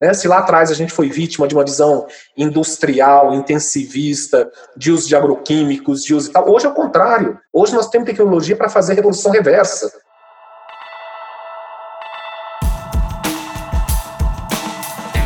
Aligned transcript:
Né? 0.00 0.14
Se 0.14 0.26
lá 0.26 0.38
atrás 0.38 0.70
a 0.70 0.74
gente 0.74 0.92
foi 0.92 1.10
vítima 1.10 1.46
de 1.46 1.54
uma 1.54 1.64
visão 1.64 2.06
industrial, 2.36 3.34
intensivista, 3.34 4.50
de 4.74 4.90
uso 4.90 5.06
de 5.06 5.14
agroquímicos, 5.14 6.02
de 6.02 6.14
uso 6.14 6.30
e 6.30 6.32
tal, 6.32 6.50
hoje 6.50 6.64
é 6.64 6.68
o 6.70 6.74
contrário. 6.74 7.38
Hoje 7.52 7.74
nós 7.74 7.88
temos 7.90 8.06
tecnologia 8.06 8.56
para 8.56 8.70
fazer 8.70 8.92
a 8.92 8.94
revolução 8.94 9.30
reversa. 9.30 9.92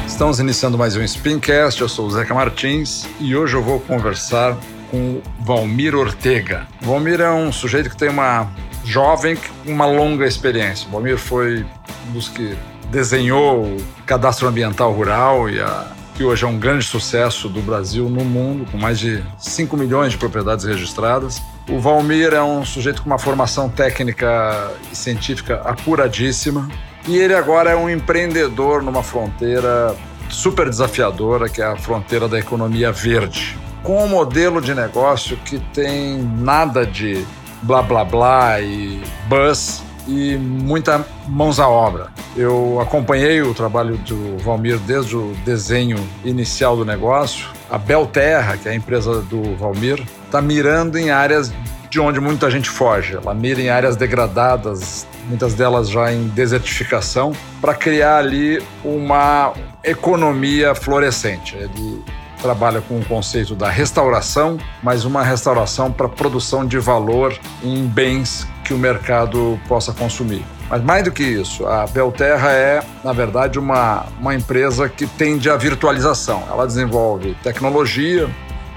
Estamos 0.09 0.41
iniciando 0.41 0.77
mais 0.77 0.97
um 0.97 1.07
Spincast. 1.07 1.81
Eu 1.81 1.89
sou 1.89 2.07
o 2.07 2.11
Zeca 2.11 2.35
Martins 2.35 3.07
e 3.21 3.37
hoje 3.37 3.55
eu 3.55 3.63
vou 3.63 3.79
conversar 3.81 4.57
com 4.91 5.21
Valmir 5.41 5.95
Ortega. 5.95 6.67
Valmir 6.81 7.21
é 7.21 7.31
um 7.31 7.53
sujeito 7.53 7.91
que 7.91 7.97
tem 7.97 8.09
uma 8.09 8.49
jovem 8.85 9.37
uma 9.67 9.87
longa 9.87 10.27
experiência. 10.27 10.89
Valmir 10.91 11.19
foi 11.19 11.67
dos 12.13 12.29
que 12.29 12.57
desenhou 12.95 13.65
o 13.65 13.77
cadastro 14.07 14.47
ambiental 14.47 14.93
rural 14.93 15.51
e 15.51 15.61
a, 15.61 15.89
que 16.15 16.23
hoje 16.23 16.45
é 16.45 16.47
um 16.47 16.57
grande 16.57 16.85
sucesso 16.85 17.49
do 17.49 17.61
Brasil 17.61 18.09
no 18.09 18.25
mundo, 18.25 18.71
com 18.71 18.79
mais 18.79 19.01
de 19.01 19.21
5 19.37 19.77
milhões 19.77 20.13
de 20.13 20.19
propriedades 20.19 20.65
registradas. 20.65 21.43
O 21.69 21.81
Valmir 21.81 22.33
é 22.33 22.43
um 22.43 22.65
sujeito 22.65 23.03
com 23.03 23.11
uma 23.11 23.19
formação 23.19 23.69
técnica 23.69 24.71
e 24.93 24.97
científica 24.97 25.61
apuradíssima. 25.65 26.69
E 27.09 27.17
ele 27.17 27.35
agora 27.35 27.71
é 27.71 27.77
um 27.77 27.91
empreendedor 27.91 28.81
numa 28.81 29.03
fronteira 29.03 29.95
super 30.29 30.71
desafiadora, 30.71 31.49
que 31.49 31.61
é 31.61 31.67
a 31.67 31.77
fronteira 31.77 32.29
da 32.29 32.39
economia 32.39 32.93
verde. 32.93 33.59
Com 33.83 34.05
um 34.05 34.09
modelo 34.09 34.61
de 34.61 34.73
negócio 34.73 35.37
que 35.39 35.59
tem 35.59 36.23
nada 36.23 36.87
de 36.87 37.27
blá 37.61 37.83
blá 37.83 38.05
blá 38.05 38.61
e 38.61 39.03
buzz 39.29 39.83
e 40.07 40.37
muita 40.37 41.05
mãos 41.29 41.59
à 41.59 41.69
obra. 41.69 42.09
Eu 42.37 42.81
acompanhei 42.81 43.43
o 43.43 43.55
trabalho 43.55 43.97
do 43.99 44.39
Valmir 44.39 44.79
desde 44.79 45.17
o 45.17 45.35
desenho 45.45 45.99
inicial 46.25 46.77
do 46.77 46.85
negócio. 46.85 47.49
A 47.71 47.79
Belterra, 47.79 48.57
que 48.57 48.69
é 48.69 48.73
a 48.73 48.75
empresa 48.75 49.21
do 49.23 49.57
Valmir, 49.57 50.03
está 50.27 50.43
mirando 50.43 50.99
em 50.99 51.11
áreas 51.11 51.53
de 51.89 52.01
onde 52.01 52.21
muita 52.21 52.51
gente 52.51 52.69
foge. 52.69 53.15
Ela 53.15 53.33
mira 53.33 53.61
em 53.61 53.69
áreas 53.69 53.95
degradadas, 53.95 55.07
muitas 55.29 55.55
delas 55.55 55.89
já 55.89 56.13
em 56.13 56.27
desertificação, 56.29 57.33
para 57.61 57.73
criar 57.73 58.19
ali 58.19 58.61
uma 58.85 59.53
economia 59.85 60.75
florescente. 60.75 61.57
Ele 61.57 62.03
trabalha 62.45 62.83
com 62.83 62.99
o 62.99 63.05
conceito 63.07 63.55
da 63.55 63.71
restauração, 63.71 64.59
mas 64.83 65.07
uma 65.07 65.23
restauração 65.23 65.91
para 65.91 66.07
produção 66.11 66.67
de 66.67 66.79
valor 66.79 67.35
em 67.63 67.87
bens 67.87 68.47
que 68.63 68.75
o 68.75 68.79
mercado 68.79 69.59
possa 69.67 69.95
consumir. 69.95 70.45
Mas 70.69 70.83
mais 70.83 71.05
do 71.05 71.11
que 71.11 71.23
isso, 71.23 71.67
a 71.67 71.87
Belterra 71.87 72.53
é, 72.53 72.83
na 73.03 73.15
verdade, 73.15 73.59
uma, 73.59 74.05
uma 74.21 74.35
empresa 74.35 74.91
que 74.91 75.07
tende 75.07 75.49
à 75.49 75.57
virtualização. 75.57 76.43
Ela 76.51 76.67
desenvolve 76.67 77.35
tecnologia, 77.43 78.29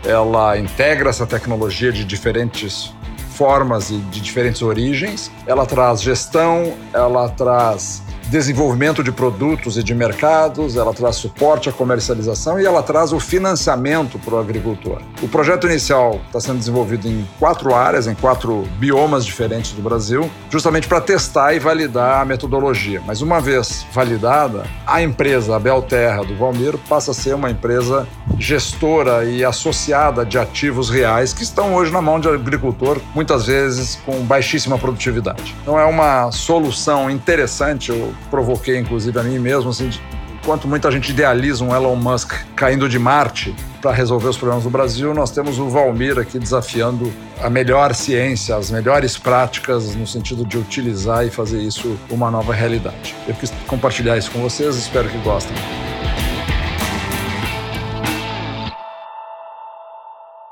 ela 0.06 0.58
integra 0.58 1.10
essa 1.10 1.28
tecnologia 1.28 1.92
de 1.92 2.06
diferentes 2.06 2.94
formas 3.32 3.90
e 3.90 3.98
de 3.98 4.22
diferentes 4.22 4.62
origens. 4.62 5.30
Ela 5.46 5.66
traz 5.66 6.02
gestão, 6.02 6.74
ela 6.94 7.28
traz 7.28 8.02
desenvolvimento 8.30 9.04
de 9.04 9.12
produtos 9.12 9.78
e 9.78 9.84
de 9.84 9.94
mercados, 9.94 10.76
ela 10.76 10.94
traz 10.94 11.16
suporte 11.16 11.70
à 11.70 11.72
comercialização 11.72 12.60
e 12.60 12.66
ela 12.66 12.84
traz 12.84 13.14
o 13.14 13.20
financiamento 13.20 14.20
para 14.20 14.36
o 14.36 14.40
agricultor. 14.40 15.02
O 15.22 15.28
projeto 15.28 15.68
inicial 15.68 16.20
está 16.28 16.40
sendo 16.40 16.60
desenvolvido 16.60 17.08
em 17.08 17.28
quatro 17.40 17.74
áreas, 17.74 18.08
em 18.08 18.16
quatro 18.16 18.68
biomas 18.78 19.26
diferentes 19.26 19.72
do 19.72 19.82
Brasil, 19.82 20.30
justamente 20.50 20.88
para 20.88 21.00
testar 21.00 21.54
e 21.54 21.60
validar 21.60 22.22
a 22.22 22.26
metodologia. 22.26 23.02
Mas 23.06 23.22
uma 23.22 23.40
vez 23.40 23.86
validada, 23.94 24.66
a 24.86 25.02
empresa, 25.02 25.58
Belterra 25.60 26.24
do 26.24 26.36
Valmir, 26.36 26.78
passa 26.90 27.12
a 27.12 27.14
ser 27.14 27.34
uma 27.34 27.50
empresa 27.50 28.08
gestora 28.38 29.26
e 29.26 29.44
associada 29.44 30.26
de 30.26 30.38
ativos 30.38 30.90
reais 30.90 31.34
que 31.34 31.44
estão 31.44 31.74
hoje 31.76 31.92
na 31.92 32.02
mão 32.02 32.20
de 32.20 32.28
agricultor, 32.28 33.00
muitas 33.16 33.48
vezes 33.48 33.98
com 34.06 34.20
baixíssima 34.24 34.78
produtividade. 34.78 35.56
Então 35.62 35.80
é 35.80 35.86
uma 35.86 36.32
solução 36.32 37.10
interessante, 37.10 37.92
provoquei 38.30 38.78
inclusive 38.78 39.20
a 39.20 39.24
mim 39.24 39.40
mesmo, 39.40 39.70
assim, 39.70 39.90
de, 39.90 40.02
enquanto 40.42 40.68
muita 40.68 40.92
gente 40.92 41.12
idealiza 41.12 41.64
um 41.64 41.76
Elon 41.76 41.96
Musk 41.96 42.34
caindo 42.56 42.88
de 42.88 42.98
Marte 42.98 43.56
para 43.82 43.92
resolver 43.92 44.30
os 44.30 44.38
problemas 44.38 44.64
do 44.64 44.70
Brasil, 44.70 45.14
nós 45.14 45.32
temos 45.32 45.60
o 45.60 45.70
Valmir 45.70 46.18
aqui 46.18 46.40
desafiando 46.40 47.12
a 47.42 47.50
melhor 47.50 47.94
ciência, 47.94 48.56
as 48.56 48.72
melhores 48.72 49.18
práticas 49.18 49.94
no 49.96 50.08
sentido 50.08 50.46
de 50.46 50.58
utilizar 50.58 51.26
e 51.26 51.30
fazer 51.30 51.60
isso 51.60 51.98
uma 52.10 52.32
nova 52.32 52.54
realidade. 52.54 53.16
Eu 53.28 53.34
quis 53.36 53.52
compartilhar 53.68 54.18
isso 54.18 54.32
com 54.32 54.40
vocês, 54.40 54.76
espero 54.76 55.10
que 55.10 55.18
gostem. 55.20 55.56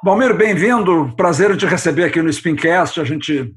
Valmir, 0.06 0.38
bem-vindo. 0.38 1.12
Prazer 1.18 1.58
te 1.58 1.66
receber 1.66 2.04
aqui 2.04 2.22
no 2.22 2.32
Spincast. 2.32 3.00
A 3.00 3.04
gente 3.04 3.52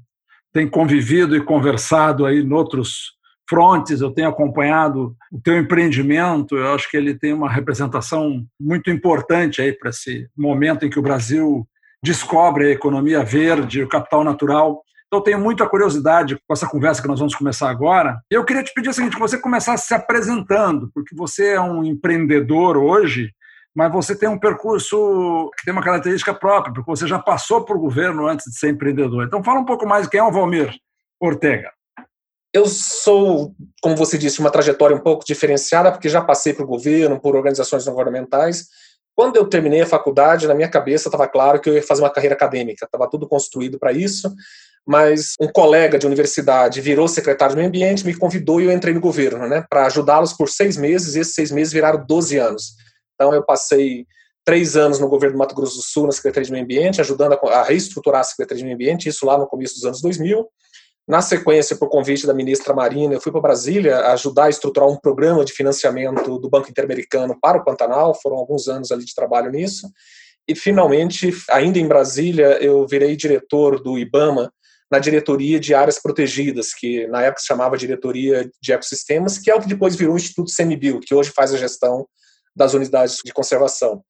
tem 0.51 0.67
convivido 0.67 1.37
e 1.37 1.45
conversado 1.45 2.25
aí 2.25 2.39
em 2.39 2.53
outros 2.53 3.18
frontes, 3.49 4.01
eu 4.01 4.11
tenho 4.11 4.29
acompanhado 4.29 5.17
o 5.33 5.41
teu 5.41 5.57
empreendimento, 5.57 6.57
eu 6.57 6.75
acho 6.75 6.91
que 6.91 6.97
ele 6.97 7.15
tem 7.15 7.33
uma 7.33 7.51
representação 7.51 8.45
muito 8.61 8.91
importante 8.91 9.63
aí 9.63 9.73
para 9.73 9.91
esse 9.91 10.29
momento 10.37 10.85
em 10.85 10.91
que 10.91 10.99
o 10.99 11.03
Brasil 11.03 11.67
descobre 12.03 12.67
a 12.67 12.71
economia 12.71 13.25
verde, 13.25 13.83
o 13.83 13.89
capital 13.89 14.23
natural. 14.23 14.83
Então, 15.07 15.23
tenho 15.23 15.41
muita 15.41 15.67
curiosidade 15.67 16.37
com 16.37 16.53
essa 16.53 16.69
conversa 16.69 17.01
que 17.01 17.09
nós 17.09 17.19
vamos 17.19 17.35
começar 17.35 17.71
agora. 17.71 18.21
Eu 18.31 18.45
queria 18.45 18.63
te 18.63 18.73
pedir 18.75 18.91
o 18.91 18.93
seguinte: 18.93 19.15
que 19.15 19.21
você 19.21 19.39
começasse 19.39 19.87
se 19.87 19.95
apresentando, 19.95 20.91
porque 20.95 21.17
você 21.17 21.55
é 21.55 21.61
um 21.61 21.83
empreendedor 21.83 22.77
hoje, 22.77 23.33
mas 23.75 23.91
você 23.91 24.15
tem 24.17 24.29
um 24.29 24.39
percurso 24.39 25.51
que 25.57 25.65
tem 25.65 25.73
uma 25.73 25.83
característica 25.83 26.35
própria, 26.35 26.75
porque 26.75 26.91
você 26.91 27.07
já 27.07 27.19
passou 27.19 27.65
por 27.65 27.79
governo 27.79 28.27
antes 28.27 28.47
de 28.51 28.59
ser 28.59 28.69
empreendedor. 28.69 29.25
Então, 29.25 29.43
fala 29.43 29.61
um 29.61 29.65
pouco 29.65 29.87
mais 29.87 30.07
quem 30.07 30.21
é 30.21 30.23
o 30.23 30.31
Valmir 30.31 30.75
Ortega. 31.19 31.71
Eu 32.59 32.67
sou, 32.67 33.55
como 33.81 33.95
você 33.95 34.19
disse, 34.19 34.41
uma 34.41 34.51
trajetória 34.51 34.97
um 34.97 35.01
pouco 35.01 35.25
diferenciada, 35.25 35.93
porque 35.93 36.09
já 36.09 36.21
passei 36.21 36.53
por 36.53 36.67
governo, 36.67 37.21
por 37.21 37.37
organizações 37.37 37.87
não 37.87 37.93
governamentais. 37.93 38.67
Quando 39.15 39.37
eu 39.37 39.47
terminei 39.47 39.83
a 39.83 39.87
faculdade, 39.87 40.49
na 40.49 40.57
minha 40.57 40.69
cabeça 40.69 41.07
estava 41.09 41.29
claro 41.29 41.61
que 41.61 41.71
eu 41.71 41.75
ia 41.75 41.83
fazer 41.85 42.03
uma 42.03 42.11
carreira 42.11 42.35
acadêmica, 42.35 42.85
estava 42.85 43.09
tudo 43.09 43.29
construído 43.29 43.79
para 43.79 43.93
isso, 43.93 44.35
mas 44.85 45.35
um 45.41 45.47
colega 45.47 46.01
de 46.01 46.07
universidade 46.07 46.81
virou 46.81 47.07
secretário 47.07 47.55
do 47.55 47.59
meio 47.59 47.69
ambiente, 47.69 48.05
me 48.05 48.13
convidou 48.13 48.61
e 48.61 48.65
eu 48.65 48.73
entrei 48.73 48.93
no 48.93 49.01
governo, 49.01 49.49
né, 49.49 49.65
para 49.71 49.87
ajudá-los 49.87 50.33
por 50.33 50.49
seis 50.49 50.77
meses, 50.77 51.15
e 51.15 51.21
esses 51.21 51.35
seis 51.35 51.53
meses 51.53 51.73
viraram 51.73 52.05
12 52.05 52.39
anos. 52.39 52.75
Então 53.15 53.33
eu 53.33 53.45
passei 53.45 54.05
três 54.45 54.77
anos 54.77 54.99
no 54.99 55.09
governo 55.09 55.37
do 55.37 55.39
Mato 55.39 55.55
Grosso 55.55 55.77
do 55.77 55.83
Sul, 55.83 56.07
na 56.07 56.13
Secretaria 56.13 56.47
de 56.47 56.51
Meio 56.51 56.65
Ambiente, 56.65 57.01
ajudando 57.01 57.35
a 57.35 57.63
reestruturar 57.63 58.23
a 58.23 58.25
Secretaria 58.25 58.59
de 58.59 58.65
Meio 58.65 58.75
Ambiente, 58.75 59.09
isso 59.09 59.25
lá 59.25 59.39
no 59.39 59.47
começo 59.47 59.75
dos 59.75 59.85
anos 59.85 60.01
2000. 60.01 60.45
Na 61.09 61.23
sequência, 61.23 61.75
por 61.75 61.89
convite 61.89 62.27
da 62.27 62.35
ministra 62.35 62.75
Marina, 62.75 63.15
eu 63.15 63.21
fui 63.21 63.33
para 63.33 63.41
Brasília 63.41 64.09
ajudar 64.13 64.45
a 64.45 64.51
estruturar 64.51 64.91
um 64.91 64.97
programa 64.97 65.43
de 65.43 65.55
financiamento 65.55 66.39
do 66.39 66.51
Banco 66.51 66.69
Interamericano 66.69 67.35
para 67.41 67.57
o 67.57 67.65
Pantanal. 67.65 68.15
Foram 68.15 68.37
alguns 68.37 68.69
anos 68.69 68.93
ali 68.93 69.07
de 69.07 69.15
trabalho 69.15 69.51
nisso. 69.51 69.89
E, 70.47 70.55
finalmente, 70.55 71.35
ainda 71.49 71.79
em 71.79 71.89
Brasília, 71.89 72.63
eu 72.63 72.87
virei 72.87 73.17
diretor 73.17 73.83
do 73.83 73.99
IBAMA 73.99 74.53
na 74.91 74.99
diretoria 74.99 75.59
de 75.59 75.75
áreas 75.75 75.99
protegidas, 75.99 76.75
que 76.75 77.07
na 77.07 77.23
época 77.23 77.41
se 77.41 77.47
chamava 77.47 77.79
Diretoria 77.79 78.51
de 78.61 78.73
Ecossistemas, 78.73 79.39
que 79.39 79.51
é 79.51 79.55
o 79.55 79.61
que 79.63 79.69
depois 79.69 79.97
virou 79.97 80.13
o 80.13 80.19
Instituto 80.19 80.53
CMBio, 80.55 81.01
que 81.01 81.15
hoje 81.15 81.31
faz 81.31 81.55
a 81.55 81.59
gestão 81.59 82.07
das 82.55 82.75
unidades 82.75 83.19
de 83.25 83.33
conservação. 83.33 84.03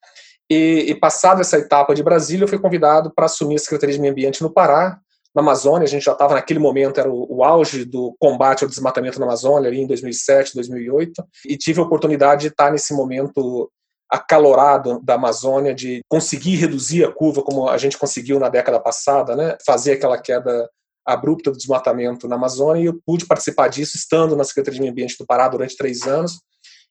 E, 0.51 0.87
e 0.89 0.95
passada 0.97 1.43
essa 1.43 1.59
etapa 1.59 1.95
de 1.95 2.03
Brasília, 2.03 2.43
eu 2.43 2.49
fui 2.49 2.59
convidado 2.59 3.13
para 3.15 3.27
assumir 3.27 3.55
a 3.55 3.59
Secretaria 3.59 3.95
de 3.95 4.01
Meio 4.01 4.13
Ambiente 4.13 4.43
no 4.43 4.53
Pará, 4.53 4.99
na 5.39 5.43
Amazônia, 5.43 5.85
a 5.85 5.89
gente 5.89 6.05
já 6.05 6.13
estava 6.13 6.35
naquele 6.35 6.59
momento, 6.59 6.99
era 6.99 7.09
o, 7.09 7.27
o, 7.29 7.45
auge 7.45 7.85
do 7.85 8.15
combate 8.19 8.65
ao 8.65 8.69
desmatamento 8.69 9.21
na 9.21 9.27
Amazônia, 9.27 9.69
ali 9.69 9.81
em 9.81 9.87
2007, 9.87 10.55
2008, 10.55 11.25
e 11.47 11.57
tive 11.57 11.81
a 11.81 11.85
oportunidade 11.85 12.43
de 12.43 12.49
estar 12.49 12.73
nesse 12.73 12.93
momento 12.93 13.71
acalorado 14.11 15.01
da 15.05 15.15
Amazônia, 15.15 15.73
de 15.73 16.01
conseguir 16.09 16.57
reduzir 16.57 17.05
a 17.05 17.13
curva 17.13 17.43
como 17.43 17.69
a 17.69 17.79
gente 17.79 17.97
conseguiu 17.97 18.41
na 18.41 18.49
década 18.49 18.81
passada, 18.81 19.37
né? 19.37 19.57
fazer 19.65 19.93
aquela 19.93 20.19
queda 20.19 20.69
abrupta 21.07 21.51
do 21.51 21.57
desmatamento 21.57 22.27
na 22.27 22.35
Amazônia, 22.35 22.83
e 22.83 22.87
eu 22.87 22.99
pude 23.07 23.25
participar 23.25 23.69
disso 23.69 23.97
estando 23.97 24.35
na 24.35 24.45
Secretaria 24.45 24.77
de 24.77 24.81
Meio 24.81 24.93
Ambiente 24.93 25.17
do 25.19 25.27
Pará 25.27 25.49
durante 25.49 25.77
três 25.77 26.03
anos, 26.03 26.41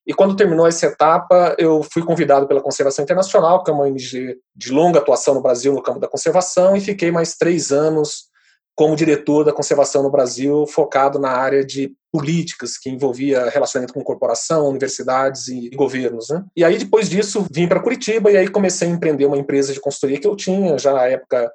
e 0.07 0.13
quando 0.13 0.37
terminou 0.37 0.65
essa 0.65 0.85
etapa, 0.85 1.53
eu 1.59 1.83
fui 1.83 2.01
convidado 2.01 2.47
pela 2.47 2.61
Conservação 2.61 3.03
Internacional, 3.03 3.61
que 3.61 3.69
é 3.69 3.73
uma 3.73 3.83
ONG 3.83 4.37
de 4.55 4.71
longa 4.71 4.99
atuação 4.99 5.33
no 5.33 5.41
Brasil 5.41 5.73
no 5.73 5.83
campo 5.83 5.99
da 5.99 6.07
conservação, 6.07 6.77
e 6.77 6.79
fiquei 6.79 7.11
mais 7.11 7.35
três 7.35 7.73
anos 7.73 8.26
como 8.77 8.95
diretor 8.95 9.43
da 9.43 9.51
conservação 9.51 10.03
no 10.03 10.11
Brasil, 10.11 10.67
focado 10.67 11.17
na 11.17 11.31
área 11.31 11.65
de 11.65 11.91
políticas 12.11 12.77
que 12.77 12.91
envolvia 12.91 13.49
relacionamento 13.49 13.91
com 13.91 14.03
corporação, 14.03 14.69
universidades 14.69 15.47
e 15.47 15.71
governos. 15.71 16.29
Né? 16.29 16.43
E 16.55 16.63
aí, 16.63 16.77
depois 16.77 17.09
disso, 17.09 17.43
vim 17.51 17.67
para 17.67 17.79
Curitiba 17.79 18.29
e 18.29 18.37
aí 18.37 18.47
comecei 18.47 18.87
a 18.87 18.91
empreender 18.91 19.25
uma 19.25 19.37
empresa 19.37 19.73
de 19.73 19.81
consultoria 19.81 20.19
que 20.19 20.27
eu 20.27 20.35
tinha, 20.35 20.77
já 20.77 20.93
na 20.93 21.07
época 21.07 21.51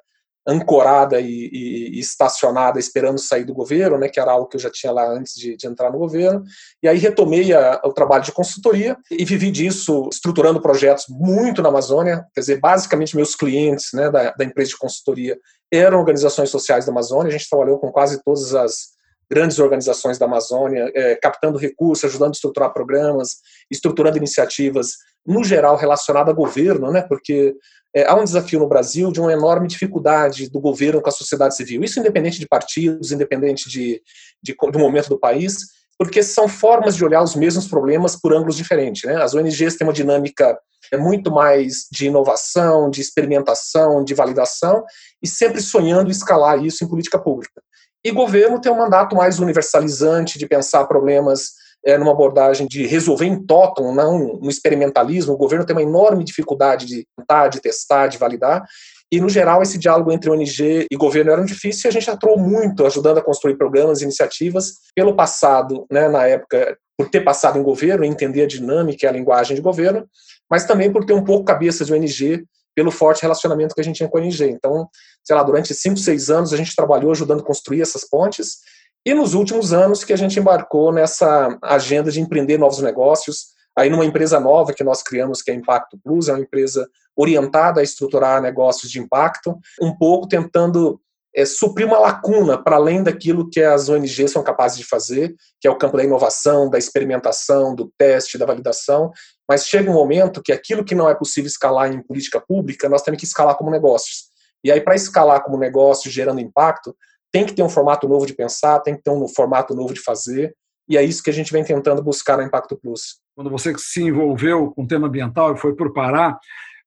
ancorada 0.47 1.19
e, 1.21 1.49
e, 1.51 1.95
e, 1.95 1.99
estacionada 1.99 2.79
esperando 2.79 3.17
sair 3.17 3.45
do 3.45 3.53
governo, 3.53 3.97
né, 3.97 4.09
que 4.09 4.19
era 4.19 4.31
algo 4.31 4.47
que 4.47 4.57
eu 4.57 4.61
já 4.61 4.69
tinha 4.69 4.91
lá 4.91 5.09
antes 5.09 5.33
de, 5.35 5.55
de 5.55 5.67
entrar 5.67 5.91
no 5.91 5.97
governo. 5.97 6.43
E 6.81 6.87
aí 6.87 6.97
retomei 6.97 7.53
a, 7.53 7.79
o 7.83 7.93
trabalho 7.93 8.23
de 8.23 8.31
consultoria 8.31 8.97
e 9.09 9.23
vivi 9.23 9.49
disso 9.51 10.09
estruturando 10.11 10.61
projetos 10.61 11.05
muito 11.09 11.61
na 11.61 11.69
Amazônia. 11.69 12.25
Quer 12.33 12.41
dizer, 12.41 12.59
basicamente 12.59 13.15
meus 13.15 13.35
clientes 13.35 13.89
né, 13.93 14.09
da, 14.09 14.31
da 14.31 14.43
empresa 14.43 14.71
de 14.71 14.77
consultoria 14.77 15.37
eram 15.71 15.99
organizações 15.99 16.49
sociais 16.49 16.85
da 16.85 16.91
Amazônia. 16.91 17.29
A 17.29 17.37
gente 17.37 17.49
trabalhou 17.49 17.79
com 17.79 17.91
quase 17.91 18.21
todas 18.23 18.53
as 18.53 18.93
grandes 19.31 19.57
organizações 19.57 20.19
da 20.19 20.25
Amazônia, 20.25 20.91
é, 20.93 21.15
captando 21.15 21.57
recursos, 21.57 22.05
ajudando 22.05 22.29
a 22.29 22.33
estruturar 22.33 22.73
programas, 22.73 23.37
estruturando 23.71 24.17
iniciativas, 24.17 24.91
no 25.25 25.43
geral 25.43 25.75
relacionadas 25.75 26.33
a 26.33 26.35
governo, 26.35 26.91
né, 26.91 27.01
porque 27.01 27.55
é, 27.95 28.07
há 28.07 28.15
um 28.15 28.23
desafio 28.23 28.59
no 28.59 28.67
Brasil 28.67 29.11
de 29.11 29.21
uma 29.21 29.31
enorme 29.31 29.67
dificuldade 29.67 30.49
do 30.49 30.59
governo 30.59 31.01
com 31.01 31.09
a 31.09 31.13
sociedade 31.13 31.55
civil. 31.55 31.83
Isso 31.83 31.99
independente 31.99 32.39
de 32.39 32.47
partidos, 32.47 33.11
independente 33.11 33.69
de, 33.69 34.01
de, 34.41 34.55
do 34.71 34.79
momento 34.79 35.09
do 35.09 35.19
país, 35.19 35.67
porque 35.97 36.23
são 36.23 36.47
formas 36.47 36.95
de 36.95 37.05
olhar 37.05 37.21
os 37.21 37.35
mesmos 37.35 37.67
problemas 37.67 38.15
por 38.15 38.33
ângulos 38.33 38.57
diferentes. 38.57 39.03
Né? 39.03 39.21
As 39.21 39.35
ONGs 39.35 39.75
têm 39.75 39.87
uma 39.87 39.93
dinâmica 39.93 40.57
é 40.91 40.97
muito 40.97 41.31
mais 41.31 41.87
de 41.91 42.07
inovação, 42.07 42.89
de 42.89 43.01
experimentação, 43.01 44.03
de 44.03 44.13
validação, 44.13 44.83
e 45.21 45.27
sempre 45.27 45.61
sonhando 45.61 46.11
escalar 46.11 46.63
isso 46.63 46.83
em 46.83 46.87
política 46.87 47.17
pública. 47.17 47.61
E 48.03 48.11
governo 48.11 48.59
tem 48.59 48.71
um 48.71 48.77
mandato 48.77 49.15
mais 49.15 49.39
universalizante 49.39 50.37
de 50.37 50.45
pensar 50.45 50.85
problemas 50.85 51.53
é, 51.85 51.97
numa 51.97 52.11
abordagem 52.11 52.67
de 52.67 52.85
resolver 52.85 53.25
em 53.25 53.43
totum, 53.45 53.93
não 53.93 54.39
no 54.41 54.49
experimentalismo. 54.49 55.33
O 55.33 55.37
governo 55.37 55.65
tem 55.65 55.75
uma 55.75 55.83
enorme 55.83 56.23
dificuldade 56.23 56.85
de 56.85 57.05
tentar, 57.17 57.47
de 57.49 57.61
testar, 57.61 58.07
de 58.07 58.17
validar. 58.17 58.63
E, 59.11 59.19
no 59.19 59.29
geral, 59.29 59.61
esse 59.61 59.77
diálogo 59.77 60.11
entre 60.11 60.29
ONG 60.29 60.87
e 60.89 60.95
governo 60.95 61.31
era 61.31 61.45
difícil 61.45 61.87
e 61.87 61.89
a 61.89 61.93
gente 61.93 62.09
atuou 62.09 62.37
muito 62.37 62.85
ajudando 62.85 63.19
a 63.19 63.21
construir 63.21 63.57
programas 63.57 64.01
e 64.01 64.05
iniciativas 64.05 64.73
pelo 64.95 65.15
passado, 65.15 65.85
né, 65.91 66.07
na 66.07 66.25
época, 66.25 66.77
por 66.97 67.09
ter 67.09 67.21
passado 67.21 67.59
em 67.59 67.63
governo, 67.63 68.03
entender 68.03 68.43
a 68.43 68.47
dinâmica 68.47 69.05
e 69.05 69.09
a 69.09 69.11
linguagem 69.11 69.55
de 69.55 69.61
governo, 69.61 70.07
mas 70.49 70.65
também 70.65 70.91
por 70.91 71.05
ter 71.05 71.13
um 71.13 71.23
pouco 71.23 71.45
cabeça 71.45 71.85
de 71.85 71.93
ONG 71.93 72.43
pelo 72.75 72.89
forte 72.89 73.21
relacionamento 73.21 73.75
que 73.75 73.81
a 73.81 73.83
gente 73.83 73.97
tinha 73.97 74.09
com 74.09 74.17
a 74.17 74.21
ONG. 74.21 74.49
Então, 74.49 74.87
sei 75.23 75.35
lá, 75.35 75.43
durante 75.43 75.73
cinco, 75.75 75.97
seis 75.97 76.29
anos 76.29 76.53
a 76.53 76.57
gente 76.57 76.75
trabalhou 76.75 77.11
ajudando 77.11 77.41
a 77.41 77.45
construir 77.45 77.81
essas 77.81 78.07
pontes 78.07 78.57
e 79.05 79.13
nos 79.13 79.33
últimos 79.33 79.73
anos 79.73 80.03
que 80.03 80.13
a 80.13 80.15
gente 80.15 80.39
embarcou 80.39 80.91
nessa 80.91 81.57
agenda 81.61 82.09
de 82.09 82.21
empreender 82.21 82.57
novos 82.57 82.79
negócios, 82.79 83.47
aí 83.77 83.89
numa 83.89 84.05
empresa 84.05 84.39
nova 84.39 84.73
que 84.73 84.83
nós 84.83 85.03
criamos, 85.03 85.41
que 85.41 85.51
é 85.51 85.53
Impacto 85.53 85.97
Plus, 86.01 86.29
é 86.29 86.33
uma 86.33 86.41
empresa 86.41 86.87
orientada 87.15 87.81
a 87.81 87.83
estruturar 87.83 88.41
negócios 88.41 88.91
de 88.91 88.99
impacto, 88.99 89.57
um 89.81 89.95
pouco 89.95 90.27
tentando 90.27 90.99
é, 91.35 91.45
suprir 91.45 91.85
uma 91.85 91.99
lacuna 91.99 92.61
para 92.61 92.75
além 92.75 93.03
daquilo 93.03 93.49
que 93.49 93.61
as 93.61 93.89
ONGs 93.89 94.31
são 94.31 94.43
capazes 94.43 94.77
de 94.77 94.85
fazer, 94.85 95.35
que 95.59 95.67
é 95.67 95.71
o 95.71 95.77
campo 95.77 95.97
da 95.97 96.03
inovação, 96.03 96.69
da 96.69 96.77
experimentação, 96.77 97.75
do 97.75 97.91
teste, 97.97 98.37
da 98.37 98.45
validação, 98.45 99.11
mas 99.49 99.67
chega 99.67 99.89
um 99.89 99.95
momento 99.95 100.41
que 100.41 100.51
aquilo 100.51 100.85
que 100.85 100.95
não 100.95 101.09
é 101.09 101.15
possível 101.15 101.47
escalar 101.47 101.91
em 101.91 102.01
política 102.01 102.39
pública, 102.39 102.87
nós 102.87 103.01
temos 103.01 103.19
que 103.19 103.25
escalar 103.25 103.55
como 103.55 103.71
negócios. 103.71 104.31
E 104.63 104.71
aí, 104.71 104.79
para 104.79 104.95
escalar 104.95 105.43
como 105.43 105.57
negócio, 105.57 106.09
gerando 106.09 106.39
impacto, 106.39 106.95
tem 107.33 107.45
que 107.45 107.53
ter 107.53 107.63
um 107.63 107.69
formato 107.69 108.07
novo 108.07 108.27
de 108.27 108.33
pensar, 108.33 108.79
tem 108.79 108.95
que 108.95 109.01
ter 109.01 109.09
um 109.09 109.27
formato 109.27 109.73
novo 109.73 109.93
de 109.93 109.99
fazer, 109.99 110.55
e 110.87 110.95
é 110.95 111.03
isso 111.03 111.23
que 111.23 111.31
a 111.31 111.33
gente 111.33 111.51
vem 111.51 111.63
tentando 111.63 112.03
buscar 112.03 112.37
no 112.37 112.43
Impacto 112.43 112.77
Plus. 112.77 113.19
Quando 113.35 113.49
você 113.49 113.73
se 113.77 114.03
envolveu 114.03 114.71
com 114.71 114.83
o 114.83 114.87
tema 114.87 115.07
ambiental 115.07 115.53
e 115.53 115.57
foi 115.57 115.75
para 115.75 115.87
o 115.87 115.93
Pará, 115.93 116.37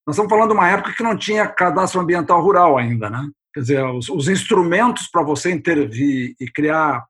nós 0.06 0.14
estamos 0.14 0.30
falando 0.30 0.50
de 0.50 0.54
uma 0.54 0.70
época 0.70 0.94
que 0.96 1.02
não 1.02 1.18
tinha 1.18 1.48
cadastro 1.48 2.00
ambiental 2.00 2.40
rural 2.40 2.78
ainda, 2.78 3.10
né? 3.10 3.28
Quer 3.52 3.60
dizer, 3.60 3.84
os, 3.84 4.08
os 4.08 4.28
instrumentos 4.28 5.08
para 5.10 5.24
você 5.24 5.50
intervir 5.50 6.36
e 6.38 6.46
criar 6.46 7.04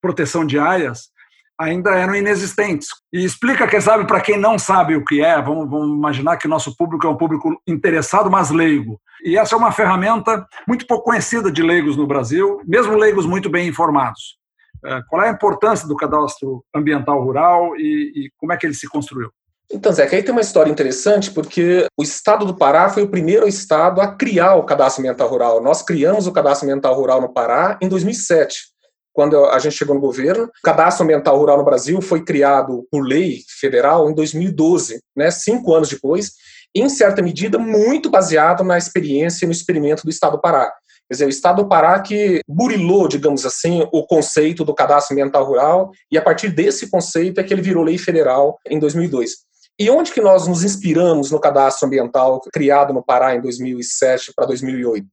proteção 0.00 0.46
de 0.46 0.56
áreas 0.56 1.08
ainda 1.58 1.90
eram 1.90 2.14
inexistentes. 2.14 2.88
E 3.12 3.24
explica, 3.24 3.66
quem 3.66 3.80
sabe, 3.80 4.06
para 4.06 4.20
quem 4.20 4.38
não 4.38 4.58
sabe 4.58 4.94
o 4.94 5.04
que 5.04 5.22
é, 5.22 5.40
vamos, 5.40 5.68
vamos 5.68 5.96
imaginar 5.96 6.36
que 6.36 6.48
nosso 6.48 6.76
público 6.76 7.06
é 7.06 7.10
um 7.10 7.16
público 7.16 7.60
interessado, 7.66 8.30
mas 8.30 8.50
leigo. 8.50 9.00
E 9.24 9.36
essa 9.36 9.54
é 9.54 9.58
uma 9.58 9.72
ferramenta 9.72 10.46
muito 10.68 10.86
pouco 10.86 11.04
conhecida 11.04 11.50
de 11.50 11.62
leigos 11.62 11.96
no 11.96 12.06
Brasil, 12.06 12.60
mesmo 12.66 12.96
leigos 12.96 13.26
muito 13.26 13.48
bem 13.48 13.68
informados. 13.68 14.36
É, 14.84 15.00
qual 15.08 15.22
é 15.22 15.28
a 15.28 15.32
importância 15.32 15.88
do 15.88 15.96
cadastro 15.96 16.62
ambiental 16.74 17.22
rural 17.22 17.74
e, 17.76 18.12
e 18.14 18.30
como 18.38 18.52
é 18.52 18.56
que 18.56 18.66
ele 18.66 18.74
se 18.74 18.88
construiu? 18.88 19.30
Então, 19.72 19.92
Zé, 19.92 20.04
aí 20.04 20.22
tem 20.22 20.30
uma 20.30 20.40
história 20.40 20.70
interessante, 20.70 21.32
porque 21.32 21.88
o 21.98 22.02
estado 22.02 22.44
do 22.44 22.54
Pará 22.54 22.88
foi 22.88 23.02
o 23.02 23.08
primeiro 23.08 23.48
estado 23.48 24.00
a 24.00 24.14
criar 24.14 24.54
o 24.54 24.62
cadastro 24.62 25.02
ambiental 25.02 25.28
rural. 25.28 25.60
Nós 25.60 25.82
criamos 25.82 26.28
o 26.28 26.32
cadastro 26.32 26.68
ambiental 26.68 26.94
rural 26.94 27.20
no 27.20 27.32
Pará 27.32 27.76
em 27.82 27.88
2007 27.88 28.75
quando 29.16 29.46
a 29.46 29.58
gente 29.58 29.74
chegou 29.74 29.94
no 29.94 30.00
governo. 30.00 30.44
O 30.44 30.50
Cadastro 30.62 31.02
Ambiental 31.02 31.38
Rural 31.38 31.56
no 31.56 31.64
Brasil 31.64 32.02
foi 32.02 32.22
criado 32.22 32.86
por 32.90 33.00
lei 33.00 33.40
federal 33.58 34.10
em 34.10 34.14
2012, 34.14 35.00
né, 35.16 35.30
cinco 35.30 35.74
anos 35.74 35.88
depois, 35.88 36.32
em 36.74 36.86
certa 36.90 37.22
medida 37.22 37.58
muito 37.58 38.10
baseado 38.10 38.62
na 38.62 38.76
experiência 38.76 39.46
e 39.46 39.46
no 39.46 39.52
experimento 39.52 40.04
do 40.04 40.10
Estado 40.10 40.32
do 40.32 40.40
Pará. 40.42 40.70
Quer 41.08 41.14
dizer, 41.14 41.24
o 41.24 41.30
Estado 41.30 41.62
do 41.62 41.68
Pará 41.68 41.98
que 42.00 42.42
burilou, 42.46 43.08
digamos 43.08 43.46
assim, 43.46 43.88
o 43.90 44.06
conceito 44.06 44.66
do 44.66 44.74
cadastro 44.74 45.14
ambiental 45.14 45.46
rural 45.46 45.90
e 46.12 46.18
a 46.18 46.22
partir 46.22 46.50
desse 46.50 46.90
conceito 46.90 47.40
é 47.40 47.44
que 47.44 47.54
ele 47.54 47.62
virou 47.62 47.82
lei 47.82 47.96
federal 47.96 48.58
em 48.68 48.78
2002. 48.78 49.30
E 49.78 49.88
onde 49.88 50.12
que 50.12 50.20
nós 50.20 50.46
nos 50.46 50.62
inspiramos 50.62 51.30
no 51.30 51.40
cadastro 51.40 51.86
ambiental 51.86 52.40
criado 52.52 52.92
no 52.92 53.02
Pará 53.02 53.34
em 53.34 53.40
2007 53.40 54.32
para 54.36 54.46
2008? 54.46 55.06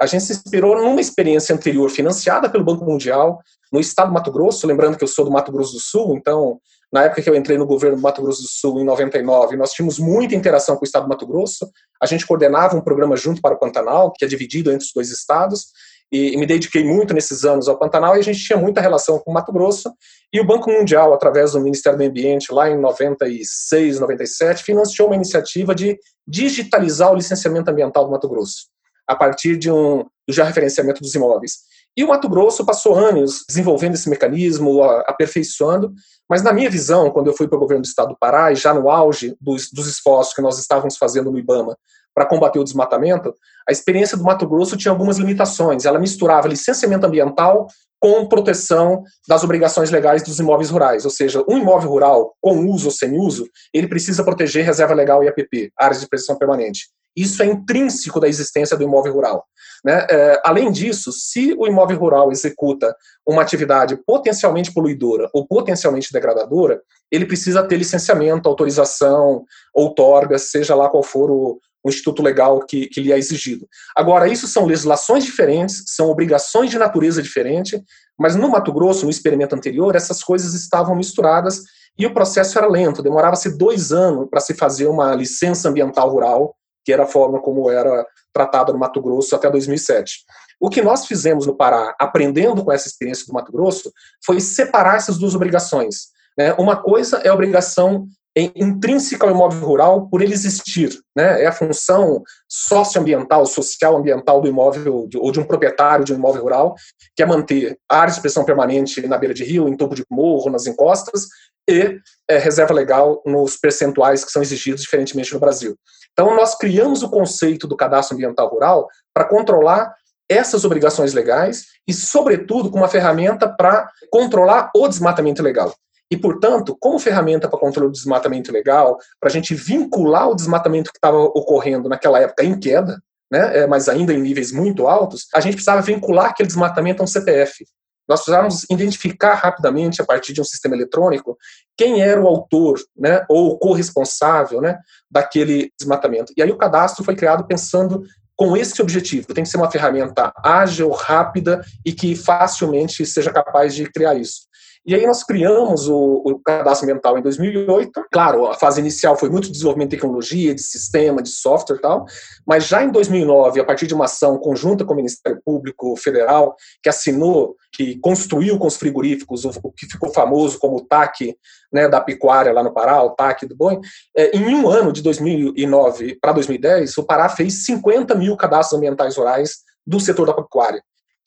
A 0.00 0.06
gente 0.06 0.24
se 0.24 0.32
inspirou 0.32 0.76
numa 0.76 1.00
experiência 1.00 1.54
anterior 1.54 1.88
financiada 1.88 2.50
pelo 2.50 2.64
Banco 2.64 2.84
Mundial 2.84 3.38
no 3.72 3.78
estado 3.78 4.08
do 4.08 4.14
Mato 4.14 4.30
Grosso, 4.30 4.66
lembrando 4.66 4.96
que 4.96 5.04
eu 5.04 5.08
sou 5.08 5.24
do 5.24 5.30
Mato 5.30 5.52
Grosso 5.52 5.72
do 5.74 5.80
Sul, 5.80 6.16
então, 6.16 6.60
na 6.92 7.04
época 7.04 7.22
que 7.22 7.30
eu 7.30 7.34
entrei 7.34 7.56
no 7.56 7.66
governo 7.66 7.96
do 7.96 8.02
Mato 8.02 8.22
Grosso 8.22 8.42
do 8.42 8.48
Sul, 8.48 8.80
em 8.80 8.84
99, 8.84 9.56
nós 9.56 9.72
tínhamos 9.72 9.98
muita 9.98 10.34
interação 10.34 10.76
com 10.76 10.82
o 10.82 10.84
estado 10.84 11.04
do 11.04 11.08
Mato 11.08 11.26
Grosso, 11.26 11.70
a 12.00 12.06
gente 12.06 12.26
coordenava 12.26 12.76
um 12.76 12.80
programa 12.80 13.16
junto 13.16 13.40
para 13.40 13.54
o 13.54 13.58
Pantanal, 13.58 14.12
que 14.12 14.24
é 14.24 14.28
dividido 14.28 14.70
entre 14.70 14.84
os 14.84 14.92
dois 14.92 15.10
estados, 15.10 15.66
e, 16.10 16.36
me 16.36 16.46
dediquei 16.46 16.84
muito 16.84 17.14
nesses 17.14 17.44
anos 17.44 17.68
ao 17.68 17.78
Pantanal, 17.78 18.16
e 18.16 18.20
a 18.20 18.22
gente 18.22 18.44
tinha 18.44 18.58
muita 18.58 18.80
relação 18.80 19.18
com 19.18 19.30
o 19.30 19.34
Mato 19.34 19.52
Grosso, 19.52 19.92
e 20.32 20.40
o 20.40 20.46
Banco 20.46 20.70
Mundial, 20.70 21.12
através 21.14 21.52
do 21.52 21.60
Ministério 21.60 21.98
do 21.98 22.04
Ambiente, 22.04 22.52
lá 22.52 22.68
em 22.68 22.78
96, 22.78 24.00
97, 24.00 24.62
financiou 24.62 25.08
uma 25.08 25.16
iniciativa 25.16 25.74
de 25.74 25.98
digitalizar 26.26 27.12
o 27.12 27.16
licenciamento 27.16 27.70
ambiental 27.70 28.04
do 28.04 28.10
Mato 28.10 28.28
Grosso 28.28 28.73
a 29.06 29.14
partir 29.14 29.56
de 29.56 29.70
um, 29.70 30.04
do 30.26 30.32
já 30.32 30.44
referenciamento 30.44 31.00
dos 31.00 31.14
imóveis. 31.14 31.58
E 31.96 32.02
o 32.02 32.08
Mato 32.08 32.28
Grosso 32.28 32.64
passou 32.64 32.96
anos 32.96 33.44
desenvolvendo 33.48 33.94
esse 33.94 34.10
mecanismo, 34.10 34.82
aperfeiçoando, 34.82 35.92
mas 36.28 36.42
na 36.42 36.52
minha 36.52 36.68
visão, 36.68 37.10
quando 37.10 37.28
eu 37.28 37.36
fui 37.36 37.46
para 37.46 37.56
o 37.56 37.60
governo 37.60 37.82
do 37.82 37.86
estado 37.86 38.08
do 38.08 38.18
Pará, 38.18 38.50
e 38.50 38.56
já 38.56 38.74
no 38.74 38.90
auge 38.90 39.36
dos, 39.40 39.70
dos 39.70 39.86
esforços 39.86 40.34
que 40.34 40.42
nós 40.42 40.58
estávamos 40.58 40.96
fazendo 40.96 41.30
no 41.30 41.38
IBAMA 41.38 41.76
para 42.12 42.26
combater 42.26 42.58
o 42.58 42.64
desmatamento, 42.64 43.32
a 43.68 43.72
experiência 43.72 44.16
do 44.16 44.24
Mato 44.24 44.46
Grosso 44.46 44.76
tinha 44.76 44.90
algumas 44.90 45.18
limitações. 45.18 45.84
Ela 45.84 45.98
misturava 45.98 46.48
licenciamento 46.48 47.06
ambiental 47.06 47.66
com 48.00 48.26
proteção 48.28 49.02
das 49.26 49.42
obrigações 49.42 49.90
legais 49.90 50.22
dos 50.22 50.38
imóveis 50.38 50.70
rurais. 50.70 51.04
Ou 51.04 51.10
seja, 51.10 51.44
um 51.48 51.58
imóvel 51.58 51.90
rural, 51.90 52.34
com 52.40 52.66
uso 52.70 52.86
ou 52.86 52.92
sem 52.92 53.18
uso, 53.18 53.48
ele 53.72 53.88
precisa 53.88 54.24
proteger 54.24 54.64
reserva 54.64 54.94
legal 54.94 55.24
e 55.24 55.28
APP, 55.28 55.72
áreas 55.78 56.00
de 56.00 56.08
preservação 56.08 56.38
permanente. 56.38 56.88
Isso 57.16 57.42
é 57.42 57.46
intrínseco 57.46 58.18
da 58.18 58.28
existência 58.28 58.76
do 58.76 58.82
imóvel 58.82 59.14
rural. 59.14 59.44
Né? 59.84 60.06
É, 60.10 60.40
além 60.44 60.72
disso, 60.72 61.12
se 61.12 61.54
o 61.58 61.66
imóvel 61.66 61.98
rural 61.98 62.32
executa 62.32 62.94
uma 63.26 63.42
atividade 63.42 63.96
potencialmente 64.06 64.72
poluidora 64.72 65.28
ou 65.32 65.46
potencialmente 65.46 66.12
degradadora, 66.12 66.80
ele 67.10 67.26
precisa 67.26 67.62
ter 67.62 67.76
licenciamento, 67.76 68.48
autorização, 68.48 69.44
outorga, 69.74 70.38
seja 70.38 70.74
lá 70.74 70.88
qual 70.88 71.02
for 71.02 71.30
o, 71.30 71.60
o 71.84 71.88
instituto 71.88 72.22
legal 72.22 72.60
que, 72.60 72.86
que 72.86 73.00
lhe 73.00 73.12
é 73.12 73.18
exigido. 73.18 73.68
Agora, 73.94 74.26
isso 74.26 74.48
são 74.48 74.64
legislações 74.64 75.22
diferentes, 75.22 75.84
são 75.88 76.08
obrigações 76.08 76.70
de 76.70 76.78
natureza 76.78 77.22
diferente, 77.22 77.80
mas 78.18 78.34
no 78.34 78.48
Mato 78.48 78.72
Grosso, 78.72 79.04
no 79.04 79.10
experimento 79.10 79.54
anterior, 79.54 79.94
essas 79.94 80.22
coisas 80.22 80.54
estavam 80.54 80.96
misturadas 80.96 81.62
e 81.98 82.06
o 82.06 82.14
processo 82.14 82.58
era 82.58 82.66
lento, 82.66 83.02
demorava-se 83.02 83.56
dois 83.56 83.92
anos 83.92 84.28
para 84.30 84.40
se 84.40 84.54
fazer 84.54 84.86
uma 84.86 85.14
licença 85.14 85.68
ambiental 85.68 86.10
rural, 86.10 86.56
que 86.84 86.92
era 86.92 87.04
a 87.04 87.06
forma 87.06 87.40
como 87.40 87.70
era 87.70 88.06
tratada 88.32 88.72
no 88.72 88.78
Mato 88.78 89.00
Grosso 89.00 89.34
até 89.34 89.50
2007. 89.50 90.24
O 90.60 90.68
que 90.68 90.82
nós 90.82 91.06
fizemos 91.06 91.46
no 91.46 91.56
Pará, 91.56 91.94
aprendendo 91.98 92.64
com 92.64 92.72
essa 92.72 92.88
experiência 92.88 93.26
do 93.26 93.32
Mato 93.32 93.52
Grosso, 93.52 93.92
foi 94.24 94.40
separar 94.40 94.96
essas 94.96 95.18
duas 95.18 95.34
obrigações. 95.34 96.08
Né? 96.38 96.52
Uma 96.54 96.76
coisa 96.76 97.18
é 97.18 97.28
a 97.28 97.34
obrigação 97.34 98.06
intrínseca 98.36 99.26
ao 99.26 99.32
imóvel 99.32 99.60
rural 99.60 100.08
por 100.08 100.20
ele 100.20 100.32
existir, 100.32 100.90
né? 101.16 101.44
É 101.44 101.46
a 101.46 101.52
função 101.52 102.20
socioambiental, 102.48 103.46
social 103.46 103.96
ambiental 103.96 104.40
do 104.40 104.48
imóvel 104.48 105.08
ou 105.16 105.30
de 105.30 105.38
um 105.38 105.44
proprietário 105.44 106.04
de 106.04 106.12
um 106.12 106.16
imóvel 106.16 106.42
rural, 106.42 106.74
que 107.14 107.22
é 107.22 107.26
manter 107.26 107.78
área 107.88 108.08
de 108.08 108.14
expressão 108.14 108.44
permanente 108.44 109.06
na 109.06 109.16
beira 109.16 109.32
de 109.32 109.44
rio, 109.44 109.68
em 109.68 109.76
topo 109.76 109.94
de 109.94 110.04
morro, 110.10 110.50
nas 110.50 110.66
encostas 110.66 111.28
e 111.68 111.96
é, 112.28 112.38
reserva 112.38 112.74
legal 112.74 113.22
nos 113.24 113.56
percentuais 113.56 114.24
que 114.24 114.32
são 114.32 114.42
exigidos 114.42 114.82
diferentemente 114.82 115.32
no 115.32 115.40
Brasil. 115.40 115.76
Então, 116.14 116.34
nós 116.34 116.56
criamos 116.56 117.02
o 117.02 117.10
conceito 117.10 117.66
do 117.66 117.76
cadastro 117.76 118.14
ambiental 118.14 118.48
rural 118.48 118.88
para 119.12 119.24
controlar 119.24 119.94
essas 120.28 120.64
obrigações 120.64 121.12
legais 121.12 121.66
e, 121.86 121.92
sobretudo, 121.92 122.70
com 122.70 122.78
uma 122.78 122.88
ferramenta 122.88 123.48
para 123.48 123.90
controlar 124.10 124.70
o 124.74 124.88
desmatamento 124.88 125.42
legal. 125.42 125.74
E, 126.10 126.16
portanto, 126.16 126.76
como 126.78 126.98
ferramenta 126.98 127.48
para 127.48 127.58
controle 127.58 127.90
do 127.90 127.94
desmatamento 127.94 128.52
legal, 128.52 128.96
para 129.18 129.28
a 129.28 129.32
gente 129.32 129.54
vincular 129.54 130.28
o 130.28 130.34
desmatamento 130.34 130.90
que 130.92 130.98
estava 130.98 131.18
ocorrendo 131.18 131.88
naquela 131.88 132.20
época 132.20 132.44
em 132.44 132.58
queda, 132.58 133.02
né, 133.30 133.58
é, 133.58 133.66
mas 133.66 133.88
ainda 133.88 134.12
em 134.12 134.20
níveis 134.20 134.52
muito 134.52 134.86
altos, 134.86 135.26
a 135.34 135.40
gente 135.40 135.54
precisava 135.54 135.82
vincular 135.82 136.26
aquele 136.26 136.46
desmatamento 136.46 137.02
a 137.02 137.04
um 137.04 137.08
CPF. 137.08 137.64
Nós 138.08 138.20
precisávamos 138.20 138.64
identificar 138.70 139.34
rapidamente, 139.34 140.00
a 140.00 140.04
partir 140.04 140.32
de 140.32 140.40
um 140.40 140.44
sistema 140.44 140.74
eletrônico, 140.74 141.36
quem 141.76 142.02
era 142.02 142.20
o 142.20 142.26
autor 142.26 142.78
né, 142.96 143.24
ou 143.28 143.58
corresponsável 143.58 144.60
né, 144.60 144.78
daquele 145.10 145.72
desmatamento. 145.78 146.32
E 146.36 146.42
aí 146.42 146.50
o 146.50 146.58
cadastro 146.58 147.04
foi 147.04 147.16
criado 147.16 147.46
pensando 147.46 148.02
com 148.36 148.56
esse 148.56 148.80
objetivo. 148.82 149.32
Tem 149.32 149.44
que 149.44 149.50
ser 149.50 149.56
uma 149.56 149.70
ferramenta 149.70 150.32
ágil, 150.42 150.90
rápida 150.90 151.62
e 151.84 151.92
que 151.92 152.14
facilmente 152.16 153.06
seja 153.06 153.32
capaz 153.32 153.74
de 153.74 153.90
criar 153.90 154.14
isso. 154.14 154.42
E 154.86 154.94
aí 154.94 155.06
nós 155.06 155.24
criamos 155.24 155.88
o, 155.88 156.22
o, 156.26 156.38
cadastro 156.38 156.84
ambiental 156.84 157.16
em 157.16 157.22
2008. 157.22 158.04
Claro, 158.12 158.46
a 158.46 158.54
fase 158.54 158.80
inicial 158.80 159.16
foi 159.16 159.30
muito 159.30 159.50
desenvolvimento 159.50 159.90
de 159.90 159.96
tecnologia, 159.96 160.54
de 160.54 160.60
sistema, 160.60 161.22
de 161.22 161.30
software 161.30 161.76
e 161.76 161.80
tal, 161.80 162.04
mas 162.46 162.66
já 162.66 162.84
em 162.84 162.90
2009, 162.90 163.60
a 163.60 163.64
partir 163.64 163.86
de 163.86 163.94
uma 163.94 164.04
ação 164.04 164.36
conjunta 164.36 164.84
com 164.84 164.92
o 164.92 164.96
Ministério 164.96 165.40
Público 165.42 165.96
Federal, 165.96 166.54
que 166.82 166.90
assinou, 166.90 167.56
que 167.72 167.98
construiu 168.00 168.58
com 168.58 168.66
os 168.66 168.76
frigoríficos 168.76 169.46
o, 169.46 169.52
o 169.62 169.72
que 169.72 169.86
ficou 169.86 170.12
famoso 170.12 170.58
como 170.58 170.76
o 170.76 170.84
TAC 170.84 171.34
né, 171.72 171.88
da 171.88 172.00
pecuária 172.00 172.52
lá 172.52 172.62
no 172.62 172.72
Pará, 172.72 173.02
o 173.02 173.10
TAC 173.10 173.46
do 173.46 173.56
boi, 173.56 173.80
é, 174.14 174.36
em 174.36 174.54
um 174.54 174.68
ano 174.68 174.92
de 174.92 175.02
2009 175.02 176.18
para 176.20 176.32
2010, 176.32 176.98
o 176.98 177.04
Pará 177.04 177.30
fez 177.30 177.64
50 177.64 178.14
mil 178.14 178.36
cadastros 178.36 178.76
ambientais 178.76 179.16
rurais 179.16 179.60
do 179.86 179.98
setor 179.98 180.26
da 180.26 180.34
pecuária. 180.34 180.82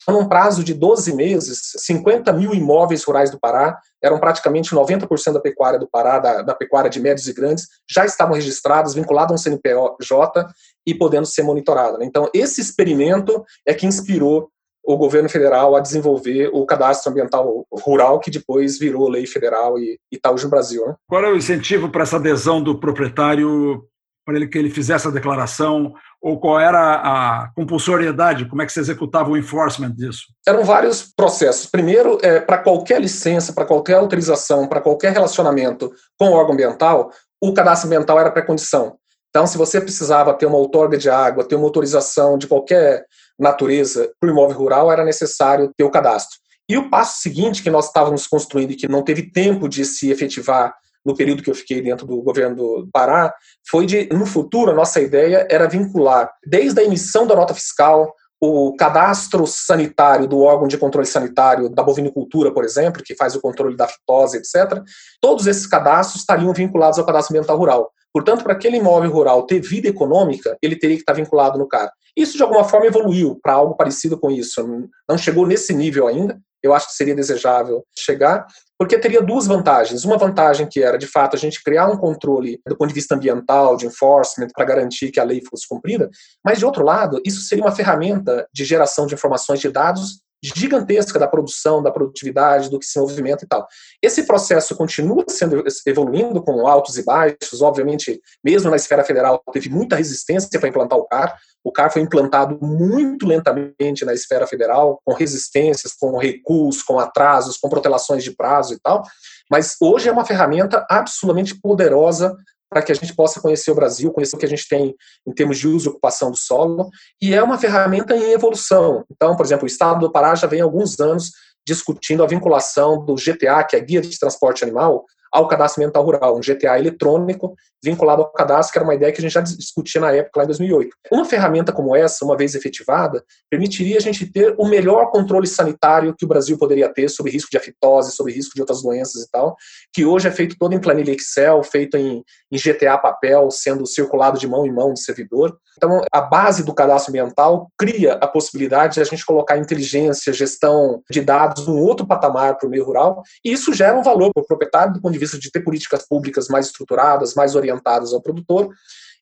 Então, 0.08 0.22
num 0.22 0.28
prazo 0.28 0.64
de 0.64 0.72
12 0.72 1.14
meses, 1.14 1.60
50 1.76 2.32
mil 2.32 2.54
imóveis 2.54 3.04
rurais 3.04 3.30
do 3.30 3.38
Pará, 3.38 3.78
eram 4.02 4.18
praticamente 4.18 4.74
90% 4.74 5.34
da 5.34 5.40
pecuária 5.40 5.78
do 5.78 5.86
Pará, 5.86 6.18
da, 6.18 6.40
da, 6.40 6.54
pecuária 6.54 6.88
de 6.88 6.98
médios 6.98 7.28
e 7.28 7.34
grandes, 7.34 7.66
já 7.86 8.06
estavam 8.06 8.34
registrados, 8.34 8.94
vinculados 8.94 9.32
a 9.32 9.34
um 9.34 9.38
CNPJ 9.38 10.48
e 10.86 10.94
podendo 10.94 11.26
ser 11.26 11.42
monitorada. 11.42 11.98
Né? 11.98 12.06
Então, 12.06 12.30
esse 12.32 12.58
experimento 12.58 13.44
é 13.66 13.74
que 13.74 13.84
inspirou 13.84 14.48
o 14.82 14.96
governo 14.96 15.28
federal 15.28 15.76
a 15.76 15.80
desenvolver 15.80 16.48
o 16.54 16.64
cadastro 16.64 17.10
ambiental 17.10 17.66
rural, 17.70 18.18
que 18.18 18.30
depois 18.30 18.78
virou 18.78 19.10
lei 19.10 19.26
federal 19.26 19.78
e 19.78 19.98
está 20.10 20.30
hoje 20.30 20.44
no 20.44 20.50
Brasil. 20.50 20.86
Né? 20.86 20.94
Qual 21.06 21.22
é 21.22 21.30
o 21.30 21.36
incentivo 21.36 21.90
para 21.90 22.04
essa 22.04 22.16
adesão 22.16 22.62
do 22.62 22.80
proprietário 22.80 23.84
para 24.28 24.36
ele 24.36 24.46
que 24.46 24.58
ele 24.58 24.68
fizesse 24.68 25.08
a 25.08 25.10
declaração 25.10 25.94
ou 26.20 26.38
qual 26.38 26.60
era 26.60 26.96
a 26.96 27.50
compulsoriedade, 27.56 28.46
como 28.46 28.60
é 28.60 28.66
que 28.66 28.72
se 28.72 28.78
executava 28.78 29.30
o 29.30 29.38
enforcement 29.38 29.90
disso? 29.92 30.24
Eram 30.46 30.64
vários 30.64 31.02
processos. 31.16 31.64
Primeiro, 31.64 32.18
é, 32.20 32.38
para 32.38 32.58
qualquer 32.58 33.00
licença, 33.00 33.54
para 33.54 33.64
qualquer 33.64 33.94
autorização, 33.94 34.68
para 34.68 34.82
qualquer 34.82 35.14
relacionamento 35.14 35.90
com 36.18 36.28
o 36.28 36.32
órgão 36.32 36.52
ambiental, 36.52 37.10
o 37.40 37.54
cadastro 37.54 37.86
ambiental 37.86 38.20
era 38.20 38.30
pré-condição. 38.30 38.98
Então, 39.30 39.46
se 39.46 39.56
você 39.56 39.80
precisava 39.80 40.34
ter 40.34 40.44
uma 40.44 40.58
outorga 40.58 40.98
de 40.98 41.08
água, 41.08 41.42
ter 41.48 41.54
uma 41.54 41.64
autorização 41.64 42.36
de 42.36 42.46
qualquer 42.46 43.06
natureza 43.38 44.12
para 44.20 44.28
o 44.28 44.30
imóvel 44.30 44.58
rural, 44.58 44.92
era 44.92 45.06
necessário 45.06 45.72
ter 45.74 45.84
o 45.84 45.90
cadastro. 45.90 46.36
E 46.68 46.76
o 46.76 46.90
passo 46.90 47.22
seguinte 47.22 47.62
que 47.62 47.70
nós 47.70 47.86
estávamos 47.86 48.26
construindo 48.26 48.72
e 48.72 48.76
que 48.76 48.88
não 48.88 49.02
teve 49.02 49.30
tempo 49.32 49.66
de 49.70 49.86
se 49.86 50.10
efetivar 50.10 50.74
no 51.04 51.16
período 51.16 51.42
que 51.42 51.50
eu 51.50 51.54
fiquei 51.54 51.80
dentro 51.80 52.06
do 52.06 52.20
governo 52.22 52.56
do 52.56 52.88
Pará, 52.92 53.32
foi 53.68 53.86
de, 53.86 54.08
no 54.12 54.26
futuro, 54.26 54.70
a 54.70 54.74
nossa 54.74 55.00
ideia 55.00 55.46
era 55.50 55.68
vincular, 55.68 56.30
desde 56.46 56.80
a 56.80 56.84
emissão 56.84 57.26
da 57.26 57.34
nota 57.34 57.54
fiscal, 57.54 58.12
o 58.40 58.76
cadastro 58.76 59.46
sanitário 59.46 60.26
do 60.26 60.40
órgão 60.40 60.68
de 60.68 60.78
controle 60.78 61.06
sanitário 61.06 61.68
da 61.68 61.82
bovinicultura, 61.82 62.52
por 62.52 62.64
exemplo, 62.64 63.02
que 63.02 63.16
faz 63.16 63.34
o 63.34 63.40
controle 63.40 63.76
da 63.76 63.88
fitose, 63.88 64.38
etc., 64.38 64.80
todos 65.20 65.46
esses 65.46 65.66
cadastros 65.66 66.20
estariam 66.20 66.52
vinculados 66.52 66.98
ao 66.98 67.06
cadastro 67.06 67.34
ambiental 67.34 67.58
rural. 67.58 67.92
Portanto, 68.12 68.42
para 68.42 68.52
aquele 68.52 68.78
imóvel 68.78 69.10
rural 69.10 69.44
ter 69.44 69.60
vida 69.60 69.88
econômica, 69.88 70.56
ele 70.62 70.76
teria 70.76 70.96
que 70.96 71.02
estar 71.02 71.12
vinculado 71.12 71.58
no 71.58 71.68
CAR. 71.68 71.90
Isso, 72.16 72.36
de 72.36 72.42
alguma 72.42 72.64
forma, 72.64 72.86
evoluiu 72.86 73.38
para 73.42 73.52
algo 73.52 73.76
parecido 73.76 74.18
com 74.18 74.30
isso. 74.30 74.88
Não 75.08 75.18
chegou 75.18 75.46
nesse 75.46 75.74
nível 75.74 76.06
ainda, 76.06 76.40
eu 76.62 76.74
acho 76.74 76.88
que 76.88 76.94
seria 76.94 77.14
desejável 77.14 77.84
chegar, 77.96 78.46
porque 78.78 78.98
teria 78.98 79.20
duas 79.20 79.46
vantagens. 79.46 80.04
Uma 80.04 80.16
vantagem 80.16 80.68
que 80.68 80.80
era, 80.80 80.96
de 80.96 81.06
fato, 81.06 81.34
a 81.34 81.38
gente 81.38 81.62
criar 81.62 81.88
um 81.88 81.96
controle 81.96 82.60
do 82.66 82.76
ponto 82.76 82.88
de 82.88 82.94
vista 82.94 83.16
ambiental, 83.16 83.76
de 83.76 83.86
enforcement, 83.86 84.48
para 84.54 84.64
garantir 84.64 85.10
que 85.10 85.18
a 85.18 85.24
lei 85.24 85.42
fosse 85.42 85.66
cumprida, 85.68 86.08
mas, 86.44 86.58
de 86.58 86.64
outro 86.64 86.84
lado, 86.84 87.20
isso 87.26 87.40
seria 87.40 87.64
uma 87.64 87.74
ferramenta 87.74 88.46
de 88.52 88.64
geração 88.64 89.06
de 89.06 89.14
informações 89.14 89.60
de 89.60 89.68
dados 89.68 90.22
gigantesca 90.42 91.18
da 91.18 91.26
produção, 91.26 91.82
da 91.82 91.90
produtividade, 91.90 92.70
do 92.70 92.78
que 92.78 92.86
se 92.86 92.98
movimenta 92.98 93.44
e 93.44 93.48
tal. 93.48 93.66
Esse 94.02 94.24
processo 94.24 94.76
continua 94.76 95.24
sendo 95.28 95.64
evoluindo 95.86 96.42
com 96.42 96.66
altos 96.66 96.96
e 96.96 97.04
baixos, 97.04 97.60
obviamente, 97.60 98.20
mesmo 98.42 98.70
na 98.70 98.76
esfera 98.76 99.04
federal 99.04 99.42
teve 99.52 99.68
muita 99.68 99.96
resistência 99.96 100.58
para 100.58 100.68
implantar 100.68 100.98
o 100.98 101.06
CAR. 101.06 101.36
O 101.64 101.72
CAR 101.72 101.92
foi 101.92 102.02
implantado 102.02 102.58
muito 102.62 103.26
lentamente 103.26 104.04
na 104.04 104.14
esfera 104.14 104.46
federal, 104.46 105.00
com 105.04 105.12
resistências, 105.12 105.92
com 105.92 106.16
recuos, 106.16 106.82
com 106.82 106.98
atrasos, 106.98 107.56
com 107.56 107.68
protelações 107.68 108.22
de 108.22 108.34
prazo 108.34 108.74
e 108.74 108.78
tal. 108.80 109.02
Mas 109.50 109.76
hoje 109.80 110.08
é 110.08 110.12
uma 110.12 110.24
ferramenta 110.24 110.86
absolutamente 110.88 111.58
poderosa 111.60 112.36
para 112.70 112.82
que 112.82 112.92
a 112.92 112.94
gente 112.94 113.14
possa 113.14 113.40
conhecer 113.40 113.70
o 113.70 113.74
Brasil, 113.74 114.12
conhecer 114.12 114.36
o 114.36 114.38
que 114.38 114.46
a 114.46 114.48
gente 114.48 114.68
tem 114.68 114.94
em 115.26 115.32
termos 115.32 115.58
de 115.58 115.66
uso 115.66 115.88
e 115.88 115.90
ocupação 115.90 116.30
do 116.30 116.36
solo, 116.36 116.90
e 117.20 117.34
é 117.34 117.42
uma 117.42 117.58
ferramenta 117.58 118.16
em 118.16 118.32
evolução. 118.32 119.04
Então, 119.10 119.36
por 119.36 119.44
exemplo, 119.44 119.64
o 119.64 119.66
Estado 119.66 120.00
do 120.00 120.12
Pará 120.12 120.34
já 120.34 120.46
vem 120.46 120.60
há 120.60 120.64
alguns 120.64 120.98
anos 121.00 121.30
discutindo 121.66 122.22
a 122.22 122.26
vinculação 122.26 123.04
do 123.04 123.14
GTA, 123.14 123.62
que 123.64 123.76
é 123.76 123.78
a 123.78 123.82
Guia 123.82 124.00
de 124.00 124.18
Transporte 124.18 124.64
Animal, 124.64 125.04
ao 125.32 125.48
cadastro 125.48 125.82
ambiental 125.82 126.04
rural, 126.04 126.36
um 126.36 126.40
GTA 126.40 126.78
eletrônico 126.78 127.54
vinculado 127.82 128.22
ao 128.22 128.32
cadastro, 128.32 128.72
que 128.72 128.78
era 128.78 128.84
uma 128.84 128.94
ideia 128.94 129.12
que 129.12 129.18
a 129.18 129.22
gente 129.22 129.32
já 129.32 129.40
discutia 129.40 130.00
na 130.00 130.12
época, 130.12 130.40
lá 130.40 130.44
em 130.44 130.48
2008. 130.48 130.96
Uma 131.12 131.24
ferramenta 131.24 131.72
como 131.72 131.94
essa, 131.94 132.24
uma 132.24 132.36
vez 132.36 132.54
efetivada, 132.54 133.22
permitiria 133.48 133.98
a 133.98 134.00
gente 134.00 134.26
ter 134.26 134.54
o 134.58 134.66
melhor 134.66 135.10
controle 135.10 135.46
sanitário 135.46 136.14
que 136.16 136.24
o 136.24 136.28
Brasil 136.28 136.58
poderia 136.58 136.92
ter 136.92 137.08
sobre 137.08 137.32
risco 137.32 137.50
de 137.50 137.56
afitose, 137.56 138.12
sobre 138.12 138.32
risco 138.32 138.54
de 138.54 138.60
outras 138.60 138.82
doenças 138.82 139.22
e 139.22 139.30
tal, 139.30 139.56
que 139.92 140.04
hoje 140.04 140.28
é 140.28 140.30
feito 140.30 140.56
todo 140.58 140.74
em 140.74 140.80
planilha 140.80 141.12
Excel, 141.12 141.62
feito 141.62 141.96
em, 141.96 142.22
em 142.50 142.58
GTA 142.58 142.98
papel, 142.98 143.50
sendo 143.50 143.86
circulado 143.86 144.38
de 144.38 144.48
mão 144.48 144.66
em 144.66 144.72
mão 144.72 144.92
de 144.92 145.00
servidor. 145.00 145.56
Então, 145.76 146.02
a 146.12 146.20
base 146.20 146.64
do 146.64 146.74
cadastro 146.74 147.12
ambiental 147.12 147.70
cria 147.78 148.14
a 148.14 148.26
possibilidade 148.26 148.94
de 148.94 149.00
a 149.00 149.04
gente 149.04 149.24
colocar 149.24 149.56
inteligência, 149.56 150.32
gestão 150.32 151.00
de 151.08 151.20
dados 151.20 151.68
num 151.68 151.80
outro 151.80 152.04
patamar 152.04 152.56
para 152.56 152.66
o 152.66 152.70
meio 152.70 152.84
rural, 152.84 153.22
e 153.44 153.52
isso 153.52 153.72
gera 153.72 153.96
um 153.96 154.02
valor 154.02 154.32
para 154.34 154.42
o 154.42 154.46
proprietário 154.46 154.92
do 154.92 155.00
ponto 155.00 155.12
de 155.12 155.17
vista 155.18 155.38
de 155.38 155.50
ter 155.50 155.60
políticas 155.60 156.06
públicas 156.06 156.48
mais 156.48 156.66
estruturadas, 156.66 157.34
mais 157.34 157.54
orientadas 157.54 158.12
ao 158.12 158.22
produtor. 158.22 158.70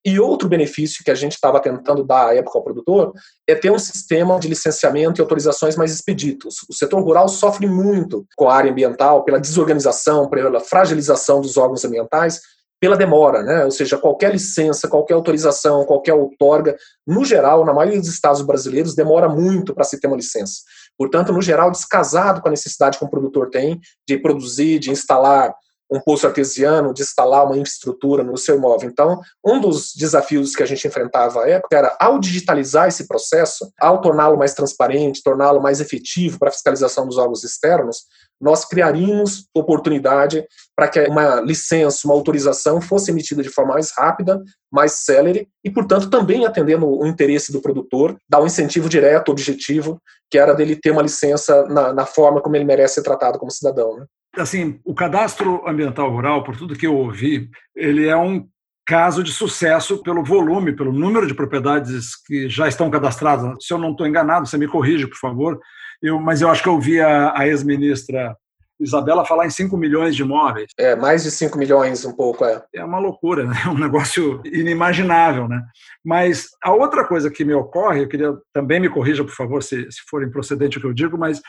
E 0.05 0.21
outro 0.21 0.49
benefício 0.49 1.03
que 1.03 1.11
a 1.11 1.17
gente 1.17 1.33
estava 1.33 1.59
tentando 1.59 2.05
dar 2.05 2.29
à 2.29 2.35
época 2.37 2.57
ao 2.57 2.63
produtor 2.63 3.13
é 3.45 3.57
ter 3.57 3.73
um 3.73 3.79
sistema 3.79 4.39
de 4.39 4.47
licenciamento 4.47 5.21
e 5.21 5.23
autorizações 5.23 5.75
mais 5.75 5.93
expeditos. 5.93 6.59
O 6.71 6.73
setor 6.73 7.03
rural 7.03 7.29
sofre 7.29 7.67
muito 7.67 8.25
com 8.37 8.49
a 8.49 8.55
área 8.55 8.71
ambiental 8.71 9.25
pela 9.25 9.41
desorganização, 9.41 10.29
pela 10.31 10.61
fragilização 10.61 11.41
dos 11.41 11.57
órgãos 11.57 11.85
ambientais, 11.85 12.41
pela 12.81 12.97
demora, 12.97 13.43
né? 13.43 13.65
Ou 13.65 13.71
seja, 13.71 13.99
qualquer 13.99 14.31
licença, 14.31 14.87
qualquer 14.87 15.15
autorização, 15.15 15.85
qualquer 15.85 16.15
outorga, 16.15 16.77
no 17.05 17.25
geral, 17.25 17.65
na 17.65 17.73
maioria 17.73 17.99
dos 17.99 18.09
estados 18.09 18.43
brasileiros, 18.43 18.95
demora 18.95 19.29
muito 19.29 19.75
para 19.75 19.83
se 19.83 19.99
ter 19.99 20.07
uma 20.07 20.17
licença. 20.17 20.61
Portanto, 20.97 21.33
no 21.33 21.43
geral, 21.43 21.71
descasado 21.71 22.41
com 22.41 22.49
a 22.49 22.51
necessidade 22.51 22.99
que 22.99 23.05
um 23.05 23.09
produtor 23.09 23.51
tem 23.51 23.81
de 24.07 24.19
produzir, 24.19 24.79
de 24.79 24.91
instalar 24.91 25.53
um 25.91 26.01
poço 26.01 26.27
artesiano, 26.27 26.93
de 26.93 27.03
instalar 27.03 27.45
uma 27.45 27.57
infraestrutura 27.57 28.23
no 28.23 28.37
seu 28.37 28.57
imóvel. 28.57 28.89
Então, 28.89 29.21
um 29.45 29.61
dos 29.61 29.93
desafios 29.95 30.55
que 30.55 30.63
a 30.63 30.67
gente 30.67 30.87
enfrentava 30.87 31.45
à 31.45 31.49
época 31.49 31.77
era, 31.77 31.97
ao 32.01 32.19
digitalizar 32.19 32.89
esse 32.89 33.07
processo, 33.07 33.71
ao 33.81 34.01
torná-lo 34.01 34.37
mais 34.37 34.55
transparente, 34.55 35.23
torná-lo 35.23 35.61
mais 35.61 35.81
efetivo 35.81 36.39
para 36.39 36.49
a 36.49 36.53
fiscalização 36.53 37.07
dos 37.07 37.19
órgãos 37.19 37.45
externos, 37.45 37.99
nós 38.41 38.65
criaríamos 38.65 39.47
oportunidade 39.55 40.45
para 40.75 40.89
que 40.89 41.01
uma 41.05 41.41
licença, 41.41 42.07
uma 42.07 42.15
autorização 42.15 42.81
fosse 42.81 43.11
emitida 43.11 43.43
de 43.43 43.49
forma 43.49 43.75
mais 43.75 43.93
rápida, 43.97 44.43
mais 44.71 44.93
célere 44.93 45.49
e, 45.65 45.71
portanto, 45.71 46.11
também 46.11 46.45
atendendo 46.45 46.87
o 46.87 47.07
interesse 47.07 47.51
do 47.51 47.63
produtor, 47.63 48.17
dar 48.29 48.43
um 48.43 48.47
incentivo 48.47 48.89
direto, 48.89 49.31
objetivo, 49.31 50.01
que 50.31 50.39
era 50.39 50.55
dele 50.55 50.77
ter 50.77 50.91
uma 50.91 51.03
licença 51.03 51.65
na, 51.67 51.93
na 51.93 52.05
forma 52.05 52.43
como 52.43 52.57
ele 52.57 52.65
merece 52.65 52.97
ser 52.97 53.03
tratado 53.03 53.39
como 53.39 53.51
cidadão. 53.51 53.97
Né? 53.97 54.07
Assim, 54.37 54.81
o 54.85 54.95
cadastro 54.95 55.67
ambiental 55.67 56.11
rural, 56.11 56.45
por 56.45 56.57
tudo 56.57 56.77
que 56.77 56.87
eu 56.87 56.95
ouvi, 56.95 57.49
ele 57.75 58.07
é 58.07 58.17
um 58.17 58.47
caso 58.87 59.23
de 59.23 59.33
sucesso 59.33 60.03
pelo 60.03 60.23
volume, 60.23 60.75
pelo 60.75 60.93
número 60.93 61.27
de 61.27 61.35
propriedades 61.35 62.15
que 62.25 62.49
já 62.49 62.69
estão 62.69 62.89
cadastradas. 62.89 63.57
Se 63.61 63.75
eu 63.75 63.79
não 63.79 63.91
estou 63.91 64.07
enganado, 64.07 64.47
você 64.47 64.57
me 64.57 64.69
corrige, 64.69 65.07
por 65.07 65.19
favor. 65.19 65.59
Eu, 66.01 66.21
mas 66.21 66.41
eu 66.41 66.49
acho 66.49 66.63
que 66.63 66.69
eu 66.69 66.75
ouvi 66.75 67.01
a, 67.01 67.37
a 67.37 67.49
ex-ministra 67.49 68.37
Isabela 68.79 69.25
falar 69.25 69.47
em 69.47 69.51
5 69.51 69.77
milhões 69.77 70.15
de 70.15 70.23
imóveis. 70.23 70.67
É, 70.79 70.95
mais 70.95 71.23
de 71.25 71.31
5 71.31 71.57
milhões, 71.59 72.05
um 72.05 72.15
pouco, 72.15 72.45
é. 72.45 72.63
É 72.75 72.85
uma 72.85 72.99
loucura, 72.99 73.45
né? 73.45 73.57
É 73.65 73.69
um 73.69 73.79
negócio 73.79 74.41
inimaginável, 74.45 75.49
né? 75.49 75.61
Mas 76.05 76.49
a 76.63 76.73
outra 76.73 77.05
coisa 77.05 77.31
que 77.31 77.45
me 77.45 77.55
ocorre, 77.55 78.03
eu 78.03 78.09
queria 78.09 78.35
também 78.53 78.79
me 78.79 78.89
corrija, 78.89 79.25
por 79.25 79.35
favor, 79.35 79.63
se, 79.63 79.91
se 79.91 80.03
for 80.09 80.23
improcedente 80.23 80.79
o 80.79 80.81
que 80.81 80.87
eu 80.87 80.93
digo, 80.93 81.17
mas 81.17 81.41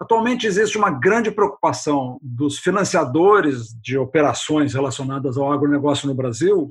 atualmente 0.00 0.46
existe 0.46 0.76
uma 0.76 0.90
grande 0.90 1.30
preocupação 1.30 2.18
dos 2.22 2.58
financiadores 2.58 3.68
de 3.82 3.96
operações 3.96 4.74
relacionadas 4.74 5.36
ao 5.36 5.52
agronegócio 5.52 6.08
no 6.08 6.14
Brasil 6.14 6.68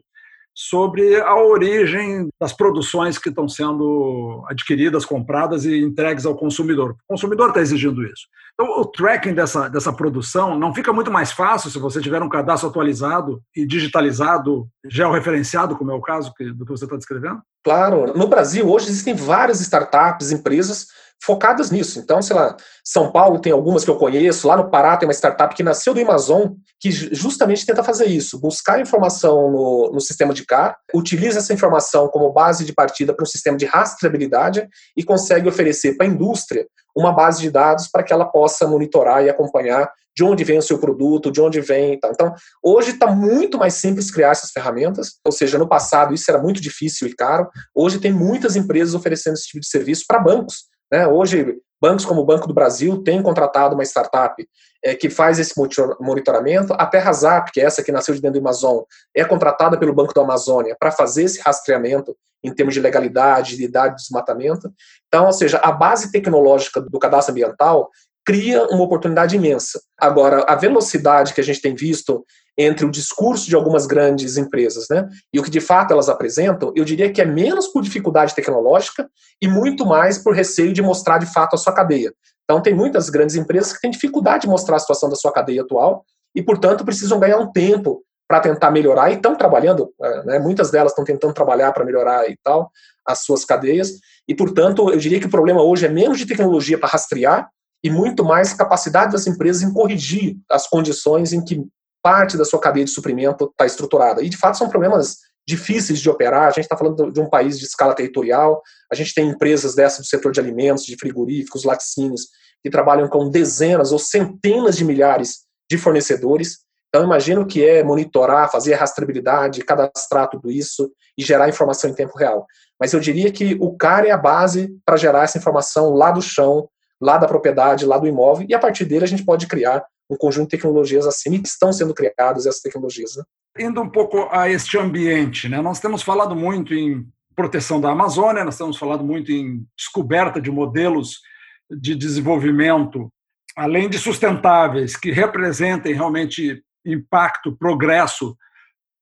sobre 0.54 1.20
a 1.22 1.36
origem 1.36 2.28
das 2.40 2.54
produções 2.54 3.18
que 3.18 3.30
estão 3.30 3.48
sendo 3.48 4.44
adquiridas, 4.50 5.06
compradas 5.06 5.66
e 5.66 5.82
entregues 5.82 6.26
ao 6.26 6.36
consumidor. 6.36 6.92
O 6.92 6.96
consumidor 7.08 7.50
está 7.50 7.62
exigindo 7.62 8.04
isso. 8.04 8.28
Então, 8.54 8.80
o 8.80 8.86
tracking 8.86 9.34
dessa, 9.34 9.70
dessa 9.70 9.94
produção 9.94 10.60
não 10.60 10.74
fica 10.74 10.92
muito 10.92 11.10
mais 11.10 11.32
fácil 11.32 11.70
se 11.70 11.80
você 11.80 12.02
tiver 12.02 12.22
um 12.22 12.30
cadastro 12.30 12.70
atualizado 12.70 13.42
e 13.56 13.66
digitalizado, 13.66 14.68
georreferenciado, 14.86 15.76
como 15.76 15.92
é 15.92 15.96
o 15.96 16.02
caso 16.02 16.34
que, 16.34 16.52
do 16.52 16.66
que 16.66 16.72
você 16.72 16.84
está 16.84 16.98
descrevendo? 16.98 17.42
Claro. 17.64 18.14
No 18.16 18.28
Brasil, 18.28 18.70
hoje, 18.70 18.90
existem 18.90 19.14
várias 19.14 19.62
startups, 19.62 20.32
empresas 20.32 20.88
focadas 21.24 21.70
nisso. 21.70 22.00
Então, 22.00 22.22
sei 22.22 22.36
lá, 22.36 22.56
São 22.84 23.12
Paulo 23.12 23.40
tem 23.40 23.52
algumas 23.52 23.84
que 23.84 23.90
eu 23.90 23.98
conheço, 23.98 24.48
lá 24.48 24.58
no 24.58 24.70
Pará 24.70 24.98
tem 24.98 25.08
uma 25.08 25.14
startup 25.14 25.56
que 25.56 25.64
nasceu 25.64 25.94
do 25.94 26.02
Amazon, 26.02 26.54
que 26.80 26.90
justamente 26.92 27.66
tenta 27.66 27.84
fazer 27.84 28.06
isso, 28.06 28.40
buscar 28.40 28.82
informação 28.82 29.52
no, 29.52 29.92
no 29.94 30.02
sistema 30.02 30.34
de 30.34 30.46
CAR, 30.46 30.78
utiliza 30.94 31.40
essa 31.40 31.54
informação 31.54 32.08
como 32.08 32.32
base 32.32 32.66
de 32.66 32.74
partida 32.74 33.14
para 33.14 33.24
um 33.24 33.28
sistema 33.28 33.56
de 33.56 33.66
rastreabilidade 33.66 34.68
e 34.98 35.04
consegue 35.04 35.48
oferecer 35.48 35.96
para 35.96 36.08
a 36.08 36.10
indústria 36.10 36.66
uma 36.96 37.12
base 37.12 37.42
de 37.42 37.50
dados 37.50 37.88
para 37.88 38.04
que 38.04 38.12
ela 38.12 38.26
possa 38.26 38.68
monitorar 38.68 39.24
e 39.24 39.30
acompanhar 39.30 39.92
de 40.16 40.24
onde 40.24 40.44
vem 40.44 40.58
o 40.58 40.62
seu 40.62 40.78
produto, 40.78 41.32
de 41.32 41.40
onde 41.40 41.62
vem. 41.62 42.00
Tá. 42.00 42.10
Então, 42.12 42.34
hoje 42.62 42.92
está 42.92 43.08
muito 43.08 43.58
mais 43.58 43.76
simples 43.76 44.12
criar 44.12 44.32
essas 44.32 44.52
ferramentas, 44.52 45.20
ou 45.26 45.32
seja, 45.32 45.58
no 45.58 45.70
passado 45.70 46.14
isso 46.14 46.30
era 46.30 46.42
muito 46.42 46.62
difícil 46.62 47.08
e 47.08 47.16
caro, 47.16 47.50
hoje 47.74 48.00
tem 48.00 48.12
muitas 48.12 48.56
empresas 48.56 48.94
oferecendo 48.94 49.36
esse 49.36 49.48
tipo 49.48 49.62
de 49.62 49.68
serviço 49.68 50.04
para 50.08 50.20
bancos. 50.20 50.71
Né? 50.92 51.08
Hoje, 51.08 51.58
bancos 51.82 52.06
como 52.06 52.22
o 52.22 52.26
Banco 52.26 52.48
do 52.48 52.54
Brasil 52.54 53.02
têm 53.04 53.22
contratado 53.24 53.74
uma 53.76 53.84
startup 53.84 54.36
é, 54.84 54.96
que 54.96 55.10
faz 55.10 55.40
esse 55.40 55.54
monitoramento. 56.00 56.74
A 56.74 56.86
TerraZap, 56.86 57.52
que 57.52 57.62
é 57.62 57.66
essa 57.66 57.84
que 57.84 57.92
nasceu 57.92 58.14
de 58.14 58.22
dentro 58.22 58.40
do 58.40 58.48
Amazon, 58.48 58.82
é 59.16 59.24
contratada 59.24 59.78
pelo 59.78 59.94
Banco 59.94 60.14
da 60.14 60.22
Amazônia 60.22 60.76
para 60.80 60.92
fazer 60.92 61.24
esse 61.24 61.40
rastreamento 61.42 62.16
em 62.44 62.54
termos 62.54 62.74
de 62.74 62.80
legalidade, 62.80 63.56
de 63.56 63.64
idade 63.64 63.96
de 63.96 64.02
desmatamento. 64.02 64.72
Então, 65.08 65.26
ou 65.26 65.34
seja, 65.34 65.58
a 65.58 65.72
base 65.72 66.12
tecnológica 66.12 66.82
do 66.82 67.00
cadastro 67.00 67.32
ambiental 67.32 67.90
cria 68.26 68.66
uma 68.68 68.84
oportunidade 68.84 69.36
imensa. 69.36 69.82
Agora, 69.98 70.44
a 70.48 70.56
velocidade 70.56 71.34
que 71.34 71.42
a 71.42 71.44
gente 71.44 71.62
tem 71.62 71.76
visto 71.76 72.26
entre 72.58 72.86
o 72.86 72.92
discurso 72.92 73.48
de 73.48 73.56
algumas 73.56 73.86
grandes 73.86 74.38
empresas 74.38 74.88
né, 74.90 75.08
e 75.34 75.40
o 75.40 75.44
que 75.44 75.50
de 75.50 75.62
fato 75.62 75.92
elas 75.92 76.10
apresentam, 76.10 76.72
eu 76.76 76.84
diria 76.84 77.12
que 77.12 77.22
é 77.22 77.26
menos 77.26 77.68
por 77.68 77.82
dificuldade 77.82 78.36
tecnológica 78.36 79.10
e 79.42 79.48
muito 79.48 79.86
mais 79.86 80.18
por 80.18 80.36
receio 80.36 80.74
de 80.74 80.82
mostrar 80.82 81.18
de 81.18 81.26
fato 81.26 81.56
a 81.56 81.58
sua 81.58 81.74
cadeia. 81.74 82.14
Então, 82.44 82.62
tem 82.62 82.74
muitas 82.74 83.10
grandes 83.10 83.36
empresas 83.36 83.72
que 83.72 83.80
têm 83.80 83.92
dificuldade 83.92 84.42
de 84.42 84.50
mostrar 84.50 84.76
a 84.76 84.80
situação 84.80 85.10
da 85.10 85.16
sua 85.16 85.32
cadeia 85.32 85.62
atual 85.62 86.04
e, 86.36 86.44
portanto, 86.44 86.84
precisam 86.84 87.20
ganhar 87.20 87.38
um 87.38 87.52
tempo 87.52 88.04
para 88.28 88.42
tentar 88.42 88.72
melhorar 88.72 89.10
e 89.10 89.16
estão 89.16 89.36
trabalhando, 89.36 89.94
é, 90.02 90.24
né, 90.24 90.40
muitas 90.40 90.72
delas 90.72 90.92
estão 90.92 91.04
tentando 91.04 91.34
trabalhar 91.34 91.72
para 91.74 91.84
melhorar 91.84 92.30
e 92.30 92.38
tal 92.44 92.72
as 93.06 93.20
suas 93.20 93.44
cadeias 93.44 94.00
e, 94.28 94.36
portanto, 94.36 94.90
eu 94.90 94.98
diria 94.98 95.20
que 95.20 95.26
o 95.26 95.32
problema 95.32 95.62
hoje 95.62 95.86
é 95.86 95.90
menos 95.90 96.18
de 96.18 96.26
tecnologia 96.26 96.78
para 96.78 96.90
rastrear 96.90 97.50
e 97.84 97.90
muito 97.90 98.24
mais 98.24 98.54
capacidade 98.54 99.12
das 99.12 99.28
empresas 99.28 99.62
em 99.64 99.74
corrigir 99.74 100.38
as 100.50 100.68
condições 100.68 101.34
em 101.34 101.44
que 101.44 101.66
parte 102.02 102.38
da 102.38 102.46
sua 102.46 102.60
cadeia 102.60 102.86
de 102.86 102.92
suprimento 102.92 103.46
está 103.46 103.66
estruturada. 103.66 104.22
E, 104.22 104.30
de 104.30 104.38
fato, 104.38 104.58
são 104.58 104.70
problemas 104.70 105.18
difíceis 105.48 106.00
de 106.00 106.10
operar. 106.10 106.48
A 106.48 106.52
gente 106.52 106.66
está 106.66 106.78
falando 106.78 107.12
de 107.12 107.20
um 107.20 107.30
país 107.30 107.60
de 107.60 107.66
escala 107.66 107.96
territorial, 107.96 108.62
a 108.92 108.96
gente 108.96 109.14
tem 109.14 109.30
empresas 109.30 109.76
dessas 109.76 110.00
do 110.00 110.06
setor 110.06 110.32
de 110.32 110.40
alimentos, 110.40 110.86
de 110.86 110.96
frigoríficos, 110.98 111.64
laticínios, 111.64 112.28
que 112.64 112.70
trabalham 112.70 113.08
com 113.08 113.30
dezenas 113.30 113.92
ou 113.92 114.00
centenas 114.00 114.78
de 114.78 114.86
milhares 114.86 115.40
de 115.70 115.78
fornecedores. 115.78 116.60
Então, 116.90 117.04
imagino 117.06 117.46
que 117.48 117.66
é 117.66 117.84
monitorar, 117.84 118.52
fazer 118.52 118.74
a 118.74 118.78
rastreabilidade, 118.78 119.64
cadastrar 119.64 120.30
tudo 120.30 120.52
isso 120.52 120.92
e 121.18 121.24
gerar 121.24 121.50
informação 121.50 121.90
em 121.90 121.96
tempo 121.96 122.18
real. 122.18 122.46
Mas 122.80 122.94
eu 122.94 123.00
diria 123.00 123.32
que 123.32 123.58
o 123.60 123.76
CAR 123.76 124.06
é 124.06 124.12
a 124.12 124.18
base 124.18 124.70
para 124.86 124.98
gerar 124.98 125.24
essa 125.24 125.38
informação 125.38 125.94
lá 125.94 126.12
do 126.12 126.22
chão, 126.22 126.68
lá 127.00 127.18
da 127.18 127.28
propriedade, 127.28 127.86
lá 127.86 127.98
do 127.98 128.08
imóvel, 128.08 128.46
e 128.48 128.54
a 128.54 128.60
partir 128.60 128.86
dele 128.86 129.06
a 129.06 129.08
gente 129.08 129.26
pode 129.26 129.48
criar 129.48 129.84
um 130.12 130.18
conjunto 130.18 130.50
de 130.50 130.58
tecnologias 130.58 131.08
assim, 131.08 131.42
que 131.42 131.48
estão 131.48 131.72
sendo 131.72 131.94
criadas 131.94 132.46
essas 132.46 132.60
tecnologias. 132.60 133.16
Né? 133.16 133.24
Indo 133.66 133.82
um 133.82 133.90
pouco 133.90 134.28
a 134.30 134.50
este 134.50 134.78
ambiente, 134.78 135.48
né? 135.48 135.62
nós 135.62 135.80
temos 135.80 136.04
falado 136.04 136.36
muito 136.36 136.74
em 136.74 137.08
proteção 137.34 137.80
da 137.80 137.92
Amazônia, 137.92 138.44
nós 138.44 138.58
temos 138.58 138.78
falado 138.78 139.04
muito 139.06 139.32
em 139.32 139.66
descoberta 139.78 140.42
de 140.42 140.52
modelos 140.52 141.22
de 141.70 141.96
desenvolvimento, 141.96 143.10
além 143.56 143.90
de 143.90 143.98
sustentáveis, 143.98 144.98
que 144.98 145.12
representem 145.12 145.94
realmente 145.94 146.62
impacto, 146.86 147.56
progresso 147.56 148.36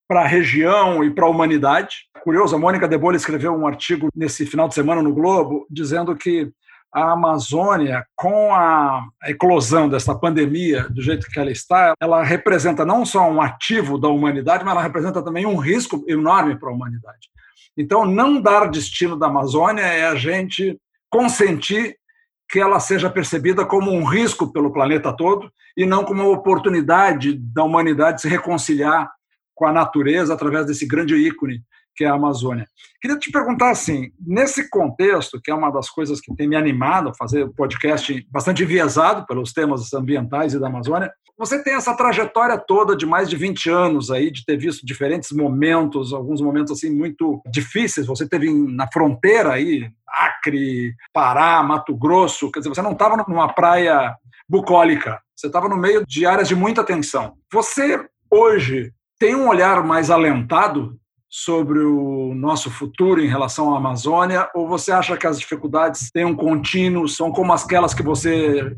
para 0.07 0.21
a 0.21 0.27
região 0.27 1.03
e 1.03 1.11
para 1.11 1.25
a 1.25 1.29
humanidade. 1.29 1.97
Curioso, 2.23 2.55
a 2.55 2.59
Mônica 2.59 2.87
Debola 2.87 3.15
escreveu 3.15 3.53
um 3.53 3.65
artigo 3.65 4.09
nesse 4.15 4.45
final 4.45 4.67
de 4.67 4.75
semana 4.75 5.01
no 5.01 5.13
Globo, 5.13 5.65
dizendo 5.69 6.15
que 6.15 6.51
a 6.91 7.11
Amazônia, 7.11 8.05
com 8.15 8.53
a 8.53 9.07
eclosão 9.25 9.87
dessa 9.87 10.15
pandemia, 10.15 10.87
do 10.89 11.01
jeito 11.01 11.27
que 11.27 11.39
ela 11.39 11.51
está, 11.51 11.93
ela 11.99 12.23
representa 12.23 12.85
não 12.85 13.05
só 13.05 13.29
um 13.29 13.41
ativo 13.41 13.97
da 13.97 14.07
humanidade, 14.07 14.63
mas 14.63 14.71
ela 14.73 14.81
representa 14.81 15.23
também 15.23 15.45
um 15.45 15.57
risco 15.57 16.03
enorme 16.07 16.57
para 16.57 16.69
a 16.69 16.73
humanidade. 16.73 17.29
Então, 17.77 18.05
não 18.05 18.41
dar 18.41 18.69
destino 18.69 19.17
da 19.17 19.27
Amazônia 19.27 19.83
é 19.83 20.07
a 20.07 20.15
gente 20.15 20.77
consentir 21.09 21.95
que 22.49 22.59
ela 22.59 22.79
seja 22.79 23.09
percebida 23.09 23.63
como 23.63 23.91
um 23.91 24.03
risco 24.03 24.51
pelo 24.51 24.73
planeta 24.73 25.15
todo 25.15 25.51
e 25.77 25.85
não 25.85 26.03
como 26.03 26.23
uma 26.23 26.31
oportunidade 26.31 27.33
da 27.37 27.63
humanidade 27.63 28.21
se 28.21 28.27
reconciliar 28.27 29.09
com 29.53 29.67
a 29.67 29.71
natureza 29.71 30.33
através 30.33 30.65
desse 30.65 30.87
grande 30.87 31.15
ícone 31.15 31.61
que 31.99 32.05
é 32.05 32.07
a 32.07 32.13
Amazônia. 32.13 32.65
Queria 33.01 33.17
te 33.17 33.29
perguntar 33.29 33.71
assim, 33.71 34.09
nesse 34.25 34.69
contexto, 34.69 35.37
que 35.43 35.51
é 35.51 35.53
uma 35.53 35.69
das 35.69 35.89
coisas 35.89 36.21
que 36.21 36.33
tem 36.33 36.47
me 36.47 36.55
animado 36.55 37.09
a 37.09 37.13
fazer 37.13 37.43
o 37.43 37.53
podcast 37.53 38.25
bastante 38.31 38.63
enviesado 38.63 39.25
pelos 39.25 39.51
temas 39.51 39.93
ambientais 39.93 40.53
e 40.53 40.59
da 40.59 40.67
Amazônia, 40.67 41.11
você 41.37 41.61
tem 41.61 41.73
essa 41.73 41.93
trajetória 41.93 42.57
toda 42.57 42.95
de 42.95 43.05
mais 43.05 43.29
de 43.29 43.35
20 43.35 43.69
anos 43.69 44.09
aí, 44.11 44.31
de 44.31 44.45
ter 44.45 44.55
visto 44.55 44.85
diferentes 44.85 45.33
momentos, 45.33 46.13
alguns 46.13 46.39
momentos 46.39 46.71
assim 46.71 46.89
muito 46.89 47.41
difíceis. 47.51 48.07
Você 48.07 48.25
teve 48.25 48.49
na 48.49 48.87
fronteira 48.89 49.51
aí, 49.51 49.89
Acre, 50.07 50.95
Pará, 51.13 51.61
Mato 51.61 51.93
Grosso, 51.93 52.49
quer 52.49 52.59
dizer, 52.59 52.69
você 52.69 52.81
não 52.81 52.93
estava 52.93 53.17
numa 53.27 53.51
praia 53.51 54.15
bucólica, 54.47 55.19
você 55.35 55.47
estava 55.47 55.67
no 55.67 55.75
meio 55.75 56.05
de 56.07 56.25
áreas 56.25 56.47
de 56.47 56.55
muita 56.55 56.81
tensão. 56.81 57.33
Você 57.51 58.05
hoje 58.31 58.93
tem 59.19 59.35
um 59.35 59.49
olhar 59.49 59.83
mais 59.83 60.09
alentado 60.09 60.97
sobre 61.29 61.79
o 61.79 62.33
nosso 62.33 62.71
futuro 62.71 63.21
em 63.21 63.27
relação 63.27 63.73
à 63.73 63.77
Amazônia? 63.77 64.49
Ou 64.55 64.67
você 64.67 64.91
acha 64.91 65.15
que 65.15 65.27
as 65.27 65.39
dificuldades 65.39 66.09
têm 66.11 66.25
um 66.25 66.35
contínuo, 66.35 67.07
são 67.07 67.31
como 67.31 67.53
aquelas 67.53 67.93
que 67.93 68.01
você 68.01 68.75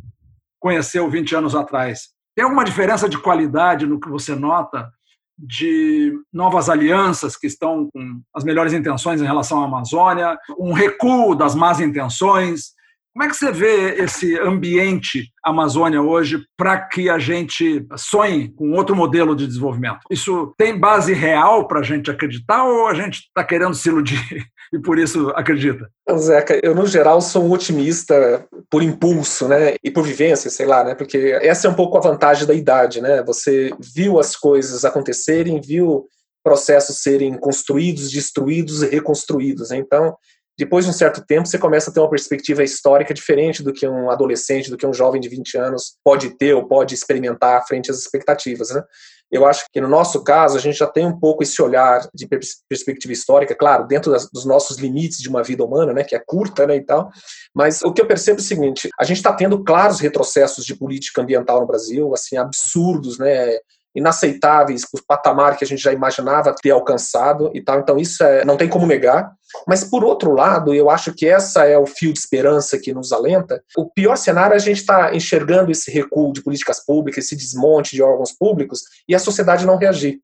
conheceu 0.60 1.10
20 1.10 1.36
anos 1.36 1.56
atrás? 1.56 2.10
Tem 2.36 2.44
alguma 2.44 2.66
diferença 2.66 3.08
de 3.08 3.18
qualidade 3.18 3.86
no 3.86 4.00
que 4.00 4.10
você 4.10 4.36
nota 4.36 4.92
de 5.38 6.14
novas 6.32 6.70
alianças 6.70 7.36
que 7.36 7.48
estão 7.48 7.90
com 7.92 8.22
as 8.34 8.44
melhores 8.44 8.74
intenções 8.74 9.22
em 9.22 9.26
relação 9.26 9.62
à 9.62 9.66
Amazônia, 9.66 10.38
um 10.60 10.74
recuo 10.74 11.34
das 11.34 11.56
más 11.56 11.80
intenções? 11.80 12.74
Como 13.14 13.26
é 13.26 13.28
que 13.30 13.36
você 13.36 13.52
vê 13.52 14.02
esse 14.02 14.40
ambiente 14.40 15.30
Amazônia 15.44 16.02
hoje 16.02 16.42
para 16.58 16.80
que 16.80 17.10
a 17.10 17.20
gente 17.20 17.86
sonhe 17.98 18.50
com 18.54 18.72
outro 18.72 18.96
modelo 18.96 19.36
de 19.36 19.46
desenvolvimento? 19.46 20.00
Isso 20.10 20.54
tem 20.58 20.80
base 20.80 21.14
real 21.14 21.68
para 21.68 21.82
a 21.82 21.84
gente 21.84 22.10
acreditar 22.10 22.64
ou 22.64 22.88
a 22.88 22.94
gente 22.94 23.20
está 23.20 23.44
querendo 23.44 23.76
se 23.76 23.90
iludir 23.90 24.46
e 24.74 24.80
por 24.80 24.98
isso 24.98 25.30
acredita? 25.36 25.90
Zeca, 26.18 26.58
eu 26.64 26.74
no 26.74 26.88
geral 26.88 27.20
sou 27.20 27.46
um 27.46 27.52
otimista 27.52 28.46
por 28.70 28.82
impulso, 28.82 29.48
né, 29.48 29.76
e 29.84 29.92
por 29.92 30.04
vivência, 30.04 30.50
sei 30.50 30.66
lá, 30.66 30.84
né, 30.84 30.96
porque 30.96 31.38
essa 31.42 31.68
é 31.68 31.70
um 31.70 31.76
pouco 31.76 31.98
a 31.98 32.02
vantagem 32.02 32.48
da 32.48 32.54
idade, 32.54 33.02
né? 33.02 33.22
Você 33.24 33.74
viu 33.94 34.20
as 34.20 34.38
coisas 34.38 34.86
acontecerem, 34.86 35.60
viu 35.60 36.08
processos 36.44 37.02
serem 37.02 37.38
construídos, 37.38 38.12
destruídos 38.12 38.82
e 38.82 38.88
reconstruídos. 38.88 39.70
Né? 39.70 39.78
Então, 39.78 40.16
depois 40.62 40.86
de 40.86 40.92
um 40.92 40.94
certo 40.94 41.26
tempo, 41.26 41.48
você 41.48 41.58
começa 41.58 41.90
a 41.90 41.94
ter 41.94 42.00
uma 42.00 42.10
perspectiva 42.10 42.64
histórica 42.64 43.16
diferente 43.16 43.64
do 43.64 43.74
que 43.74 43.88
um 43.88 44.12
adolescente, 44.12 44.70
do 44.70 44.78
que 44.78 44.86
um 44.86 44.94
jovem 44.94 45.20
de 45.20 45.28
20 45.28 45.58
anos 45.58 45.98
pode 46.04 46.38
ter 46.38 46.54
ou 46.54 46.68
pode 46.68 46.94
experimentar 46.94 47.66
frente 47.66 47.90
às 47.90 47.98
expectativas. 47.98 48.70
Né? 48.70 48.84
Eu 49.32 49.44
acho 49.48 49.66
que 49.74 49.82
no 49.82 49.88
nosso 49.88 50.24
caso 50.24 50.56
a 50.56 50.62
gente 50.62 50.78
já 50.78 50.86
tem 50.86 51.04
um 51.04 51.20
pouco 51.20 51.42
esse 51.42 51.60
olhar 51.60 52.08
de 52.14 52.28
perspectiva 52.70 53.12
histórica, 53.12 53.56
claro, 53.56 53.88
dentro 53.88 54.12
das, 54.12 54.30
dos 54.30 54.46
nossos 54.46 54.78
limites 54.78 55.18
de 55.18 55.30
uma 55.30 55.42
vida 55.42 55.66
humana, 55.66 55.94
né, 55.94 56.04
que 56.04 56.16
é 56.16 56.20
curta, 56.24 56.68
né, 56.68 56.76
e 56.76 56.86
tal. 56.86 57.10
Mas 57.56 57.82
o 57.82 57.92
que 57.92 58.00
eu 58.00 58.06
percebo 58.06 58.38
é 58.38 58.44
o 58.44 58.46
seguinte: 58.46 58.88
a 59.00 59.04
gente 59.04 59.18
está 59.18 59.34
tendo 59.34 59.64
claros 59.64 60.00
retrocessos 60.00 60.64
de 60.64 60.76
política 60.76 61.24
ambiental 61.24 61.60
no 61.62 61.66
Brasil, 61.66 62.14
assim 62.14 62.38
absurdos, 62.38 63.18
né? 63.18 63.58
Inaceitáveis 63.96 64.90
para 64.90 65.00
o 65.00 65.06
patamar 65.06 65.58
que 65.58 65.64
a 65.64 65.68
gente 65.68 65.82
já 65.82 65.92
imaginava 65.92 66.56
ter 66.62 66.72
alcançado 66.72 67.52
e 67.54 67.62
tal. 67.62 67.80
Então 67.80 67.98
isso 67.98 68.24
é, 68.24 68.46
não 68.46 68.58
tem 68.58 68.70
como 68.70 68.86
negar. 68.86 69.32
Mas 69.68 69.84
por 69.84 70.04
outro 70.04 70.34
lado, 70.34 70.74
eu 70.74 70.90
acho 70.90 71.14
que 71.14 71.28
essa 71.28 71.66
é 71.66 71.78
o 71.78 71.86
fio 71.86 72.14
de 72.14 72.20
esperança 72.20 72.80
que 72.80 72.94
nos 72.94 73.12
alenta. 73.12 73.62
O 73.78 73.90
pior 73.90 74.16
cenário 74.16 74.54
é 74.54 74.58
a 74.58 74.60
gente 74.60 74.78
está 74.78 75.14
enxergando 75.14 75.72
esse 75.72 75.92
recuo 75.92 76.32
de 76.32 76.42
políticas 76.42 76.84
públicas, 76.86 77.26
esse 77.26 77.36
desmonte 77.36 77.96
de 77.96 78.02
órgãos 78.02 78.32
públicos 78.32 78.82
e 79.08 79.14
a 79.14 79.20
sociedade 79.20 79.66
não 79.66 79.78
reagir. 79.78 80.20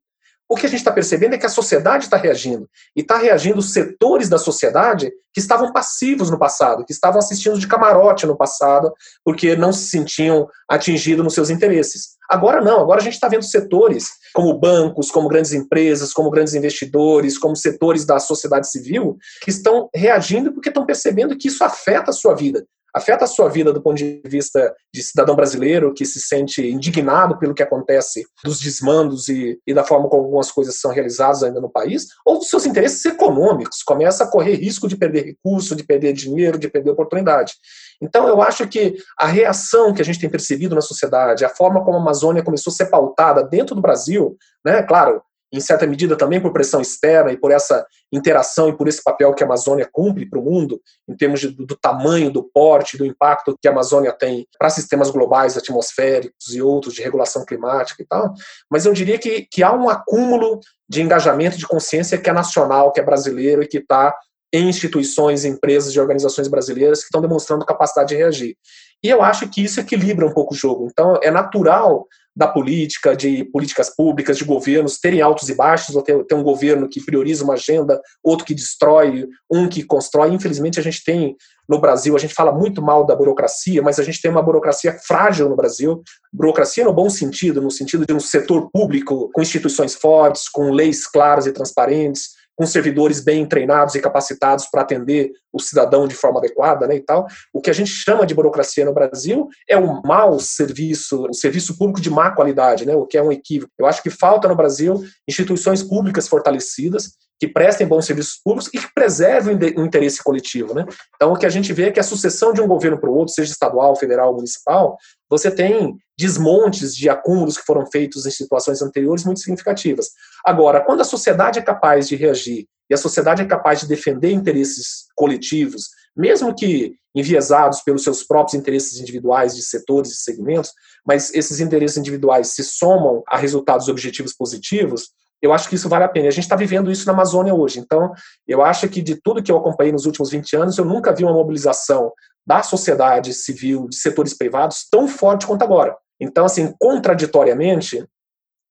O 0.48 0.56
que 0.56 0.64
a 0.64 0.68
gente 0.68 0.78
está 0.78 0.90
percebendo 0.90 1.34
é 1.34 1.38
que 1.38 1.44
a 1.44 1.50
sociedade 1.50 2.04
está 2.04 2.16
reagindo. 2.16 2.68
E 2.96 3.02
está 3.02 3.18
reagindo 3.18 3.60
setores 3.60 4.30
da 4.30 4.38
sociedade 4.38 5.12
que 5.32 5.40
estavam 5.40 5.72
passivos 5.72 6.30
no 6.30 6.38
passado, 6.38 6.86
que 6.86 6.92
estavam 6.92 7.18
assistindo 7.18 7.58
de 7.58 7.66
camarote 7.66 8.26
no 8.26 8.36
passado, 8.36 8.90
porque 9.22 9.54
não 9.54 9.72
se 9.72 9.90
sentiam 9.90 10.48
atingidos 10.66 11.22
nos 11.22 11.34
seus 11.34 11.50
interesses. 11.50 12.16
Agora 12.30 12.62
não, 12.62 12.80
agora 12.80 13.00
a 13.00 13.04
gente 13.04 13.14
está 13.14 13.28
vendo 13.28 13.44
setores 13.44 14.08
como 14.32 14.58
bancos, 14.58 15.10
como 15.10 15.28
grandes 15.28 15.52
empresas, 15.52 16.12
como 16.12 16.30
grandes 16.30 16.54
investidores, 16.54 17.38
como 17.38 17.54
setores 17.54 18.06
da 18.06 18.18
sociedade 18.18 18.70
civil, 18.70 19.18
que 19.42 19.50
estão 19.50 19.90
reagindo 19.94 20.52
porque 20.52 20.70
estão 20.70 20.86
percebendo 20.86 21.36
que 21.36 21.48
isso 21.48 21.62
afeta 21.62 22.10
a 22.10 22.14
sua 22.14 22.34
vida 22.34 22.64
afeta 22.94 23.24
a 23.24 23.28
sua 23.28 23.48
vida 23.48 23.72
do 23.72 23.82
ponto 23.82 23.96
de 23.96 24.22
vista 24.24 24.74
de 24.92 25.02
cidadão 25.02 25.36
brasileiro 25.36 25.92
que 25.94 26.04
se 26.04 26.20
sente 26.20 26.66
indignado 26.66 27.38
pelo 27.38 27.54
que 27.54 27.62
acontece 27.62 28.24
dos 28.44 28.58
desmandos 28.60 29.28
e, 29.28 29.58
e 29.66 29.74
da 29.74 29.84
forma 29.84 30.08
como 30.08 30.24
algumas 30.24 30.50
coisas 30.50 30.80
são 30.80 30.90
realizadas 30.90 31.42
ainda 31.42 31.60
no 31.60 31.70
país, 31.70 32.06
ou 32.24 32.38
dos 32.38 32.48
seus 32.48 32.66
interesses 32.66 33.04
econômicos, 33.04 33.82
começa 33.82 34.24
a 34.24 34.30
correr 34.30 34.54
risco 34.54 34.88
de 34.88 34.96
perder 34.96 35.24
recurso, 35.24 35.76
de 35.76 35.84
perder 35.84 36.12
dinheiro, 36.12 36.58
de 36.58 36.68
perder 36.68 36.90
oportunidade. 36.90 37.54
Então, 38.00 38.28
eu 38.28 38.40
acho 38.40 38.66
que 38.68 38.96
a 39.18 39.26
reação 39.26 39.92
que 39.92 40.00
a 40.00 40.04
gente 40.04 40.20
tem 40.20 40.30
percebido 40.30 40.74
na 40.74 40.80
sociedade, 40.80 41.44
a 41.44 41.48
forma 41.48 41.84
como 41.84 41.96
a 41.96 42.00
Amazônia 42.00 42.44
começou 42.44 42.70
a 42.70 42.74
ser 42.74 42.86
pautada 42.86 43.42
dentro 43.42 43.74
do 43.74 43.82
Brasil, 43.82 44.36
né, 44.64 44.82
claro, 44.82 45.22
em 45.52 45.60
certa 45.60 45.86
medida 45.86 46.16
também 46.16 46.40
por 46.40 46.52
pressão 46.52 46.80
externa 46.80 47.32
e 47.32 47.36
por 47.36 47.50
essa 47.50 47.86
interação 48.12 48.68
e 48.68 48.76
por 48.76 48.88
esse 48.88 49.02
papel 49.02 49.34
que 49.34 49.42
a 49.42 49.46
Amazônia 49.46 49.88
cumpre 49.90 50.28
para 50.28 50.38
o 50.38 50.42
mundo, 50.42 50.80
em 51.08 51.16
termos 51.16 51.40
de, 51.40 51.48
do 51.48 51.76
tamanho, 51.76 52.30
do 52.30 52.42
porte, 52.42 52.98
do 52.98 53.06
impacto 53.06 53.56
que 53.60 53.68
a 53.68 53.70
Amazônia 53.70 54.12
tem 54.12 54.46
para 54.58 54.70
sistemas 54.70 55.10
globais 55.10 55.56
atmosféricos 55.56 56.54
e 56.54 56.60
outros 56.60 56.94
de 56.94 57.02
regulação 57.02 57.44
climática 57.44 58.02
e 58.02 58.06
tal. 58.06 58.32
Mas 58.70 58.84
eu 58.84 58.92
diria 58.92 59.18
que, 59.18 59.46
que 59.50 59.62
há 59.62 59.72
um 59.72 59.88
acúmulo 59.88 60.60
de 60.88 61.02
engajamento, 61.02 61.58
de 61.58 61.66
consciência 61.66 62.18
que 62.18 62.28
é 62.28 62.32
nacional, 62.32 62.92
que 62.92 63.00
é 63.00 63.02
brasileiro 63.02 63.62
e 63.62 63.66
que 63.66 63.78
está 63.78 64.14
em 64.52 64.68
instituições, 64.68 65.44
empresas 65.44 65.94
e 65.94 66.00
organizações 66.00 66.48
brasileiras 66.48 67.00
que 67.00 67.06
estão 67.06 67.20
demonstrando 67.20 67.66
capacidade 67.66 68.10
de 68.10 68.16
reagir. 68.16 68.56
E 69.02 69.08
eu 69.08 69.22
acho 69.22 69.48
que 69.48 69.62
isso 69.62 69.80
equilibra 69.80 70.26
um 70.26 70.32
pouco 70.32 70.54
o 70.54 70.56
jogo. 70.56 70.88
Então, 70.90 71.18
é 71.22 71.30
natural 71.30 72.06
da 72.38 72.46
política, 72.46 73.16
de 73.16 73.42
políticas 73.46 73.90
públicas, 73.90 74.38
de 74.38 74.44
governos 74.44 75.00
terem 75.00 75.20
altos 75.20 75.48
e 75.48 75.56
baixos, 75.56 75.96
ou 75.96 76.02
ter, 76.02 76.24
ter, 76.24 76.36
um 76.36 76.42
governo 76.44 76.88
que 76.88 77.04
prioriza 77.04 77.42
uma 77.42 77.54
agenda, 77.54 78.00
outro 78.22 78.46
que 78.46 78.54
destrói, 78.54 79.26
um 79.50 79.68
que 79.68 79.82
constrói. 79.82 80.32
Infelizmente, 80.32 80.78
a 80.78 80.82
gente 80.82 81.02
tem 81.02 81.36
no 81.68 81.80
Brasil, 81.80 82.14
a 82.14 82.18
gente 82.20 82.32
fala 82.32 82.52
muito 82.52 82.80
mal 82.80 83.04
da 83.04 83.16
burocracia, 83.16 83.82
mas 83.82 83.98
a 83.98 84.04
gente 84.04 84.22
tem 84.22 84.30
uma 84.30 84.40
burocracia 84.40 84.96
frágil 85.04 85.48
no 85.48 85.56
Brasil, 85.56 86.00
burocracia 86.32 86.84
no 86.84 86.92
bom 86.92 87.10
sentido, 87.10 87.60
no 87.60 87.72
sentido 87.72 88.06
de 88.06 88.14
um 88.14 88.20
setor 88.20 88.70
público 88.70 89.28
com 89.34 89.42
instituições 89.42 89.96
fortes, 89.96 90.48
com 90.48 90.70
leis 90.70 91.08
claras 91.08 91.44
e 91.44 91.50
transparentes, 91.52 92.37
com 92.58 92.66
servidores 92.66 93.20
bem 93.20 93.46
treinados 93.46 93.94
e 93.94 94.00
capacitados 94.00 94.66
para 94.66 94.82
atender 94.82 95.30
o 95.52 95.60
cidadão 95.60 96.08
de 96.08 96.14
forma 96.16 96.40
adequada, 96.40 96.88
né, 96.88 96.96
e 96.96 97.00
tal. 97.00 97.28
O 97.54 97.60
que 97.60 97.70
a 97.70 97.72
gente 97.72 97.88
chama 97.88 98.26
de 98.26 98.34
burocracia 98.34 98.84
no 98.84 98.92
Brasil 98.92 99.46
é 99.70 99.78
um 99.78 100.02
mau 100.02 100.40
serviço, 100.40 101.28
um 101.28 101.32
serviço 101.32 101.78
público 101.78 102.00
de 102.00 102.10
má 102.10 102.32
qualidade, 102.32 102.84
né, 102.84 102.96
o 102.96 103.06
que 103.06 103.16
é 103.16 103.22
um 103.22 103.30
equívoco. 103.30 103.72
Eu 103.78 103.86
acho 103.86 104.02
que 104.02 104.10
falta 104.10 104.48
no 104.48 104.56
Brasil 104.56 105.00
instituições 105.28 105.84
públicas 105.84 106.26
fortalecidas 106.26 107.12
que 107.38 107.46
prestem 107.46 107.86
bons 107.86 108.04
serviços 108.04 108.40
públicos 108.42 108.68
e 108.74 108.78
que 108.78 108.92
preservem 108.92 109.56
o 109.76 109.84
interesse 109.84 110.22
coletivo. 110.22 110.74
Né? 110.74 110.84
Então, 111.14 111.32
o 111.32 111.36
que 111.36 111.46
a 111.46 111.50
gente 111.50 111.72
vê 111.72 111.84
é 111.84 111.92
que 111.92 112.00
a 112.00 112.04
sucessão 112.04 112.52
de 112.52 112.60
um 112.60 112.66
governo 112.66 112.98
para 112.98 113.08
o 113.08 113.14
outro, 113.14 113.32
seja 113.32 113.52
estadual, 113.52 113.94
federal, 113.94 114.34
municipal, 114.34 114.96
você 115.30 115.50
tem 115.50 115.96
desmontes 116.18 116.96
de 116.96 117.08
acúmulos 117.08 117.56
que 117.56 117.64
foram 117.64 117.86
feitos 117.86 118.26
em 118.26 118.30
situações 118.30 118.82
anteriores 118.82 119.24
muito 119.24 119.40
significativas. 119.40 120.08
Agora, 120.44 120.80
quando 120.80 121.00
a 121.00 121.04
sociedade 121.04 121.58
é 121.58 121.62
capaz 121.62 122.08
de 122.08 122.16
reagir 122.16 122.66
e 122.90 122.94
a 122.94 122.98
sociedade 122.98 123.42
é 123.42 123.46
capaz 123.46 123.80
de 123.80 123.86
defender 123.86 124.32
interesses 124.32 125.06
coletivos, 125.14 125.90
mesmo 126.16 126.54
que 126.54 126.94
enviesados 127.14 127.80
pelos 127.82 128.02
seus 128.02 128.22
próprios 128.22 128.54
interesses 128.54 128.98
individuais 128.98 129.54
de 129.54 129.62
setores 129.62 130.12
e 130.12 130.16
segmentos, 130.16 130.72
mas 131.06 131.32
esses 131.34 131.60
interesses 131.60 131.96
individuais 131.96 132.48
se 132.48 132.64
somam 132.64 133.22
a 133.28 133.36
resultados 133.36 133.88
objetivos 133.88 134.34
positivos, 134.34 135.10
eu 135.40 135.52
acho 135.52 135.68
que 135.68 135.74
isso 135.74 135.88
vale 135.88 136.04
a 136.04 136.08
pena. 136.08 136.28
A 136.28 136.32
gente 136.32 136.44
está 136.44 136.56
vivendo 136.56 136.90
isso 136.90 137.06
na 137.06 137.12
Amazônia 137.12 137.54
hoje. 137.54 137.78
Então, 137.78 138.12
eu 138.46 138.62
acho 138.62 138.88
que 138.88 139.00
de 139.00 139.20
tudo 139.20 139.42
que 139.42 139.50
eu 139.50 139.56
acompanhei 139.56 139.92
nos 139.92 140.06
últimos 140.06 140.30
20 140.30 140.56
anos, 140.56 140.78
eu 140.78 140.84
nunca 140.84 141.14
vi 141.14 141.24
uma 141.24 141.32
mobilização 141.32 142.12
da 142.46 142.62
sociedade 142.62 143.32
civil, 143.34 143.88
de 143.88 143.96
setores 143.96 144.36
privados, 144.36 144.86
tão 144.90 145.06
forte 145.06 145.46
quanto 145.46 145.62
agora. 145.62 145.96
Então, 146.20 146.44
assim, 146.44 146.74
contraditoriamente, 146.80 148.04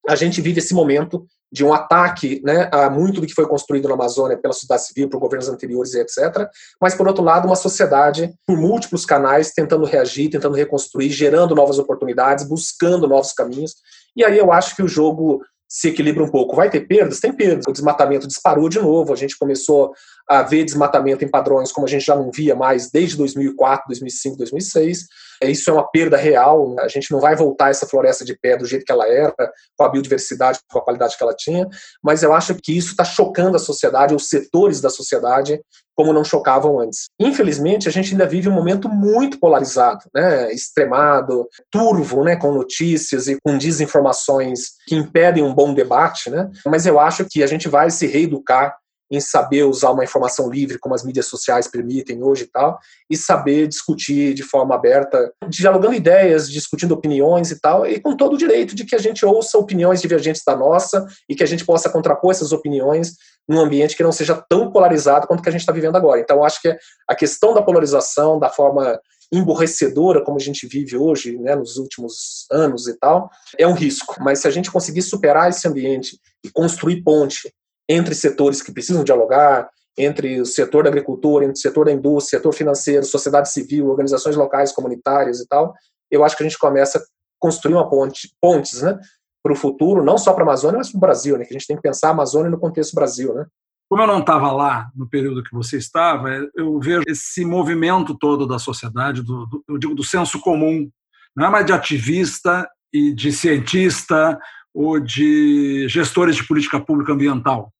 a 0.08 0.16
gente 0.16 0.42
vive 0.42 0.60
esse 0.60 0.74
momento 0.74 1.26
de 1.52 1.64
um 1.64 1.74
ataque 1.74 2.42
né, 2.44 2.70
a 2.74 2.90
muito 2.90 3.22
do 3.22 3.28
que 3.28 3.34
foi 3.34 3.48
construído 3.48 3.88
na 3.88 3.94
Amazônia 3.94 4.38
pela 4.38 4.54
sociedade 4.54 4.88
civil, 4.88 5.10
por 5.10 5.20
governos 5.20 5.48
anteriores 5.48 5.94
e 5.94 6.00
etc. 6.00 6.50
Mas, 6.82 6.94
por 6.94 7.08
outro 7.08 7.24
lado, 7.24 7.46
uma 7.46 7.56
sociedade 7.56 8.34
por 8.46 8.58
múltiplos 8.58 9.06
canais 9.06 9.52
tentando 9.52 9.86
reagir, 9.86 10.30
tentando 10.30 10.56
reconstruir, 10.56 11.10
gerando 11.10 11.56
novas 11.56 11.80
oportunidades, 11.80 12.46
buscando 12.46 13.08
novos 13.08 13.32
caminhos. 13.32 13.76
E 14.16 14.26
aí 14.26 14.38
eu 14.38 14.52
acho 14.52 14.76
que 14.76 14.84
o 14.84 14.88
jogo 14.88 15.42
se 15.68 15.90
equilibra 15.90 16.24
um 16.24 16.30
pouco. 16.30 16.56
Vai 16.56 16.70
ter 16.70 16.82
perdas? 16.82 17.20
Tem 17.20 17.34
perdas. 17.34 17.66
O 17.68 17.72
desmatamento 17.72 18.28
disparou 18.28 18.70
de 18.70 18.80
novo, 18.80 19.12
a 19.12 19.16
gente 19.16 19.38
começou 19.38 19.92
a 20.28 20.42
ver 20.44 20.64
desmatamento 20.64 21.26
em 21.26 21.30
padrões 21.30 21.72
como 21.72 21.86
a 21.86 21.90
gente 21.90 22.06
já 22.06 22.16
não 22.16 22.32
via 22.32 22.56
mais 22.56 22.90
desde 22.90 23.18
2004, 23.18 23.88
2005, 23.88 24.38
2006. 24.38 25.08
Isso 25.42 25.70
é 25.70 25.74
uma 25.74 25.88
perda 25.88 26.18
real, 26.18 26.76
a 26.80 26.88
gente 26.88 27.12
não 27.12 27.20
vai 27.20 27.36
voltar 27.36 27.70
essa 27.70 27.88
floresta 27.88 28.26
de 28.26 28.38
pé 28.38 28.58
do 28.58 28.66
jeito 28.66 28.86
que 28.86 28.92
ela 28.92 29.08
era, 29.08 29.34
com 29.78 29.84
a 29.84 29.90
biodiversidade, 29.90 30.60
com 30.70 30.80
a 30.80 30.84
qualidade 30.84 31.18
que 31.18 31.24
ela 31.24 31.36
tinha, 31.36 31.68
mas 32.04 32.24
eu 32.24 32.34
acho 32.34 32.56
que 32.56 32.76
isso 32.78 32.92
está 32.92 33.04
chocando 33.04 33.56
a 33.56 33.60
sociedade, 33.60 34.16
os 34.16 34.30
setores 34.30 34.82
da 34.82 34.90
sociedade, 34.90 35.60
como 35.96 36.14
não 36.14 36.24
chocavam 36.24 36.80
antes. 36.80 37.06
Infelizmente, 37.20 37.88
a 37.88 37.92
gente 37.92 38.12
ainda 38.12 38.28
vive 38.28 38.48
um 38.48 38.54
momento 38.54 38.88
muito 38.88 39.40
polarizado, 39.40 40.06
né, 40.14 40.52
extremado, 40.54 41.48
turvo, 41.72 42.24
né, 42.24 42.36
com 42.36 42.52
notícias 42.52 43.28
e 43.28 43.38
com 43.44 43.58
desinformações 43.58 44.74
que 44.88 44.96
impedem 44.96 45.44
um 45.44 45.56
bom 45.56 45.74
debate, 45.74 46.30
né, 46.30 46.50
mas 46.66 46.86
eu 46.86 47.00
acho 47.00 47.26
que 47.26 47.42
a 47.42 47.48
gente 47.48 47.68
vai 47.68 47.90
se 47.90 48.06
reeducar 48.06 48.76
em 49.10 49.20
saber 49.20 49.64
usar 49.64 49.92
uma 49.92 50.04
informação 50.04 50.50
livre, 50.50 50.80
como 50.80 50.94
as 50.94 51.04
mídias 51.04 51.28
sociais 51.28 51.68
permitem 51.68 52.24
hoje 52.24 52.44
e 52.44 52.48
tal, 52.48 52.78
e 53.10 53.16
saber 53.16 53.68
discutir 53.68 54.34
de 54.34 54.44
forma 54.44 54.76
aberta, 54.76 55.32
dialogando 55.48 55.94
ideias, 55.94 56.50
discutindo 56.50 56.94
opiniões 56.94 57.52
e 57.52 57.60
tal, 57.60 57.86
e 57.86 58.00
com 58.00 58.16
todo 58.16 58.34
o 58.34 58.38
direito 58.38 58.76
de 58.76 58.86
que 58.86 58.96
a 58.96 59.00
gente 59.00 59.26
ouça 59.26 59.58
opiniões 59.58 60.02
divergentes 60.02 60.42
da 60.46 60.56
nossa 60.56 61.06
e 61.30 61.36
que 61.36 61.44
a 61.44 61.48
gente 61.48 61.66
possa 61.66 61.90
contrapor 61.90 62.32
essas 62.32 62.52
opiniões 62.52 63.14
num 63.48 63.60
ambiente 63.60 63.96
que 63.96 64.04
não 64.04 64.12
seja 64.12 64.36
tão 64.50 64.72
polarizado 64.72 65.26
quanto 65.26 65.42
que 65.42 65.50
a 65.50 65.52
gente 65.52 65.62
está 65.62 65.72
vivendo 65.72 65.96
agora. 65.96 66.20
Então, 66.20 66.44
acho 66.44 66.62
que 66.62 66.76
a 67.08 67.16
questão 67.16 67.54
da 67.54 67.62
polarização, 67.62 68.38
da 68.38 68.50
forma 68.50 69.00
emborrecedora 69.32 70.24
como 70.24 70.38
a 70.38 70.42
gente 70.42 70.68
vive 70.68 70.96
hoje, 70.96 71.38
né, 71.38 71.56
nos 71.56 71.78
últimos 71.78 72.46
anos 72.52 72.88
e 72.88 72.98
tal, 72.98 73.30
é 73.58 73.68
um 73.68 73.74
risco. 73.74 74.16
Mas 74.20 74.40
se 74.40 74.48
a 74.48 74.52
gente 74.52 74.72
conseguir 74.72 75.02
superar 75.02 75.50
esse 75.50 75.68
ambiente 75.68 76.18
e 76.44 76.50
construir 76.50 77.02
ponte 77.04 77.54
entre 77.90 78.14
setores 78.14 78.62
que 78.62 78.72
precisam 78.72 79.04
dialogar, 79.04 79.70
entre 79.98 80.40
o 80.40 80.46
setor 80.46 80.84
da 80.84 80.90
agricultura, 80.90 81.46
entre 81.46 81.58
o 81.58 81.62
setor 81.62 81.86
da 81.86 81.92
indústria, 81.92 82.40
setor 82.40 82.54
financeiro, 82.54 83.04
sociedade 83.04 83.52
civil, 83.52 83.88
organizações 83.88 84.36
locais, 84.36 84.72
comunitárias 84.72 85.40
e 85.40 85.48
tal, 85.48 85.74
eu 86.12 86.24
acho 86.24 86.38
que 86.38 86.44
a 86.44 86.48
gente 86.48 86.60
começa 86.60 87.00
a 87.00 87.02
construir 87.40 87.74
uma 87.74 87.90
ponte, 87.90 88.30
pontes, 88.42 88.82
né, 88.82 88.98
para 89.44 89.54
o 89.54 89.56
futuro, 89.56 90.04
não 90.04 90.18
só 90.18 90.34
para 90.34 90.44
a 90.44 90.48
Amazônia, 90.48 90.78
mas 90.78 90.92
para 90.92 90.98
o 90.98 91.02
Brasil, 91.02 91.38
né, 91.38 91.46
que 91.46 91.54
a 91.54 91.58
gente 91.58 91.68
tem 91.68 91.76
que 91.76 91.82
pensar 91.82 92.10
a 92.10 92.12
Amazônia 92.12 92.52
no 92.52 92.60
contexto 92.60 92.94
Brasil, 92.94 93.34
né. 93.34 93.46
Como 93.90 94.02
eu 94.02 94.08
não 94.08 94.20
estava 94.20 94.52
lá 94.52 94.90
no 94.94 95.10
período 95.10 95.42
que 95.42 95.56
você 95.56 95.78
estava, 95.78 96.30
eu 96.56 96.78
vejo 96.80 97.04
esse 97.08 97.46
movimento 97.46 98.18
todo 98.18 98.46
da 98.46 98.60
sociedade, 98.60 99.24
do, 99.24 99.46
do, 99.46 99.64
eu 99.68 99.78
digo 99.78 99.96
do 99.96 100.04
senso 100.04 100.42
comum, 100.42 100.90
não 101.36 101.48
é 101.48 101.50
mais 101.50 101.66
de 101.66 101.72
ativista 101.72 102.70
e 102.92 103.14
de 103.14 103.32
cientista 103.32 104.38
ou 104.74 105.00
de 105.00 105.88
gestores 105.88 106.36
de 106.36 106.46
política 106.46 106.80
pública 106.80 107.14
ambiental. 107.14 107.72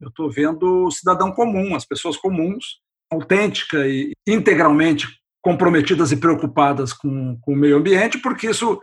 Eu 0.00 0.08
estou 0.08 0.30
vendo 0.30 0.86
o 0.86 0.90
cidadão 0.90 1.30
comum, 1.30 1.74
as 1.74 1.84
pessoas 1.84 2.16
comuns, 2.16 2.80
autêntica 3.10 3.86
e 3.86 4.12
integralmente 4.26 5.08
comprometidas 5.42 6.12
e 6.12 6.16
preocupadas 6.16 6.92
com, 6.92 7.38
com 7.40 7.52
o 7.52 7.56
meio 7.56 7.76
ambiente, 7.76 8.18
porque 8.18 8.50
isso 8.50 8.80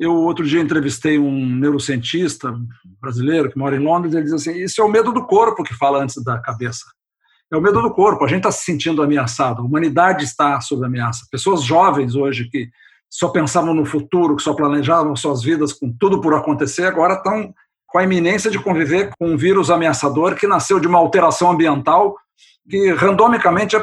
Eu 0.00 0.14
outro 0.14 0.46
dia 0.46 0.60
entrevistei 0.60 1.18
um 1.18 1.44
neurocientista 1.56 2.54
brasileiro 3.00 3.50
que 3.50 3.58
mora 3.58 3.76
em 3.76 3.80
Londres, 3.80 4.14
ele 4.14 4.24
diz 4.24 4.32
assim: 4.32 4.52
isso 4.62 4.80
é 4.80 4.84
o 4.84 4.88
medo 4.88 5.12
do 5.12 5.26
corpo 5.26 5.64
que 5.64 5.74
fala 5.74 6.02
antes 6.02 6.22
da 6.22 6.40
cabeça. 6.40 6.84
É 7.52 7.56
o 7.56 7.60
medo 7.62 7.80
do 7.80 7.92
corpo. 7.92 8.24
A 8.24 8.28
gente 8.28 8.38
está 8.38 8.52
se 8.52 8.64
sentindo 8.64 9.02
ameaçado. 9.02 9.62
A 9.62 9.64
humanidade 9.64 10.22
está 10.24 10.60
sob 10.60 10.84
ameaça. 10.84 11.26
Pessoas 11.30 11.64
jovens 11.64 12.14
hoje 12.14 12.48
que 12.48 12.68
só 13.10 13.28
pensavam 13.28 13.74
no 13.74 13.86
futuro, 13.86 14.36
que 14.36 14.42
só 14.42 14.52
planejavam 14.54 15.16
suas 15.16 15.42
vidas 15.42 15.72
com 15.72 15.90
tudo 15.98 16.20
por 16.20 16.34
acontecer, 16.34 16.84
agora 16.84 17.14
estão 17.14 17.54
com 17.88 17.98
a 17.98 18.04
iminência 18.04 18.50
de 18.50 18.58
conviver 18.58 19.10
com 19.18 19.30
um 19.30 19.36
vírus 19.36 19.70
ameaçador 19.70 20.36
que 20.36 20.46
nasceu 20.46 20.78
de 20.78 20.86
uma 20.86 20.98
alteração 20.98 21.50
ambiental 21.50 22.14
que 22.68 22.92
randomicamente 22.92 23.76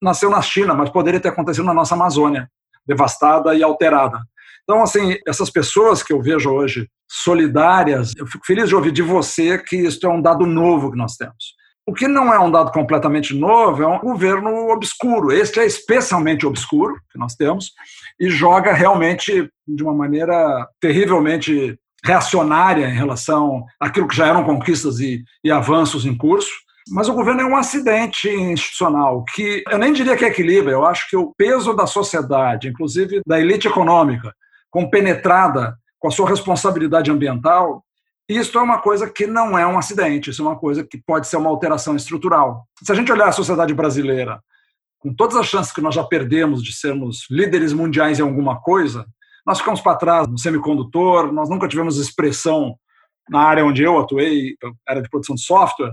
nasceu 0.00 0.30
na 0.30 0.40
China, 0.40 0.74
mas 0.74 0.90
poderia 0.90 1.20
ter 1.20 1.28
acontecido 1.28 1.64
na 1.64 1.74
nossa 1.74 1.94
Amazônia, 1.94 2.48
devastada 2.86 3.54
e 3.54 3.62
alterada. 3.62 4.20
Então, 4.62 4.82
assim, 4.82 5.16
essas 5.26 5.50
pessoas 5.50 6.02
que 6.02 6.12
eu 6.12 6.22
vejo 6.22 6.50
hoje 6.50 6.88
solidárias, 7.10 8.12
eu 8.16 8.26
fico 8.26 8.46
feliz 8.46 8.68
de 8.68 8.76
ouvir 8.76 8.92
de 8.92 9.02
você 9.02 9.58
que 9.58 9.76
isso 9.76 10.06
é 10.06 10.08
um 10.08 10.22
dado 10.22 10.46
novo 10.46 10.92
que 10.92 10.96
nós 10.96 11.16
temos. 11.16 11.56
O 11.86 11.94
que 11.94 12.06
não 12.06 12.32
é 12.32 12.38
um 12.38 12.50
dado 12.50 12.70
completamente 12.70 13.34
novo 13.34 13.82
é 13.82 13.86
um 13.86 13.98
governo 13.98 14.68
obscuro. 14.68 15.32
Este 15.32 15.58
é 15.58 15.64
especialmente 15.64 16.46
obscuro 16.46 16.94
que 17.10 17.18
nós 17.18 17.34
temos 17.34 17.72
e 18.20 18.28
joga 18.28 18.74
realmente 18.74 19.50
de 19.66 19.82
uma 19.82 19.94
maneira 19.94 20.68
terrivelmente 20.78 21.78
reacionária 22.04 22.88
em 22.88 22.94
relação 22.94 23.64
àquilo 23.80 24.08
que 24.08 24.16
já 24.16 24.26
eram 24.26 24.44
conquistas 24.44 25.00
e, 25.00 25.24
e 25.42 25.50
avanços 25.50 26.06
em 26.06 26.16
curso. 26.16 26.50
Mas 26.90 27.08
o 27.08 27.14
governo 27.14 27.42
é 27.42 27.44
um 27.44 27.56
acidente 27.56 28.28
institucional 28.28 29.24
que 29.34 29.62
eu 29.68 29.78
nem 29.78 29.92
diria 29.92 30.16
que 30.16 30.24
equilíbrio, 30.24 30.72
eu 30.72 30.86
acho 30.86 31.08
que 31.08 31.16
o 31.16 31.34
peso 31.36 31.74
da 31.74 31.86
sociedade, 31.86 32.68
inclusive 32.68 33.20
da 33.26 33.38
elite 33.38 33.68
econômica, 33.68 34.34
compenetrada 34.70 35.76
com 35.98 36.08
a 36.08 36.10
sua 36.10 36.28
responsabilidade 36.28 37.10
ambiental, 37.10 37.84
isso 38.28 38.58
é 38.58 38.62
uma 38.62 38.78
coisa 38.80 39.08
que 39.08 39.26
não 39.26 39.58
é 39.58 39.66
um 39.66 39.78
acidente, 39.78 40.30
isso 40.30 40.42
é 40.42 40.46
uma 40.46 40.58
coisa 40.58 40.84
que 40.84 40.98
pode 40.98 41.26
ser 41.26 41.36
uma 41.36 41.50
alteração 41.50 41.96
estrutural. 41.96 42.66
Se 42.82 42.92
a 42.92 42.94
gente 42.94 43.10
olhar 43.10 43.28
a 43.28 43.32
sociedade 43.32 43.74
brasileira, 43.74 44.40
com 44.98 45.14
todas 45.14 45.36
as 45.36 45.46
chances 45.46 45.72
que 45.72 45.80
nós 45.80 45.94
já 45.94 46.04
perdemos 46.04 46.62
de 46.62 46.72
sermos 46.72 47.26
líderes 47.30 47.72
mundiais 47.72 48.18
em 48.18 48.22
alguma 48.22 48.60
coisa, 48.60 49.06
nós 49.48 49.60
ficamos 49.60 49.80
para 49.80 49.96
trás 49.96 50.28
no 50.28 50.36
semicondutor, 50.36 51.32
nós 51.32 51.48
nunca 51.48 51.66
tivemos 51.66 51.96
expressão 51.96 52.76
na 53.30 53.40
área 53.40 53.64
onde 53.64 53.82
eu 53.82 53.98
atuei, 53.98 54.54
era 54.86 55.00
de 55.00 55.08
produção 55.08 55.34
de 55.34 55.42
software, 55.42 55.92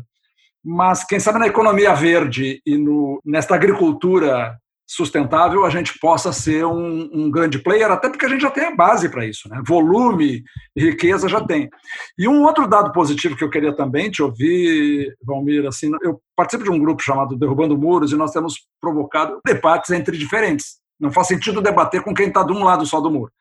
mas 0.62 1.06
quem 1.06 1.22
sabe 1.22 1.39
na 1.39 1.48
economia 1.48 1.94
verde 1.94 2.62
e 2.65 2.78
no, 2.78 3.22
nesta 3.24 3.56
agricultura 3.56 4.58
sustentável 4.86 5.65
a 5.65 5.70
gente 5.70 5.98
possa 6.00 6.34
ser 6.34 6.65
um, 6.65 7.10
um, 7.13 7.32
grande 7.32 7.58
player, 7.60 7.89
até 7.89 8.10
porque 8.10 8.26
a 8.26 8.30
gente 8.30 8.41
já 8.41 8.52
tem 8.52 8.65
a 8.65 8.76
base 8.76 9.08
para 9.08 9.26
isso, 9.26 9.48
né? 9.48 9.62
volume 9.65 10.44
e 10.76 10.82
riqueza 10.82 11.30
já 11.30 11.41
tem. 11.41 11.70
E 12.18 12.28
um 12.28 12.44
outro 12.44 12.68
dado 12.68 12.91
positivo 12.91 13.38
que 13.38 13.44
eu 13.44 13.50
queria 13.50 13.74
também 13.74 14.12
te 14.12 14.22
ouvir, 14.22 15.15
Valmir, 15.24 15.65
assim, 15.65 15.89
eu 16.04 16.20
participo 16.36 16.65
de 16.65 16.70
um 16.70 16.78
grupo 16.78 17.02
chamado 17.02 17.38
Derrubando 17.38 17.78
Muros 17.78 18.12
e 18.12 18.18
nós 18.18 18.32
temos 18.32 18.68
provocado 18.82 19.39
debates 19.46 19.91
entre 19.91 20.18
diferentes. 20.18 20.84
Não 21.00 21.12
faz 21.12 21.28
sentido 21.28 21.62
debater 21.62 22.02
com 22.02 22.13
quem 22.13 22.28
está 22.28 22.44
de 22.44 22.54
um 22.54 22.63
lado 22.63 22.86
só 22.86 23.02
do 23.02 23.12
muro. 23.12 23.32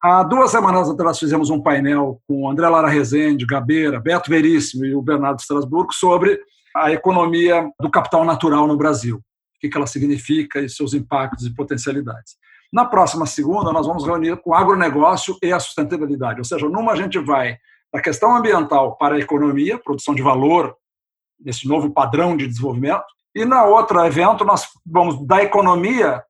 Há 0.00 0.22
duas 0.22 0.50
semanas 0.50 0.88
atrás 0.88 1.18
fizemos 1.18 1.50
um 1.50 1.60
painel 1.60 2.20
com 2.26 2.48
André 2.48 2.68
Lara 2.68 2.88
Rezende, 2.88 3.44
Gabeira, 3.44 3.98
Beto 3.98 4.30
Veríssimo 4.30 4.84
e 4.84 4.94
o 4.94 5.02
Bernardo 5.02 5.40
Strasburgo 5.40 5.92
sobre 5.92 6.38
a 6.76 6.92
economia 6.92 7.68
do 7.80 7.90
capital 7.90 8.24
natural 8.24 8.66
no 8.66 8.76
Brasil 8.76 9.20
o 9.66 9.68
que 9.68 9.76
ela 9.76 9.86
significa 9.86 10.60
e 10.60 10.68
seus 10.68 10.94
impactos 10.94 11.44
e 11.44 11.54
potencialidades. 11.54 12.36
Na 12.72 12.84
próxima 12.84 13.26
segunda, 13.26 13.72
nós 13.72 13.86
vamos 13.86 14.04
reunir 14.04 14.36
com 14.36 14.50
o 14.50 14.54
agronegócio 14.54 15.36
e 15.42 15.52
a 15.52 15.58
sustentabilidade, 15.58 16.38
ou 16.38 16.44
seja, 16.44 16.68
numa 16.68 16.92
a 16.92 16.96
gente 16.96 17.18
vai 17.18 17.58
da 17.92 18.00
questão 18.00 18.36
ambiental 18.36 18.96
para 18.96 19.16
a 19.16 19.18
economia, 19.18 19.78
produção 19.78 20.14
de 20.14 20.22
valor, 20.22 20.76
nesse 21.40 21.66
novo 21.66 21.90
padrão 21.90 22.36
de 22.36 22.46
desenvolvimento, 22.46 23.04
e 23.34 23.44
na 23.44 23.64
outra 23.64 24.06
evento 24.06 24.44
nós 24.44 24.68
vamos 24.84 25.26
da 25.26 25.42
economia 25.42 26.22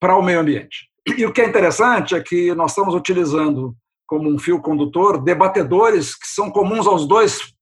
para 0.00 0.16
o 0.16 0.22
meio 0.22 0.40
ambiente. 0.40 0.91
E 1.06 1.26
o 1.26 1.32
que 1.32 1.40
é 1.40 1.48
interessante 1.48 2.14
é 2.14 2.20
que 2.20 2.54
nós 2.54 2.70
estamos 2.70 2.94
utilizando 2.94 3.74
como 4.06 4.28
um 4.28 4.38
fio 4.38 4.60
condutor 4.60 5.22
debatedores 5.22 6.14
que 6.14 6.26
são 6.26 6.50
comuns 6.50 6.86
aos 6.86 7.06
dois 7.06 7.52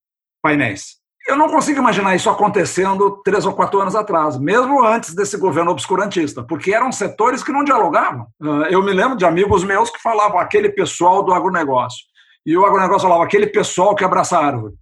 painéis. 0.43 1.01
Eu 1.29 1.37
não 1.37 1.49
consigo 1.49 1.79
imaginar 1.79 2.17
isso 2.17 2.29
acontecendo 2.29 3.21
três 3.23 3.47
ou 3.47 3.53
quatro 3.53 3.81
anos 3.81 3.95
atrás, 3.95 4.39
mesmo 4.39 4.85
antes 4.85 5.15
desse 5.15 5.37
governo 5.37 5.71
obscurantista, 5.71 6.43
porque 6.43 6.75
eram 6.75 6.91
setores 6.91 7.43
que 7.43 7.53
não 7.53 7.63
dialogavam. 7.63 8.27
Ah, 8.43 8.67
eu 8.71 8.83
me 8.83 8.93
lembro 8.93 9.17
de 9.17 9.25
amigos 9.25 9.63
meus 9.63 9.91
que 9.91 10.03
falavam 10.03 10.41
aquele 10.41 10.71
pessoal 10.71 11.23
do 11.23 11.33
agronegócio, 11.33 12.05
e 12.45 12.57
o 12.57 12.65
agronegócio 12.65 13.07
falava 13.07 13.25
aquele 13.25 13.47
pessoal 13.47 13.95
que 13.95 14.05
abraça 14.05 14.39
a 14.39 14.45
árvore. 14.45 14.75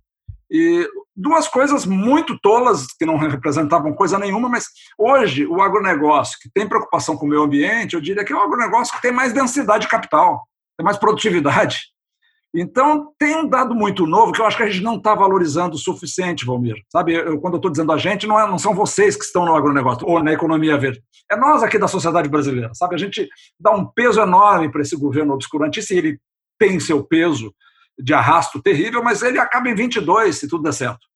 E 0.51 0.89
duas 1.15 1.47
coisas 1.47 1.85
muito 1.85 2.39
tolas, 2.41 2.87
que 2.99 3.05
não 3.05 3.17
representavam 3.17 3.95
coisa 3.95 4.19
nenhuma, 4.19 4.49
mas 4.49 4.67
hoje 4.97 5.47
o 5.47 5.61
agronegócio, 5.61 6.39
que 6.41 6.51
tem 6.53 6.69
preocupação 6.69 7.17
com 7.17 7.27
o 7.27 7.29
meio 7.29 7.43
ambiente, 7.43 7.95
eu 7.95 8.01
diria 8.01 8.25
que 8.25 8.33
é 8.33 8.37
um 8.37 8.43
agronegócio 8.43 8.95
que 8.95 9.03
tem 9.03 9.13
mais 9.13 9.33
densidade 9.33 9.83
de 9.83 9.91
capital, 9.91 10.47
tem 10.77 10.85
mais 10.85 10.97
produtividade. 10.97 11.79
Então, 12.55 13.13
tem 13.19 13.37
um 13.37 13.47
dado 13.47 13.75
muito 13.75 14.07
novo 14.07 14.33
que 14.33 14.41
eu 14.41 14.47
acho 14.47 14.57
que 14.57 14.63
a 14.63 14.71
gente 14.71 14.83
não 14.83 14.97
está 14.97 15.15
valorizando 15.15 15.77
o 15.77 15.79
suficiente, 15.79 16.47
Valmir. 16.47 16.77
Sabe, 16.91 17.13
eu, 17.13 17.39
quando 17.41 17.55
eu 17.55 17.59
estou 17.59 17.71
dizendo 17.71 17.93
a 17.93 17.99
gente, 17.99 18.27
não, 18.27 18.41
é, 18.41 18.49
não 18.49 18.59
são 18.59 18.75
vocês 18.75 19.17
que 19.17 19.25
estão 19.25 19.45
no 19.45 19.55
agronegócio 19.55 20.07
ou 20.09 20.23
na 20.23 20.33
economia 20.33 20.79
verde. 20.79 21.03
É 21.31 21.37
nós 21.37 21.63
aqui 21.63 21.79
da 21.79 21.87
sociedade 21.87 22.29
brasileira, 22.29 22.71
sabe? 22.73 22.95
A 22.95 22.99
gente 22.99 23.29
dá 23.61 23.71
um 23.71 23.85
peso 23.85 24.21
enorme 24.21 24.73
para 24.73 24.81
esse 24.81 24.97
governo 24.97 25.35
obscurantista 25.35 25.93
e 25.93 25.99
ele 25.99 26.19
tem 26.59 26.81
seu 26.81 27.05
peso 27.05 27.53
de 27.99 28.15
arrasto 28.15 28.63
terrível, 28.63 29.03
mas 29.03 29.23
ele 29.23 29.39
acaba 29.39 29.69
em 29.69 29.75
22, 29.75 30.37
se 30.37 30.49
tudo 30.49 30.63
der 30.63 30.73
certo. 30.73 31.07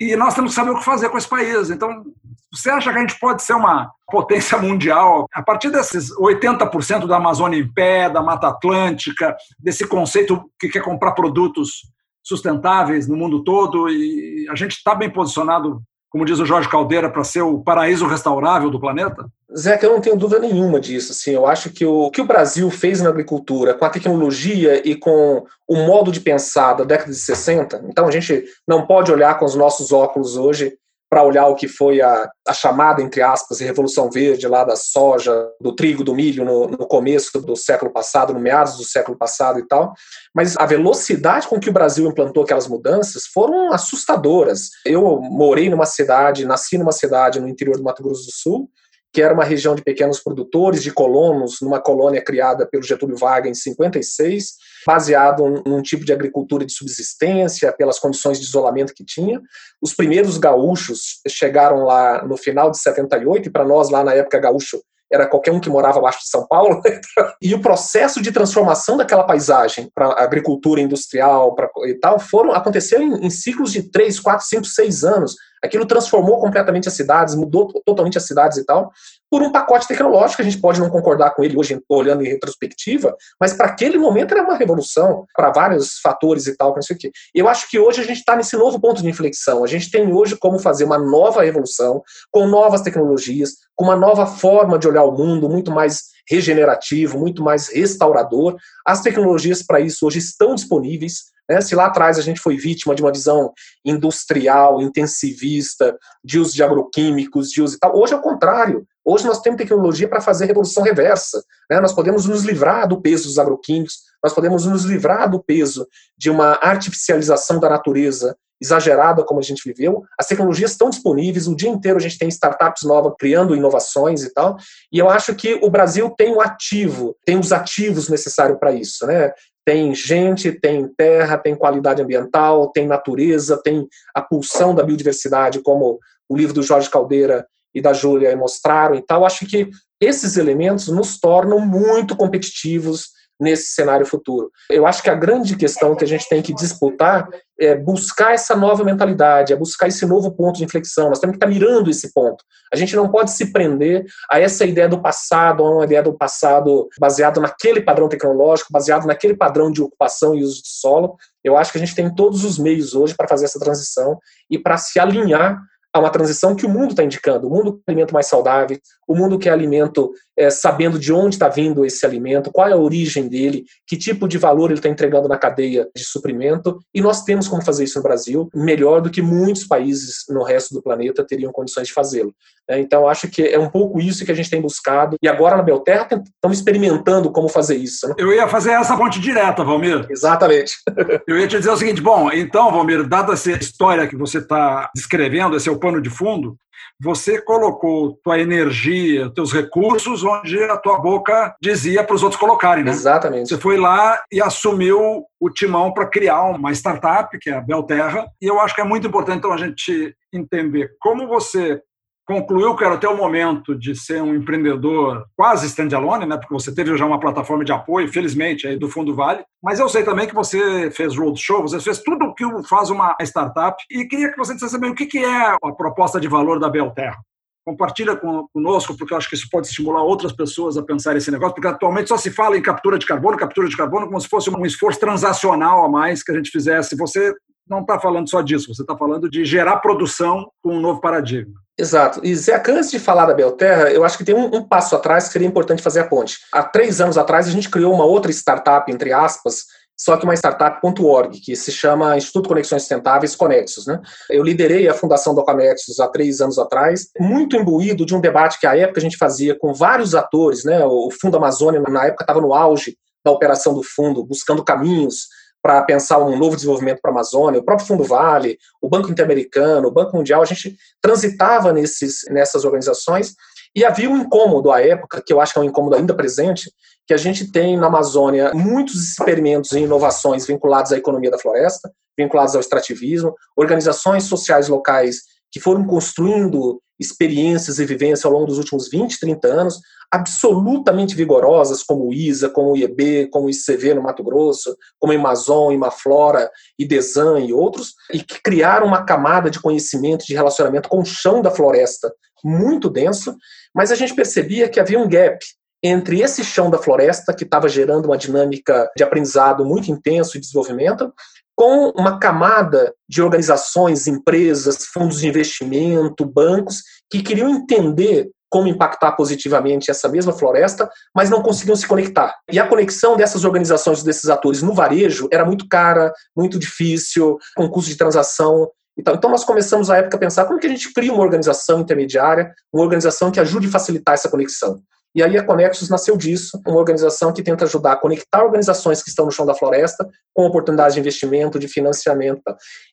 E 0.00 0.16
nós 0.16 0.34
temos 0.34 0.52
que 0.52 0.54
saber 0.56 0.70
o 0.70 0.78
que 0.78 0.84
fazer 0.84 1.08
com 1.08 1.18
esse 1.18 1.28
país. 1.28 1.70
Então, 1.70 2.04
você 2.52 2.70
acha 2.70 2.92
que 2.92 2.98
a 2.98 3.00
gente 3.00 3.18
pode 3.18 3.42
ser 3.42 3.54
uma 3.54 3.90
potência 4.10 4.58
mundial 4.58 5.26
a 5.32 5.42
partir 5.42 5.70
desses 5.70 6.10
80% 6.16 7.06
da 7.06 7.16
Amazônia 7.16 7.58
em 7.58 7.72
pé, 7.72 8.10
da 8.10 8.22
Mata 8.22 8.48
Atlântica, 8.48 9.36
desse 9.58 9.86
conceito 9.86 10.42
que 10.58 10.68
quer 10.68 10.82
comprar 10.82 11.12
produtos 11.12 11.82
sustentáveis 12.22 13.08
no 13.08 13.16
mundo 13.16 13.42
todo 13.42 13.88
e 13.88 14.46
a 14.48 14.54
gente 14.54 14.72
está 14.72 14.94
bem 14.94 15.10
posicionado 15.10 15.82
como 16.12 16.26
diz 16.26 16.38
o 16.38 16.44
Jorge 16.44 16.68
Caldeira, 16.68 17.08
para 17.08 17.24
ser 17.24 17.40
o 17.40 17.60
paraíso 17.60 18.06
restaurável 18.06 18.68
do 18.68 18.78
planeta? 18.78 19.26
Zé, 19.56 19.78
eu 19.82 19.92
não 19.92 20.00
tenho 20.00 20.16
dúvida 20.16 20.40
nenhuma 20.40 20.80
disso. 20.80 21.12
Assim, 21.12 21.32
eu 21.32 21.46
acho 21.46 21.70
que 21.70 21.84
o 21.84 22.10
que 22.10 22.20
o 22.20 22.26
Brasil 22.26 22.70
fez 22.70 23.00
na 23.00 23.10
agricultura, 23.10 23.74
com 23.74 23.84
a 23.84 23.90
tecnologia 23.90 24.80
e 24.86 24.94
com 24.94 25.44
o 25.68 25.76
modo 25.76 26.10
de 26.10 26.20
pensar 26.20 26.74
da 26.74 26.84
década 26.84 27.10
de 27.10 27.18
60, 27.18 27.84
então 27.88 28.06
a 28.06 28.10
gente 28.10 28.44
não 28.66 28.86
pode 28.86 29.10
olhar 29.12 29.38
com 29.38 29.44
os 29.44 29.54
nossos 29.54 29.92
óculos 29.92 30.36
hoje 30.36 30.76
para 31.12 31.22
olhar 31.22 31.46
o 31.46 31.54
que 31.54 31.68
foi 31.68 32.00
a, 32.00 32.26
a, 32.48 32.54
chamada, 32.54 33.02
entre 33.02 33.20
aspas, 33.20 33.60
Revolução 33.60 34.08
Verde 34.08 34.48
lá 34.48 34.64
da 34.64 34.74
soja, 34.74 35.46
do 35.60 35.76
trigo, 35.76 36.02
do 36.02 36.14
milho 36.14 36.42
no, 36.42 36.68
no, 36.68 36.86
começo 36.86 37.38
do 37.38 37.54
século 37.54 37.92
passado, 37.92 38.32
no 38.32 38.40
meados 38.40 38.78
do 38.78 38.84
século 38.84 39.18
passado 39.18 39.58
e 39.58 39.68
tal. 39.68 39.92
Mas 40.34 40.56
a 40.56 40.64
velocidade 40.64 41.48
com 41.48 41.60
que 41.60 41.68
o 41.68 41.72
Brasil 41.72 42.08
implantou 42.08 42.42
aquelas 42.44 42.66
mudanças 42.66 43.26
foram 43.26 43.74
assustadoras. 43.74 44.70
Eu 44.86 45.20
morei 45.20 45.68
numa 45.68 45.84
cidade, 45.84 46.46
nasci 46.46 46.78
numa 46.78 46.92
cidade 46.92 47.40
no 47.40 47.48
interior 47.48 47.76
do 47.76 47.84
Mato 47.84 48.02
Grosso 48.02 48.24
do 48.24 48.32
Sul, 48.32 48.70
que 49.12 49.20
era 49.20 49.34
uma 49.34 49.44
região 49.44 49.74
de 49.74 49.82
pequenos 49.82 50.20
produtores, 50.20 50.82
de 50.82 50.90
colonos, 50.90 51.60
numa 51.60 51.80
colônia 51.80 52.24
criada 52.24 52.66
pelo 52.66 52.82
Getúlio 52.82 53.16
Vargas 53.16 53.50
em 53.50 53.54
56, 53.54 54.54
baseado 54.86 55.62
num 55.66 55.82
tipo 55.82 56.04
de 56.04 56.12
agricultura 56.12 56.64
de 56.64 56.72
subsistência, 56.72 57.72
pelas 57.72 57.98
condições 57.98 58.38
de 58.38 58.46
isolamento 58.46 58.94
que 58.94 59.04
tinha. 59.04 59.40
Os 59.82 59.92
primeiros 59.94 60.38
gaúchos 60.38 61.20
chegaram 61.28 61.84
lá 61.84 62.24
no 62.26 62.36
final 62.36 62.70
de 62.70 62.78
78, 62.78 63.48
e 63.48 63.52
para 63.52 63.64
nós, 63.64 63.90
lá 63.90 64.02
na 64.02 64.14
época, 64.14 64.38
gaúcho 64.38 64.80
era 65.12 65.26
qualquer 65.26 65.52
um 65.52 65.60
que 65.60 65.68
morava 65.68 65.98
abaixo 65.98 66.20
de 66.20 66.30
São 66.30 66.46
Paulo. 66.46 66.80
e 67.42 67.54
o 67.54 67.60
processo 67.60 68.22
de 68.22 68.32
transformação 68.32 68.96
daquela 68.96 69.24
paisagem 69.24 69.90
para 69.94 70.22
agricultura 70.22 70.80
industrial 70.80 71.54
pra, 71.54 71.68
e 71.84 71.94
tal 71.94 72.18
foram 72.18 72.52
aconteceram 72.52 73.04
em, 73.04 73.26
em 73.26 73.30
ciclos 73.30 73.70
de 73.70 73.90
3, 73.90 74.18
4, 74.18 74.46
5, 74.46 74.64
6 74.64 75.04
anos. 75.04 75.36
Aquilo 75.62 75.86
transformou 75.86 76.40
completamente 76.40 76.88
as 76.88 76.94
cidades, 76.94 77.34
mudou 77.34 77.72
totalmente 77.84 78.18
as 78.18 78.26
cidades 78.26 78.58
e 78.58 78.64
tal, 78.64 78.90
por 79.30 79.42
um 79.42 79.52
pacote 79.52 79.86
tecnológico. 79.86 80.42
A 80.42 80.44
gente 80.44 80.58
pode 80.58 80.80
não 80.80 80.90
concordar 80.90 81.30
com 81.30 81.44
ele 81.44 81.56
hoje, 81.56 81.80
olhando 81.88 82.24
em 82.24 82.28
retrospectiva, 82.28 83.16
mas 83.40 83.52
para 83.52 83.66
aquele 83.66 83.96
momento 83.96 84.32
era 84.32 84.42
uma 84.42 84.56
revolução, 84.56 85.24
para 85.34 85.50
vários 85.50 85.98
fatores 86.00 86.46
e 86.46 86.56
tal, 86.56 86.74
não 86.74 86.82
sei 86.82 86.96
o 86.96 86.98
quê. 86.98 87.10
Eu 87.34 87.48
acho 87.48 87.70
que 87.70 87.78
hoje 87.78 88.00
a 88.00 88.04
gente 88.04 88.18
está 88.18 88.36
nesse 88.36 88.56
novo 88.56 88.80
ponto 88.80 89.02
de 89.02 89.08
inflexão. 89.08 89.64
A 89.64 89.66
gente 89.66 89.90
tem 89.90 90.12
hoje 90.12 90.36
como 90.36 90.58
fazer 90.58 90.84
uma 90.84 90.98
nova 90.98 91.42
revolução, 91.42 92.02
com 92.30 92.46
novas 92.46 92.82
tecnologias, 92.82 93.52
com 93.74 93.84
uma 93.84 93.96
nova 93.96 94.26
forma 94.26 94.78
de 94.78 94.88
olhar 94.88 95.04
o 95.04 95.12
mundo, 95.12 95.48
muito 95.48 95.70
mais 95.70 96.11
regenerativo, 96.28 97.18
muito 97.18 97.42
mais 97.42 97.68
restaurador. 97.68 98.56
As 98.86 99.02
tecnologias 99.02 99.62
para 99.62 99.80
isso 99.80 100.06
hoje 100.06 100.18
estão 100.18 100.54
disponíveis. 100.54 101.24
Né? 101.48 101.60
Se 101.60 101.74
lá 101.74 101.86
atrás 101.86 102.18
a 102.18 102.22
gente 102.22 102.40
foi 102.40 102.56
vítima 102.56 102.94
de 102.94 103.02
uma 103.02 103.12
visão 103.12 103.52
industrial, 103.84 104.80
intensivista, 104.80 105.96
de 106.24 106.38
uso 106.38 106.54
de 106.54 106.62
agroquímicos, 106.62 107.50
de 107.50 107.62
uso 107.62 107.76
e 107.76 107.78
tal, 107.78 107.96
hoje 107.96 108.14
é 108.14 108.16
o 108.16 108.22
contrário. 108.22 108.86
Hoje 109.04 109.26
nós 109.26 109.40
temos 109.40 109.58
tecnologia 109.58 110.08
para 110.08 110.20
fazer 110.20 110.46
revolução 110.46 110.82
reversa. 110.82 111.42
Né? 111.70 111.80
Nós 111.80 111.92
podemos 111.92 112.26
nos 112.26 112.42
livrar 112.42 112.86
do 112.88 113.00
peso 113.00 113.24
dos 113.24 113.38
agroquímicos, 113.38 113.98
nós 114.22 114.32
podemos 114.32 114.64
nos 114.64 114.84
livrar 114.84 115.28
do 115.28 115.42
peso 115.42 115.86
de 116.16 116.30
uma 116.30 116.58
artificialização 116.62 117.58
da 117.58 117.68
natureza 117.68 118.36
exagerada 118.62 119.24
como 119.24 119.40
a 119.40 119.42
gente 119.42 119.62
viveu. 119.66 120.04
As 120.16 120.28
tecnologias 120.28 120.70
estão 120.70 120.88
disponíveis, 120.88 121.48
o 121.48 121.56
dia 121.56 121.68
inteiro 121.68 121.98
a 121.98 122.00
gente 122.00 122.16
tem 122.16 122.28
startups 122.28 122.84
novas 122.84 123.12
criando 123.18 123.56
inovações 123.56 124.22
e 124.22 124.32
tal. 124.32 124.56
E 124.92 125.00
eu 125.00 125.10
acho 125.10 125.34
que 125.34 125.58
o 125.60 125.68
Brasil 125.68 126.08
tem 126.16 126.32
o 126.32 126.40
ativo, 126.40 127.16
tem 127.26 127.36
os 127.36 127.50
ativos 127.50 128.08
necessários 128.08 128.58
para 128.60 128.72
isso, 128.72 129.04
né? 129.04 129.32
Tem 129.64 129.92
gente, 129.94 130.52
tem 130.52 130.88
terra, 130.96 131.38
tem 131.38 131.56
qualidade 131.56 132.02
ambiental, 132.02 132.70
tem 132.70 132.86
natureza, 132.86 133.60
tem 133.62 133.86
a 134.14 134.22
pulsão 134.22 134.74
da 134.74 134.82
biodiversidade, 134.84 135.60
como 135.60 135.98
o 136.28 136.36
livro 136.36 136.54
do 136.54 136.62
Jorge 136.62 136.88
Caldeira 136.88 137.46
e 137.74 137.80
da 137.80 137.92
Júlia 137.92 138.36
mostraram 138.36 138.94
e 138.94 139.02
tal. 139.02 139.24
Acho 139.24 139.46
que 139.46 139.68
esses 140.00 140.36
elementos 140.36 140.88
nos 140.88 141.18
tornam 141.18 141.60
muito 141.60 142.16
competitivos 142.16 143.10
nesse 143.42 143.74
cenário 143.74 144.06
futuro. 144.06 144.50
Eu 144.70 144.86
acho 144.86 145.02
que 145.02 145.10
a 145.10 145.14
grande 145.14 145.56
questão 145.56 145.96
que 145.96 146.04
a 146.04 146.06
gente 146.06 146.28
tem 146.28 146.40
que 146.40 146.54
disputar 146.54 147.28
é 147.58 147.74
buscar 147.74 148.32
essa 148.32 148.54
nova 148.54 148.84
mentalidade, 148.84 149.52
é 149.52 149.56
buscar 149.56 149.88
esse 149.88 150.06
novo 150.06 150.30
ponto 150.30 150.58
de 150.58 150.64
inflexão. 150.64 151.08
Nós 151.08 151.18
temos 151.18 151.34
que 151.34 151.44
estar 151.44 151.48
mirando 151.48 151.90
esse 151.90 152.12
ponto. 152.12 152.44
A 152.72 152.76
gente 152.76 152.94
não 152.94 153.10
pode 153.10 153.32
se 153.32 153.52
prender 153.52 154.04
a 154.30 154.38
essa 154.38 154.64
ideia 154.64 154.88
do 154.88 155.02
passado, 155.02 155.64
a 155.64 155.70
uma 155.70 155.84
ideia 155.84 156.02
do 156.02 156.16
passado 156.16 156.88
baseado 157.00 157.40
naquele 157.40 157.80
padrão 157.80 158.08
tecnológico, 158.08 158.72
baseado 158.72 159.06
naquele 159.06 159.34
padrão 159.34 159.72
de 159.72 159.82
ocupação 159.82 160.36
e 160.36 160.44
uso 160.44 160.62
de 160.62 160.68
solo. 160.68 161.16
Eu 161.42 161.56
acho 161.56 161.72
que 161.72 161.78
a 161.78 161.80
gente 161.80 161.96
tem 161.96 162.14
todos 162.14 162.44
os 162.44 162.58
meios 162.58 162.94
hoje 162.94 163.14
para 163.16 163.28
fazer 163.28 163.46
essa 163.46 163.58
transição 163.58 164.18
e 164.48 164.56
para 164.56 164.76
se 164.76 165.00
alinhar 165.00 165.60
a 165.92 166.00
uma 166.00 166.10
transição 166.10 166.56
que 166.56 166.64
o 166.64 166.68
mundo 166.68 166.90
está 166.90 167.04
indicando. 167.04 167.46
O 167.46 167.50
mundo 167.50 167.74
quer 167.74 167.92
alimento 167.92 168.14
mais 168.14 168.26
saudável, 168.26 168.78
o 169.06 169.14
mundo 169.14 169.38
quer 169.38 169.50
alimento 169.50 170.10
é, 170.36 170.48
sabendo 170.48 170.98
de 170.98 171.12
onde 171.12 171.34
está 171.34 171.48
vindo 171.48 171.84
esse 171.84 172.06
alimento, 172.06 172.50
qual 172.50 172.68
é 172.68 172.72
a 172.72 172.76
origem 172.76 173.28
dele, 173.28 173.64
que 173.86 173.96
tipo 173.96 174.26
de 174.26 174.38
valor 174.38 174.70
ele 174.70 174.78
está 174.78 174.88
entregando 174.88 175.28
na 175.28 175.36
cadeia 175.36 175.86
de 175.94 176.04
suprimento. 176.04 176.78
E 176.94 177.00
nós 177.02 177.24
temos 177.24 177.46
como 177.46 177.62
fazer 177.62 177.84
isso 177.84 177.98
no 177.98 178.02
Brasil, 178.02 178.48
melhor 178.54 179.02
do 179.02 179.10
que 179.10 179.20
muitos 179.20 179.64
países 179.64 180.24
no 180.28 180.42
resto 180.42 180.74
do 180.74 180.82
planeta 180.82 181.24
teriam 181.24 181.52
condições 181.52 181.88
de 181.88 181.92
fazê-lo. 181.92 182.34
É, 182.68 182.78
então, 182.78 183.08
acho 183.08 183.28
que 183.28 183.42
é 183.42 183.58
um 183.58 183.68
pouco 183.68 184.00
isso 184.00 184.24
que 184.24 184.32
a 184.32 184.34
gente 184.34 184.50
tem 184.50 184.60
buscado. 184.60 185.16
E 185.22 185.28
agora 185.28 185.56
na 185.56 185.62
Belterra 185.62 186.06
estamos 186.10 186.58
experimentando 186.58 187.30
como 187.30 187.48
fazer 187.48 187.76
isso. 187.76 188.08
Né? 188.08 188.14
Eu 188.18 188.32
ia 188.32 188.46
fazer 188.48 188.72
essa 188.72 188.96
ponte 188.96 189.20
direta, 189.20 189.64
Valmir. 189.64 190.06
Exatamente. 190.08 190.74
Eu 191.26 191.38
ia 191.38 191.48
te 191.48 191.58
dizer 191.58 191.70
o 191.70 191.76
seguinte: 191.76 192.00
bom, 192.00 192.30
então, 192.32 192.70
Valmir, 192.70 193.06
dada 193.06 193.32
essa 193.32 193.50
história 193.50 194.06
que 194.06 194.16
você 194.16 194.38
está 194.38 194.90
descrevendo, 194.94 195.56
esse 195.56 195.68
é 195.68 195.72
o 195.72 195.78
pano 195.78 196.00
de 196.00 196.10
fundo, 196.10 196.56
você 197.00 197.40
colocou 197.40 198.18
tua 198.22 198.38
energia, 198.38 199.32
teus 199.34 199.52
recursos 199.52 200.22
onde 200.22 200.62
a 200.62 200.76
tua 200.76 200.98
boca 200.98 201.54
dizia 201.60 202.04
para 202.04 202.14
os 202.14 202.22
outros 202.22 202.40
colocarem, 202.40 202.84
né? 202.84 202.90
Exatamente. 202.90 203.48
Você 203.48 203.58
foi 203.58 203.76
lá 203.76 204.20
e 204.30 204.40
assumiu 204.40 205.24
o 205.40 205.50
timão 205.50 205.92
para 205.92 206.06
criar 206.06 206.44
uma 206.44 206.70
startup, 206.72 207.36
que 207.40 207.50
é 207.50 207.54
a 207.54 207.60
Belterra, 207.60 208.26
e 208.40 208.46
eu 208.46 208.60
acho 208.60 208.74
que 208.74 208.80
é 208.80 208.84
muito 208.84 209.06
importante 209.06 209.38
então 209.38 209.52
a 209.52 209.56
gente 209.56 210.14
entender 210.32 210.90
como 211.00 211.26
você 211.26 211.80
concluiu 212.26 212.76
que 212.76 212.84
era 212.84 212.94
até 212.94 213.08
o 213.08 213.16
momento 213.16 213.74
de 213.74 213.94
ser 213.94 214.22
um 214.22 214.34
empreendedor 214.34 215.24
quase 215.36 215.66
standalone, 215.66 216.26
né? 216.26 216.36
Porque 216.36 216.54
você 216.54 216.74
teve 216.74 216.96
já 216.96 217.04
uma 217.04 217.20
plataforma 217.20 217.64
de 217.64 217.72
apoio, 217.72 218.12
felizmente, 218.12 218.66
aí 218.66 218.78
do 218.78 218.88
Fundo 218.88 219.14
Vale. 219.14 219.44
Mas 219.62 219.80
eu 219.80 219.88
sei 219.88 220.02
também 220.02 220.26
que 220.26 220.34
você 220.34 220.90
fez 220.90 221.16
roadshow, 221.16 221.62
você 221.62 221.80
fez 221.80 221.98
tudo 221.98 222.26
o 222.26 222.34
que 222.34 222.44
faz 222.68 222.90
uma 222.90 223.16
startup. 223.22 223.76
E 223.90 224.04
queria 224.04 224.30
que 224.30 224.38
você 224.38 224.54
dissesse 224.54 224.74
também 224.74 224.90
o 224.90 224.94
que 224.94 225.18
é 225.18 225.46
a 225.50 225.58
proposta 225.76 226.20
de 226.20 226.28
valor 226.28 226.58
da 226.58 226.68
Belterra. 226.68 227.18
Compartilha 227.64 228.16
conosco, 228.16 228.96
porque 228.96 229.14
eu 229.14 229.18
acho 229.18 229.28
que 229.28 229.36
isso 229.36 229.48
pode 229.50 229.68
estimular 229.68 230.02
outras 230.02 230.32
pessoas 230.32 230.76
a 230.76 230.82
pensar 230.82 231.16
esse 231.16 231.30
negócio, 231.30 231.54
porque 231.54 231.68
atualmente 231.68 232.08
só 232.08 232.16
se 232.16 232.28
fala 232.30 232.56
em 232.56 232.62
captura 232.62 232.98
de 232.98 233.06
carbono, 233.06 233.36
captura 233.36 233.68
de 233.68 233.76
carbono, 233.76 234.06
como 234.06 234.20
se 234.20 234.28
fosse 234.28 234.50
um 234.50 234.66
esforço 234.66 234.98
transacional 234.98 235.84
a 235.84 235.88
mais 235.88 236.24
que 236.24 236.32
a 236.32 236.34
gente 236.34 236.50
fizesse. 236.50 236.96
Você 236.96 237.32
não 237.68 237.82
está 237.82 238.00
falando 238.00 238.28
só 238.28 238.40
disso, 238.40 238.74
você 238.74 238.82
está 238.82 238.96
falando 238.96 239.30
de 239.30 239.44
gerar 239.44 239.76
produção 239.76 240.50
com 240.60 240.76
um 240.76 240.80
novo 240.80 241.00
paradigma. 241.00 241.61
Exato. 241.82 242.20
E 242.22 242.32
Zeca, 242.36 242.72
antes 242.72 242.92
de 242.92 243.00
falar 243.00 243.26
da 243.26 243.34
Belterra, 243.34 243.90
eu 243.90 244.04
acho 244.04 244.16
que 244.16 244.22
tem 244.22 244.36
um, 244.36 244.44
um, 244.54 244.62
passo 244.62 244.94
atrás 244.94 245.26
que 245.26 245.32
seria 245.32 245.48
importante 245.48 245.82
fazer 245.82 245.98
a 245.98 246.06
ponte. 246.06 246.38
Há 246.52 246.62
três 246.62 247.00
anos 247.00 247.18
atrás, 247.18 247.48
a 247.48 247.50
gente 247.50 247.68
criou 247.68 247.92
uma 247.92 248.04
outra 248.04 248.30
startup, 248.30 248.88
entre 248.92 249.12
aspas, 249.12 249.64
só 249.98 250.16
que 250.16 250.22
uma 250.22 250.34
startup.org, 250.34 251.40
que 251.40 251.56
se 251.56 251.72
chama 251.72 252.16
Instituto 252.16 252.48
Conexões 252.48 252.82
Sustentáveis 252.82 253.34
Conexos. 253.34 253.84
Né? 253.84 254.00
Eu 254.30 254.44
liderei 254.44 254.88
a 254.88 254.94
fundação 254.94 255.34
do 255.34 255.44
Conexos 255.44 255.98
há 255.98 256.06
três 256.06 256.40
anos 256.40 256.56
atrás, 256.56 257.08
muito 257.18 257.56
imbuído 257.56 258.06
de 258.06 258.14
um 258.14 258.20
debate 258.20 258.60
que 258.60 258.66
à 258.66 258.76
época 258.76 259.00
a 259.00 259.02
gente 259.02 259.16
fazia 259.16 259.58
com 259.58 259.74
vários 259.74 260.14
atores. 260.14 260.62
Né? 260.62 260.84
O 260.84 261.10
Fundo 261.20 261.36
Amazônia, 261.36 261.80
na 261.80 262.06
época, 262.06 262.22
estava 262.22 262.40
no 262.40 262.54
auge 262.54 262.96
da 263.24 263.32
operação 263.32 263.74
do 263.74 263.82
fundo, 263.82 264.24
buscando 264.24 264.64
caminhos 264.64 265.26
para 265.62 265.80
pensar 265.82 266.18
um 266.18 266.36
novo 266.36 266.56
desenvolvimento 266.56 267.00
para 267.00 267.10
a 267.10 267.14
Amazônia, 267.14 267.60
o 267.60 267.64
próprio 267.64 267.86
Fundo 267.86 268.02
Vale, 268.02 268.58
o 268.80 268.88
Banco 268.88 269.10
Interamericano, 269.10 269.88
o 269.88 269.92
Banco 269.92 270.16
Mundial, 270.16 270.42
a 270.42 270.44
gente 270.44 270.76
transitava 271.00 271.72
nesses, 271.72 272.22
nessas 272.30 272.64
organizações 272.64 273.34
e 273.74 273.84
havia 273.84 274.10
um 274.10 274.18
incômodo 274.18 274.70
à 274.70 274.82
época, 274.82 275.22
que 275.24 275.32
eu 275.32 275.40
acho 275.40 275.52
que 275.52 275.58
é 275.58 275.62
um 275.62 275.66
incômodo 275.66 275.96
ainda 275.96 276.14
presente, 276.14 276.70
que 277.06 277.14
a 277.14 277.16
gente 277.16 277.50
tem 277.50 277.76
na 277.76 277.86
Amazônia 277.86 278.52
muitos 278.52 278.96
experimentos 279.10 279.72
e 279.72 279.80
inovações 279.80 280.46
vinculados 280.46 280.92
à 280.92 280.98
economia 280.98 281.30
da 281.30 281.38
floresta, 281.38 281.90
vinculados 282.18 282.54
ao 282.54 282.60
extrativismo, 282.60 283.34
organizações 283.56 284.24
sociais 284.24 284.68
locais 284.68 285.22
que 285.50 285.60
foram 285.60 285.86
construindo 285.86 286.80
experiências 287.02 287.78
e 287.78 287.84
vivências 287.84 288.24
ao 288.24 288.32
longo 288.32 288.46
dos 288.46 288.58
últimos 288.58 288.88
20, 288.88 289.20
30 289.20 289.48
anos, 289.48 289.80
absolutamente 290.10 291.14
vigorosas, 291.14 291.82
como 291.82 292.08
o 292.08 292.14
ISA, 292.14 292.48
como 292.48 292.72
o 292.72 292.76
IEB, 292.76 293.28
como 293.30 293.46
o 293.46 293.50
ICV 293.50 293.94
no 293.94 294.02
Mato 294.02 294.22
Grosso, 294.22 294.76
como 294.98 295.12
o 295.12 295.16
Amazon, 295.16 295.72
Imaflora, 295.72 296.50
IDESAN 296.78 297.40
e 297.40 297.52
outros, 297.52 297.94
e 298.12 298.22
que 298.22 298.40
criaram 298.42 298.86
uma 298.86 299.04
camada 299.04 299.50
de 299.50 299.60
conhecimento, 299.60 300.26
de 300.26 300.34
relacionamento 300.34 300.88
com 300.88 301.00
o 301.00 301.04
chão 301.04 301.42
da 301.42 301.50
floresta 301.50 302.12
muito 302.44 302.90
denso, 302.90 303.36
mas 303.74 303.92
a 303.92 303.94
gente 303.94 304.14
percebia 304.14 304.68
que 304.68 304.80
havia 304.80 304.98
um 304.98 305.08
gap 305.08 305.38
entre 305.82 306.20
esse 306.20 306.44
chão 306.44 306.70
da 306.70 306.78
floresta, 306.78 307.34
que 307.34 307.42
estava 307.42 307.68
gerando 307.68 308.06
uma 308.06 308.16
dinâmica 308.16 308.88
de 308.96 309.02
aprendizado 309.02 309.64
muito 309.64 309.90
intenso 309.90 310.36
e 310.36 310.40
desenvolvimento, 310.40 311.12
com 311.56 311.90
uma 311.96 312.18
camada 312.18 312.94
de 313.08 313.22
organizações, 313.22 314.06
empresas, 314.06 314.86
fundos 314.86 315.20
de 315.20 315.28
investimento, 315.28 316.24
bancos, 316.24 316.82
que 317.10 317.22
queriam 317.22 317.50
entender 317.50 318.30
como 318.52 318.68
impactar 318.68 319.12
positivamente 319.12 319.90
essa 319.90 320.10
mesma 320.10 320.32
floresta, 320.32 320.90
mas 321.14 321.30
não 321.30 321.42
conseguiam 321.42 321.74
se 321.74 321.86
conectar. 321.86 322.36
E 322.50 322.58
a 322.58 322.66
conexão 322.66 323.16
dessas 323.16 323.44
organizações, 323.44 324.02
desses 324.02 324.28
atores 324.28 324.60
no 324.60 324.74
varejo, 324.74 325.26
era 325.32 325.42
muito 325.42 325.66
cara, 325.66 326.12
muito 326.36 326.58
difícil, 326.58 327.38
com 327.56 327.66
custo 327.70 327.90
de 327.90 327.96
transação. 327.96 328.68
Então, 328.94 329.14
então 329.14 329.30
nós 329.30 329.42
começamos 329.42 329.88
à 329.88 329.96
época 329.96 330.18
a 330.18 330.20
pensar 330.20 330.44
como 330.44 330.58
que 330.58 330.66
a 330.66 330.70
gente 330.70 330.92
cria 330.92 331.14
uma 331.14 331.22
organização 331.22 331.80
intermediária, 331.80 332.52
uma 332.70 332.84
organização 332.84 333.30
que 333.30 333.40
ajude 333.40 333.68
a 333.68 333.70
facilitar 333.70 334.14
essa 334.14 334.28
conexão. 334.28 334.82
E 335.14 335.22
aí 335.22 335.36
a 335.36 335.44
Conexus 335.44 335.90
nasceu 335.90 336.16
disso, 336.16 336.60
uma 336.66 336.78
organização 336.78 337.32
que 337.32 337.42
tenta 337.42 337.64
ajudar 337.64 337.92
a 337.92 337.96
conectar 337.96 338.42
organizações 338.42 339.02
que 339.02 339.10
estão 339.10 339.26
no 339.26 339.32
chão 339.32 339.44
da 339.44 339.54
floresta 339.54 340.08
com 340.34 340.46
oportunidades 340.46 340.94
de 340.94 341.00
investimento, 341.00 341.58
de 341.58 341.68
financiamento. 341.68 342.42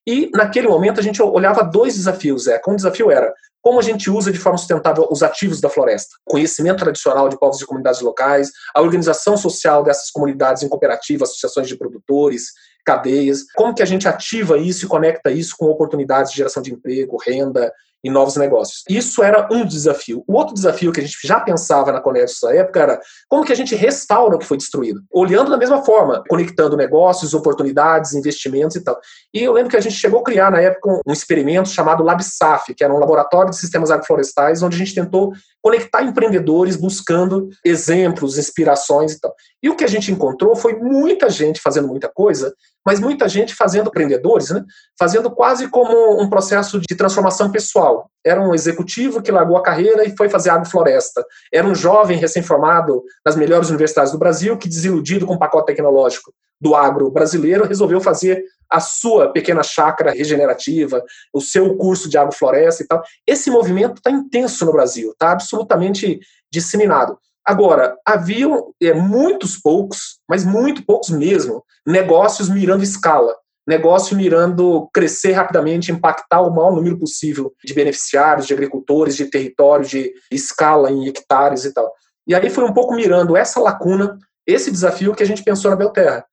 E 0.06 0.30
naquele 0.34 0.68
momento 0.68 1.00
a 1.00 1.04
gente 1.04 1.22
olhava 1.22 1.64
dois 1.64 1.96
desafios. 1.96 2.48
É, 2.48 2.60
um 2.68 2.76
desafio 2.76 3.10
era 3.10 3.34
como 3.62 3.80
a 3.80 3.82
gente 3.82 4.10
usa 4.10 4.32
de 4.32 4.40
forma 4.40 4.58
sustentável 4.58 5.08
os 5.12 5.22
ativos 5.22 5.60
da 5.60 5.70
floresta, 5.70 6.16
conhecimento 6.26 6.80
tradicional 6.80 7.28
de 7.28 7.38
povos 7.38 7.62
e 7.62 7.66
comunidades 7.66 8.02
locais, 8.02 8.52
a 8.74 8.82
organização 8.82 9.36
social 9.36 9.84
dessas 9.84 10.10
comunidades 10.12 10.64
em 10.64 10.70
cooperativas, 10.70 11.30
associações 11.30 11.68
de 11.68 11.78
produtores, 11.78 12.54
cadeias, 12.86 13.44
como 13.56 13.76
que 13.76 13.84
a 13.84 13.86
gente 13.86 14.08
ativa 14.08 14.58
isso 14.58 14.86
e 14.86 14.88
conecta 14.88 15.30
isso 15.30 15.56
com 15.58 15.66
oportunidades 15.66 16.32
de 16.32 16.38
geração 16.38 16.64
de 16.64 16.74
emprego, 16.74 17.18
renda 17.18 17.72
e 18.04 18.10
novos 18.10 18.36
negócios. 18.36 18.84
Isso 18.90 19.24
era 19.24 19.48
um 19.52 19.66
desafio. 19.66 20.24
O 20.28 20.36
outro 20.36 20.54
desafio 20.54 20.92
que 20.92 21.00
a 21.00 21.04
gente 21.04 21.18
já 21.24 21.40
pensava 21.40 21.92
na 21.92 22.02
Conexus 22.02 22.42
na 22.44 22.54
época 22.54 22.80
era 22.80 23.02
como 23.28 23.44
que 23.44 23.52
a 23.52 23.56
gente 23.56 23.76
restaura 23.76 24.36
o 24.36 24.40
que 24.40 24.46
foi 24.46 24.58
destruído, 24.58 25.02
olhando 25.12 25.52
da 25.52 25.58
mesma 25.58 25.84
forma, 25.84 26.24
conectando 26.30 26.78
negócios, 26.78 27.34
oportunidades, 27.34 28.14
investimentos 28.14 28.76
e 28.76 28.84
tal. 28.84 29.00
E 29.34 29.44
eu 29.44 29.54
lembro 29.54 29.70
que 29.70 29.78
a 29.78 29.82
gente 29.82 29.96
chegou 29.96 30.22
a 30.22 30.24
criar 30.24 30.52
na 30.52 30.62
época 30.62 31.02
um 31.06 31.12
experimento 31.12 31.70
chamado 31.70 32.04
LabSAF, 32.04 32.74
que 32.74 32.84
era 32.84 32.94
um 32.94 33.00
laboratório 33.00 33.52
de 33.52 33.58
sistemas 33.58 33.92
agroflorestais, 33.92 34.64
onde 34.64 34.76
a 34.76 34.80
gente 34.80 34.96
tentou 34.96 35.34
conectar 35.62 36.04
empreendedores 36.04 36.76
buscando 36.76 37.50
exemplos, 37.66 38.38
inspirações 38.38 39.14
e 39.14 39.20
tal. 39.20 39.34
E 39.62 39.70
o 39.70 39.76
que 39.76 39.84
a 39.84 39.88
gente 39.88 40.12
encontrou 40.12 40.56
foi 40.56 40.74
muita 40.74 41.30
gente 41.30 41.60
fazendo 41.62 41.88
muita 41.88 42.08
coisa, 42.08 42.54
mas 42.90 43.00
muita 43.00 43.30
gente 43.30 43.54
fazendo 43.54 43.90
empreendedores, 43.90 44.50
né? 44.50 44.66
fazendo 44.98 45.30
quase 45.30 45.68
como 45.68 46.20
um 46.20 46.28
processo 46.28 46.80
de 46.80 46.96
transformação 46.96 47.52
pessoal. 47.52 48.10
Era 48.26 48.42
um 48.42 48.52
executivo 48.52 49.22
que 49.22 49.32
largou 49.32 49.58
a 49.58 49.62
carreira 49.62 50.04
e 50.04 50.18
foi 50.18 50.28
fazer 50.28 50.50
agrofloresta. 50.50 51.24
Era 51.54 51.68
um 51.68 51.76
jovem 51.76 52.18
recém-formado 52.18 53.04
nas 53.24 53.36
melhores 53.36 53.70
universidades 53.70 54.12
do 54.12 54.18
Brasil 54.18 54.58
que, 54.58 54.68
desiludido 54.68 55.28
com 55.28 55.36
o 55.36 55.38
pacote 55.38 55.68
tecnológico 55.68 56.34
do 56.60 56.74
agro 56.74 57.12
brasileiro, 57.12 57.68
resolveu 57.68 58.02
fazer 58.02 58.44
a 58.68 58.80
sua 58.80 59.32
pequena 59.32 59.62
chácara 59.62 60.10
regenerativa, 60.12 61.04
o 61.32 61.42
seu 61.42 61.78
curso 61.78 62.10
de 62.10 62.18
agrofloresta 62.18 62.82
e 62.82 62.88
tal. 62.88 63.04
Esse 63.28 63.52
movimento 63.52 63.98
está 63.98 64.10
intenso 64.10 64.66
no 64.66 64.72
Brasil, 64.72 65.12
está 65.12 65.32
absolutamente 65.32 66.20
disseminado. 66.52 67.20
Agora, 67.50 67.98
haviam 68.06 68.72
é, 68.80 68.94
muitos 68.94 69.58
poucos, 69.58 70.20
mas 70.30 70.46
muito 70.46 70.86
poucos 70.86 71.10
mesmo, 71.10 71.64
negócios 71.84 72.48
mirando 72.48 72.84
escala, 72.84 73.36
negócio 73.68 74.16
mirando 74.16 74.88
crescer 74.94 75.32
rapidamente, 75.32 75.92
impactar 75.92 76.42
o 76.42 76.54
maior 76.54 76.76
número 76.76 77.00
possível 77.00 77.52
de 77.66 77.74
beneficiários, 77.74 78.46
de 78.46 78.54
agricultores, 78.54 79.16
de 79.16 79.26
território, 79.26 79.84
de 79.84 80.14
escala 80.32 80.92
em 80.92 81.08
hectares 81.08 81.66
e 81.66 81.74
tal. 81.74 81.92
E 82.28 82.36
aí 82.36 82.52
foi 82.52 82.64
um 82.66 82.72
pouco 82.72 82.94
mirando 82.94 83.36
essa 83.36 83.60
lacuna, 83.60 84.16
esse 84.46 84.70
desafio 84.70 85.16
que 85.16 85.24
a 85.24 85.26
gente 85.26 85.44
pensou 85.44 85.72
na 85.72 85.78
Belterra. 85.78 86.24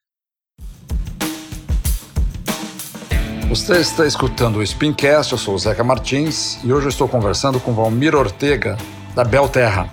Você 3.48 3.78
está 3.80 4.06
escutando 4.06 4.58
o 4.58 4.66
Spincast, 4.66 5.32
eu 5.32 5.38
sou 5.38 5.54
o 5.54 5.58
Zeca 5.58 5.82
Martins 5.82 6.62
e 6.62 6.70
hoje 6.70 6.84
eu 6.84 6.90
estou 6.90 7.08
conversando 7.08 7.58
com 7.58 7.72
Valmir 7.72 8.14
Ortega, 8.14 8.76
da 9.14 9.24
Belterra. 9.24 9.88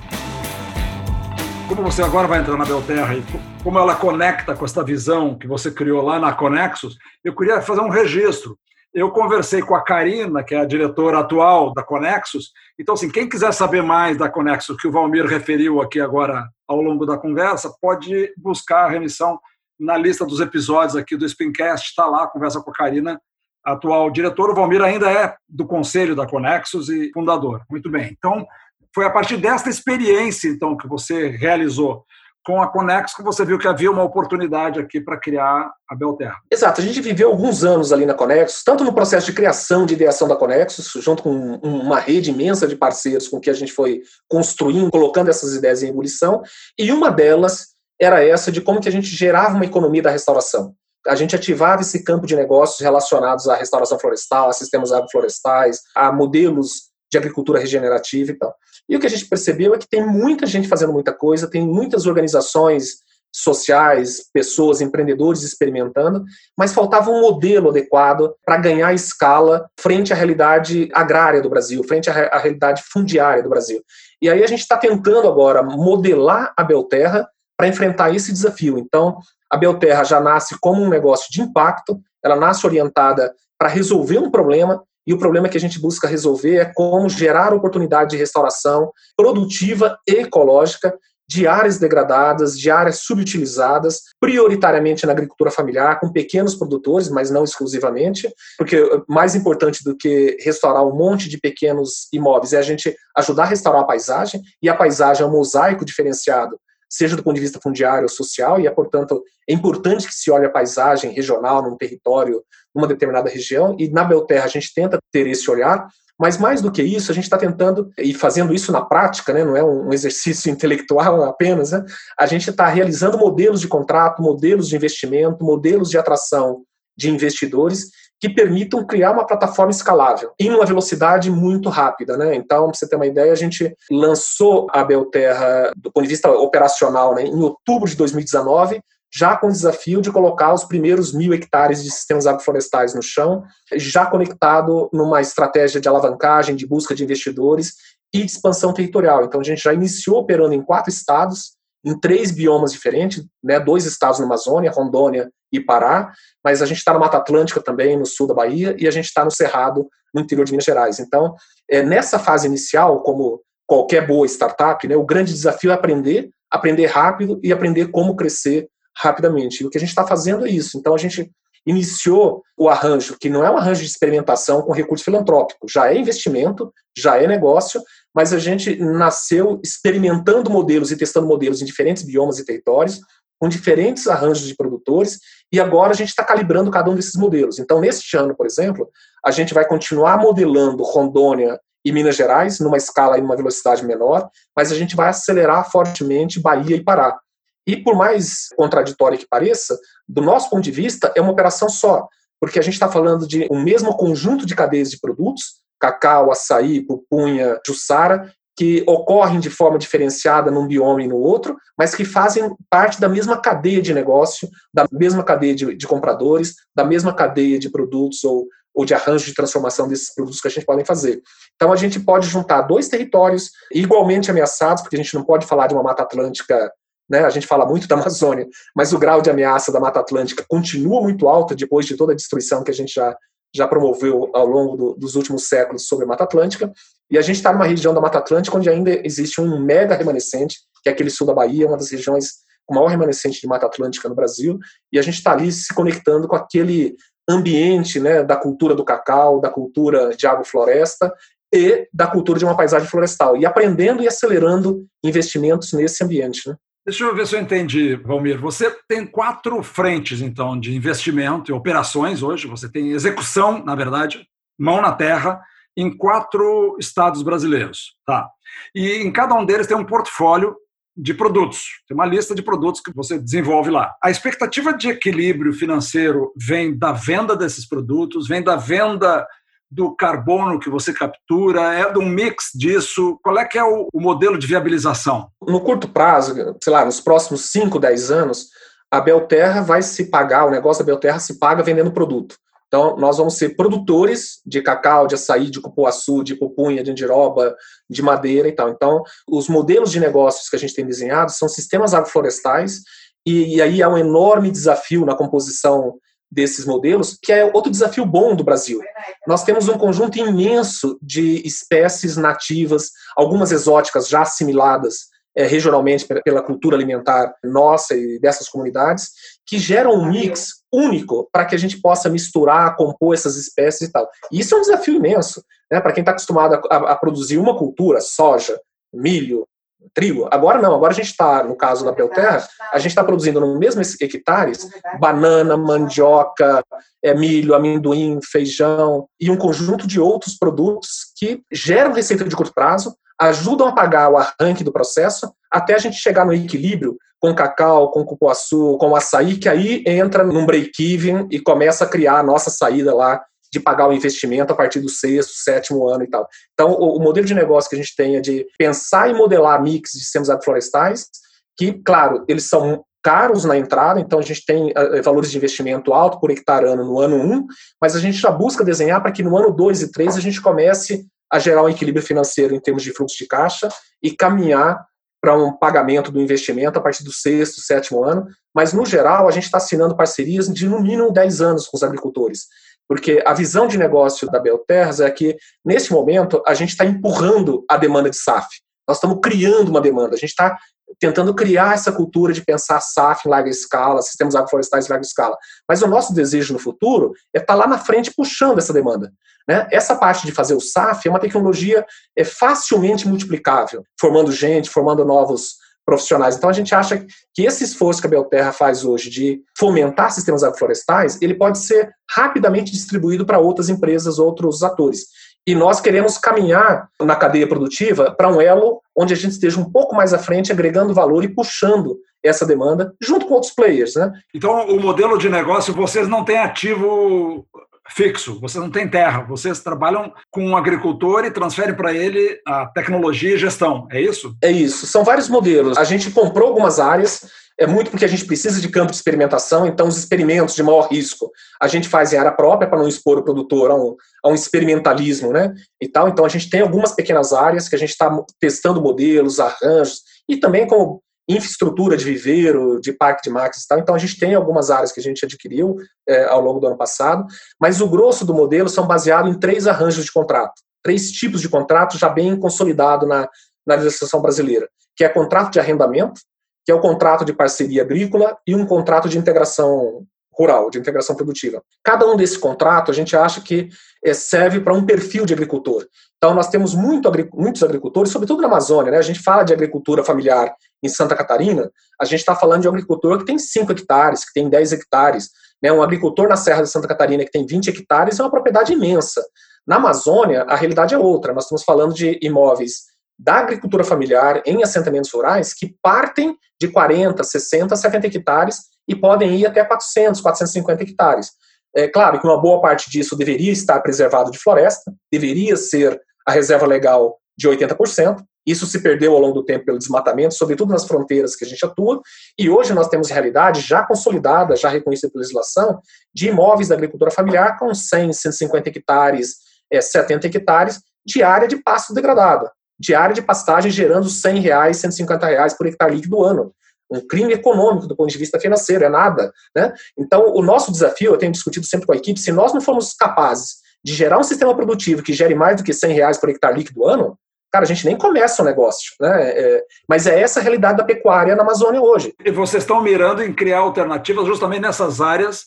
Como 1.76 1.92
você 1.92 2.04
agora 2.04 2.28
vai 2.28 2.40
entrar 2.40 2.56
na 2.56 2.66
Belterra 2.66 3.16
e 3.16 3.24
como 3.64 3.80
ela 3.80 3.96
conecta 3.96 4.54
com 4.54 4.64
esta 4.64 4.84
visão 4.84 5.36
que 5.36 5.48
você 5.48 5.72
criou 5.72 6.04
lá 6.04 6.20
na 6.20 6.32
Conexus, 6.32 7.00
eu 7.24 7.36
queria 7.36 7.64
fazer 7.64 7.82
um 7.82 7.90
registro. 7.90 8.56
Eu 8.94 9.10
conversei 9.10 9.60
com 9.60 9.74
a 9.74 9.84
Karina, 9.84 10.44
que 10.44 10.54
é 10.54 10.60
a 10.60 10.66
diretora 10.66 11.18
atual 11.18 11.74
da 11.74 11.82
Conexus. 11.82 12.52
Então, 12.80 12.94
assim, 12.94 13.10
quem 13.10 13.28
quiser 13.28 13.52
saber 13.54 13.82
mais 13.82 14.20
da 14.20 14.30
Conexus, 14.30 14.78
que 14.78 14.88
o 14.88 14.92
Valmir 14.92 15.26
referiu 15.26 15.82
aqui 15.82 16.00
agora 16.00 16.48
ao 16.68 16.80
longo 16.80 17.08
da 17.08 17.18
conversa, 17.18 17.74
pode 17.82 18.32
buscar 18.38 18.86
a 18.86 18.90
remissão 18.90 19.40
na 19.80 19.98
lista 19.98 20.28
dos 20.28 20.40
episódios 20.40 20.96
aqui 20.96 21.18
do 21.18 21.28
Spincast, 21.28 21.90
está 21.90 22.06
lá, 22.06 22.28
conversa 22.28 22.62
com 22.62 22.70
a 22.70 22.74
Karina, 22.74 23.20
atual 23.66 24.12
diretor. 24.12 24.52
O 24.52 24.56
Valmir 24.56 24.84
ainda 24.84 25.12
é 25.12 25.36
do 25.50 25.66
conselho 25.66 26.16
da 26.16 26.28
Conexus 26.28 26.88
e 26.90 27.10
fundador. 27.12 27.64
Muito 27.68 27.90
bem. 27.90 28.16
Então, 28.16 28.46
foi 28.94 29.06
a 29.06 29.10
partir 29.10 29.38
desta 29.38 29.70
experiência 29.70 30.50
então 30.50 30.78
que 30.78 30.88
você 30.88 31.30
realizou 31.30 32.06
com 32.46 32.62
a 32.62 32.68
Conexus 32.68 33.16
que 33.16 33.24
você 33.24 33.46
viu 33.46 33.58
que 33.58 33.68
havia 33.68 33.90
uma 33.90 34.04
oportunidade 34.04 34.80
aqui 34.80 35.00
para 35.00 35.18
criar 35.18 35.72
a 35.90 35.96
Belterra. 35.96 36.36
Exato, 36.52 36.82
a 36.82 36.84
gente 36.84 37.00
viveu 37.00 37.30
alguns 37.30 37.64
anos 37.64 37.94
ali 37.94 38.06
na 38.06 38.14
Conexus, 38.14 38.64
tanto 38.64 38.84
no 38.84 38.94
processo 38.94 39.28
de 39.28 39.34
criação 39.34 39.86
de 39.86 39.94
ideação 39.94 40.28
da 40.28 40.36
Conexus, 40.36 40.92
junto 41.02 41.24
com 41.24 41.56
uma 41.64 42.00
rede 42.00 42.32
imensa 42.32 42.68
de 42.68 42.76
parceiros 42.76 43.30
com 43.30 43.40
que 43.40 43.50
a 43.50 43.54
gente 43.54 43.72
foi 43.72 44.02
construindo, 44.28 44.92
colocando 44.92 45.30
essas 45.30 45.56
ideias 45.56 45.84
em 45.84 45.88
ebulição, 45.88 46.42
e 46.78 46.92
uma 46.92 47.10
delas 47.10 47.68
era 48.02 48.22
essa 48.22 48.52
de 48.52 48.60
como 48.60 48.82
que 48.82 48.90
a 48.90 48.92
gente 48.92 49.08
gerava 49.08 49.56
uma 49.56 49.66
economia 49.66 50.02
da 50.02 50.12
restauração 50.12 50.76
a 51.08 51.16
gente 51.16 51.36
ativava 51.36 51.82
esse 51.82 52.04
campo 52.04 52.26
de 52.26 52.36
negócios 52.36 52.80
relacionados 52.80 53.48
à 53.48 53.56
restauração 53.56 54.00
florestal, 54.00 54.50
a 54.50 54.54
sistemas 54.54 54.92
agroflorestais, 54.92 55.82
a 55.96 56.12
modelos 56.12 56.93
de 57.14 57.18
agricultura 57.18 57.60
regenerativa 57.60 58.32
e 58.32 58.34
tal. 58.34 58.54
E 58.90 58.96
o 58.98 59.00
que 59.00 59.06
a 59.06 59.10
gente 59.10 59.28
percebeu 59.28 59.74
é 59.74 59.78
que 59.78 59.88
tem 59.88 60.06
muita 60.06 60.46
gente 60.48 60.68
fazendo 60.68 60.92
muita 60.92 61.14
coisa, 61.14 61.50
tem 61.50 61.66
muitas 61.66 62.08
organizações 62.08 63.04
sociais, 63.36 64.30
pessoas, 64.32 64.82
empreendedores 64.82 65.42
experimentando, 65.42 66.24
mas 66.58 66.74
faltava 66.74 67.10
um 67.10 67.22
modelo 67.22 67.70
adequado 67.70 68.34
para 68.46 68.58
ganhar 68.58 68.94
escala 68.94 69.68
frente 69.80 70.14
à 70.14 70.16
realidade 70.16 70.90
agrária 70.94 71.42
do 71.42 71.50
Brasil, 71.50 71.84
frente 71.84 72.10
à, 72.10 72.38
realidade 72.38 72.84
fundiária 72.92 73.42
do 73.42 73.50
Brasil. 73.50 73.82
E 74.22 74.30
aí 74.30 74.44
a 74.44 74.48
gente 74.48 74.62
está 74.62 74.78
tentando 74.78 75.28
agora 75.28 75.64
modelar 75.64 76.54
a 76.56 76.64
Belterra 76.64 77.28
para 77.58 77.68
enfrentar 77.68 78.14
esse 78.14 78.32
desafio. 78.32 78.78
Então, 78.78 79.18
a 79.50 79.58
Belterra 79.58 80.04
já 80.04 80.20
nasce 80.20 80.56
como 80.60 80.84
um 80.84 80.90
negócio 80.90 81.32
de 81.32 81.42
impacto, 81.42 82.00
ela 82.24 82.36
nasce 82.36 82.66
orientada 82.66 83.34
para 83.58 83.70
resolver 83.70 84.20
um 84.20 84.30
problema, 84.30 84.84
e 85.06 85.14
o 85.14 85.18
problema 85.18 85.50
que 85.50 85.58
a 85.58 85.60
gente 85.60 85.80
busca 85.80 86.08
resolver 86.08 86.58
é 86.58 86.72
como 86.74 87.10
gerar 87.10 87.54
oportunidade 87.54 88.12
de 88.12 88.18
restauração 88.18 88.92
produtiva 89.16 89.98
e 90.08 90.14
ecológica 90.14 90.94
de 91.28 91.48
áreas 91.48 91.80
degradadas, 91.80 92.58
de 92.60 92.70
áreas 92.70 93.00
subutilizadas, 93.00 94.02
prioritariamente 94.20 95.06
na 95.06 95.14
agricultura 95.14 95.50
familiar, 95.50 96.00
com 96.00 96.12
pequenos 96.12 96.54
produtores, 96.54 97.10
mas 97.10 97.32
não 97.32 97.44
exclusivamente, 97.44 98.30
porque 98.58 98.78
mais 99.08 99.34
importante 99.34 99.84
do 99.84 99.96
que 99.96 100.38
restaurar 100.42 100.86
um 100.86 100.96
monte 100.96 101.30
de 101.30 101.40
pequenos 101.40 102.08
imóveis 102.12 102.54
é 102.54 102.58
a 102.58 102.62
gente 102.62 102.96
ajudar 103.18 103.44
a 103.44 103.48
restaurar 103.48 103.82
a 103.82 103.88
paisagem, 103.88 104.42
e 104.62 104.70
a 104.70 104.76
paisagem 104.76 105.24
é 105.24 105.26
um 105.26 105.32
mosaico 105.32 105.86
diferenciado 105.86 106.58
seja 106.94 107.16
do 107.16 107.24
ponto 107.24 107.34
de 107.34 107.42
vista 107.42 107.60
fundiário 107.60 108.04
ou 108.04 108.10
social, 108.10 108.60
e 108.60 108.68
é, 108.68 108.70
portanto, 108.70 109.24
é 109.50 109.54
importante 109.54 110.08
que 110.08 110.14
se 110.14 110.30
olhe 110.30 110.46
a 110.46 110.50
paisagem 110.50 111.12
regional 111.12 111.64
num 111.64 111.76
território, 111.76 112.44
numa 112.74 112.88
determinada 112.88 113.30
região, 113.30 113.76
e 113.80 113.90
na 113.90 114.04
Belterra 114.04 114.46
a 114.46 114.50
gente 114.50 114.74
tenta 114.74 114.98
ter 115.12 115.28
esse 115.28 115.50
olhar, 115.50 115.88
mas 116.20 116.38
mais 116.38 116.62
do 116.62 116.72
que 116.72 116.82
isso, 116.82 117.12
a 117.12 117.16
gente 117.16 117.26
está 117.26 117.38
tentando, 117.38 117.92
e 117.98 118.14
fazendo 118.14 118.54
isso 118.54 118.72
na 118.72 118.82
prática, 118.82 119.34
né, 119.34 119.44
não 119.44 119.58
é 119.58 119.64
um 119.64 119.92
exercício 119.92 120.50
intelectual 120.52 121.24
apenas, 121.24 121.72
né, 121.72 121.84
a 122.18 122.26
gente 122.26 122.50
está 122.50 122.68
realizando 122.68 123.18
modelos 123.18 123.62
de 123.62 123.68
contrato, 123.68 124.22
modelos 124.22 124.68
de 124.70 124.76
investimento, 124.76 125.44
modelos 125.44 125.90
de 125.90 125.98
atração 125.98 126.64
de 126.96 127.10
investidores 127.10 127.90
que 128.24 128.30
permitam 128.30 128.86
criar 128.86 129.12
uma 129.12 129.28
plataforma 129.28 129.72
escalável 129.72 130.32
em 130.40 130.50
uma 130.50 130.66
velocidade 130.66 131.30
muito 131.30 131.68
rápida. 131.68 132.16
Né? 132.16 132.34
Então, 132.36 132.68
para 132.68 132.74
você 132.74 132.88
ter 132.88 132.96
uma 132.96 133.06
ideia, 133.06 133.34
a 133.34 133.36
gente 133.36 133.76
lançou 133.92 134.66
a 134.72 134.82
Belterra, 134.82 135.74
do 135.76 135.92
ponto 135.92 136.04
de 136.04 136.10
vista 136.10 136.32
operacional, 136.32 137.16
né, 137.16 137.24
em 137.24 137.42
outubro 137.42 137.90
de 137.90 137.98
2019, 137.98 138.80
já 139.14 139.38
com 139.38 139.48
o 139.48 139.52
desafio 139.52 140.02
de 140.02 140.12
colocar 140.12 140.54
os 140.54 140.64
primeiros 140.64 141.14
mil 141.14 141.34
hectares 141.34 141.84
de 141.84 141.92
sistemas 141.92 142.26
agroflorestais 142.26 142.96
no 142.96 143.02
chão, 143.04 143.44
já 143.76 144.08
conectado 144.08 144.90
numa 144.92 145.22
estratégia 145.22 145.80
de 145.80 145.88
alavancagem, 145.88 146.56
de 146.56 146.66
busca 146.66 146.96
de 146.96 147.04
investidores 147.04 147.74
e 148.12 148.20
de 148.20 148.26
expansão 148.26 148.74
territorial. 148.74 149.24
Então, 149.24 149.40
a 149.40 149.44
gente 149.44 149.62
já 149.62 149.74
iniciou 149.74 150.20
operando 150.20 150.56
em 150.56 150.64
quatro 150.64 150.90
estados, 150.90 151.52
em 151.86 152.00
três 152.00 152.32
biomas 152.32 152.72
diferentes, 152.72 153.24
né, 153.44 153.60
dois 153.60 153.86
estados 153.86 154.20
na 154.20 154.26
Amazônia, 154.26 154.72
Rondônia 154.72 155.30
e 155.52 155.60
Pará, 155.60 156.12
mas 156.44 156.62
a 156.62 156.66
gente 156.66 156.78
está 156.78 156.94
na 156.94 157.00
Mata 157.00 157.18
Atlântica 157.18 157.62
também, 157.62 157.98
no 157.98 158.06
sul 158.06 158.26
da 158.26 158.34
Bahia, 158.34 158.76
e 158.80 158.88
a 158.88 158.92
gente 158.92 159.06
está 159.06 159.24
no 159.24 159.32
Cerrado, 159.32 159.88
no 160.12 160.22
interior 160.22 160.46
de 160.46 160.52
Minas 160.54 160.66
Gerais. 160.66 161.00
Então, 161.00 161.36
é, 161.70 161.84
nessa 161.84 162.18
fase 162.18 162.48
inicial, 162.48 163.04
como 163.04 163.42
qualquer 163.68 164.08
boa 164.08 164.26
startup, 164.26 164.88
né, 164.88 164.96
o 164.96 165.06
grande 165.06 165.34
desafio 165.34 165.70
é 165.70 165.74
aprender, 165.74 166.32
aprender 166.50 166.88
rápido 166.88 167.40
e 167.44 167.52
aprender 167.54 167.92
como 167.92 168.16
crescer 168.16 168.68
rapidamente. 168.98 169.62
E 169.62 169.66
o 169.66 169.70
que 169.70 169.78
a 169.78 169.82
gente 169.82 169.90
está 169.90 170.06
fazendo 170.06 170.46
é 170.46 170.50
isso. 170.50 170.78
Então, 170.78 170.94
a 170.94 170.98
gente 170.98 171.32
iniciou 171.66 172.44
o 172.58 172.70
arranjo, 172.70 173.18
que 173.20 173.30
não 173.30 173.46
é 173.46 173.50
um 173.50 173.58
arranjo 173.58 173.82
de 173.82 173.88
experimentação 173.88 174.62
com 174.62 174.74
recurso 174.74 175.06
filantrópico, 175.06 175.68
já 175.70 175.92
é 175.92 175.98
investimento, 175.98 176.74
já 176.98 177.18
é 177.18 177.26
negócio, 177.26 177.82
mas 178.14 178.34
a 178.34 178.40
gente 178.40 178.76
nasceu 178.76 179.60
experimentando 179.64 180.50
modelos 180.50 180.92
e 180.92 180.98
testando 180.98 181.26
modelos 181.26 181.62
em 181.62 181.66
diferentes 181.66 182.04
biomas 182.04 182.38
e 182.38 182.46
territórios, 182.46 183.00
com 183.40 183.50
diferentes 183.50 184.08
arranjos 184.08 184.48
de 184.48 184.56
produtores, 184.56 185.20
e 185.52 185.60
agora 185.60 185.92
a 185.92 185.96
gente 185.96 186.10
está 186.10 186.24
calibrando 186.24 186.72
cada 186.72 186.90
um 186.90 186.96
desses 186.96 187.16
modelos. 187.16 187.60
Então, 187.60 187.80
neste 187.80 188.16
ano, 188.16 188.36
por 188.36 188.46
exemplo, 188.46 188.90
a 189.26 189.32
gente 189.32 189.54
vai 189.54 189.68
continuar 189.68 190.18
modelando 190.18 190.84
Rondônia 190.84 191.60
e 191.86 191.92
Minas 191.92 192.16
Gerais, 192.16 192.60
numa 192.60 192.78
escala 192.78 193.18
e 193.18 193.22
numa 193.22 193.36
velocidade 193.36 193.86
menor, 193.86 194.30
mas 194.56 194.72
a 194.72 194.76
gente 194.76 194.96
vai 194.96 195.10
acelerar 195.10 195.70
fortemente 195.70 196.40
Bahia 196.40 196.76
e 196.76 196.84
Pará. 196.84 197.20
E 197.66 197.78
por 197.78 197.96
mais 197.96 198.48
contraditório 198.56 199.18
que 199.18 199.28
pareça, 199.28 199.78
do 200.08 200.22
nosso 200.22 200.50
ponto 200.50 200.64
de 200.64 200.72
vista, 200.72 201.12
é 201.16 201.22
uma 201.22 201.32
operação 201.32 201.70
só, 201.70 202.08
porque 202.40 202.60
a 202.60 202.62
gente 202.62 202.74
está 202.74 202.90
falando 202.90 203.28
de 203.28 203.48
um 203.50 203.62
mesmo 203.62 203.96
conjunto 203.96 204.46
de 204.46 204.56
cadeias 204.56 204.90
de 204.90 205.00
produtos, 205.00 205.62
cacau, 205.80 206.32
açaí, 206.32 206.82
pupunha, 206.82 207.60
jussara, 207.66 208.32
que 208.56 208.84
ocorrem 208.88 209.40
de 209.40 209.50
forma 209.50 209.78
diferenciada 209.78 210.52
num 210.52 210.68
bioma 210.68 211.02
e 211.02 211.08
no 211.08 211.18
outro, 211.18 211.58
mas 211.78 211.96
que 211.96 212.06
fazem 212.06 212.56
parte 212.70 213.02
da 213.02 213.10
mesma 213.10 213.38
cadeia 213.38 213.82
de 213.82 213.94
negócio, 213.94 214.48
da 214.74 214.86
mesma 214.92 215.24
cadeia 215.24 215.56
de, 215.56 215.76
de 215.76 215.88
compradores, 215.88 216.56
da 216.76 216.86
mesma 216.86 217.14
cadeia 217.14 217.58
de 217.58 217.70
produtos 217.70 218.24
ou, 218.24 218.48
ou 218.74 218.86
de 218.86 218.94
arranjo 218.94 219.26
de 219.26 219.34
transformação 219.34 219.88
desses 219.88 220.14
produtos 220.14 220.40
que 220.40 220.48
a 220.48 220.52
gente 220.52 220.66
pode 220.66 220.86
fazer. 220.86 221.22
Então 221.56 221.72
a 221.72 221.76
gente 221.76 222.00
pode 222.00 222.28
juntar 222.28 222.62
dois 222.62 222.88
territórios 222.88 223.50
igualmente 223.72 224.30
ameaçados, 224.30 224.84
porque 224.84 224.96
a 224.96 225.02
gente 225.02 225.16
não 225.16 225.24
pode 225.24 225.48
falar 225.48 225.68
de 225.68 225.74
uma 225.74 225.84
Mata 225.84 226.04
Atlântica 226.04 226.72
né, 227.10 227.24
a 227.26 227.30
gente 227.30 227.48
fala 227.48 227.66
muito 227.66 227.88
da 227.88 227.96
Amazônia, 227.96 228.48
mas 228.76 228.94
o 228.94 229.00
grau 229.00 229.22
de 229.22 229.30
ameaça 229.30 229.72
da 229.72 229.80
Mata 229.80 230.00
Atlântica 230.00 230.46
continua 230.48 231.02
muito 231.02 231.28
alto 231.28 231.56
depois 231.56 231.86
de 231.86 231.96
toda 231.96 232.14
a 232.14 232.16
destruição 232.16 232.64
que 232.64 232.72
a 232.72 232.74
gente 232.74 232.94
já, 232.94 233.16
já 233.56 233.68
promoveu 233.68 234.30
ao 234.34 234.46
longo 234.46 234.78
do, 234.78 234.94
dos 234.96 235.16
últimos 235.16 235.48
séculos 235.48 235.88
sobre 235.88 236.06
a 236.06 236.08
Mata 236.08 236.24
Atlântica. 236.24 236.72
E 237.12 237.18
a 237.18 237.22
gente 237.22 237.36
está 237.36 237.52
numa 237.52 237.66
região 237.66 237.94
da 237.94 238.02
Mata 238.02 238.18
Atlântica 238.18 238.58
onde 238.58 238.70
ainda 238.70 239.06
existe 239.06 239.40
um 239.42 239.60
mega 239.60 239.96
remanescente, 239.96 240.58
que 240.82 240.90
é 240.90 240.92
aquele 240.92 241.10
sul 241.10 241.28
da 241.28 241.34
Bahia, 241.34 241.68
uma 241.68 241.78
das 241.78 241.92
regiões 241.92 242.44
com 242.66 242.76
maior 242.76 242.88
remanescente 242.88 243.42
de 243.42 243.48
Mata 243.48 243.66
Atlântica 243.66 244.08
no 244.08 244.16
Brasil, 244.16 244.58
e 244.92 244.98
a 244.98 245.02
gente 245.02 245.16
está 245.16 245.34
ali 245.34 245.52
se 245.52 245.74
conectando 245.74 246.28
com 246.28 246.36
aquele 246.36 246.96
ambiente 247.30 248.00
né, 248.00 248.24
da 248.24 248.36
cultura 248.36 248.76
do 248.76 248.84
cacau, 248.84 249.40
da 249.40 249.50
cultura 249.50 250.16
de 250.16 250.28
agrofloresta 250.28 251.14
e 251.54 251.88
da 251.94 252.08
cultura 252.08 252.40
de 252.40 252.46
uma 252.46 252.58
paisagem 252.58 252.88
florestal, 252.88 253.38
e 253.38 253.46
aprendendo 253.46 254.02
e 254.02 254.08
acelerando 254.08 254.86
investimentos 255.04 255.72
nesse 255.74 256.04
ambiente. 256.04 256.50
Né? 256.50 256.56
Deixa 256.86 257.06
eu 257.06 257.16
ver 257.16 257.26
se 257.26 257.36
eu 257.36 257.40
entendi, 257.40 257.96
Valmir. 257.96 258.40
Você 258.42 258.70
tem 258.90 259.06
quatro 259.06 259.64
frentes, 259.64 260.22
então, 260.22 260.60
de 260.60 260.76
investimento 260.76 261.50
e 261.50 261.54
operações 261.54 262.22
hoje. 262.22 262.46
Você 262.48 262.70
tem 262.70 262.92
execução, 262.92 263.64
na 263.64 263.74
verdade, 263.74 264.28
mão 264.60 264.82
na 264.82 264.92
terra, 264.92 265.42
em 265.78 265.96
quatro 265.96 266.76
estados 266.78 267.24
brasileiros. 267.24 267.96
Tá? 268.06 268.30
E 268.76 268.98
em 268.98 269.12
cada 269.12 269.34
um 269.34 269.46
deles 269.46 269.66
tem 269.66 269.78
um 269.78 269.86
portfólio 269.86 270.58
de 270.96 271.14
produtos. 271.14 271.82
Tem 271.88 271.96
uma 271.96 272.06
lista 272.06 272.36
de 272.36 272.44
produtos 272.44 272.82
que 272.82 272.94
você 272.94 273.18
desenvolve 273.18 273.72
lá. 273.72 273.96
A 274.04 274.12
expectativa 274.12 274.74
de 274.74 274.90
equilíbrio 274.90 275.54
financeiro 275.54 276.34
vem 276.36 276.78
da 276.78 276.92
venda 276.92 277.36
desses 277.36 277.68
produtos, 277.68 278.28
vem 278.28 278.44
da 278.44 278.58
venda 278.58 279.26
do 279.74 279.96
carbono 279.96 280.60
que 280.60 280.70
você 280.70 280.94
captura, 280.94 281.74
é 281.74 281.92
de 281.92 281.98
um 281.98 282.08
mix 282.08 282.52
disso? 282.54 283.20
Qual 283.24 283.38
é 283.38 283.46
que 283.46 283.58
é 283.58 283.64
o, 283.64 283.88
o 283.92 284.00
modelo 284.00 284.38
de 284.38 284.46
viabilização? 284.46 285.30
No 285.42 285.62
curto 285.62 285.90
prazo, 285.90 286.36
sei 286.64 286.72
lá, 286.72 286.86
nos 286.86 287.02
próximos 287.02 287.50
5, 287.52 287.80
10 287.80 288.12
anos, 288.12 288.50
a 288.92 289.02
Belterra 289.02 289.62
vai 289.62 289.82
se 289.82 290.12
pagar, 290.12 290.46
o 290.46 290.52
negócio 290.52 290.84
da 290.84 290.92
Belterra 290.92 291.20
se 291.20 291.40
paga 291.40 291.64
vendendo 291.64 291.92
produto. 291.92 292.36
Então, 292.68 292.96
nós 292.98 293.18
vamos 293.18 293.36
ser 293.38 293.56
produtores 293.56 294.42
de 294.46 294.62
cacau, 294.62 295.08
de 295.08 295.16
açaí, 295.16 295.50
de 295.50 295.62
cupuaçu, 295.62 296.24
de 296.24 296.36
pupunha, 296.36 296.84
de 296.84 296.92
andiroba, 296.92 297.56
de 297.90 298.02
madeira 298.02 298.48
e 298.48 298.52
tal. 298.52 298.70
Então, 298.70 299.02
os 299.28 299.48
modelos 299.48 299.92
de 299.92 300.00
negócios 300.00 300.50
que 300.50 300.56
a 300.56 300.60
gente 300.60 300.74
tem 300.74 300.86
desenhado 300.86 301.32
são 301.32 301.48
sistemas 301.48 301.94
agroflorestais, 301.94 302.82
e, 303.26 303.56
e 303.56 303.62
aí 303.62 303.82
há 303.82 303.90
um 303.90 303.98
enorme 303.98 304.52
desafio 304.52 305.06
na 305.06 305.16
composição 305.16 305.96
desses 306.34 306.66
modelos, 306.66 307.18
que 307.22 307.32
é 307.32 307.46
outro 307.46 307.72
desafio 307.72 308.06
bom 308.06 308.36
do 308.36 308.44
Brasil. 308.44 308.80
Nós 309.28 309.44
temos 309.44 309.68
um 309.68 309.78
conjunto 309.78 310.18
imenso 310.18 310.98
de 311.02 311.46
espécies 311.46 312.18
nativas, 312.18 312.92
algumas 313.16 313.52
exóticas 313.52 314.08
já 314.08 314.22
assimiladas 314.22 315.14
é, 315.36 315.46
regionalmente 315.46 316.06
pela 316.24 316.44
cultura 316.44 316.76
alimentar 316.76 317.34
nossa 317.44 317.96
e 317.96 318.20
dessas 318.20 318.48
comunidades, 318.48 319.10
que 319.46 319.58
geram 319.58 319.94
um 319.94 320.10
mix 320.10 320.64
único 320.72 321.28
para 321.32 321.46
que 321.46 321.56
a 321.56 321.58
gente 321.58 321.80
possa 321.82 322.10
misturar, 322.10 322.76
compor 322.76 323.14
essas 323.14 323.36
espécies 323.36 323.90
e 323.90 323.92
tal. 323.92 324.08
E 324.32 324.40
isso 324.40 324.54
é 324.54 324.58
um 324.58 324.62
desafio 324.62 324.96
imenso, 324.96 325.44
né? 325.72 325.80
Para 325.80 325.92
quem 325.92 326.02
está 326.02 326.12
acostumado 326.12 326.56
a, 326.70 326.76
a, 326.76 326.96
produzir 326.96 327.38
uma 327.38 327.58
cultura, 327.58 328.00
soja, 328.02 328.60
milho, 328.94 329.48
trigo. 329.94 330.28
Agora 330.32 330.62
não, 330.62 330.74
agora 330.74 330.92
a 330.92 330.96
gente 330.96 331.12
está, 331.12 331.44
no 331.44 331.56
caso 331.56 331.86
da 331.86 331.92
Belterra, 331.92 332.48
a 332.72 332.78
gente 332.78 332.90
está 332.90 333.04
produzindo 333.04 333.40
no 333.40 333.58
mesmo 333.58 333.82
hectares 333.82 334.68
banana, 335.00 335.56
mandioca, 335.56 336.64
é, 337.04 337.14
milho, 337.14 337.54
amendoim, 337.54 338.20
feijão 338.24 339.08
e 339.20 339.30
um 339.30 339.38
conjunto 339.38 339.86
de 339.88 340.00
outros 340.00 340.38
produtos 340.38 341.12
que 341.16 341.42
geram 341.52 341.94
receita 341.94 342.24
de 342.24 342.36
curto 342.36 342.54
prazo, 342.54 342.96
ajudam 343.20 343.68
a 343.68 343.72
pagar 343.72 344.10
o 344.10 344.18
arranque 344.18 344.64
do 344.64 344.72
processo 344.72 345.32
até 345.52 345.76
a 345.76 345.80
gente 345.80 345.98
chegar 345.98 346.26
no 346.26 346.34
equilíbrio 346.34 346.98
com 347.20 347.34
cacau, 347.34 347.90
com 347.92 348.04
cupuaçu, 348.04 348.78
com 348.78 348.96
açaí, 348.96 349.38
que 349.38 349.48
aí 349.48 349.82
entra 349.88 350.26
num 350.26 350.46
break-even 350.46 351.28
e 351.32 351.40
começa 351.40 351.86
a 351.86 351.88
criar 351.88 352.20
a 352.20 352.24
nossa 352.24 352.50
saída 352.50 352.94
lá 352.94 353.24
de 353.54 353.60
pagar 353.60 353.88
o 353.88 353.94
investimento 353.94 354.52
a 354.52 354.56
partir 354.56 354.80
do 354.80 354.90
sexto, 354.90 355.34
sétimo 355.36 355.88
ano 355.88 356.04
e 356.04 356.10
tal. 356.10 356.28
Então, 356.54 356.72
o, 356.72 356.98
o 356.98 357.00
modelo 357.00 357.28
de 357.28 357.36
negócio 357.36 357.70
que 357.70 357.76
a 357.76 357.80
gente 357.80 357.96
tem 357.96 358.16
é 358.16 358.20
de 358.20 358.48
pensar 358.58 359.12
e 359.12 359.14
modelar 359.14 359.62
mix 359.62 359.92
de 359.92 360.00
sistemas 360.00 360.28
agroflorestais, 360.28 361.08
que, 361.56 361.74
claro, 361.86 362.26
eles 362.28 362.46
são 362.50 362.84
caros 363.04 363.46
na 363.46 363.56
entrada, 363.56 364.00
então 364.00 364.18
a 364.18 364.24
gente 364.24 364.44
tem 364.44 364.72
uh, 364.72 365.04
valores 365.04 365.30
de 365.30 365.38
investimento 365.38 365.94
alto 365.94 366.20
por 366.20 366.32
hectare 366.32 366.66
ano 366.66 366.84
no 366.84 367.00
ano 367.00 367.18
1, 367.18 367.46
mas 367.80 367.96
a 367.96 368.00
gente 368.00 368.18
já 368.18 368.32
busca 368.32 368.64
desenhar 368.64 369.04
para 369.04 369.12
que 369.12 369.22
no 369.22 369.38
ano 369.38 369.52
2 369.52 369.84
e 369.84 369.92
3 369.92 370.18
a 370.18 370.22
gente 370.22 370.42
comece 370.42 371.06
a 371.32 371.38
gerar 371.38 371.64
um 371.64 371.70
equilíbrio 371.70 372.04
financeiro 372.04 372.56
em 372.56 372.60
termos 372.60 372.82
de 372.82 372.92
fluxo 372.92 373.18
de 373.18 373.28
caixa 373.28 373.70
e 374.02 374.16
caminhar 374.16 374.84
para 375.22 375.38
um 375.38 375.54
pagamento 375.54 376.12
do 376.12 376.20
investimento 376.20 376.78
a 376.78 376.82
partir 376.82 377.04
do 377.04 377.12
sexto, 377.12 377.62
sétimo 377.62 378.04
ano, 378.04 378.28
mas 378.54 378.74
no 378.74 378.86
geral 378.86 379.26
a 379.26 379.32
gente 379.32 379.46
está 379.46 379.58
assinando 379.58 379.96
parcerias 379.96 380.48
de 380.54 380.68
no 380.68 380.82
mínimo 380.82 381.14
10 381.14 381.42
anos 381.42 381.66
com 381.66 381.78
os 381.78 381.84
agricultores, 381.84 382.48
porque 382.88 383.22
a 383.26 383.34
visão 383.34 383.68
de 383.68 383.78
negócio 383.78 384.30
da 384.30 384.40
Belterras 384.40 385.00
é 385.00 385.10
que 385.10 385.38
nesse 385.66 385.92
momento 385.92 386.42
a 386.46 386.54
gente 386.54 386.70
está 386.70 386.86
empurrando 386.86 387.64
a 387.70 387.78
demanda 387.78 388.10
de 388.10 388.18
SAF, 388.18 388.48
nós 388.88 388.98
estamos 388.98 389.20
criando 389.22 389.70
uma 389.70 389.82
demanda, 389.82 390.16
a 390.16 390.18
gente 390.18 390.30
está 390.30 390.58
tentando 391.00 391.34
criar 391.34 391.74
essa 391.74 391.92
cultura 391.92 392.34
de 392.34 392.44
pensar 392.44 392.80
SAF 392.82 393.26
em 393.26 393.32
larga 393.32 393.50
escala, 393.50 394.02
sistemas 394.02 394.36
agroflorestais 394.36 394.86
em 394.86 394.90
larga 394.90 395.06
escala. 395.06 395.38
Mas 395.68 395.82
o 395.82 395.88
nosso 395.88 396.14
desejo 396.14 396.54
no 396.54 396.60
futuro 396.60 397.14
é 397.34 397.40
estar 397.40 397.54
tá 397.54 397.56
lá 397.56 397.68
na 397.68 397.78
frente 397.78 398.14
puxando 398.16 398.60
essa 398.60 398.74
demanda. 398.74 399.12
Né? 399.48 399.68
Essa 399.72 399.96
parte 399.96 400.26
de 400.26 400.32
fazer 400.32 400.54
o 400.54 400.62
SAF 400.62 401.08
é 401.08 401.10
uma 401.10 401.20
tecnologia 401.20 401.86
é 402.16 402.24
facilmente 402.24 403.08
multiplicável, 403.08 403.84
formando 404.00 404.32
gente, 404.32 404.70
formando 404.70 405.04
novos 405.04 405.56
profissionais. 405.86 406.36
Então 406.36 406.50
a 406.50 406.54
gente 406.54 406.74
acha 406.74 407.06
que 407.34 407.44
esse 407.44 407.64
esforço 407.64 408.02
que 408.02 408.08
a 408.08 408.10
Belterra 408.10 408.52
faz 408.52 408.86
hoje 408.86 409.10
de 409.10 409.42
fomentar 409.58 410.12
sistemas 410.12 410.44
agroflorestais, 410.44 411.22
ele 411.22 411.34
pode 411.34 411.60
ser 411.60 411.92
rapidamente 412.10 412.72
distribuído 412.72 413.26
para 413.26 413.40
outras 413.40 413.70
empresas, 413.70 414.20
outros 414.20 414.64
atores. 414.64 415.08
E 415.46 415.54
nós 415.54 415.82
queremos 415.82 416.18
caminhar 416.18 416.88
na 417.02 417.16
cadeia 417.16 417.48
produtiva 417.48 418.12
para 418.12 418.30
um 418.30 418.40
elo 418.40 418.82
onde 418.96 419.14
a 419.14 419.18
gente 419.18 419.32
esteja 419.32 419.60
um 419.60 419.70
pouco 419.70 419.96
mais 419.96 420.14
à 420.14 420.18
frente, 420.18 420.52
agregando 420.52 420.94
valor 420.94 421.24
e 421.24 421.34
puxando 421.34 421.98
essa 422.24 422.46
demanda 422.46 422.94
junto 423.02 423.26
com 423.26 423.34
outros 423.34 423.52
players, 423.52 423.96
né? 423.96 424.12
Então, 424.34 424.68
o 424.70 424.80
modelo 424.80 425.18
de 425.18 425.28
negócio, 425.28 425.74
vocês 425.74 426.08
não 426.08 426.24
têm 426.24 426.38
ativo 426.38 427.46
fixo, 427.90 428.40
vocês 428.40 428.62
não 428.62 428.72
têm 428.72 428.88
terra, 428.88 429.24
vocês 429.24 429.60
trabalham 429.60 430.14
com 430.32 430.44
um 430.46 430.56
agricultor 430.56 431.26
e 431.26 431.32
transferem 431.32 431.76
para 431.76 431.94
ele 431.94 432.40
a 432.48 432.66
tecnologia 432.68 433.36
e 433.36 433.38
gestão, 433.38 433.88
é 433.92 434.02
isso? 434.02 434.36
É 434.42 434.52
isso, 434.52 434.88
são 434.88 435.04
vários 435.04 435.28
modelos. 435.28 435.78
A 435.78 435.84
gente 435.84 436.10
comprou 436.12 436.48
algumas 436.48 436.80
áreas, 436.80 437.30
é 437.60 437.68
muito 437.68 437.92
porque 437.92 438.06
a 438.06 438.08
gente 438.08 438.26
precisa 438.26 438.60
de 438.60 438.70
campo 438.70 438.92
de 438.92 438.98
experimentação, 438.98 439.68
então 439.68 439.88
os 439.88 439.98
experimentos 439.98 440.56
de 440.56 440.64
maior 440.64 440.88
risco 440.88 441.32
a 441.62 441.68
gente 441.68 441.88
faz 441.88 442.12
em 442.12 442.18
área 442.18 442.32
própria 442.32 442.68
para 442.68 442.80
não 442.80 442.88
expor 442.88 443.20
o 443.20 443.24
produtor 443.24 443.70
a 443.72 443.76
um, 443.76 443.96
a 444.24 444.30
um 444.30 444.34
experimentalismo, 444.34 445.32
né? 445.32 445.54
E 445.80 445.88
tal. 445.88 446.08
Então 446.08 446.26
a 446.26 446.30
gente 446.30 446.50
tem 446.50 446.62
algumas 446.62 446.94
pequenas 446.94 447.32
áreas 447.32 447.70
que 447.70 447.76
a 447.76 447.80
gente 447.80 447.92
está 447.92 448.10
testando 448.40 448.82
modelos, 448.82 449.40
arranjos, 449.40 450.02
e 450.28 450.38
também 450.38 450.66
com 450.66 451.00
infraestrutura 451.28 451.96
de 451.96 452.04
viveiro, 452.04 452.80
de 452.82 452.92
parque 452.92 453.24
de 453.24 453.30
máquinas 453.30 453.64
e 453.64 453.68
tal. 453.68 453.80
Então, 453.80 453.96
a 453.96 453.98
gente 453.98 454.20
tem 454.20 454.36
algumas 454.36 454.70
áreas 454.70 454.92
que 454.92 455.00
a 455.00 455.04
gente 455.04 455.24
adquiriu 455.24 455.78
é, 456.08 456.26
ao 456.26 456.42
longo 456.42 456.60
do 456.60 456.68
ano 456.68 456.78
passado, 456.78 457.26
mas 457.60 457.82
o 457.82 457.88
grosso 457.88 458.26
do 458.26 458.34
modelo 458.34 458.68
são 458.68 458.86
baseados 458.86 459.34
em 459.34 459.40
três 459.40 459.68
arranjos 459.68 460.06
de 460.06 460.12
contrato, 460.12 460.62
três 460.84 461.12
tipos 461.12 461.42
de 461.42 461.50
contrato 461.50 461.98
já 461.98 462.10
bem 462.10 462.38
consolidado 462.38 463.06
na, 463.06 463.30
na 463.66 463.76
legislação 463.76 464.22
brasileira, 464.22 464.68
que 464.96 465.04
é 465.04 465.10
contrato 465.10 465.52
de 465.52 465.60
arrendamento, 465.60 466.22
que 466.66 466.72
é 466.72 466.76
o 466.76 466.82
contrato 466.82 467.26
de 467.26 467.34
parceria 467.34 467.82
agrícola 467.82 468.38
e 468.48 468.56
um 468.56 468.66
contrato 468.66 469.10
de 469.10 469.18
integração 469.18 470.06
rural, 470.32 470.70
de 470.70 470.80
integração 470.80 471.16
produtiva. 471.16 471.62
Cada 471.84 472.06
um 472.08 472.16
desses 472.16 472.38
contratos, 472.38 472.90
a 472.90 472.96
gente 472.96 473.16
acha 473.16 473.40
que 473.42 473.70
é, 474.04 474.14
serve 474.14 474.60
para 474.60 474.74
um 474.74 474.86
perfil 474.86 475.26
de 475.26 475.34
agricultor. 475.34 475.86
Então, 476.24 476.34
nós 476.34 476.48
temos 476.48 476.74
muito, 476.74 477.12
muitos 477.34 477.62
agricultores, 477.64 478.10
sobretudo 478.10 478.42
na 478.42 478.48
Amazônia, 478.48 478.94
né? 478.94 478.98
a 478.98 479.02
gente 479.02 479.20
fala 479.20 479.44
de 479.44 479.52
agricultura 479.52 480.06
familiar 480.06 480.56
em 480.82 480.88
Santa 480.88 481.18
Catarina, 481.18 481.70
a 482.00 482.06
gente 482.06 482.22
está 482.22 482.34
falando 482.34 482.62
de 482.62 482.68
um 482.70 482.72
agricultor 482.72 483.18
que 483.18 483.26
tem 483.26 483.38
5 483.38 483.74
hectares, 483.74 484.24
que 484.24 484.34
tem 484.34 484.50
10 484.50 484.72
hectares. 484.72 485.32
Né? 485.62 485.70
Um 485.70 485.84
agricultor 485.84 486.30
na 486.30 486.38
Serra 486.38 486.62
de 486.62 486.70
Santa 486.70 486.88
Catarina 486.88 487.26
que 487.26 487.32
tem 487.32 487.46
20 487.46 487.72
hectares 487.72 488.22
é 488.22 488.24
uma 488.24 488.32
propriedade 488.32 488.72
imensa. 488.72 489.22
Na 489.68 489.76
Amazônia, 489.76 490.44
a 490.44 490.56
realidade 490.56 490.96
é 490.96 490.98
outra. 490.98 491.34
Nós 491.34 491.44
estamos 491.44 491.62
falando 491.62 491.94
de 491.94 492.18
imóveis 492.22 492.84
da 493.20 493.40
agricultura 493.40 493.84
familiar 493.84 494.42
em 494.46 494.64
assentamentos 494.64 495.12
rurais 495.12 495.54
que 495.54 495.76
partem 495.82 496.38
de 496.58 496.70
40, 496.70 497.22
60, 497.22 497.76
70 497.76 498.08
hectares 498.08 498.60
e 498.88 498.96
podem 498.96 499.36
ir 499.36 499.46
até 499.46 499.62
400, 499.62 500.22
450 500.22 500.84
hectares. 500.84 501.32
É 501.76 501.90
claro 501.90 502.18
que 502.22 502.26
uma 502.26 502.40
boa 502.40 502.62
parte 502.62 502.90
disso 502.90 503.14
deveria 503.18 503.52
estar 503.52 503.82
preservado 503.82 504.32
de 504.32 504.38
floresta, 504.38 504.94
deveria 505.12 505.58
ser 505.58 506.00
a 506.26 506.32
reserva 506.32 506.66
legal 506.66 507.18
de 507.38 507.48
80%. 507.48 508.24
Isso 508.46 508.66
se 508.66 508.82
perdeu 508.82 509.14
ao 509.14 509.20
longo 509.20 509.36
do 509.36 509.46
tempo 509.46 509.66
pelo 509.66 509.78
desmatamento, 509.78 510.34
sobretudo 510.34 510.72
nas 510.72 510.86
fronteiras 510.86 511.36
que 511.36 511.46
a 511.46 511.48
gente 511.48 511.66
atua, 511.66 512.02
e 512.38 512.50
hoje 512.50 512.74
nós 512.74 512.90
temos 512.90 513.10
realidade 513.10 513.62
já 513.62 513.84
consolidada, 513.84 514.56
já 514.56 514.68
reconhecida 514.68 515.12
pela 515.12 515.22
legislação, 515.22 515.80
de 516.14 516.28
imóveis 516.28 516.68
da 516.68 516.76
agricultura 516.76 517.10
familiar 517.10 517.58
com 517.58 517.74
100, 517.74 518.12
150 518.12 518.70
hectares, 518.70 519.36
é, 519.72 519.80
70 519.80 520.28
hectares 520.28 520.82
de 521.06 521.24
área 521.24 521.48
de 521.48 521.56
pasto 521.56 521.94
degradado, 521.94 522.50
de 522.78 522.94
área 522.94 523.16
de 523.16 523.22
pastagem 523.22 523.72
gerando 523.72 524.10
100 524.10 524.42
reais, 524.42 524.78
150 524.78 525.26
reais 525.26 525.54
por 525.58 525.66
hectare 525.66 525.96
líquido 525.96 526.22
ano 526.22 526.54
um 526.94 527.06
crime 527.08 527.34
econômico 527.34 527.88
do 527.88 527.96
ponto 527.96 528.12
de 528.12 528.18
vista 528.18 528.40
financeiro, 528.40 528.86
é 528.86 528.90
nada. 528.90 529.32
Né? 529.56 529.74
Então, 529.98 530.34
o 530.34 530.42
nosso 530.44 530.72
desafio, 530.72 531.12
eu 531.12 531.18
tenho 531.18 531.32
discutido 531.32 531.66
sempre 531.66 531.88
com 531.88 531.94
a 531.94 531.98
equipe, 531.98 532.20
se 532.20 532.32
nós 532.32 532.54
não 532.54 532.62
formos 532.62 532.94
capazes 532.94 533.63
de 533.84 533.94
gerar 533.94 534.20
um 534.20 534.24
sistema 534.24 534.56
produtivo 534.56 535.04
que 535.04 535.14
gere 535.14 535.36
mais 535.36 535.58
do 535.58 535.64
que 535.64 535.74
100 535.74 535.94
reais 535.94 536.18
por 536.18 536.30
hectare 536.30 536.56
líquido 536.56 536.86
ano, 536.86 537.18
cara, 537.52 537.66
a 537.66 537.68
gente 537.68 537.86
nem 537.86 537.96
começa 537.96 538.42
o 538.42 538.46
negócio, 538.46 538.94
né? 539.00 539.30
É, 539.30 539.64
mas 539.88 540.08
é 540.08 540.20
essa 540.20 540.40
a 540.40 540.44
realidade 540.44 540.78
da 540.78 540.84
pecuária 540.84 541.36
na 541.36 541.44
Amazônia 541.44 541.82
hoje. 541.82 542.14
E 542.24 542.32
vocês 542.32 542.64
estão 542.64 542.82
mirando 542.82 543.22
em 543.22 543.34
criar 543.34 543.60
alternativas 543.60 544.26
justamente 544.26 544.62
nessas 544.62 545.02
áreas 545.02 545.46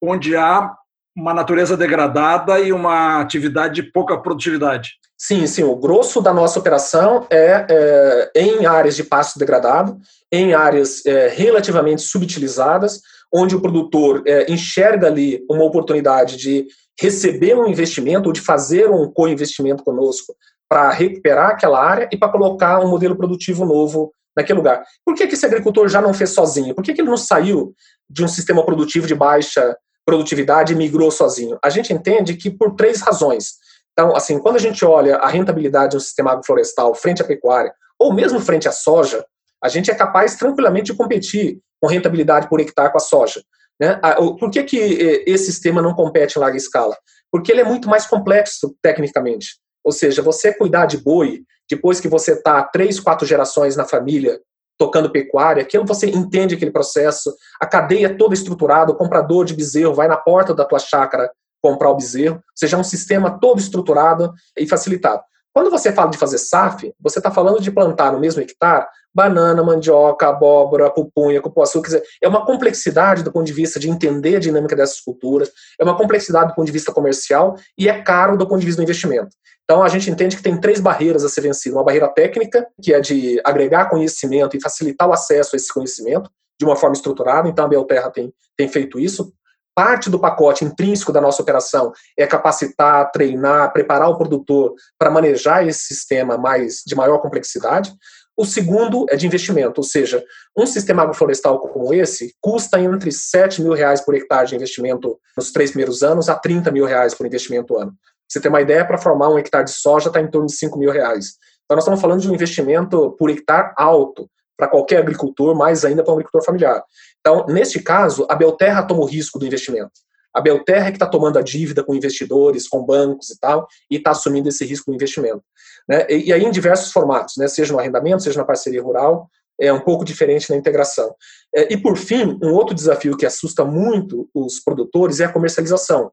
onde 0.00 0.34
há 0.34 0.72
uma 1.14 1.34
natureza 1.34 1.76
degradada 1.76 2.58
e 2.58 2.72
uma 2.72 3.20
atividade 3.20 3.74
de 3.74 3.82
pouca 3.82 4.16
produtividade. 4.16 4.92
Sim, 5.16 5.46
sim. 5.46 5.62
O 5.62 5.76
grosso 5.76 6.20
da 6.20 6.32
nossa 6.32 6.58
operação 6.58 7.26
é, 7.30 8.30
é 8.34 8.42
em 8.42 8.66
áreas 8.66 8.96
de 8.96 9.04
pasto 9.04 9.38
degradado, 9.38 9.98
em 10.32 10.54
áreas 10.54 11.04
é, 11.06 11.28
relativamente 11.28 12.02
subutilizadas, 12.02 13.00
onde 13.32 13.54
o 13.54 13.60
produtor 13.60 14.22
é, 14.26 14.50
enxerga 14.50 15.06
ali 15.06 15.44
uma 15.48 15.64
oportunidade 15.64 16.36
de 16.36 16.66
receber 17.00 17.56
um 17.56 17.66
investimento 17.66 18.28
ou 18.28 18.32
de 18.32 18.40
fazer 18.40 18.90
um 18.90 19.10
co-investimento 19.10 19.82
conosco 19.82 20.34
para 20.68 20.90
recuperar 20.90 21.50
aquela 21.50 21.82
área 21.82 22.08
e 22.10 22.16
para 22.16 22.30
colocar 22.30 22.80
um 22.80 22.88
modelo 22.88 23.16
produtivo 23.16 23.64
novo 23.64 24.12
naquele 24.36 24.58
lugar. 24.58 24.82
Por 25.04 25.14
que, 25.14 25.26
que 25.26 25.34
esse 25.34 25.44
agricultor 25.44 25.88
já 25.88 26.00
não 26.00 26.14
fez 26.14 26.30
sozinho? 26.30 26.74
Por 26.74 26.82
que, 26.82 26.94
que 26.94 27.00
ele 27.00 27.10
não 27.10 27.16
saiu 27.16 27.74
de 28.08 28.24
um 28.24 28.28
sistema 28.28 28.64
produtivo 28.64 29.06
de 29.06 29.14
baixa 29.14 29.76
produtividade 30.04 30.72
e 30.72 30.76
migrou 30.76 31.10
sozinho? 31.10 31.58
A 31.62 31.70
gente 31.70 31.92
entende 31.92 32.34
que 32.34 32.50
por 32.50 32.74
três 32.74 33.00
razões. 33.00 33.54
Então, 33.92 34.16
assim, 34.16 34.38
quando 34.38 34.56
a 34.56 34.60
gente 34.60 34.84
olha 34.84 35.16
a 35.16 35.28
rentabilidade 35.28 35.90
de 35.90 35.96
um 35.98 36.00
sistema 36.00 36.32
agroflorestal 36.32 36.94
frente 36.94 37.20
à 37.20 37.24
pecuária, 37.24 37.72
ou 37.98 38.12
mesmo 38.12 38.40
frente 38.40 38.66
à 38.66 38.72
soja, 38.72 39.24
a 39.62 39.68
gente 39.68 39.90
é 39.90 39.94
capaz 39.94 40.36
tranquilamente 40.36 40.90
de 40.90 40.96
competir 40.96 41.60
com 41.80 41.86
rentabilidade 41.86 42.48
por 42.48 42.60
hectare 42.60 42.90
com 42.90 42.98
a 42.98 43.00
soja. 43.00 43.42
Né? 43.80 44.00
Por 44.38 44.50
que, 44.50 44.62
que 44.62 44.78
eh, 44.78 45.24
esse 45.26 45.46
sistema 45.46 45.82
não 45.82 45.94
compete 45.94 46.36
em 46.36 46.40
larga 46.40 46.56
escala? 46.56 46.96
Porque 47.30 47.50
ele 47.50 47.60
é 47.60 47.64
muito 47.64 47.88
mais 47.88 48.06
complexo 48.06 48.74
tecnicamente. 48.82 49.58
Ou 49.84 49.92
seja, 49.92 50.22
você 50.22 50.52
cuidar 50.52 50.86
de 50.86 50.98
boi, 50.98 51.42
depois 51.68 52.00
que 52.00 52.08
você 52.08 52.32
está 52.32 52.62
três, 52.62 53.00
quatro 53.00 53.26
gerações 53.26 53.76
na 53.76 53.84
família 53.84 54.40
tocando 54.78 55.10
pecuária, 55.10 55.62
aquilo 55.62 55.84
você 55.84 56.08
entende 56.08 56.54
aquele 56.54 56.70
processo, 56.70 57.32
a 57.60 57.66
cadeia 57.66 58.16
toda 58.16 58.34
estruturada, 58.34 58.90
o 58.90 58.96
comprador 58.96 59.44
de 59.44 59.54
bezerro 59.54 59.94
vai 59.94 60.08
na 60.08 60.16
porta 60.16 60.54
da 60.54 60.64
tua 60.64 60.78
chácara 60.78 61.30
comprar 61.62 61.90
o 61.90 61.96
bezerro, 61.96 62.36
ou 62.36 62.42
seja, 62.56 62.76
é 62.76 62.80
um 62.80 62.84
sistema 62.84 63.38
todo 63.38 63.60
estruturado 63.60 64.32
e 64.58 64.66
facilitado. 64.66 65.22
Quando 65.52 65.70
você 65.70 65.92
fala 65.92 66.10
de 66.10 66.18
fazer 66.18 66.38
SAF, 66.38 66.94
você 67.00 67.18
está 67.18 67.30
falando 67.30 67.60
de 67.60 67.70
plantar 67.70 68.12
no 68.12 68.20
mesmo 68.20 68.40
hectare 68.40 68.86
banana, 69.14 69.62
mandioca, 69.62 70.28
abóbora, 70.28 70.90
pupunha, 70.90 71.40
cupuaçu, 71.40 71.82
quer 71.82 71.88
dizer, 71.88 72.02
é 72.22 72.28
uma 72.28 72.44
complexidade 72.46 73.22
do 73.22 73.30
ponto 73.30 73.44
de 73.44 73.52
vista 73.52 73.78
de 73.78 73.90
entender 73.90 74.36
a 74.36 74.40
dinâmica 74.40 74.74
dessas 74.74 75.00
culturas, 75.00 75.50
é 75.78 75.84
uma 75.84 75.96
complexidade 75.96 76.48
do 76.48 76.54
ponto 76.54 76.66
de 76.66 76.72
vista 76.72 76.92
comercial 76.92 77.56
e 77.76 77.88
é 77.88 78.02
caro 78.02 78.36
do 78.36 78.48
ponto 78.48 78.60
de 78.60 78.66
vista 78.66 78.80
do 78.80 78.84
investimento. 78.84 79.36
Então 79.64 79.82
a 79.82 79.88
gente 79.88 80.10
entende 80.10 80.36
que 80.36 80.42
tem 80.42 80.58
três 80.60 80.80
barreiras 80.80 81.24
a 81.24 81.28
ser 81.28 81.42
vencidas. 81.42 81.76
Uma 81.76 81.84
barreira 81.84 82.08
técnica, 82.08 82.66
que 82.82 82.92
é 82.92 83.00
de 83.00 83.40
agregar 83.44 83.88
conhecimento 83.88 84.56
e 84.56 84.60
facilitar 84.60 85.08
o 85.08 85.12
acesso 85.12 85.54
a 85.54 85.56
esse 85.56 85.72
conhecimento 85.72 86.30
de 86.58 86.64
uma 86.64 86.76
forma 86.76 86.94
estruturada. 86.94 87.48
Então 87.48 87.64
a 87.64 87.68
Belterra 87.68 88.10
tem, 88.10 88.32
tem 88.56 88.68
feito 88.68 88.98
isso. 88.98 89.32
Parte 89.74 90.10
do 90.10 90.18
pacote 90.18 90.64
intrínseco 90.64 91.12
da 91.12 91.20
nossa 91.20 91.40
operação 91.40 91.92
é 92.16 92.26
capacitar, 92.26 93.10
treinar, 93.10 93.72
preparar 93.72 94.10
o 94.10 94.18
produtor 94.18 94.74
para 94.98 95.10
manejar 95.10 95.66
esse 95.66 95.80
sistema 95.80 96.36
mais 96.36 96.82
de 96.86 96.94
maior 96.94 97.18
complexidade. 97.18 97.92
O 98.36 98.44
segundo 98.44 99.06
é 99.08 99.16
de 99.16 99.26
investimento, 99.26 99.80
ou 99.80 99.84
seja, 99.84 100.22
um 100.56 100.66
sistema 100.66 101.02
agroflorestal 101.02 101.58
como 101.58 101.92
esse 101.92 102.34
custa 102.40 102.80
entre 102.80 103.10
7 103.10 103.62
mil 103.62 103.72
reais 103.72 104.00
por 104.00 104.14
hectare 104.14 104.48
de 104.48 104.54
investimento 104.54 105.18
nos 105.36 105.52
três 105.52 105.70
primeiros 105.70 106.02
anos 106.02 106.28
a 106.28 106.34
30 106.34 106.70
mil 106.70 106.84
reais 106.84 107.14
por 107.14 107.26
investimento 107.26 107.76
ano. 107.76 107.94
Você 108.28 108.40
tem 108.40 108.50
uma 108.50 108.62
ideia, 108.62 108.84
para 108.84 108.96
formar 108.96 109.28
um 109.28 109.38
hectare 109.38 109.64
de 109.64 109.72
soja 109.72 110.08
está 110.08 110.20
em 110.20 110.30
torno 110.30 110.46
de 110.46 110.54
5 110.54 110.78
mil 110.78 110.90
reais. 110.90 111.34
Então 111.64 111.76
nós 111.76 111.84
estamos 111.84 112.00
falando 112.00 112.20
de 112.20 112.30
um 112.30 112.34
investimento 112.34 113.14
por 113.18 113.30
hectare 113.30 113.72
alto 113.76 114.28
para 114.62 114.68
qualquer 114.68 114.98
agricultor, 114.98 115.56
mais 115.56 115.84
ainda 115.84 116.04
para 116.04 116.12
um 116.12 116.14
agricultor 116.14 116.44
familiar. 116.44 116.84
Então, 117.18 117.44
neste 117.48 117.82
caso, 117.82 118.24
a 118.30 118.36
Belterra 118.36 118.84
toma 118.84 119.00
o 119.00 119.04
risco 119.04 119.36
do 119.36 119.44
investimento. 119.44 119.90
A 120.32 120.40
Belterra 120.40 120.86
é 120.86 120.90
que 120.92 120.96
está 120.96 121.06
tomando 121.06 121.36
a 121.36 121.42
dívida 121.42 121.82
com 121.82 121.96
investidores, 121.96 122.68
com 122.68 122.84
bancos 122.84 123.30
e 123.30 123.40
tal, 123.40 123.66
e 123.90 123.96
está 123.96 124.12
assumindo 124.12 124.48
esse 124.48 124.64
risco 124.64 124.92
do 124.92 124.94
investimento. 124.94 125.42
Né? 125.88 126.06
E, 126.08 126.28
e, 126.28 126.32
aí 126.32 126.44
em 126.44 126.50
diversos 126.52 126.92
formatos, 126.92 127.34
né? 127.36 127.48
seja 127.48 127.72
no 127.72 127.80
arrendamento, 127.80 128.22
seja 128.22 128.38
na 128.38 128.46
parceria 128.46 128.80
rural, 128.80 129.28
é 129.60 129.72
um 129.72 129.80
pouco 129.80 130.04
diferente 130.04 130.48
na 130.48 130.56
integração. 130.56 131.12
É, 131.52 131.72
e 131.72 131.76
por 131.76 131.96
fim, 131.96 132.38
um 132.40 132.52
outro 132.52 132.76
desafio 132.76 133.16
que 133.16 133.26
assusta 133.26 133.64
muito 133.64 134.28
os 134.32 134.60
produtores 134.60 135.18
é 135.18 135.24
a 135.24 135.32
comercialização. 135.32 136.12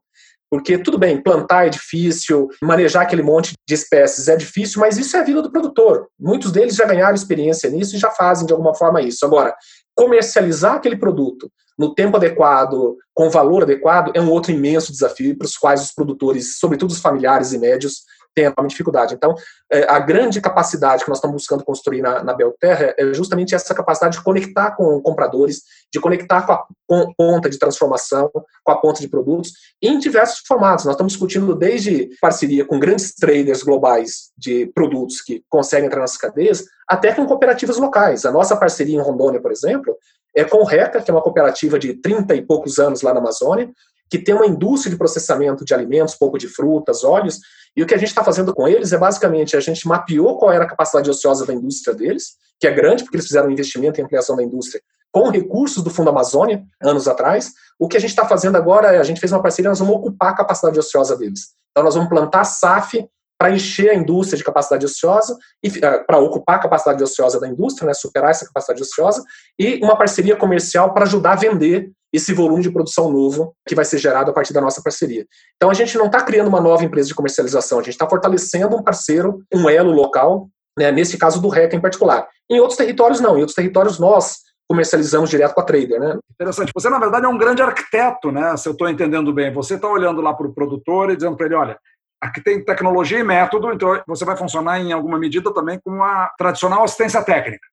Porque 0.50 0.76
tudo 0.76 0.98
bem, 0.98 1.22
plantar 1.22 1.66
é 1.66 1.70
difícil, 1.70 2.48
manejar 2.60 3.02
aquele 3.02 3.22
monte 3.22 3.54
de 3.68 3.74
espécies 3.74 4.26
é 4.26 4.36
difícil, 4.36 4.80
mas 4.80 4.98
isso 4.98 5.16
é 5.16 5.20
a 5.20 5.24
vida 5.24 5.40
do 5.40 5.52
produtor. 5.52 6.08
Muitos 6.18 6.50
deles 6.50 6.74
já 6.74 6.84
ganharam 6.84 7.14
experiência 7.14 7.70
nisso 7.70 7.94
e 7.94 7.98
já 7.98 8.10
fazem 8.10 8.46
de 8.46 8.52
alguma 8.52 8.74
forma 8.74 9.00
isso. 9.00 9.24
Agora, 9.24 9.54
comercializar 9.94 10.74
aquele 10.74 10.96
produto 10.96 11.48
no 11.78 11.94
tempo 11.94 12.16
adequado, 12.16 12.96
com 13.14 13.30
valor 13.30 13.62
adequado, 13.62 14.10
é 14.14 14.20
um 14.20 14.30
outro 14.30 14.50
imenso 14.50 14.92
desafio 14.92 15.38
para 15.38 15.46
os 15.46 15.56
quais 15.56 15.82
os 15.82 15.92
produtores, 15.92 16.58
sobretudo 16.58 16.90
os 16.90 17.00
familiares 17.00 17.52
e 17.52 17.58
médios, 17.58 18.02
têm 18.34 18.44
enorme 18.44 18.68
dificuldade. 18.68 19.14
Então, 19.14 19.34
é, 19.70 19.84
a 19.88 19.98
grande 19.98 20.40
capacidade 20.40 21.04
que 21.04 21.08
nós 21.08 21.18
estamos 21.18 21.36
buscando 21.36 21.64
construir 21.64 22.02
na, 22.02 22.22
na 22.22 22.34
Belterra 22.34 22.94
é 22.96 23.14
justamente 23.14 23.54
essa 23.54 23.74
capacidade 23.74 24.18
de 24.18 24.24
conectar 24.24 24.72
com 24.72 25.00
compradores, 25.00 25.62
de 25.92 26.00
conectar 26.00 26.42
com 26.42 26.52
a 26.52 26.64
com 26.90 27.14
ponta 27.14 27.48
de 27.48 27.56
transformação, 27.56 28.28
com 28.64 28.72
a 28.72 28.76
ponta 28.80 29.00
de 29.00 29.08
produtos, 29.08 29.52
em 29.80 29.96
diversos 29.96 30.40
formatos. 30.46 30.84
Nós 30.84 30.94
estamos 30.94 31.12
discutindo 31.12 31.54
desde 31.54 32.10
parceria 32.20 32.64
com 32.64 32.80
grandes 32.80 33.14
traders 33.14 33.62
globais 33.62 34.32
de 34.36 34.66
produtos 34.74 35.20
que 35.20 35.44
conseguem 35.48 35.86
entrar 35.86 36.00
nas 36.00 36.16
cadeias, 36.16 36.64
até 36.88 37.14
com 37.14 37.26
cooperativas 37.26 37.76
locais. 37.76 38.24
A 38.24 38.32
nossa 38.32 38.56
parceria 38.56 38.96
em 38.96 39.00
Rondônia, 39.00 39.40
por 39.40 39.52
exemplo, 39.52 39.96
é 40.34 40.44
com 40.44 40.64
Reca, 40.64 41.00
que 41.00 41.10
é 41.10 41.14
uma 41.14 41.22
cooperativa 41.22 41.78
de 41.78 41.94
30 41.94 42.34
e 42.34 42.42
poucos 42.42 42.78
anos 42.78 43.02
lá 43.02 43.12
na 43.12 43.20
Amazônia, 43.20 43.70
que 44.10 44.18
tem 44.18 44.34
uma 44.34 44.46
indústria 44.46 44.90
de 44.90 44.98
processamento 44.98 45.64
de 45.64 45.72
alimentos, 45.72 46.16
pouco 46.16 46.36
de 46.36 46.48
frutas, 46.48 47.04
óleos, 47.04 47.38
e 47.76 47.82
o 47.82 47.86
que 47.86 47.94
a 47.94 47.98
gente 47.98 48.08
está 48.08 48.24
fazendo 48.24 48.52
com 48.52 48.66
eles 48.66 48.92
é 48.92 48.98
basicamente 48.98 49.56
a 49.56 49.60
gente 49.60 49.86
mapeou 49.86 50.36
qual 50.36 50.52
era 50.52 50.64
a 50.64 50.68
capacidade 50.68 51.08
ociosa 51.08 51.46
da 51.46 51.54
indústria 51.54 51.94
deles, 51.94 52.32
que 52.58 52.66
é 52.66 52.72
grande, 52.72 53.04
porque 53.04 53.16
eles 53.16 53.26
fizeram 53.26 53.48
um 53.48 53.52
investimento 53.52 54.00
em 54.00 54.04
ampliação 54.04 54.36
da 54.36 54.42
indústria 54.42 54.82
com 55.12 55.28
recursos 55.28 55.82
do 55.82 55.90
Fundo 55.90 56.10
Amazônia, 56.10 56.62
anos 56.82 57.08
atrás. 57.08 57.52
O 57.78 57.88
que 57.88 57.96
a 57.96 58.00
gente 58.00 58.10
está 58.10 58.26
fazendo 58.26 58.56
agora 58.56 58.94
é, 58.94 58.98
a 58.98 59.02
gente 59.02 59.20
fez 59.20 59.32
uma 59.32 59.42
parceria, 59.42 59.68
nós 59.68 59.78
vamos 59.78 59.96
ocupar 59.96 60.30
a 60.30 60.36
capacidade 60.36 60.78
ociosa 60.78 61.16
deles. 61.16 61.48
Então, 61.70 61.84
nós 61.84 61.94
vamos 61.94 62.08
plantar 62.08 62.44
SAF 62.44 63.08
para 63.40 63.52
encher 63.52 63.88
a 63.88 63.94
indústria 63.94 64.36
de 64.36 64.44
capacidade 64.44 64.84
ociosa 64.84 65.34
e 65.64 65.68
uh, 65.68 66.04
para 66.06 66.18
ocupar 66.18 66.56
a 66.56 66.58
capacidade 66.58 67.02
ociosa 67.02 67.40
da 67.40 67.48
indústria, 67.48 67.86
né, 67.86 67.94
superar 67.94 68.32
essa 68.32 68.44
capacidade 68.44 68.82
ociosa 68.82 69.24
e 69.58 69.82
uma 69.82 69.96
parceria 69.96 70.36
comercial 70.36 70.92
para 70.92 71.04
ajudar 71.04 71.32
a 71.32 71.36
vender 71.36 71.90
esse 72.12 72.34
volume 72.34 72.62
de 72.62 72.70
produção 72.70 73.10
novo 73.10 73.54
que 73.66 73.74
vai 73.74 73.86
ser 73.86 73.96
gerado 73.96 74.30
a 74.30 74.34
partir 74.34 74.52
da 74.52 74.60
nossa 74.60 74.82
parceria. 74.82 75.24
Então 75.56 75.70
a 75.70 75.74
gente 75.74 75.96
não 75.96 76.06
está 76.06 76.20
criando 76.20 76.48
uma 76.48 76.60
nova 76.60 76.84
empresa 76.84 77.08
de 77.08 77.14
comercialização, 77.14 77.78
a 77.78 77.82
gente 77.82 77.94
está 77.94 78.06
fortalecendo 78.06 78.76
um 78.76 78.82
parceiro, 78.82 79.42
um 79.54 79.70
elo 79.70 79.90
local, 79.90 80.50
né, 80.78 80.92
nesse 80.92 81.16
caso 81.16 81.40
do 81.40 81.48
REC 81.48 81.72
em 81.72 81.80
particular. 81.80 82.28
Em 82.50 82.60
outros 82.60 82.76
territórios 82.76 83.20
não, 83.20 83.38
em 83.38 83.40
outros 83.40 83.54
territórios 83.54 83.98
nós 83.98 84.40
comercializamos 84.68 85.30
direto 85.30 85.54
com 85.54 85.60
a 85.62 85.64
trader, 85.64 85.98
né? 85.98 86.16
Interessante. 86.32 86.70
Você 86.72 86.88
na 86.88 86.98
verdade 86.98 87.24
é 87.24 87.28
um 87.28 87.38
grande 87.38 87.60
arquiteto, 87.60 88.30
né? 88.30 88.56
Se 88.56 88.68
eu 88.68 88.72
estou 88.72 88.88
entendendo 88.88 89.32
bem, 89.32 89.52
você 89.52 89.74
está 89.74 89.88
olhando 89.88 90.20
lá 90.20 90.32
para 90.32 90.46
o 90.46 90.54
produtor 90.54 91.10
e 91.10 91.16
dizendo 91.16 91.36
para 91.36 91.46
ele, 91.46 91.56
olha, 91.56 91.78
Aqui 92.20 92.42
tem 92.42 92.62
tecnologia 92.62 93.18
e 93.18 93.24
método, 93.24 93.72
então 93.72 94.02
você 94.06 94.24
vai 94.24 94.36
funcionar 94.36 94.78
em 94.78 94.92
alguma 94.92 95.18
medida 95.18 95.52
também 95.54 95.80
com 95.82 96.02
a 96.02 96.30
tradicional 96.36 96.84
assistência 96.84 97.22
técnica. 97.24 97.66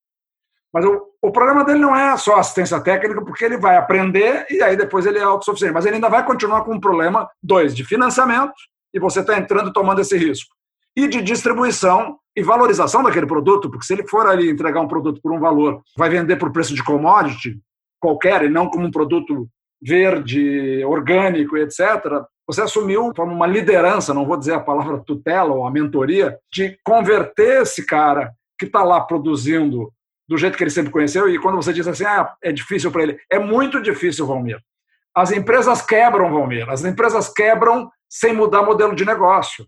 Mas 0.73 0.85
o, 0.85 1.01
o 1.21 1.31
problema 1.31 1.65
dele 1.65 1.79
não 1.79 1.95
é 1.95 2.15
só 2.17 2.37
assistência 2.37 2.79
técnica, 2.79 3.23
porque 3.23 3.43
ele 3.43 3.57
vai 3.57 3.77
aprender 3.77 4.45
e 4.49 4.61
aí 4.61 4.77
depois 4.77 5.05
ele 5.05 5.17
é 5.17 5.23
autossuficiente. 5.23 5.73
Mas 5.73 5.85
ele 5.85 5.95
ainda 5.95 6.09
vai 6.09 6.25
continuar 6.25 6.63
com 6.63 6.75
um 6.75 6.79
problema, 6.79 7.29
dois, 7.41 7.75
de 7.75 7.83
financiamento, 7.83 8.53
e 8.93 8.99
você 8.99 9.19
está 9.19 9.37
entrando 9.37 9.73
tomando 9.73 10.01
esse 10.01 10.17
risco, 10.17 10.55
e 10.95 11.07
de 11.07 11.21
distribuição 11.21 12.17
e 12.35 12.43
valorização 12.43 13.03
daquele 13.03 13.25
produto, 13.25 13.69
porque 13.69 13.85
se 13.85 13.93
ele 13.93 14.07
for 14.07 14.27
ali 14.27 14.49
entregar 14.49 14.79
um 14.79 14.87
produto 14.87 15.19
por 15.21 15.31
um 15.31 15.39
valor, 15.39 15.81
vai 15.97 16.09
vender 16.09 16.37
por 16.37 16.51
preço 16.51 16.73
de 16.73 16.83
commodity 16.83 17.59
qualquer 17.99 18.43
e 18.43 18.49
não 18.49 18.69
como 18.69 18.85
um 18.85 18.91
produto 18.91 19.47
verde, 19.81 20.83
orgânico, 20.85 21.57
etc., 21.57 22.23
você 22.47 22.61
assumiu 22.61 23.11
como 23.13 23.33
uma 23.33 23.45
liderança, 23.45 24.13
não 24.13 24.25
vou 24.25 24.37
dizer 24.37 24.53
a 24.53 24.59
palavra 24.59 25.03
tutela 25.05 25.53
ou 25.53 25.67
a 25.67 25.71
mentoria, 25.71 26.39
de 26.51 26.79
converter 26.83 27.63
esse 27.63 27.85
cara 27.85 28.31
que 28.57 28.65
está 28.65 28.83
lá 28.83 29.01
produzindo 29.01 29.91
do 30.27 30.37
jeito 30.37 30.57
que 30.57 30.63
ele 30.63 30.71
sempre 30.71 30.91
conheceu. 30.91 31.29
E 31.29 31.37
quando 31.39 31.55
você 31.55 31.73
diz 31.73 31.87
assim, 31.87 32.05
ah, 32.05 32.33
é 32.41 32.51
difícil 32.51 32.89
para 32.89 33.03
ele, 33.03 33.19
é 33.29 33.37
muito 33.37 33.81
difícil, 33.81 34.25
Valmir. 34.25 34.59
As 35.13 35.31
empresas 35.31 35.81
quebram, 35.81 36.31
Valmir. 36.31 36.69
As 36.69 36.85
empresas 36.85 37.27
quebram 37.27 37.91
sem 38.09 38.33
mudar 38.33 38.63
modelo 38.63 38.95
de 38.95 39.05
negócio. 39.05 39.65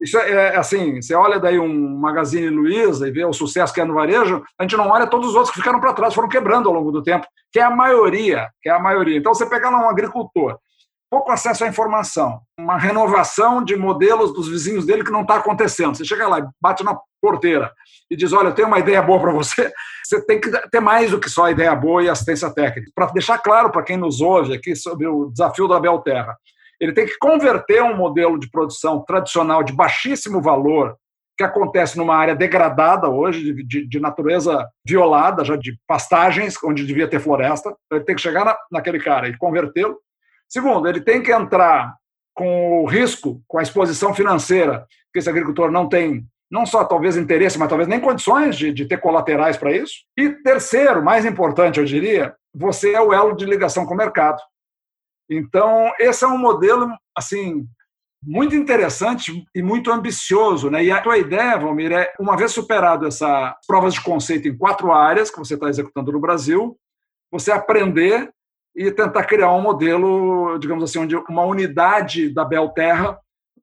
Isso 0.00 0.18
é, 0.18 0.30
é 0.30 0.56
assim, 0.56 1.00
você 1.00 1.14
olha 1.14 1.38
daí 1.38 1.58
um 1.58 1.98
Magazine 1.98 2.48
Luiza 2.48 3.06
e 3.06 3.10
vê 3.10 3.24
o 3.24 3.32
sucesso 3.32 3.72
que 3.72 3.80
é 3.80 3.84
no 3.84 3.94
varejo, 3.94 4.42
a 4.58 4.62
gente 4.62 4.76
não 4.76 4.88
olha 4.88 5.06
todos 5.06 5.28
os 5.28 5.34
outros 5.34 5.52
que 5.52 5.60
ficaram 5.60 5.78
para 5.78 5.92
trás, 5.92 6.14
foram 6.14 6.28
quebrando 6.28 6.68
ao 6.68 6.74
longo 6.74 6.90
do 6.90 7.02
tempo, 7.02 7.26
que 7.52 7.58
é 7.58 7.62
a 7.62 7.70
maioria, 7.70 8.48
que 8.62 8.70
é 8.70 8.72
a 8.72 8.78
maioria. 8.78 9.18
Então 9.18 9.34
você 9.34 9.44
pega 9.44 9.68
lá 9.68 9.84
um 9.84 9.90
agricultor 9.90 10.58
pouco 11.10 11.32
acesso 11.32 11.64
à 11.64 11.68
informação, 11.68 12.40
uma 12.58 12.78
renovação 12.78 13.64
de 13.64 13.76
modelos 13.76 14.32
dos 14.32 14.48
vizinhos 14.48 14.86
dele 14.86 15.04
que 15.04 15.10
não 15.10 15.22
está 15.22 15.36
acontecendo. 15.36 15.96
Você 15.96 16.04
chega 16.04 16.28
lá 16.28 16.48
bate 16.60 16.84
na 16.84 16.96
porteira 17.20 17.72
e 18.10 18.16
diz: 18.16 18.32
Olha, 18.32 18.48
eu 18.48 18.54
tenho 18.54 18.68
uma 18.68 18.78
ideia 18.78 19.02
boa 19.02 19.20
para 19.20 19.32
você. 19.32 19.70
Você 20.06 20.26
tem 20.26 20.40
que 20.40 20.50
ter 20.70 20.80
mais 20.80 21.12
do 21.12 21.20
que 21.20 21.30
só 21.30 21.48
ideia 21.48 21.72
boa 21.72 22.02
e 22.02 22.08
assistência 22.08 22.52
técnica. 22.52 22.90
Para 22.92 23.12
deixar 23.12 23.38
claro 23.38 23.70
para 23.70 23.84
quem 23.84 23.96
nos 23.96 24.20
ouve 24.20 24.54
aqui 24.54 24.74
sobre 24.74 25.06
o 25.06 25.30
desafio 25.30 25.68
da 25.68 25.78
Belterra, 25.78 26.36
ele 26.80 26.92
tem 26.92 27.06
que 27.06 27.16
converter 27.16 27.80
um 27.80 27.96
modelo 27.96 28.36
de 28.36 28.50
produção 28.50 29.04
tradicional 29.04 29.62
de 29.62 29.72
baixíssimo 29.72 30.42
valor 30.42 30.96
que 31.40 31.44
acontece 31.44 31.96
numa 31.96 32.16
área 32.16 32.34
degradada 32.34 33.08
hoje, 33.08 33.42
de, 33.42 33.64
de, 33.64 33.88
de, 33.88 34.00
natureza 34.00 34.68
violada, 34.84 35.44
já 35.44 35.56
de 35.56 35.78
pastagens, 35.86 36.56
onde 36.62 36.84
devia 36.84 37.08
ter 37.08 37.18
floresta. 37.18 37.70
Então, 37.86 37.96
ele 37.96 38.04
tem 38.04 38.14
que 38.14 38.20
chegar 38.20 38.44
na, 38.44 38.56
naquele 38.70 38.98
cara 38.98 39.28
e 39.28 39.38
convertê-lo. 39.38 39.96
Segundo, 40.50 40.88
ele 40.88 41.00
tem 41.00 41.22
que 41.22 41.32
entrar 41.32 41.94
com 42.34 42.82
o 42.82 42.86
risco, 42.86 43.40
com 43.46 43.58
a 43.58 43.62
exposição 43.62 44.12
financeira, 44.12 44.84
que 45.12 45.20
esse 45.20 45.30
agricultor 45.30 45.70
não 45.70 45.88
tem, 45.88 46.26
não 46.50 46.66
só 46.66 46.84
talvez 46.84 47.16
interesse, 47.16 47.58
mas 47.58 47.68
talvez 47.68 47.88
nem 47.88 48.00
condições 48.00 48.56
de, 48.56 48.72
de 48.72 48.84
ter 48.84 48.98
colaterais 48.98 49.56
para 49.56 49.72
isso. 49.72 49.92
E 50.18 50.30
terceiro, 50.42 51.04
mais 51.04 51.24
importante, 51.24 51.78
eu 51.78 51.84
diria, 51.84 52.34
você 52.52 52.92
é 52.92 53.00
o 53.00 53.12
elo 53.12 53.36
de 53.36 53.44
ligação 53.44 53.86
com 53.86 53.94
o 53.94 53.96
mercado. 53.96 54.40
Então, 55.30 55.92
esse 56.00 56.24
é 56.24 56.26
um 56.26 56.38
modelo, 56.38 56.88
assim, 57.16 57.64
muito 58.20 58.56
interessante 58.56 59.44
e 59.54 59.62
muito 59.62 59.92
ambicioso. 59.92 60.68
Né? 60.68 60.84
E 60.84 60.90
a 60.90 61.00
tua 61.00 61.18
ideia, 61.18 61.58
Valmir, 61.58 61.92
é, 61.92 62.12
uma 62.18 62.36
vez 62.36 62.50
superado 62.50 63.06
essas 63.06 63.54
provas 63.66 63.94
de 63.94 64.02
conceito 64.02 64.48
em 64.48 64.56
quatro 64.56 64.92
áreas 64.92 65.30
que 65.30 65.38
você 65.38 65.54
está 65.54 65.68
executando 65.68 66.10
no 66.10 66.20
Brasil, 66.20 66.76
você 67.30 67.52
aprender 67.52 68.28
e 68.80 68.90
tentar 68.90 69.24
criar 69.24 69.52
um 69.52 69.60
modelo, 69.60 70.56
digamos 70.58 70.82
assim, 70.82 71.00
onde 71.00 71.14
uma 71.14 71.44
unidade 71.44 72.32
da 72.32 72.46
Belterra 72.46 73.18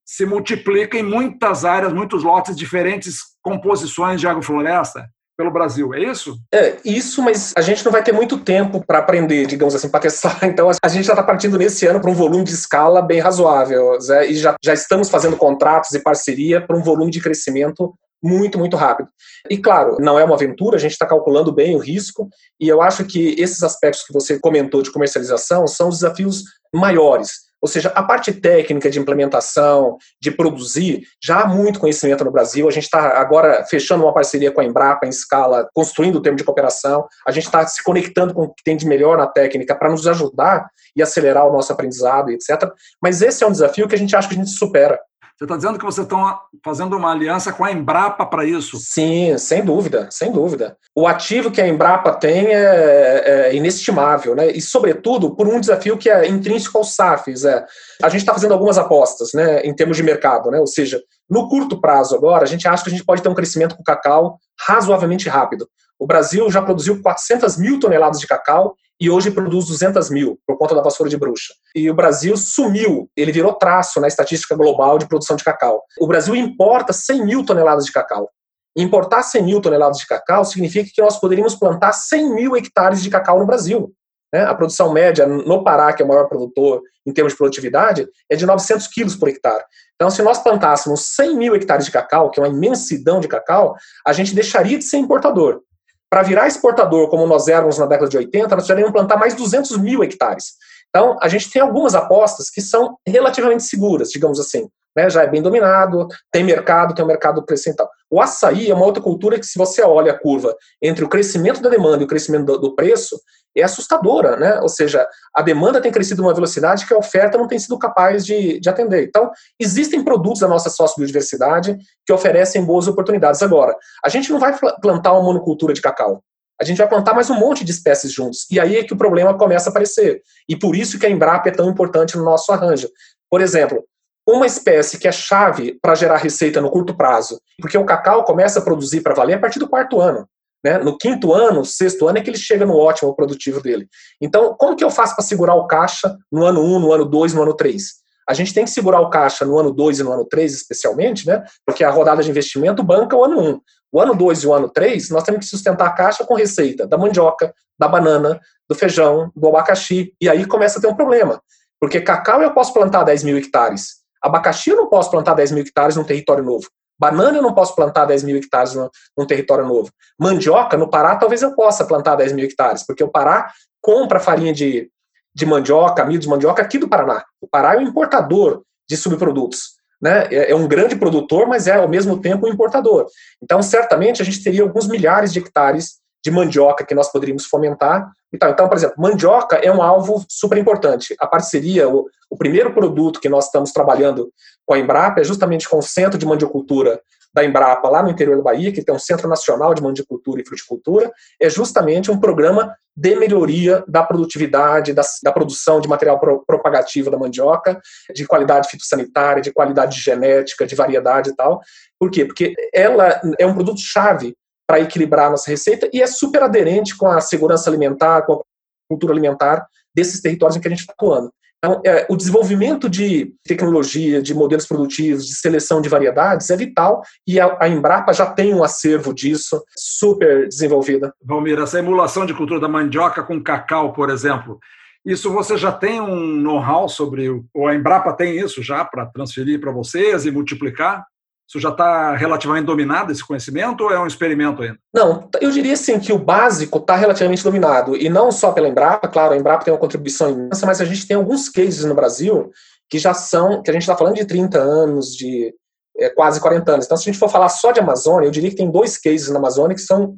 se 0.05 0.27
multiplica 0.27 0.95
em 0.95 1.01
muitas 1.01 1.65
áreas, 1.65 1.91
muitos 1.91 2.23
lotes, 2.23 2.55
diferentes 2.55 3.17
composições 3.41 4.21
de 4.21 4.27
agrofloresta 4.27 5.09
pelo 5.35 5.51
Brasil, 5.51 5.91
é 5.93 6.01
isso? 6.03 6.37
É, 6.53 6.77
isso, 6.85 7.21
mas 7.23 7.51
a 7.57 7.61
gente 7.61 7.83
não 7.83 7.91
vai 7.91 8.03
ter 8.03 8.11
muito 8.11 8.37
tempo 8.37 8.83
para 8.85 8.99
aprender, 8.99 9.47
digamos 9.47 9.73
assim, 9.73 9.89
para 9.89 10.01
testar. 10.01 10.37
Então, 10.45 10.69
a 10.83 10.87
gente 10.87 11.05
já 11.05 11.13
está 11.13 11.23
partindo 11.23 11.57
nesse 11.57 11.87
ano 11.87 11.99
para 11.99 12.11
um 12.11 12.15
volume 12.15 12.43
de 12.43 12.53
escala 12.53 13.01
bem 13.01 13.19
razoável, 13.19 13.99
Zé, 13.99 14.27
e 14.27 14.35
já, 14.35 14.55
já 14.63 14.73
estamos 14.73 15.09
fazendo 15.09 15.35
contratos 15.35 15.93
e 15.93 15.99
parceria 15.99 16.61
para 16.61 16.77
um 16.77 16.83
volume 16.83 17.11
de 17.11 17.21
crescimento 17.21 17.93
muito, 18.21 18.57
muito 18.57 18.75
rápido. 18.75 19.09
E 19.49 19.57
claro, 19.57 19.97
não 19.99 20.19
é 20.19 20.23
uma 20.23 20.35
aventura, 20.35 20.77
a 20.77 20.79
gente 20.79 20.91
está 20.91 21.05
calculando 21.05 21.51
bem 21.51 21.75
o 21.75 21.79
risco, 21.79 22.29
e 22.59 22.67
eu 22.67 22.81
acho 22.81 23.05
que 23.05 23.35
esses 23.39 23.63
aspectos 23.63 24.03
que 24.03 24.13
você 24.13 24.39
comentou 24.39 24.81
de 24.81 24.91
comercialização 24.91 25.67
são 25.67 25.89
os 25.89 25.99
desafios 25.99 26.43
maiores. 26.73 27.47
Ou 27.59 27.67
seja, 27.67 27.89
a 27.95 28.03
parte 28.03 28.31
técnica 28.31 28.89
de 28.89 28.99
implementação, 28.99 29.97
de 30.21 30.29
produzir, 30.29 31.03
já 31.23 31.41
há 31.41 31.47
muito 31.47 31.79
conhecimento 31.79 32.23
no 32.23 32.31
Brasil. 32.31 32.67
A 32.67 32.71
gente 32.71 32.83
está 32.83 33.19
agora 33.19 33.65
fechando 33.65 34.03
uma 34.03 34.13
parceria 34.13 34.51
com 34.51 34.61
a 34.61 34.63
Embrapa 34.63 35.07
em 35.07 35.09
escala, 35.09 35.67
construindo 35.73 36.17
o 36.17 36.21
termo 36.21 36.37
de 36.37 36.43
cooperação. 36.43 37.07
A 37.27 37.31
gente 37.31 37.45
está 37.45 37.65
se 37.65 37.83
conectando 37.83 38.33
com 38.33 38.43
o 38.43 38.53
que 38.53 38.63
tem 38.63 38.77
de 38.77 38.85
melhor 38.85 39.17
na 39.17 39.25
técnica 39.25 39.73
para 39.73 39.89
nos 39.89 40.05
ajudar 40.07 40.69
e 40.95 41.01
acelerar 41.01 41.47
o 41.47 41.51
nosso 41.51 41.73
aprendizado, 41.73 42.29
etc. 42.29 42.71
Mas 43.01 43.21
esse 43.21 43.43
é 43.43 43.47
um 43.47 43.51
desafio 43.51 43.87
que 43.87 43.95
a 43.95 43.99
gente 43.99 44.15
acha 44.15 44.27
que 44.27 44.35
a 44.35 44.37
gente 44.37 44.51
supera. 44.51 44.99
Você 45.37 45.43
está 45.43 45.55
dizendo 45.55 45.77
que 45.77 45.85
vocês 45.85 46.03
estão 46.03 46.35
fazendo 46.65 46.97
uma 46.97 47.11
aliança 47.11 47.53
com 47.53 47.63
a 47.63 47.71
Embrapa 47.71 48.25
para 48.25 48.43
isso? 48.43 48.77
Sim, 48.77 49.37
sem 49.37 49.63
dúvida, 49.63 50.09
sem 50.09 50.31
dúvida. 50.31 50.75
O 50.95 51.05
ativo 51.05 51.51
que 51.51 51.61
a 51.61 51.67
Embrapa 51.67 52.11
tem 52.11 52.47
é, 52.47 53.49
é 53.51 53.55
inestimável, 53.55 54.33
né? 54.33 54.49
E, 54.49 54.59
sobretudo, 54.59 55.35
por 55.35 55.47
um 55.47 55.59
desafio 55.59 55.95
que 55.95 56.09
é 56.09 56.27
intrínseco 56.27 56.79
aos 56.79 56.95
SAFs. 56.95 57.45
É, 57.45 57.63
a 58.01 58.09
gente 58.09 58.21
está 58.21 58.33
fazendo 58.33 58.53
algumas 58.53 58.79
apostas 58.79 59.29
né, 59.35 59.61
em 59.61 59.75
termos 59.75 59.95
de 59.95 60.01
mercado, 60.01 60.49
né? 60.49 60.59
Ou 60.59 60.65
seja, 60.65 60.99
no 61.29 61.47
curto 61.47 61.79
prazo 61.79 62.15
agora, 62.15 62.43
a 62.43 62.47
gente 62.47 62.67
acha 62.67 62.83
que 62.83 62.89
a 62.89 62.93
gente 62.93 63.05
pode 63.05 63.21
ter 63.21 63.29
um 63.29 63.35
crescimento 63.35 63.75
com 63.75 63.83
o 63.83 63.85
cacau 63.85 64.39
razoavelmente 64.67 65.29
rápido. 65.29 65.69
O 65.99 66.07
Brasil 66.07 66.49
já 66.49 66.63
produziu 66.63 66.99
400 66.99 67.57
mil 67.57 67.79
toneladas 67.79 68.19
de 68.19 68.25
cacau 68.25 68.75
e 68.99 69.09
hoje 69.09 69.31
produz 69.31 69.67
200 69.67 70.09
mil 70.09 70.39
por 70.45 70.57
conta 70.57 70.73
da 70.73 70.81
vassoura 70.81 71.09
de 71.09 71.17
bruxa. 71.17 71.53
E 71.75 71.89
o 71.89 71.93
Brasil 71.93 72.35
sumiu, 72.35 73.09
ele 73.15 73.31
virou 73.31 73.53
traço 73.53 73.99
na 74.01 74.07
estatística 74.07 74.55
global 74.55 74.97
de 74.97 75.07
produção 75.07 75.35
de 75.35 75.43
cacau. 75.43 75.83
O 75.99 76.07
Brasil 76.07 76.35
importa 76.35 76.91
100 76.93 77.25
mil 77.25 77.45
toneladas 77.45 77.85
de 77.85 77.91
cacau. 77.91 78.29
Importar 78.75 79.23
100 79.23 79.43
mil 79.43 79.61
toneladas 79.61 79.97
de 79.97 80.07
cacau 80.07 80.45
significa 80.45 80.89
que 80.93 81.01
nós 81.01 81.19
poderíamos 81.19 81.55
plantar 81.55 81.93
100 81.93 82.33
mil 82.33 82.55
hectares 82.55 83.01
de 83.01 83.09
cacau 83.09 83.39
no 83.39 83.45
Brasil. 83.45 83.91
Né? 84.33 84.43
A 84.43 84.53
produção 84.53 84.91
média 84.91 85.25
no 85.25 85.63
Pará, 85.63 85.93
que 85.93 86.01
é 86.01 86.05
o 86.05 86.07
maior 86.07 86.27
produtor 86.27 86.81
em 87.05 87.13
termos 87.13 87.33
de 87.33 87.37
produtividade, 87.37 88.07
é 88.29 88.35
de 88.35 88.45
900 88.45 88.87
quilos 88.87 89.15
por 89.15 89.29
hectare. 89.29 89.63
Então, 89.95 90.09
se 90.09 90.21
nós 90.21 90.39
plantássemos 90.39 91.15
100 91.15 91.35
mil 91.35 91.55
hectares 91.55 91.85
de 91.85 91.91
cacau, 91.91 92.29
que 92.29 92.39
é 92.39 92.43
uma 92.43 92.53
imensidão 92.53 93.19
de 93.19 93.27
cacau, 93.27 93.75
a 94.05 94.13
gente 94.13 94.35
deixaria 94.35 94.77
de 94.77 94.83
ser 94.83 94.97
importador. 94.97 95.61
Para 96.09 96.23
virar 96.23 96.47
exportador, 96.47 97.09
como 97.09 97.27
nós 97.27 97.47
éramos 97.47 97.77
na 97.77 97.85
década 97.85 98.09
de 98.09 98.17
80, 98.17 98.43
nós 98.43 98.49
precisaríamos 98.55 98.93
plantar 98.93 99.17
mais 99.17 99.33
200 99.35 99.77
mil 99.77 100.03
hectares. 100.03 100.53
Então, 100.89 101.17
a 101.21 101.27
gente 101.27 101.51
tem 101.51 101.61
algumas 101.61 101.95
apostas 101.95 102.49
que 102.49 102.61
são 102.61 102.97
relativamente 103.05 103.63
seguras, 103.63 104.09
digamos 104.09 104.39
assim. 104.39 104.69
Né? 104.95 105.09
Já 105.09 105.23
é 105.23 105.27
bem 105.27 105.41
dominado, 105.41 106.07
tem 106.31 106.43
mercado, 106.43 106.95
tem 106.95 107.05
um 107.05 107.07
mercado 107.07 107.43
crescente. 107.43 107.77
O 108.09 108.21
açaí 108.21 108.71
é 108.71 108.73
uma 108.73 108.85
outra 108.85 109.03
cultura 109.03 109.37
que, 109.37 109.45
se 109.45 109.57
você 109.57 109.81
olha 109.81 110.13
a 110.13 110.19
curva 110.19 110.55
entre 110.81 111.03
o 111.03 111.09
crescimento 111.09 111.61
da 111.61 111.69
demanda 111.69 112.01
e 112.01 112.05
o 112.05 112.07
crescimento 112.07 112.45
do, 112.45 112.57
do 112.57 112.75
preço, 112.75 113.19
é 113.59 113.63
assustadora, 113.63 114.35
né? 114.35 114.59
Ou 114.61 114.69
seja, 114.69 115.07
a 115.33 115.41
demanda 115.41 115.81
tem 115.81 115.91
crescido 115.91 116.21
uma 116.21 116.33
velocidade 116.33 116.85
que 116.85 116.93
a 116.93 116.97
oferta 116.97 117.37
não 117.37 117.47
tem 117.47 117.59
sido 117.59 117.77
capaz 117.77 118.25
de, 118.25 118.59
de 118.59 118.69
atender. 118.69 119.03
Então, 119.03 119.31
existem 119.59 120.03
produtos 120.03 120.39
da 120.39 120.47
nossa 120.47 120.69
sócio-biodiversidade 120.69 121.77
que 122.05 122.13
oferecem 122.13 122.63
boas 122.63 122.87
oportunidades. 122.87 123.41
Agora, 123.41 123.75
a 124.03 124.09
gente 124.09 124.31
não 124.31 124.39
vai 124.39 124.57
plantar 124.81 125.13
uma 125.13 125.23
monocultura 125.23 125.73
de 125.73 125.81
cacau. 125.81 126.23
A 126.59 126.63
gente 126.63 126.77
vai 126.77 126.87
plantar 126.87 127.13
mais 127.13 127.29
um 127.29 127.35
monte 127.35 127.63
de 127.63 127.71
espécies 127.71 128.11
juntos. 128.11 128.47
E 128.49 128.59
aí 128.59 128.77
é 128.77 128.83
que 128.83 128.93
o 128.93 128.97
problema 128.97 129.37
começa 129.37 129.69
a 129.69 129.71
aparecer. 129.71 130.21
E 130.49 130.55
por 130.55 130.75
isso 130.75 130.97
que 130.97 131.05
a 131.05 131.09
Embrapa 131.09 131.49
é 131.49 131.51
tão 131.51 131.69
importante 131.69 132.17
no 132.17 132.23
nosso 132.23 132.51
arranjo. 132.51 132.89
Por 133.29 133.41
exemplo, 133.41 133.83
uma 134.27 134.45
espécie 134.45 134.97
que 134.97 135.07
é 135.07 135.11
chave 135.11 135.79
para 135.81 135.95
gerar 135.95 136.17
receita 136.17 136.59
no 136.59 136.69
curto 136.69 136.95
prazo, 136.95 137.39
porque 137.61 137.77
o 137.77 137.85
cacau 137.85 138.23
começa 138.23 138.59
a 138.59 138.61
produzir 138.61 139.01
para 139.01 139.13
valer 139.13 139.35
a 139.35 139.39
partir 139.39 139.59
do 139.59 139.69
quarto 139.69 140.01
ano. 140.01 140.27
Né? 140.67 140.77
No 140.79 140.97
quinto 140.97 141.33
ano, 141.33 141.63
sexto 141.63 142.09
ano 142.09 142.17
é 142.17 142.21
que 142.21 142.29
ele 142.29 142.37
chega 142.37 142.65
no 142.65 142.75
ótimo 142.75 143.15
produtivo 143.15 143.61
dele. 143.61 143.87
Então, 144.19 144.53
como 144.57 144.75
que 144.75 144.83
eu 144.83 144.91
faço 144.91 145.15
para 145.15 145.23
segurar 145.23 145.55
o 145.55 145.65
caixa 145.65 146.13
no 146.29 146.43
ano 146.43 146.61
1, 146.61 146.75
um, 146.75 146.79
no 146.79 146.91
ano 146.91 147.05
2, 147.05 147.33
no 147.33 147.43
ano 147.43 147.53
3? 147.53 147.81
A 148.27 148.33
gente 148.33 148.53
tem 148.53 148.65
que 148.65 148.71
segurar 148.71 148.99
o 148.99 149.09
caixa 149.09 149.45
no 149.45 149.57
ano 149.57 149.71
2 149.71 149.99
e 149.99 150.03
no 150.03 150.11
ano 150.11 150.25
3, 150.25 150.53
especialmente, 150.53 151.25
né? 151.25 151.41
porque 151.65 151.85
a 151.85 151.89
rodada 151.89 152.21
de 152.21 152.29
investimento 152.29 152.83
banca 152.83 153.15
o 153.15 153.23
ano 153.23 153.39
1. 153.39 153.49
Um. 153.49 153.61
O 153.93 154.01
ano 154.01 154.13
2 154.13 154.43
e 154.43 154.47
o 154.47 154.53
ano 154.53 154.67
3, 154.67 155.09
nós 155.09 155.23
temos 155.23 155.39
que 155.39 155.45
sustentar 155.45 155.87
a 155.87 155.91
caixa 155.91 156.25
com 156.25 156.33
receita 156.33 156.85
da 156.85 156.97
mandioca, 156.97 157.53
da 157.79 157.87
banana, 157.87 158.37
do 158.69 158.75
feijão, 158.75 159.31
do 159.33 159.47
abacaxi. 159.47 160.13
E 160.19 160.27
aí 160.27 160.45
começa 160.45 160.79
a 160.79 160.81
ter 160.81 160.89
um 160.89 160.95
problema. 160.95 161.41
Porque 161.79 162.01
cacau 162.01 162.41
eu 162.41 162.53
posso 162.53 162.73
plantar 162.73 163.05
10 163.05 163.23
mil 163.23 163.37
hectares. 163.37 163.99
Abacaxi 164.21 164.71
eu 164.71 164.75
não 164.75 164.89
posso 164.89 165.09
plantar 165.09 165.33
10 165.35 165.51
mil 165.51 165.63
hectares 165.63 165.95
num 165.95 166.03
território 166.03 166.43
novo. 166.43 166.67
Banana 166.99 167.37
eu 167.37 167.41
não 167.41 167.53
posso 167.53 167.75
plantar 167.75 168.05
10 168.05 168.23
mil 168.23 168.37
hectares 168.37 168.73
no, 168.73 168.89
num 169.17 169.25
território 169.25 169.65
novo. 169.65 169.89
Mandioca, 170.19 170.77
no 170.77 170.89
Pará, 170.89 171.15
talvez 171.15 171.41
eu 171.41 171.55
possa 171.55 171.85
plantar 171.85 172.15
10 172.15 172.33
mil 172.33 172.45
hectares, 172.45 172.85
porque 172.85 173.03
o 173.03 173.09
Pará 173.09 173.51
compra 173.81 174.19
farinha 174.19 174.53
de, 174.53 174.89
de 175.33 175.45
mandioca, 175.45 176.03
milho 176.03 176.19
de 176.19 176.27
mandioca 176.27 176.61
aqui 176.61 176.77
do 176.77 176.89
Paraná. 176.89 177.23
O 177.39 177.47
Pará 177.47 177.75
é 177.75 177.77
um 177.77 177.83
importador 177.83 178.63
de 178.89 178.97
subprodutos. 178.97 179.77
Né? 180.01 180.27
É, 180.31 180.51
é 180.51 180.55
um 180.55 180.67
grande 180.67 180.95
produtor, 180.95 181.47
mas 181.47 181.67
é 181.67 181.75
ao 181.75 181.87
mesmo 181.87 182.19
tempo 182.19 182.47
um 182.47 182.51
importador. 182.51 183.05
Então, 183.41 183.61
certamente, 183.61 184.21
a 184.21 184.25
gente 184.25 184.43
teria 184.43 184.63
alguns 184.63 184.87
milhares 184.87 185.31
de 185.31 185.39
hectares 185.39 185.97
de 186.23 186.31
mandioca 186.31 186.85
que 186.85 186.95
nós 186.95 187.11
poderíamos 187.11 187.45
fomentar. 187.45 188.11
Então, 188.33 188.49
então, 188.49 188.67
por 188.67 188.77
exemplo, 188.77 188.95
mandioca 188.97 189.55
é 189.57 189.71
um 189.71 189.81
alvo 189.81 190.25
super 190.27 190.57
importante. 190.57 191.15
A 191.19 191.27
parceria, 191.27 191.87
o, 191.87 192.07
o 192.29 192.37
primeiro 192.37 192.73
produto 192.73 193.19
que 193.19 193.29
nós 193.29 193.45
estamos 193.45 193.71
trabalhando 193.71 194.31
com 194.65 194.73
a 194.73 194.79
Embrapa 194.79 195.21
é 195.21 195.23
justamente 195.23 195.67
com 195.67 195.77
o 195.77 195.83
Centro 195.83 196.17
de 196.17 196.25
Mandiocultura 196.25 197.01
da 197.33 197.45
Embrapa, 197.45 197.87
lá 197.87 198.01
no 198.01 198.09
interior 198.09 198.37
da 198.37 198.43
Bahia, 198.43 198.71
que 198.71 198.83
tem 198.83 198.95
um 198.95 198.99
Centro 198.99 199.29
Nacional 199.29 199.73
de 199.73 199.81
Mandicultura 199.81 200.41
e 200.41 200.45
Fruticultura, 200.45 201.11
é 201.39 201.47
justamente 201.49 202.09
um 202.09 202.19
programa 202.19 202.75
de 202.95 203.15
melhoria 203.15 203.83
da 203.87 204.01
produtividade, 204.01 204.91
da, 204.91 205.03
da 205.21 205.31
produção 205.31 205.79
de 205.79 205.87
material 205.87 206.19
pro, 206.19 206.43
propagativo 206.47 207.11
da 207.11 207.17
mandioca, 207.17 207.79
de 208.13 208.25
qualidade 208.25 208.67
fitossanitária, 208.69 209.41
de 209.41 209.53
qualidade 209.53 209.99
genética, 209.99 210.65
de 210.65 210.73
variedade 210.73 211.29
e 211.29 211.35
tal. 211.35 211.61
Por 211.99 212.09
quê? 212.09 212.25
Porque 212.25 212.55
ela 212.73 213.21
é 213.37 213.45
um 213.45 213.53
produto-chave 213.53 214.35
para 214.67 214.81
equilibrar 214.81 215.27
a 215.27 215.31
nossa 215.31 215.49
receita 215.49 215.89
e 215.93 216.01
é 216.01 216.07
super 216.07 216.43
aderente 216.43 216.95
com 216.95 217.07
a 217.07 217.21
segurança 217.21 217.69
alimentar, 217.69 218.23
com 218.23 218.33
a 218.33 218.41
cultura 218.89 219.13
alimentar 219.13 219.65
desses 219.95 220.21
territórios 220.21 220.57
em 220.57 220.59
que 220.59 220.67
a 220.67 220.69
gente 220.69 220.81
está 220.81 220.93
atuando. 220.93 221.31
Então, 221.57 221.81
é, 221.83 222.05
o 222.07 222.15
desenvolvimento 222.15 222.87
de 222.87 223.33
tecnologia, 223.43 224.21
de 224.21 224.31
modelos 224.33 224.67
produtivos, 224.67 225.25
de 225.25 225.35
seleção 225.35 225.81
de 225.81 225.89
variedades 225.89 226.51
é 226.51 226.55
vital 226.55 227.01
e 227.25 227.39
a, 227.39 227.57
a 227.59 227.67
Embrapa 227.67 228.13
já 228.13 228.27
tem 228.27 228.53
um 228.53 228.63
acervo 228.63 229.11
disso 229.11 229.63
super 229.75 230.47
desenvolvida. 230.47 231.11
Valmir, 231.23 231.59
essa 231.59 231.79
emulação 231.79 232.27
de 232.27 232.33
cultura 232.35 232.59
da 232.59 232.67
mandioca 232.67 233.23
com 233.23 233.41
cacau, 233.41 233.91
por 233.91 234.11
exemplo, 234.11 234.59
Isso 235.03 235.31
você 235.31 235.57
já 235.57 235.71
tem 235.71 235.99
um 235.99 236.35
know-how 236.35 236.87
sobre, 236.87 237.29
ou 237.53 237.67
a 237.67 237.73
Embrapa 237.73 238.13
tem 238.13 238.37
isso 238.37 238.61
já 238.61 238.85
para 238.85 239.05
transferir 239.05 239.59
para 239.59 239.71
vocês 239.71 240.25
e 240.25 240.31
multiplicar? 240.31 241.05
Isso 241.47 241.59
já 241.59 241.69
está 241.69 242.15
relativamente 242.15 242.65
dominado, 242.65 243.11
esse 243.11 243.25
conhecimento, 243.25 243.85
ou 243.85 243.91
é 243.91 243.99
um 243.99 244.07
experimento 244.07 244.61
ainda? 244.61 244.77
Não, 244.93 245.29
eu 245.39 245.49
diria 245.49 245.77
sim 245.77 245.97
que 245.97 246.11
o 246.11 246.19
básico 246.19 246.77
está 246.77 246.95
relativamente 246.95 247.43
dominado, 247.43 247.95
e 247.95 248.09
não 248.09 248.31
só 248.31 248.51
pela 248.51 248.67
Embrapa, 248.67 249.07
claro, 249.07 249.33
a 249.33 249.37
Embrapa 249.37 249.63
tem 249.63 249.73
uma 249.73 249.79
contribuição 249.79 250.29
imensa, 250.29 250.65
mas 250.65 250.81
a 250.81 250.85
gente 250.85 251.07
tem 251.07 251.15
alguns 251.15 251.47
cases 251.47 251.85
no 251.85 251.95
Brasil 251.95 252.51
que 252.89 252.99
já 252.99 253.13
são, 253.13 253.61
que 253.61 253.69
a 253.69 253.73
gente 253.73 253.83
está 253.83 253.95
falando 253.95 254.15
de 254.15 254.25
30 254.25 254.59
anos, 254.59 255.15
de 255.15 255.53
é, 255.97 256.09
quase 256.09 256.39
40 256.39 256.71
anos. 256.71 256.85
Então, 256.85 256.97
se 256.97 257.09
a 257.09 257.11
gente 257.11 257.19
for 257.19 257.29
falar 257.29 257.49
só 257.49 257.71
de 257.71 257.79
Amazônia, 257.79 258.27
eu 258.27 258.31
diria 258.31 258.49
que 258.49 258.55
tem 258.55 258.69
dois 258.69 258.97
cases 258.97 259.29
na 259.29 259.39
Amazônia 259.39 259.75
que 259.75 259.81
são 259.81 260.17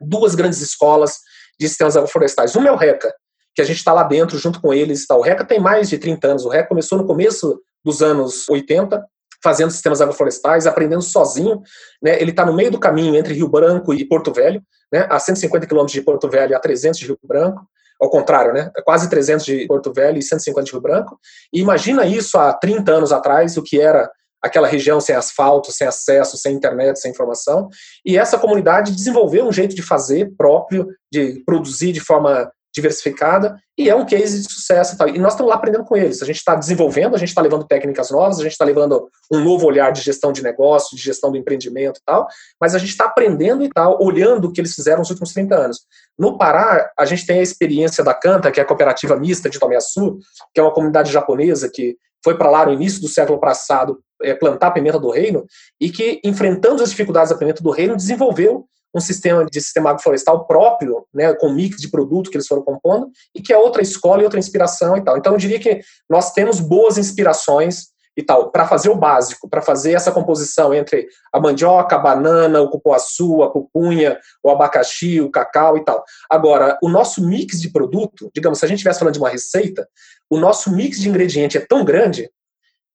duas 0.00 0.34
grandes 0.34 0.60
escolas 0.60 1.18
de 1.58 1.68
sistemas 1.68 1.96
agroflorestais. 1.96 2.54
Uma 2.56 2.68
é 2.68 2.72
o 2.72 2.76
RECA, 2.76 3.14
que 3.54 3.62
a 3.62 3.64
gente 3.64 3.76
está 3.76 3.92
lá 3.92 4.02
dentro 4.02 4.38
junto 4.38 4.60
com 4.60 4.74
eles. 4.74 5.06
Tá? 5.06 5.16
O 5.16 5.22
RECA 5.22 5.44
tem 5.44 5.60
mais 5.60 5.88
de 5.88 5.98
30 5.98 6.26
anos. 6.26 6.44
O 6.44 6.48
RECA 6.48 6.68
começou 6.68 6.98
no 6.98 7.06
começo 7.06 7.60
dos 7.84 8.02
anos 8.02 8.48
80, 8.48 9.02
fazendo 9.44 9.70
sistemas 9.70 10.00
agroflorestais, 10.00 10.66
aprendendo 10.66 11.02
sozinho. 11.02 11.62
Né? 12.02 12.18
Ele 12.20 12.30
está 12.30 12.46
no 12.46 12.54
meio 12.54 12.70
do 12.70 12.80
caminho 12.80 13.14
entre 13.14 13.34
Rio 13.34 13.46
Branco 13.46 13.92
e 13.92 14.02
Porto 14.06 14.32
Velho, 14.32 14.62
né? 14.90 15.06
a 15.10 15.20
150 15.20 15.66
quilômetros 15.66 15.92
de 15.92 16.00
Porto 16.00 16.30
Velho 16.30 16.52
e 16.52 16.54
a 16.54 16.58
300 16.58 16.98
de 16.98 17.06
Rio 17.06 17.18
Branco 17.22 17.62
ao 18.00 18.10
contrário, 18.10 18.52
né? 18.52 18.70
Quase 18.84 19.08
300 19.08 19.46
de 19.46 19.66
Porto 19.66 19.92
Velho 19.92 20.18
e 20.18 20.22
150 20.22 20.64
de 20.64 20.72
Rio 20.72 20.80
Branco. 20.80 21.18
E 21.52 21.60
imagina 21.60 22.04
isso 22.04 22.36
há 22.36 22.52
30 22.52 22.90
anos 22.90 23.12
atrás, 23.12 23.56
o 23.56 23.62
que 23.62 23.80
era 23.80 24.10
aquela 24.42 24.66
região 24.66 25.00
sem 25.00 25.14
asfalto, 25.14 25.72
sem 25.72 25.86
acesso, 25.86 26.36
sem 26.36 26.54
internet, 26.54 26.98
sem 26.98 27.12
informação. 27.12 27.68
E 28.04 28.18
essa 28.18 28.36
comunidade 28.36 28.92
desenvolveu 28.92 29.46
um 29.46 29.52
jeito 29.52 29.74
de 29.76 29.82
fazer 29.82 30.32
próprio, 30.36 30.88
de 31.10 31.42
produzir 31.46 31.92
de 31.92 32.00
forma 32.00 32.50
diversificada, 32.74 33.56
e 33.78 33.88
é 33.88 33.94
um 33.94 34.04
case 34.04 34.42
de 34.42 34.52
sucesso. 34.52 34.96
E 35.08 35.18
nós 35.18 35.32
estamos 35.32 35.50
lá 35.50 35.56
aprendendo 35.56 35.84
com 35.84 35.96
eles. 35.96 36.22
A 36.22 36.26
gente 36.26 36.36
está 36.36 36.54
desenvolvendo, 36.54 37.14
a 37.14 37.18
gente 37.18 37.28
está 37.28 37.40
levando 37.40 37.64
técnicas 37.64 38.10
novas, 38.10 38.38
a 38.38 38.42
gente 38.42 38.52
está 38.52 38.64
levando 38.64 39.08
um 39.32 39.40
novo 39.40 39.66
olhar 39.66 39.92
de 39.92 40.00
gestão 40.00 40.32
de 40.32 40.42
negócio, 40.42 40.96
de 40.96 41.02
gestão 41.02 41.30
do 41.30 41.38
empreendimento 41.38 41.98
e 41.98 42.02
tal, 42.04 42.26
mas 42.60 42.74
a 42.74 42.78
gente 42.78 42.90
está 42.90 43.04
aprendendo 43.04 43.62
e 43.64 43.68
tal, 43.68 44.02
olhando 44.02 44.48
o 44.48 44.52
que 44.52 44.60
eles 44.60 44.74
fizeram 44.74 44.98
nos 44.98 45.10
últimos 45.10 45.32
30 45.32 45.54
anos. 45.54 45.80
No 46.18 46.36
Pará, 46.36 46.90
a 46.98 47.04
gente 47.04 47.26
tem 47.26 47.38
a 47.38 47.42
experiência 47.42 48.02
da 48.02 48.14
Canta, 48.14 48.50
que 48.50 48.58
é 48.58 48.62
a 48.62 48.66
cooperativa 48.66 49.16
mista 49.16 49.48
de 49.48 49.58
Tomiaçu, 49.58 50.18
que 50.52 50.60
é 50.60 50.62
uma 50.62 50.72
comunidade 50.72 51.12
japonesa 51.12 51.70
que 51.72 51.96
foi 52.24 52.36
para 52.36 52.50
lá 52.50 52.66
no 52.66 52.72
início 52.72 53.00
do 53.00 53.08
século 53.08 53.38
passado 53.38 54.00
é, 54.22 54.34
plantar 54.34 54.70
pimenta 54.70 54.98
do 54.98 55.10
reino 55.10 55.44
e 55.80 55.90
que, 55.90 56.20
enfrentando 56.24 56.82
as 56.82 56.90
dificuldades 56.90 57.30
da 57.30 57.36
pimenta 57.36 57.62
do 57.62 57.70
reino, 57.70 57.96
desenvolveu 57.96 58.66
um 58.94 59.00
sistema 59.00 59.44
de 59.44 59.60
sistema 59.60 59.90
agroflorestal 59.90 60.46
próprio, 60.46 61.04
né, 61.12 61.34
com 61.34 61.50
mix 61.50 61.78
de 61.80 61.90
produto 61.90 62.30
que 62.30 62.36
eles 62.36 62.46
foram 62.46 62.62
compondo, 62.62 63.10
e 63.34 63.42
que 63.42 63.52
é 63.52 63.58
outra 63.58 63.82
escola 63.82 64.22
e 64.22 64.24
outra 64.24 64.38
inspiração 64.38 64.96
e 64.96 65.02
tal. 65.02 65.16
Então, 65.16 65.32
eu 65.32 65.38
diria 65.38 65.58
que 65.58 65.80
nós 66.08 66.32
temos 66.32 66.60
boas 66.60 66.96
inspirações 66.96 67.94
e 68.16 68.22
tal, 68.22 68.52
para 68.52 68.66
fazer 68.66 68.90
o 68.90 68.94
básico, 68.94 69.48
para 69.48 69.60
fazer 69.60 69.92
essa 69.92 70.12
composição 70.12 70.72
entre 70.72 71.08
a 71.32 71.40
mandioca, 71.40 71.96
a 71.96 71.98
banana, 71.98 72.60
o 72.60 72.70
cupuaçu, 72.70 73.42
a 73.42 73.50
pupunha, 73.50 74.18
o 74.42 74.50
abacaxi, 74.50 75.20
o 75.20 75.30
cacau 75.30 75.76
e 75.76 75.84
tal. 75.84 76.04
Agora, 76.30 76.78
o 76.80 76.88
nosso 76.88 77.26
mix 77.26 77.60
de 77.60 77.70
produto, 77.70 78.30
digamos, 78.32 78.60
se 78.60 78.64
a 78.64 78.68
gente 78.68 78.76
estivesse 78.76 79.00
falando 79.00 79.14
de 79.14 79.20
uma 79.20 79.28
receita, 79.28 79.88
o 80.30 80.38
nosso 80.38 80.70
mix 80.70 81.00
de 81.00 81.08
ingrediente 81.08 81.58
é 81.58 81.60
tão 81.60 81.84
grande 81.84 82.30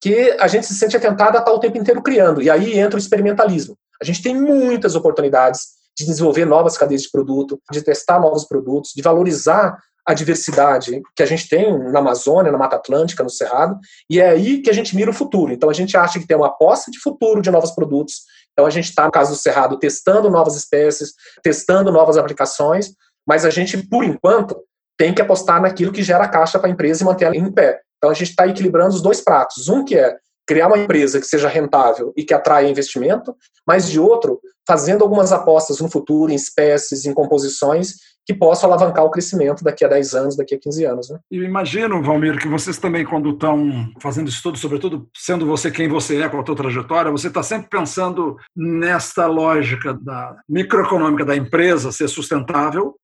que 0.01 0.37
a 0.39 0.47
gente 0.47 0.65
se 0.65 0.75
sente 0.75 0.95
atentado 0.95 1.35
a 1.35 1.39
estar 1.39 1.51
o 1.51 1.59
tempo 1.59 1.77
inteiro 1.77 2.01
criando. 2.01 2.41
E 2.41 2.49
aí 2.49 2.79
entra 2.79 2.95
o 2.95 2.99
experimentalismo. 2.99 3.77
A 4.01 4.05
gente 4.05 4.21
tem 4.21 4.33
muitas 4.33 4.95
oportunidades 4.95 5.78
de 5.99 6.05
desenvolver 6.05 6.45
novas 6.45 6.77
cadeias 6.77 7.03
de 7.03 7.11
produto, 7.11 7.59
de 7.71 7.81
testar 7.81 8.19
novos 8.19 8.45
produtos, 8.45 8.91
de 8.95 9.01
valorizar 9.01 9.77
a 10.05 10.13
diversidade 10.13 11.01
que 11.15 11.21
a 11.21 11.25
gente 11.25 11.47
tem 11.47 11.77
na 11.91 11.99
Amazônia, 11.99 12.51
na 12.51 12.57
Mata 12.57 12.77
Atlântica, 12.77 13.21
no 13.21 13.29
Cerrado, 13.29 13.77
e 14.09 14.19
é 14.19 14.29
aí 14.29 14.61
que 14.61 14.69
a 14.69 14.73
gente 14.73 14.95
mira 14.95 15.11
o 15.11 15.13
futuro. 15.13 15.51
Então 15.51 15.69
a 15.69 15.73
gente 15.73 15.95
acha 15.95 16.19
que 16.19 16.25
tem 16.25 16.37
uma 16.37 16.47
aposta 16.47 16.89
de 16.89 16.99
futuro 16.99 17.41
de 17.41 17.51
novos 17.51 17.71
produtos. 17.71 18.21
Então 18.53 18.65
a 18.65 18.69
gente 18.69 18.89
está, 18.89 19.05
no 19.05 19.11
caso 19.11 19.31
do 19.31 19.37
Cerrado, 19.37 19.77
testando 19.77 20.29
novas 20.29 20.55
espécies, 20.55 21.13
testando 21.43 21.91
novas 21.91 22.17
aplicações, 22.17 22.91
mas 23.27 23.45
a 23.45 23.49
gente, 23.49 23.77
por 23.77 24.03
enquanto, 24.03 24.57
tem 24.97 25.13
que 25.13 25.21
apostar 25.21 25.61
naquilo 25.61 25.91
que 25.91 26.01
gera 26.01 26.27
caixa 26.27 26.57
para 26.57 26.69
a 26.69 26.71
empresa 26.71 27.03
e 27.03 27.05
manter 27.05 27.25
ela 27.25 27.37
em 27.37 27.51
pé. 27.51 27.79
Então 27.97 28.09
a 28.09 28.13
gente 28.13 28.29
está 28.29 28.47
equilibrando 28.47 28.95
os 28.95 29.01
dois 29.01 29.21
pratos. 29.21 29.67
Um 29.67 29.85
que 29.85 29.95
é 29.95 30.17
criar 30.49 30.65
uma 30.65 30.79
empresa 30.79 31.19
que 31.19 31.27
seja 31.27 31.47
rentável 31.47 32.11
e 32.17 32.23
que 32.23 32.33
atraia 32.33 32.67
investimento, 32.67 33.35
mas 33.67 33.87
de 33.87 33.99
outro, 33.99 34.39
fazendo 34.67 35.03
algumas 35.03 35.31
apostas 35.31 35.79
no 35.79 35.91
futuro 35.91 36.31
em 36.31 36.35
espécies, 36.35 37.05
em 37.05 37.13
composições 37.13 37.97
que 38.25 38.33
possam 38.33 38.67
alavancar 38.67 39.05
o 39.05 39.11
crescimento 39.11 39.63
daqui 39.63 39.85
a 39.85 39.87
10 39.87 40.13
anos, 40.15 40.35
daqui 40.35 40.55
a 40.55 40.59
15 40.59 40.85
anos. 40.85 41.09
Né? 41.11 41.19
E 41.29 41.37
imagino, 41.37 42.01
Valmir, 42.01 42.39
que 42.39 42.47
vocês 42.47 42.79
também, 42.79 43.05
quando 43.05 43.29
estão 43.29 43.91
fazendo 44.01 44.27
estudo, 44.27 44.57
sobretudo 44.57 45.07
sendo 45.15 45.45
você 45.45 45.69
quem 45.69 45.87
você 45.87 46.19
é, 46.19 46.27
com 46.27 46.39
a 46.39 46.45
sua 46.45 46.55
trajetória, 46.55 47.11
você 47.11 47.27
está 47.27 47.43
sempre 47.43 47.69
pensando 47.69 48.35
nesta 48.55 49.27
lógica 49.27 49.93
da 49.93 50.35
microeconômica 50.49 51.25
da 51.25 51.35
empresa 51.35 51.91
ser 51.91 52.07
sustentável, 52.07 52.95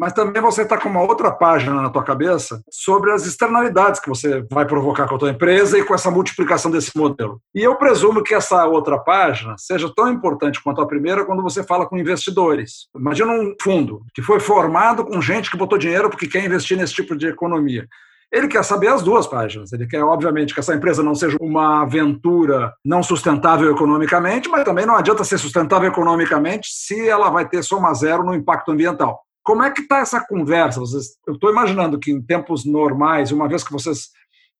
mas 0.00 0.14
também 0.14 0.40
você 0.40 0.62
está 0.62 0.78
com 0.78 0.88
uma 0.88 1.02
outra 1.02 1.30
página 1.30 1.74
na 1.74 1.90
tua 1.90 2.02
cabeça 2.02 2.62
sobre 2.70 3.12
as 3.12 3.26
externalidades 3.26 4.00
que 4.00 4.08
você 4.08 4.42
vai 4.50 4.64
provocar 4.64 5.06
com 5.06 5.16
a 5.16 5.18
tua 5.18 5.30
empresa 5.30 5.78
e 5.78 5.84
com 5.84 5.94
essa 5.94 6.10
multiplicação 6.10 6.70
desse 6.70 6.96
modelo. 6.96 7.38
E 7.54 7.60
eu 7.62 7.76
presumo 7.76 8.22
que 8.22 8.32
essa 8.32 8.64
outra 8.64 8.98
página 8.98 9.56
seja 9.58 9.92
tão 9.94 10.08
importante 10.08 10.58
quanto 10.62 10.80
a 10.80 10.86
primeira 10.86 11.26
quando 11.26 11.42
você 11.42 11.62
fala 11.62 11.86
com 11.86 11.98
investidores. 11.98 12.88
Imagina 12.96 13.30
um 13.30 13.54
fundo 13.60 14.00
que 14.14 14.22
foi 14.22 14.40
formado 14.40 15.04
com 15.04 15.20
gente 15.20 15.50
que 15.50 15.56
botou 15.58 15.76
dinheiro 15.76 16.08
porque 16.08 16.26
quer 16.26 16.46
investir 16.46 16.78
nesse 16.78 16.94
tipo 16.94 17.14
de 17.14 17.26
economia. 17.26 17.86
Ele 18.32 18.48
quer 18.48 18.64
saber 18.64 18.88
as 18.88 19.02
duas 19.02 19.26
páginas. 19.26 19.70
Ele 19.70 19.86
quer, 19.86 20.02
obviamente, 20.02 20.54
que 20.54 20.60
essa 20.60 20.74
empresa 20.74 21.02
não 21.02 21.14
seja 21.14 21.36
uma 21.40 21.82
aventura 21.82 22.72
não 22.82 23.02
sustentável 23.02 23.70
economicamente, 23.70 24.48
mas 24.48 24.64
também 24.64 24.86
não 24.86 24.96
adianta 24.96 25.24
ser 25.24 25.36
sustentável 25.36 25.90
economicamente 25.90 26.68
se 26.70 27.06
ela 27.06 27.28
vai 27.28 27.46
ter 27.46 27.62
soma 27.62 27.92
zero 27.92 28.24
no 28.24 28.34
impacto 28.34 28.70
ambiental. 28.70 29.20
Como 29.50 29.64
é 29.64 29.70
que 29.72 29.80
está 29.80 29.98
essa 29.98 30.24
conversa? 30.24 30.78
Vocês, 30.78 31.18
eu 31.26 31.34
estou 31.34 31.50
imaginando 31.50 31.98
que 31.98 32.12
em 32.12 32.22
tempos 32.22 32.64
normais, 32.64 33.32
uma 33.32 33.48
vez 33.48 33.64
que 33.64 33.72
vocês 33.72 34.10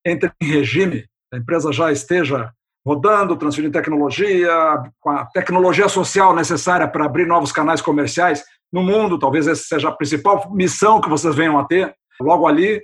entrem 0.05 0.33
em 0.43 0.47
regime, 0.47 1.07
a 1.33 1.37
empresa 1.37 1.73
já 1.73 1.93
esteja 1.93 2.51
rodando, 2.85 3.37
transferindo 3.37 3.73
tecnologia, 3.73 4.51
com 4.99 5.11
a 5.11 5.27
tecnologia 5.27 5.89
social 5.89 6.35
necessária 6.35 6.89
para 6.89 7.05
abrir 7.05 7.25
novos 7.25 7.53
canais 7.53 7.81
comerciais 7.81 8.43
no 8.73 8.83
mundo, 8.83 9.17
talvez 9.17 9.47
essa 9.47 9.63
seja 9.63 9.91
a 9.91 9.93
principal 9.93 10.53
missão 10.53 11.01
que 11.01 11.09
vocês 11.09 11.37
venham 11.37 11.57
a 11.57 11.65
ter 11.65 11.95
logo 12.21 12.49
ali. 12.49 12.83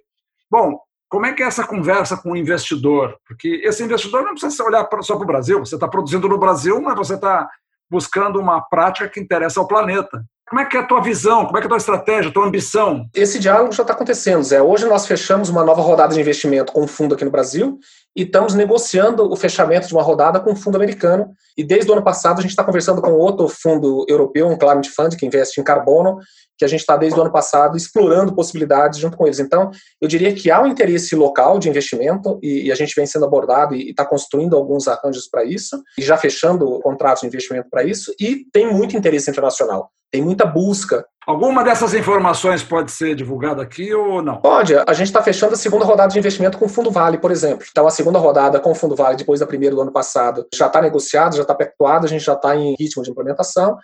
Bom, 0.49 0.79
como 1.09 1.27
é 1.27 1.33
que 1.33 1.43
é 1.43 1.47
essa 1.47 1.67
conversa 1.67 2.17
com 2.17 2.31
o 2.31 2.37
investidor? 2.37 3.19
Porque 3.27 3.63
esse 3.65 3.83
investidor 3.83 4.23
não 4.23 4.35
precisa 4.37 4.63
olhar 4.63 4.89
só 5.01 5.17
para 5.17 5.25
o 5.25 5.27
Brasil, 5.27 5.59
você 5.59 5.75
está 5.75 5.89
produzindo 5.89 6.29
no 6.29 6.39
Brasil, 6.39 6.81
mas 6.81 6.95
você 6.95 7.15
está 7.15 7.51
buscando 7.91 8.39
uma 8.39 8.61
prática 8.61 9.09
que 9.09 9.19
interessa 9.19 9.59
ao 9.59 9.67
planeta. 9.67 10.25
Como 10.49 10.61
é 10.61 10.65
que 10.65 10.77
é 10.77 10.81
a 10.81 10.85
tua 10.85 11.03
visão? 11.03 11.45
Como 11.45 11.59
é 11.59 11.61
que 11.61 11.65
é 11.65 11.67
a 11.67 11.71
tua 11.71 11.77
estratégia, 11.77 12.31
a 12.31 12.33
tua 12.33 12.47
ambição? 12.47 13.09
Esse 13.13 13.37
diálogo 13.37 13.73
já 13.73 13.83
está 13.83 13.93
acontecendo, 13.93 14.45
Zé. 14.45 14.63
Hoje 14.63 14.87
nós 14.87 15.05
fechamos 15.05 15.49
uma 15.49 15.65
nova 15.65 15.83
rodada 15.83 16.15
de 16.15 16.21
investimento 16.21 16.73
com 16.73 16.85
um 16.85 16.87
fundo 16.87 17.17
aqui 17.17 17.25
no 17.25 17.33
Brasil 17.33 17.81
e 18.15 18.23
estamos 18.23 18.55
negociando 18.55 19.29
o 19.29 19.35
fechamento 19.35 19.89
de 19.89 19.95
uma 19.95 20.05
rodada 20.05 20.39
com 20.39 20.53
um 20.53 20.57
fundo 20.57 20.77
americano. 20.77 21.33
E 21.59 21.65
desde 21.65 21.91
o 21.91 21.95
ano 21.95 22.05
passado 22.05 22.39
a 22.39 22.43
gente 22.43 22.53
está 22.53 22.63
conversando 22.63 23.03
com 23.03 23.11
outro 23.11 23.49
fundo 23.49 24.07
europeu, 24.09 24.47
um 24.47 24.57
Climate 24.57 24.89
Fund, 24.91 25.17
que 25.17 25.27
investe 25.27 25.61
em 25.61 25.65
carbono, 25.65 26.17
que 26.57 26.65
a 26.65 26.69
gente 26.69 26.81
está 26.81 26.97
desde 26.97 27.19
o 27.19 27.23
ano 27.23 27.33
passado 27.33 27.77
explorando 27.77 28.33
possibilidades 28.33 29.01
junto 29.01 29.17
com 29.17 29.27
eles. 29.27 29.41
Então, 29.41 29.71
eu 30.01 30.07
diria 30.07 30.33
que 30.33 30.49
há 30.49 30.63
um 30.63 30.67
interesse 30.69 31.17
local 31.17 31.59
de 31.59 31.69
investimento 31.69 32.39
e, 32.41 32.67
e 32.67 32.73
a 32.73 32.75
gente 32.75 32.95
vem 32.95 33.05
sendo 33.05 33.25
abordado 33.25 33.75
e 33.75 33.91
está 33.91 34.05
construindo 34.05 34.57
alguns 34.57 34.87
arranjos 34.87 35.29
para 35.29 35.45
isso, 35.45 35.83
e 35.99 36.03
já 36.03 36.17
fechando 36.17 36.81
contratos 36.81 37.23
de 37.23 37.27
investimento 37.27 37.69
para 37.69 37.83
isso, 37.83 38.13
e 38.19 38.47
tem 38.53 38.73
muito 38.73 38.97
interesse 38.97 39.29
internacional, 39.29 39.91
tem 40.11 40.23
muita 40.23 40.45
busca. 40.47 41.05
Alguma 41.27 41.65
dessas 41.65 41.93
informações 41.93 42.63
pode 42.63 42.93
ser 42.93 43.17
divulgada 43.17 43.61
aqui 43.61 43.93
ou 43.93 44.23
não? 44.23 44.41
Pode. 44.41 44.75
A 44.77 44.93
gente 44.93 45.09
está 45.09 45.21
fechando 45.21 45.55
a 45.55 45.57
segunda 45.57 45.85
rodada 45.85 46.13
de 46.13 46.19
investimento 46.19 46.57
com 46.57 46.67
o 46.67 46.69
Fundo 46.69 46.91
Vale, 46.91 47.19
por 47.19 47.33
exemplo. 47.33 47.67
Então, 47.69 47.87
a 47.87 47.91
segunda 47.91 48.19
rodada 48.19 48.61
com 48.61 48.71
o 48.71 48.75
Fundo 48.75 48.95
Vale, 48.95 49.17
depois 49.17 49.41
da 49.41 49.47
primeira 49.47 49.75
do 49.75 49.83
ano 49.83 49.93
passado, 49.93 50.47
já 50.55 50.69
está 50.69 50.81
negociada, 50.81 51.35
já 51.35 51.43
está 51.43 51.55
pactuada, 51.55 52.07
a 52.07 52.09
gente 52.09 52.25
já 52.25 52.35
está 52.35 52.55
em 52.55 52.77
ritmo 52.79 53.03
de 53.03 53.11
implementação 53.11 53.77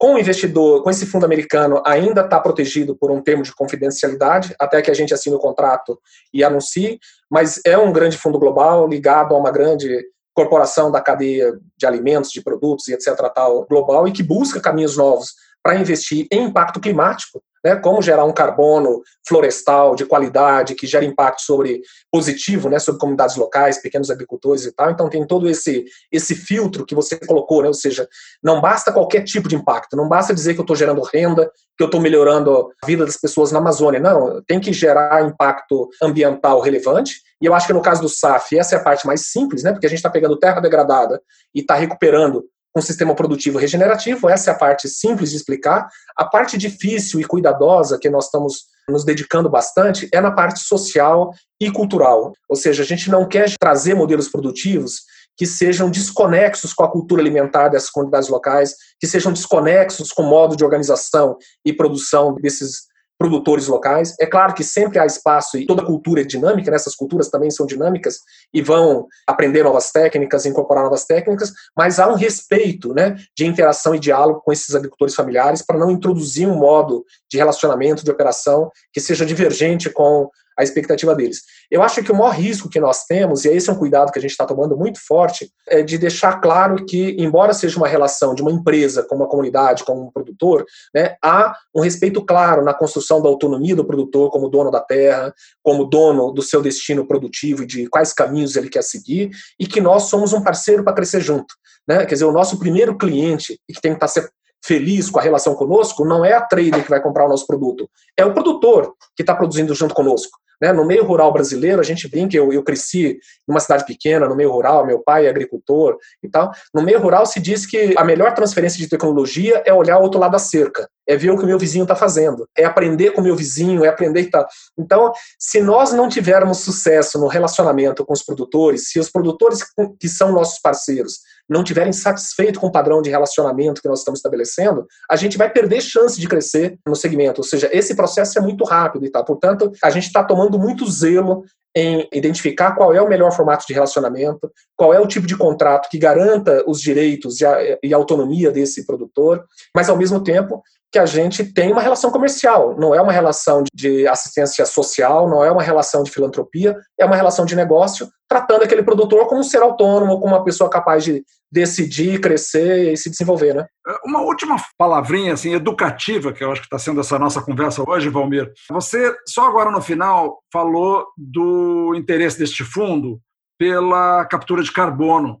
com 0.00 0.14
o 0.14 0.18
investidor, 0.18 0.82
com 0.82 0.88
esse 0.88 1.04
fundo 1.04 1.26
americano, 1.26 1.82
ainda 1.84 2.22
está 2.22 2.40
protegido 2.40 2.96
por 2.96 3.10
um 3.10 3.20
termo 3.20 3.42
de 3.42 3.54
confidencialidade, 3.54 4.54
até 4.58 4.80
que 4.80 4.90
a 4.90 4.94
gente 4.94 5.12
assine 5.12 5.36
o 5.36 5.38
contrato 5.38 6.00
e 6.32 6.42
anuncie, 6.42 6.98
mas 7.30 7.60
é 7.66 7.76
um 7.76 7.92
grande 7.92 8.16
fundo 8.16 8.38
global 8.38 8.88
ligado 8.88 9.34
a 9.34 9.38
uma 9.38 9.50
grande 9.50 10.02
corporação 10.32 10.90
da 10.90 11.02
cadeia 11.02 11.52
de 11.76 11.84
alimentos, 11.84 12.30
de 12.30 12.42
produtos 12.42 12.88
e 12.88 12.94
etc. 12.94 13.14
tal 13.34 13.66
global 13.66 14.08
e 14.08 14.12
que 14.12 14.22
busca 14.22 14.58
caminhos 14.58 14.96
novos 14.96 15.34
para 15.62 15.76
investir 15.76 16.26
em 16.32 16.44
impacto 16.44 16.80
climático. 16.80 17.42
né, 17.64 17.76
como 17.76 18.02
gerar 18.02 18.24
um 18.24 18.32
carbono 18.32 19.02
florestal 19.26 19.94
de 19.94 20.06
qualidade 20.06 20.74
que 20.74 20.86
gera 20.86 21.04
impacto 21.04 21.42
sobre 21.42 21.82
positivo, 22.10 22.68
né, 22.68 22.78
sobre 22.78 23.00
comunidades 23.00 23.36
locais, 23.36 23.80
pequenos 23.80 24.10
agricultores 24.10 24.64
e 24.64 24.72
tal. 24.72 24.90
Então 24.90 25.08
tem 25.08 25.26
todo 25.26 25.48
esse 25.48 25.84
esse 26.10 26.34
filtro 26.34 26.84
que 26.86 26.94
você 26.94 27.18
colocou, 27.18 27.62
né, 27.62 27.68
ou 27.68 27.74
seja, 27.74 28.08
não 28.42 28.60
basta 28.60 28.92
qualquer 28.92 29.22
tipo 29.22 29.48
de 29.48 29.56
impacto, 29.56 29.96
não 29.96 30.08
basta 30.08 30.34
dizer 30.34 30.54
que 30.54 30.60
eu 30.60 30.64
estou 30.64 30.76
gerando 30.76 31.02
renda, 31.02 31.50
que 31.76 31.82
eu 31.82 31.86
estou 31.86 32.00
melhorando 32.00 32.70
a 32.82 32.86
vida 32.86 33.04
das 33.04 33.16
pessoas 33.16 33.52
na 33.52 33.58
Amazônia, 33.58 34.00
não, 34.00 34.42
tem 34.42 34.60
que 34.60 34.72
gerar 34.72 35.22
impacto 35.24 35.88
ambiental 36.02 36.60
relevante. 36.60 37.20
E 37.40 37.46
eu 37.46 37.54
acho 37.54 37.66
que 37.66 37.72
no 37.72 37.82
caso 37.82 38.02
do 38.02 38.08
SAF 38.08 38.58
essa 38.58 38.74
é 38.74 38.78
a 38.78 38.82
parte 38.82 39.06
mais 39.06 39.26
simples, 39.26 39.62
né, 39.62 39.72
porque 39.72 39.86
a 39.86 39.88
gente 39.90 39.98
está 39.98 40.10
pegando 40.10 40.38
terra 40.38 40.60
degradada 40.60 41.20
e 41.54 41.60
está 41.60 41.74
recuperando 41.74 42.44
um 42.76 42.80
sistema 42.80 43.14
produtivo 43.14 43.58
regenerativo, 43.58 44.28
essa 44.28 44.50
é 44.50 44.54
a 44.54 44.56
parte 44.56 44.88
simples 44.88 45.30
de 45.30 45.36
explicar. 45.36 45.88
A 46.16 46.24
parte 46.24 46.56
difícil 46.56 47.20
e 47.20 47.24
cuidadosa 47.24 47.98
que 47.98 48.08
nós 48.08 48.26
estamos 48.26 48.64
nos 48.88 49.04
dedicando 49.04 49.50
bastante 49.50 50.08
é 50.12 50.20
na 50.20 50.30
parte 50.30 50.60
social 50.60 51.32
e 51.60 51.70
cultural. 51.70 52.32
Ou 52.48 52.56
seja, 52.56 52.82
a 52.82 52.86
gente 52.86 53.10
não 53.10 53.26
quer 53.26 53.52
trazer 53.58 53.94
modelos 53.94 54.28
produtivos 54.28 55.00
que 55.36 55.46
sejam 55.46 55.90
desconexos 55.90 56.72
com 56.72 56.84
a 56.84 56.90
cultura 56.90 57.22
alimentar 57.22 57.68
dessas 57.68 57.90
comunidades 57.90 58.28
locais, 58.28 58.74
que 59.00 59.06
sejam 59.06 59.32
desconexos 59.32 60.12
com 60.12 60.22
o 60.22 60.28
modo 60.28 60.54
de 60.54 60.64
organização 60.64 61.36
e 61.64 61.72
produção 61.72 62.34
desses 62.34 62.89
produtores 63.20 63.66
locais. 63.66 64.14
É 64.18 64.24
claro 64.24 64.54
que 64.54 64.64
sempre 64.64 64.98
há 64.98 65.04
espaço 65.04 65.58
e 65.58 65.66
toda 65.66 65.84
cultura 65.84 66.22
é 66.22 66.24
dinâmica, 66.24 66.70
né? 66.70 66.76
essas 66.76 66.94
culturas 66.94 67.28
também 67.28 67.50
são 67.50 67.66
dinâmicas 67.66 68.20
e 68.52 68.62
vão 68.62 69.06
aprender 69.26 69.62
novas 69.62 69.92
técnicas, 69.92 70.46
incorporar 70.46 70.84
novas 70.84 71.04
técnicas, 71.04 71.52
mas 71.76 72.00
há 72.00 72.08
um 72.08 72.14
respeito 72.14 72.94
né, 72.94 73.18
de 73.36 73.44
interação 73.44 73.94
e 73.94 73.98
diálogo 73.98 74.40
com 74.40 74.50
esses 74.50 74.74
agricultores 74.74 75.14
familiares 75.14 75.60
para 75.60 75.78
não 75.78 75.90
introduzir 75.90 76.48
um 76.48 76.56
modo 76.56 77.04
de 77.30 77.36
relacionamento, 77.36 78.02
de 78.02 78.10
operação 78.10 78.70
que 78.90 79.02
seja 79.02 79.26
divergente 79.26 79.90
com 79.90 80.30
a 80.60 80.62
expectativa 80.62 81.14
deles. 81.14 81.38
Eu 81.70 81.82
acho 81.82 82.02
que 82.02 82.12
o 82.12 82.14
maior 82.14 82.34
risco 82.34 82.68
que 82.68 82.78
nós 82.78 83.04
temos, 83.04 83.44
e 83.44 83.48
esse 83.48 83.70
é 83.70 83.72
um 83.72 83.78
cuidado 83.78 84.12
que 84.12 84.18
a 84.18 84.22
gente 84.22 84.32
está 84.32 84.44
tomando 84.44 84.76
muito 84.76 85.00
forte, 85.04 85.50
é 85.66 85.82
de 85.82 85.96
deixar 85.96 86.40
claro 86.40 86.84
que, 86.84 87.16
embora 87.18 87.54
seja 87.54 87.78
uma 87.78 87.88
relação 87.88 88.34
de 88.34 88.42
uma 88.42 88.52
empresa 88.52 89.02
com 89.02 89.16
uma 89.16 89.26
comunidade, 89.26 89.84
com 89.84 89.94
um 89.94 90.10
produtor, 90.10 90.66
né, 90.94 91.16
há 91.24 91.54
um 91.74 91.80
respeito 91.80 92.22
claro 92.24 92.62
na 92.62 92.74
construção 92.74 93.22
da 93.22 93.28
autonomia 93.28 93.74
do 93.74 93.84
produtor 93.84 94.30
como 94.30 94.50
dono 94.50 94.70
da 94.70 94.80
terra, 94.80 95.32
como 95.62 95.86
dono 95.86 96.30
do 96.30 96.42
seu 96.42 96.60
destino 96.60 97.06
produtivo 97.06 97.62
e 97.62 97.66
de 97.66 97.86
quais 97.86 98.12
caminhos 98.12 98.54
ele 98.54 98.68
quer 98.68 98.82
seguir, 98.82 99.30
e 99.58 99.66
que 99.66 99.80
nós 99.80 100.04
somos 100.04 100.34
um 100.34 100.42
parceiro 100.42 100.84
para 100.84 100.92
crescer 100.92 101.20
junto. 101.22 101.54
Né? 101.88 102.04
Quer 102.04 102.14
dizer, 102.14 102.26
o 102.26 102.32
nosso 102.32 102.58
primeiro 102.58 102.98
cliente, 102.98 103.58
que 103.66 103.80
tem 103.80 103.94
que 103.94 104.04
estar 104.04 104.20
tá 104.20 104.28
feliz 104.64 105.08
com 105.08 105.18
a 105.18 105.22
relação 105.22 105.54
conosco, 105.54 106.04
não 106.04 106.24
é 106.24 106.32
a 106.32 106.40
trader 106.40 106.82
que 106.82 106.90
vai 106.90 107.02
comprar 107.02 107.26
o 107.26 107.28
nosso 107.28 107.46
produto, 107.46 107.88
é 108.16 108.24
o 108.24 108.34
produtor 108.34 108.94
que 109.16 109.22
está 109.22 109.34
produzindo 109.34 109.74
junto 109.74 109.94
conosco. 109.94 110.38
Né? 110.60 110.72
No 110.72 110.84
meio 110.84 111.04
rural 111.04 111.32
brasileiro, 111.32 111.80
a 111.80 111.84
gente 111.84 112.08
brinca, 112.08 112.36
eu, 112.36 112.52
eu 112.52 112.62
cresci 112.62 113.18
numa 113.46 113.60
cidade 113.60 113.84
pequena, 113.84 114.28
no 114.28 114.36
meio 114.36 114.50
rural, 114.50 114.86
meu 114.86 115.02
pai 115.02 115.26
é 115.26 115.30
agricultor 115.30 115.96
e 116.22 116.28
tal. 116.28 116.52
No 116.74 116.82
meio 116.82 117.00
rural 117.00 117.24
se 117.26 117.40
diz 117.40 117.66
que 117.66 117.94
a 117.96 118.04
melhor 118.04 118.34
transferência 118.34 118.78
de 118.78 118.88
tecnologia 118.88 119.62
é 119.64 119.72
olhar 119.72 119.98
o 119.98 120.02
outro 120.02 120.20
lado 120.20 120.32
da 120.32 120.38
cerca, 120.38 120.88
é 121.06 121.16
ver 121.16 121.30
o 121.30 121.36
que 121.36 121.44
o 121.44 121.46
meu 121.46 121.58
vizinho 121.58 121.82
está 121.82 121.96
fazendo, 121.96 122.48
é 122.56 122.64
aprender 122.64 123.12
com 123.12 123.20
o 123.20 123.24
meu 123.24 123.34
vizinho, 123.34 123.84
é 123.84 123.88
aprender 123.88 124.24
que 124.24 124.30
tá. 124.30 124.46
Então, 124.78 125.12
se 125.38 125.60
nós 125.60 125.92
não 125.92 126.08
tivermos 126.08 126.58
sucesso 126.58 127.18
no 127.18 127.26
relacionamento 127.26 128.04
com 128.04 128.12
os 128.12 128.22
produtores, 128.22 128.90
se 128.90 129.00
os 129.00 129.10
produtores 129.10 129.60
que 129.98 130.08
são 130.08 130.32
nossos 130.32 130.60
parceiros 130.60 131.20
não 131.50 131.64
tiverem 131.64 131.92
satisfeito 131.92 132.60
com 132.60 132.68
o 132.68 132.72
padrão 132.72 133.02
de 133.02 133.10
relacionamento 133.10 133.82
que 133.82 133.88
nós 133.88 133.98
estamos 133.98 134.20
estabelecendo, 134.20 134.86
a 135.10 135.16
gente 135.16 135.36
vai 135.36 135.50
perder 135.50 135.80
chance 135.80 136.18
de 136.18 136.28
crescer 136.28 136.78
no 136.86 136.94
segmento. 136.94 137.40
Ou 137.40 137.44
seja, 137.44 137.68
esse 137.72 137.96
processo 137.96 138.38
é 138.38 138.40
muito 138.40 138.62
rápido 138.64 139.04
e 139.04 139.10
tal. 139.10 139.24
Portanto, 139.24 139.72
a 139.82 139.90
gente 139.90 140.06
está 140.06 140.22
tomando 140.22 140.49
muito 140.58 140.90
zelo 140.90 141.44
em 141.74 142.08
identificar 142.12 142.72
qual 142.72 142.92
é 142.92 143.00
o 143.00 143.08
melhor 143.08 143.30
formato 143.30 143.64
de 143.66 143.72
relacionamento, 143.72 144.50
qual 144.76 144.92
é 144.92 145.00
o 145.00 145.06
tipo 145.06 145.26
de 145.26 145.36
contrato 145.36 145.88
que 145.88 145.98
garanta 145.98 146.64
os 146.66 146.80
direitos 146.80 147.40
e 147.40 147.46
a, 147.46 147.78
e 147.82 147.94
autonomia 147.94 148.50
desse 148.50 148.84
produtor, 148.84 149.44
mas 149.74 149.88
ao 149.88 149.96
mesmo 149.96 150.20
tempo 150.22 150.62
que 150.92 150.98
a 150.98 151.06
gente 151.06 151.44
tem 151.44 151.70
uma 151.70 151.80
relação 151.80 152.10
comercial, 152.10 152.76
não 152.76 152.94
é 152.94 153.00
uma 153.00 153.12
relação 153.12 153.62
de 153.72 154.06
assistência 154.08 154.66
social, 154.66 155.28
não 155.28 155.44
é 155.44 155.50
uma 155.50 155.62
relação 155.62 156.02
de 156.02 156.10
filantropia, 156.10 156.76
é 156.98 157.04
uma 157.04 157.14
relação 157.14 157.44
de 157.44 157.54
negócio, 157.54 158.08
tratando 158.28 158.64
aquele 158.64 158.82
produtor 158.82 159.26
como 159.26 159.40
um 159.40 159.44
ser 159.44 159.62
autônomo, 159.62 160.20
como 160.20 160.34
uma 160.34 160.44
pessoa 160.44 160.68
capaz 160.68 161.04
de 161.04 161.22
decidir, 161.52 162.20
crescer 162.20 162.92
e 162.92 162.96
se 162.96 163.10
desenvolver, 163.10 163.54
né? 163.54 163.66
Uma 164.04 164.20
última 164.20 164.56
palavrinha 164.78 165.34
assim 165.34 165.54
educativa 165.54 166.32
que 166.32 166.42
eu 166.42 166.50
acho 166.50 166.60
que 166.60 166.66
está 166.66 166.78
sendo 166.78 167.00
essa 167.00 167.18
nossa 167.18 167.40
conversa 167.40 167.82
hoje, 167.88 168.08
Valmir. 168.08 168.50
Você 168.70 169.14
só 169.28 169.46
agora 169.46 169.70
no 169.70 169.82
final 169.82 170.38
falou 170.52 171.06
do 171.16 171.94
interesse 171.96 172.38
deste 172.38 172.64
fundo 172.64 173.20
pela 173.58 174.24
captura 174.24 174.62
de 174.62 174.72
carbono 174.72 175.40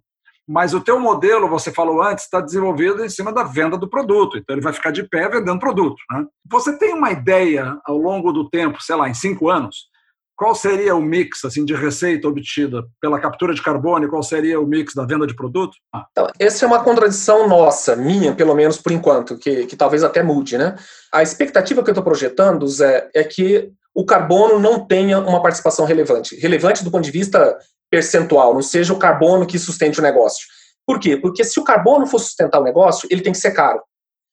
mas 0.50 0.74
o 0.74 0.80
teu 0.80 0.98
modelo, 0.98 1.48
você 1.48 1.70
falou 1.70 2.02
antes, 2.02 2.24
está 2.24 2.40
desenvolvido 2.40 3.04
em 3.04 3.08
cima 3.08 3.32
da 3.32 3.44
venda 3.44 3.78
do 3.78 3.88
produto. 3.88 4.36
Então 4.36 4.56
ele 4.56 4.64
vai 4.64 4.72
ficar 4.72 4.90
de 4.90 5.04
pé 5.04 5.28
vendendo 5.28 5.60
produto. 5.60 5.94
Né? 6.10 6.24
Você 6.50 6.76
tem 6.76 6.92
uma 6.92 7.12
ideia 7.12 7.78
ao 7.84 7.96
longo 7.96 8.32
do 8.32 8.50
tempo, 8.50 8.82
sei 8.82 8.96
lá, 8.96 9.08
em 9.08 9.14
cinco 9.14 9.48
anos, 9.48 9.88
qual 10.34 10.52
seria 10.52 10.96
o 10.96 11.00
mix 11.00 11.44
assim 11.44 11.64
de 11.64 11.72
receita 11.72 12.26
obtida 12.26 12.82
pela 13.00 13.20
captura 13.20 13.54
de 13.54 13.62
carbono 13.62 14.04
e 14.04 14.08
qual 14.08 14.24
seria 14.24 14.60
o 14.60 14.66
mix 14.66 14.92
da 14.92 15.06
venda 15.06 15.24
de 15.24 15.36
produto? 15.36 15.76
Ah. 15.94 16.06
Então, 16.10 16.26
essa 16.36 16.64
é 16.64 16.66
uma 16.66 16.82
contradição 16.82 17.46
nossa, 17.46 17.94
minha, 17.94 18.34
pelo 18.34 18.54
menos 18.56 18.76
por 18.76 18.90
enquanto, 18.90 19.38
que, 19.38 19.66
que 19.66 19.76
talvez 19.76 20.02
até 20.02 20.20
mude. 20.20 20.58
Né? 20.58 20.74
A 21.14 21.22
expectativa 21.22 21.80
que 21.80 21.90
eu 21.90 21.92
estou 21.92 22.02
projetando, 22.02 22.66
Zé, 22.66 23.08
é 23.14 23.22
que 23.22 23.70
o 23.94 24.04
carbono 24.04 24.58
não 24.58 24.84
tenha 24.84 25.20
uma 25.20 25.40
participação 25.40 25.86
relevante. 25.86 26.34
Relevante 26.40 26.82
do 26.82 26.90
ponto 26.90 27.04
de 27.04 27.12
vista 27.12 27.56
percentual, 27.90 28.54
não 28.54 28.62
seja 28.62 28.92
o 28.92 28.98
carbono 28.98 29.46
que 29.46 29.58
sustente 29.58 29.98
o 29.98 30.02
negócio. 30.02 30.46
Por 30.86 30.98
quê? 30.98 31.16
Porque 31.16 31.44
se 31.44 31.58
o 31.58 31.64
carbono 31.64 32.06
for 32.06 32.18
sustentar 32.18 32.60
o 32.60 32.64
negócio, 32.64 33.08
ele 33.10 33.22
tem 33.22 33.32
que 33.32 33.38
ser 33.38 33.50
caro. 33.52 33.82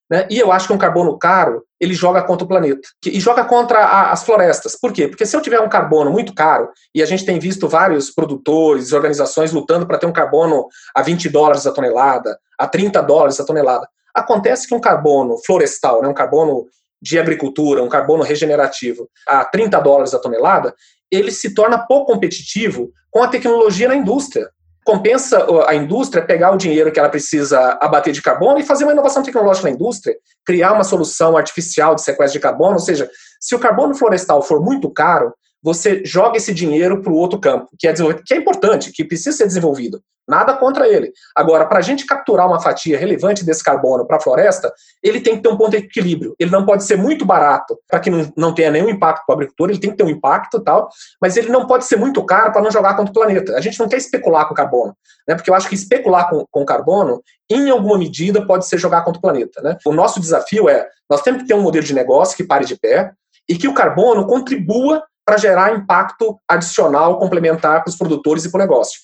Né? 0.09 0.25
E 0.29 0.39
eu 0.39 0.51
acho 0.51 0.67
que 0.67 0.73
um 0.73 0.77
carbono 0.77 1.17
caro, 1.17 1.63
ele 1.79 1.93
joga 1.93 2.23
contra 2.23 2.45
o 2.45 2.47
planeta. 2.47 2.87
E 3.05 3.19
joga 3.19 3.43
contra 3.43 3.79
a, 3.79 4.11
as 4.11 4.23
florestas. 4.23 4.75
Por 4.79 4.93
quê? 4.93 5.07
Porque 5.07 5.25
se 5.25 5.35
eu 5.35 5.41
tiver 5.41 5.59
um 5.59 5.67
carbono 5.67 6.09
muito 6.09 6.33
caro, 6.33 6.69
e 6.95 7.03
a 7.03 7.05
gente 7.05 7.25
tem 7.25 7.39
visto 7.39 7.67
vários 7.67 8.09
produtores, 8.09 8.93
organizações 8.93 9.51
lutando 9.51 9.85
para 9.85 9.97
ter 9.97 10.05
um 10.05 10.13
carbono 10.13 10.67
a 10.95 11.01
20 11.01 11.29
dólares 11.29 11.67
a 11.67 11.71
tonelada, 11.71 12.39
a 12.57 12.67
30 12.67 13.01
dólares 13.01 13.39
a 13.39 13.45
tonelada. 13.45 13.87
Acontece 14.15 14.67
que 14.67 14.73
um 14.73 14.79
carbono 14.79 15.37
florestal, 15.45 16.01
né, 16.01 16.07
um 16.07 16.13
carbono 16.13 16.65
de 17.01 17.19
agricultura, 17.19 17.83
um 17.83 17.89
carbono 17.89 18.23
regenerativo, 18.23 19.07
a 19.27 19.45
30 19.45 19.79
dólares 19.79 20.13
a 20.13 20.19
tonelada, 20.19 20.73
ele 21.11 21.31
se 21.31 21.53
torna 21.53 21.77
pouco 21.77 22.13
competitivo 22.13 22.91
com 23.09 23.23
a 23.23 23.27
tecnologia 23.27 23.87
na 23.87 23.95
indústria. 23.95 24.49
Compensa 24.85 25.45
a 25.67 25.75
indústria 25.75 26.25
pegar 26.25 26.51
o 26.51 26.57
dinheiro 26.57 26.91
que 26.91 26.99
ela 26.99 27.09
precisa 27.09 27.77
abater 27.81 28.13
de 28.13 28.21
carbono 28.21 28.59
e 28.59 28.63
fazer 28.63 28.85
uma 28.85 28.93
inovação 28.93 29.21
tecnológica 29.21 29.67
na 29.67 29.73
indústria, 29.75 30.15
criar 30.45 30.73
uma 30.73 30.83
solução 30.83 31.35
artificial 31.35 31.93
de 31.93 32.01
sequestro 32.01 32.39
de 32.39 32.43
carbono. 32.43 32.73
Ou 32.73 32.79
seja, 32.79 33.09
se 33.39 33.53
o 33.53 33.59
carbono 33.59 33.95
florestal 33.95 34.41
for 34.41 34.61
muito 34.61 34.89
caro, 34.89 35.33
você 35.61 36.01
joga 36.05 36.37
esse 36.37 36.53
dinheiro 36.53 37.01
para 37.01 37.11
o 37.11 37.15
outro 37.15 37.39
campo, 37.39 37.67
que 37.77 37.87
é, 37.87 37.93
que 37.93 38.33
é 38.33 38.37
importante, 38.37 38.91
que 38.93 39.03
precisa 39.03 39.35
ser 39.35 39.47
desenvolvido. 39.47 40.01
Nada 40.28 40.53
contra 40.55 40.88
ele. 40.88 41.13
Agora, 41.34 41.65
para 41.65 41.80
a 41.80 41.82
gente 41.82 42.05
capturar 42.05 42.47
uma 42.47 42.59
fatia 42.59 42.97
relevante 42.97 43.45
desse 43.45 43.63
carbono 43.63 44.05
para 44.05 44.17
a 44.17 44.19
floresta, 44.19 44.73
ele 45.01 45.21
tem 45.21 45.38
que 45.38 45.43
ter 45.43 45.49
um 45.49 45.55
ponto 45.55 45.71
de 45.71 45.78
equilíbrio. 45.78 46.36
Ele 46.38 46.51
não 46.51 46.65
pode 46.65 46.84
ser 46.84 46.97
muito 46.97 47.25
barato 47.25 47.80
para 47.88 47.99
que 47.99 48.09
não, 48.09 48.32
não 48.36 48.53
tenha 48.53 48.69
nenhum 48.69 48.89
impacto 48.89 49.25
para 49.25 49.34
o 49.34 49.36
agricultor, 49.38 49.69
ele 49.69 49.80
tem 49.80 49.91
que 49.91 49.97
ter 49.97 50.03
um 50.03 50.09
impacto 50.09 50.59
tal, 50.59 50.89
mas 51.21 51.38
ele 51.38 51.49
não 51.49 51.65
pode 51.65 51.86
ser 51.86 51.95
muito 51.95 52.23
caro 52.25 52.51
para 52.51 52.61
não 52.61 52.69
jogar 52.69 52.95
contra 52.95 53.11
o 53.11 53.13
planeta. 53.13 53.55
A 53.55 53.61
gente 53.61 53.80
não 53.80 53.88
quer 53.88 53.97
especular 53.97 54.47
com 54.47 54.53
carbono, 54.53 54.93
né? 55.28 55.36
porque 55.36 55.49
eu 55.49 55.55
acho 55.55 55.69
que 55.69 55.75
especular 55.75 56.30
com, 56.30 56.45
com 56.51 56.65
carbono, 56.65 57.23
em 57.49 57.69
alguma 57.69 57.97
medida, 57.97 58.45
pode 58.45 58.67
ser 58.67 58.78
jogar 58.78 59.03
contra 59.03 59.19
o 59.19 59.21
planeta. 59.21 59.61
Né? 59.61 59.78
O 59.86 59.93
nosso 59.93 60.19
desafio 60.19 60.67
é, 60.67 60.88
nós 61.09 61.21
temos 61.21 61.41
que 61.41 61.47
ter 61.47 61.53
um 61.53 61.61
modelo 61.61 61.86
de 61.86 61.93
negócio 61.93 62.36
que 62.36 62.43
pare 62.43 62.65
de 62.65 62.75
pé 62.75 63.13
e 63.47 63.55
que 63.55 63.67
o 63.67 63.73
carbono 63.73 64.28
contribua 64.28 65.01
para 65.25 65.38
gerar 65.38 65.75
impacto 65.75 66.39
adicional, 66.47 67.19
complementar 67.19 67.84
para 67.84 67.89
os 67.89 67.97
produtores 67.97 68.45
e 68.45 68.51
para 68.51 68.59
o 68.59 68.61
negócio. 68.61 68.99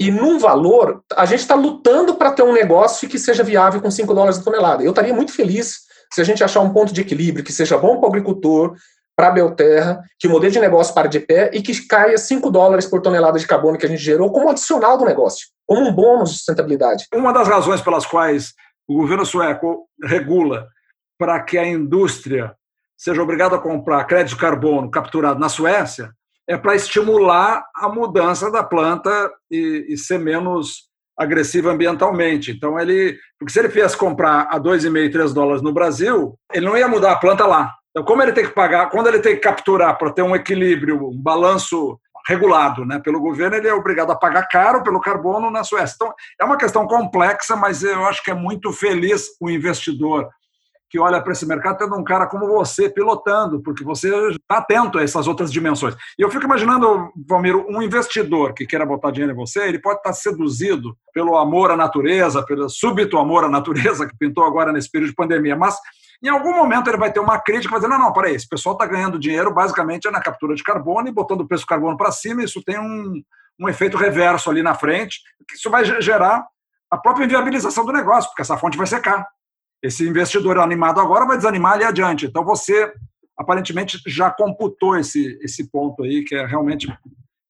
E 0.00 0.10
num 0.10 0.38
valor, 0.38 1.02
a 1.16 1.24
gente 1.24 1.40
está 1.40 1.54
lutando 1.54 2.14
para 2.14 2.30
ter 2.30 2.42
um 2.42 2.52
negócio 2.52 3.08
que 3.08 3.18
seja 3.18 3.42
viável 3.42 3.80
com 3.80 3.90
5 3.90 4.14
dólares 4.14 4.38
a 4.38 4.42
tonelada. 4.42 4.82
Eu 4.82 4.90
estaria 4.90 5.12
muito 5.12 5.32
feliz 5.32 5.80
se 6.12 6.20
a 6.20 6.24
gente 6.24 6.42
achar 6.44 6.60
um 6.60 6.72
ponto 6.72 6.92
de 6.92 7.00
equilíbrio 7.00 7.44
que 7.44 7.52
seja 7.52 7.76
bom 7.76 7.98
para 7.98 8.06
o 8.06 8.08
agricultor, 8.08 8.76
para 9.16 9.28
a 9.28 9.32
Belterra, 9.32 10.00
que 10.16 10.28
o 10.28 10.30
modelo 10.30 10.52
de 10.52 10.60
negócio 10.60 10.94
pare 10.94 11.08
de 11.08 11.18
pé 11.18 11.50
e 11.52 11.60
que 11.60 11.86
caia 11.88 12.16
5 12.16 12.48
dólares 12.50 12.86
por 12.86 13.02
tonelada 13.02 13.36
de 13.36 13.46
carbono 13.46 13.76
que 13.76 13.84
a 13.84 13.88
gente 13.88 14.00
gerou 14.00 14.30
como 14.30 14.48
adicional 14.48 14.96
do 14.96 15.04
negócio, 15.04 15.48
como 15.66 15.88
um 15.88 15.92
bônus 15.92 16.30
de 16.30 16.36
sustentabilidade. 16.36 17.06
Uma 17.12 17.32
das 17.32 17.48
razões 17.48 17.80
pelas 17.80 18.06
quais 18.06 18.54
o 18.86 18.94
governo 18.94 19.26
sueco 19.26 19.88
regula 20.00 20.68
para 21.18 21.42
que 21.42 21.58
a 21.58 21.66
indústria 21.66 22.54
seja 22.96 23.20
obrigada 23.20 23.56
a 23.56 23.60
comprar 23.60 24.04
crédito 24.04 24.34
de 24.34 24.40
carbono 24.40 24.88
capturado 24.88 25.40
na 25.40 25.48
Suécia 25.48 26.12
é 26.48 26.56
para 26.56 26.74
estimular 26.74 27.62
a 27.76 27.88
mudança 27.88 28.50
da 28.50 28.64
planta 28.64 29.30
e, 29.50 29.86
e, 29.90 29.96
ser 29.98 30.18
menos 30.18 30.88
agressiva 31.16 31.70
ambientalmente. 31.70 32.50
Então, 32.50 32.80
ele. 32.80 33.18
Porque 33.38 33.52
se 33.52 33.58
ele 33.58 33.68
viesse 33.68 33.96
comprar 33.96 34.48
a 34.50 34.58
2,5, 34.58 35.12
3 35.12 35.34
dólares 35.34 35.62
no 35.62 35.72
Brasil, 35.72 36.34
ele 36.52 36.64
não 36.64 36.76
ia 36.76 36.88
mudar 36.88 37.12
a 37.12 37.16
planta 37.16 37.46
lá. 37.46 37.74
Então, 37.90 38.04
como 38.04 38.22
ele 38.22 38.32
tem 38.32 38.44
que 38.44 38.54
pagar, 38.54 38.88
quando 38.88 39.08
ele 39.08 39.18
tem 39.18 39.34
que 39.34 39.40
capturar 39.40 39.98
para 39.98 40.10
ter 40.10 40.22
um 40.22 40.34
equilíbrio, 40.34 41.08
um 41.08 41.20
balanço 41.20 41.98
regulado 42.26 42.84
né, 42.84 42.98
pelo 42.98 43.20
governo, 43.20 43.56
ele 43.56 43.68
é 43.68 43.74
obrigado 43.74 44.10
a 44.10 44.16
pagar 44.16 44.46
caro 44.48 44.82
pelo 44.82 45.00
carbono 45.00 45.50
na 45.50 45.64
Suécia. 45.64 45.94
Então, 45.96 46.14
é 46.40 46.44
uma 46.44 46.58
questão 46.58 46.86
complexa, 46.86 47.56
mas 47.56 47.82
eu 47.82 48.04
acho 48.04 48.22
que 48.22 48.30
é 48.30 48.34
muito 48.34 48.72
feliz 48.72 49.28
o 49.40 49.48
investidor 49.48 50.28
que 50.90 50.98
olha 50.98 51.20
para 51.20 51.32
esse 51.32 51.46
mercado 51.46 51.78
tendo 51.78 51.96
um 51.96 52.04
cara 52.04 52.26
como 52.26 52.46
você 52.46 52.88
pilotando, 52.88 53.60
porque 53.62 53.84
você 53.84 54.08
está 54.30 54.58
atento 54.58 54.98
a 54.98 55.02
essas 55.02 55.26
outras 55.26 55.52
dimensões. 55.52 55.94
E 56.18 56.22
eu 56.22 56.30
fico 56.30 56.44
imaginando, 56.44 57.12
Valmiro, 57.28 57.66
um 57.68 57.82
investidor 57.82 58.54
que 58.54 58.66
queira 58.66 58.86
botar 58.86 59.10
dinheiro 59.10 59.32
em 59.32 59.36
você, 59.36 59.68
ele 59.68 59.78
pode 59.78 59.98
estar 59.98 60.12
seduzido 60.12 60.96
pelo 61.12 61.36
amor 61.36 61.70
à 61.70 61.76
natureza, 61.76 62.44
pelo 62.44 62.68
súbito 62.68 63.18
amor 63.18 63.44
à 63.44 63.48
natureza 63.48 64.06
que 64.06 64.16
pintou 64.16 64.44
agora 64.44 64.72
nesse 64.72 64.90
período 64.90 65.10
de 65.10 65.16
pandemia, 65.16 65.56
mas 65.56 65.76
em 66.22 66.28
algum 66.28 66.56
momento 66.56 66.88
ele 66.88 66.96
vai 66.96 67.12
ter 67.12 67.20
uma 67.20 67.38
crítica, 67.38 67.70
vai 67.70 67.80
dizer, 67.80 67.92
não, 67.92 67.98
não, 67.98 68.12
peraí, 68.12 68.34
esse 68.34 68.48
pessoal 68.48 68.72
está 68.72 68.86
ganhando 68.86 69.18
dinheiro 69.18 69.52
basicamente 69.52 70.10
na 70.10 70.20
captura 70.20 70.54
de 70.54 70.64
carbono 70.64 71.08
e 71.08 71.12
botando 71.12 71.42
o 71.42 71.46
preço 71.46 71.64
do 71.64 71.68
carbono 71.68 71.96
para 71.96 72.10
cima, 72.10 72.42
isso 72.42 72.62
tem 72.64 72.78
um, 72.78 73.22
um 73.60 73.68
efeito 73.68 73.96
reverso 73.96 74.50
ali 74.50 74.62
na 74.62 74.74
frente, 74.74 75.20
que 75.48 75.54
isso 75.54 75.70
vai 75.70 75.84
gerar 76.00 76.44
a 76.90 76.96
própria 76.96 77.24
inviabilização 77.24 77.84
do 77.84 77.92
negócio, 77.92 78.30
porque 78.30 78.42
essa 78.42 78.56
fonte 78.56 78.78
vai 78.78 78.86
secar. 78.86 79.26
Esse 79.82 80.06
investidor 80.06 80.58
animado 80.58 81.00
agora 81.00 81.26
vai 81.26 81.36
desanimar 81.36 81.74
ali 81.74 81.84
adiante. 81.84 82.26
Então 82.26 82.44
você 82.44 82.92
aparentemente 83.36 84.00
já 84.06 84.30
computou 84.30 84.98
esse, 84.98 85.38
esse 85.42 85.70
ponto 85.70 86.02
aí, 86.02 86.24
que 86.24 86.34
é 86.34 86.44
realmente 86.44 86.92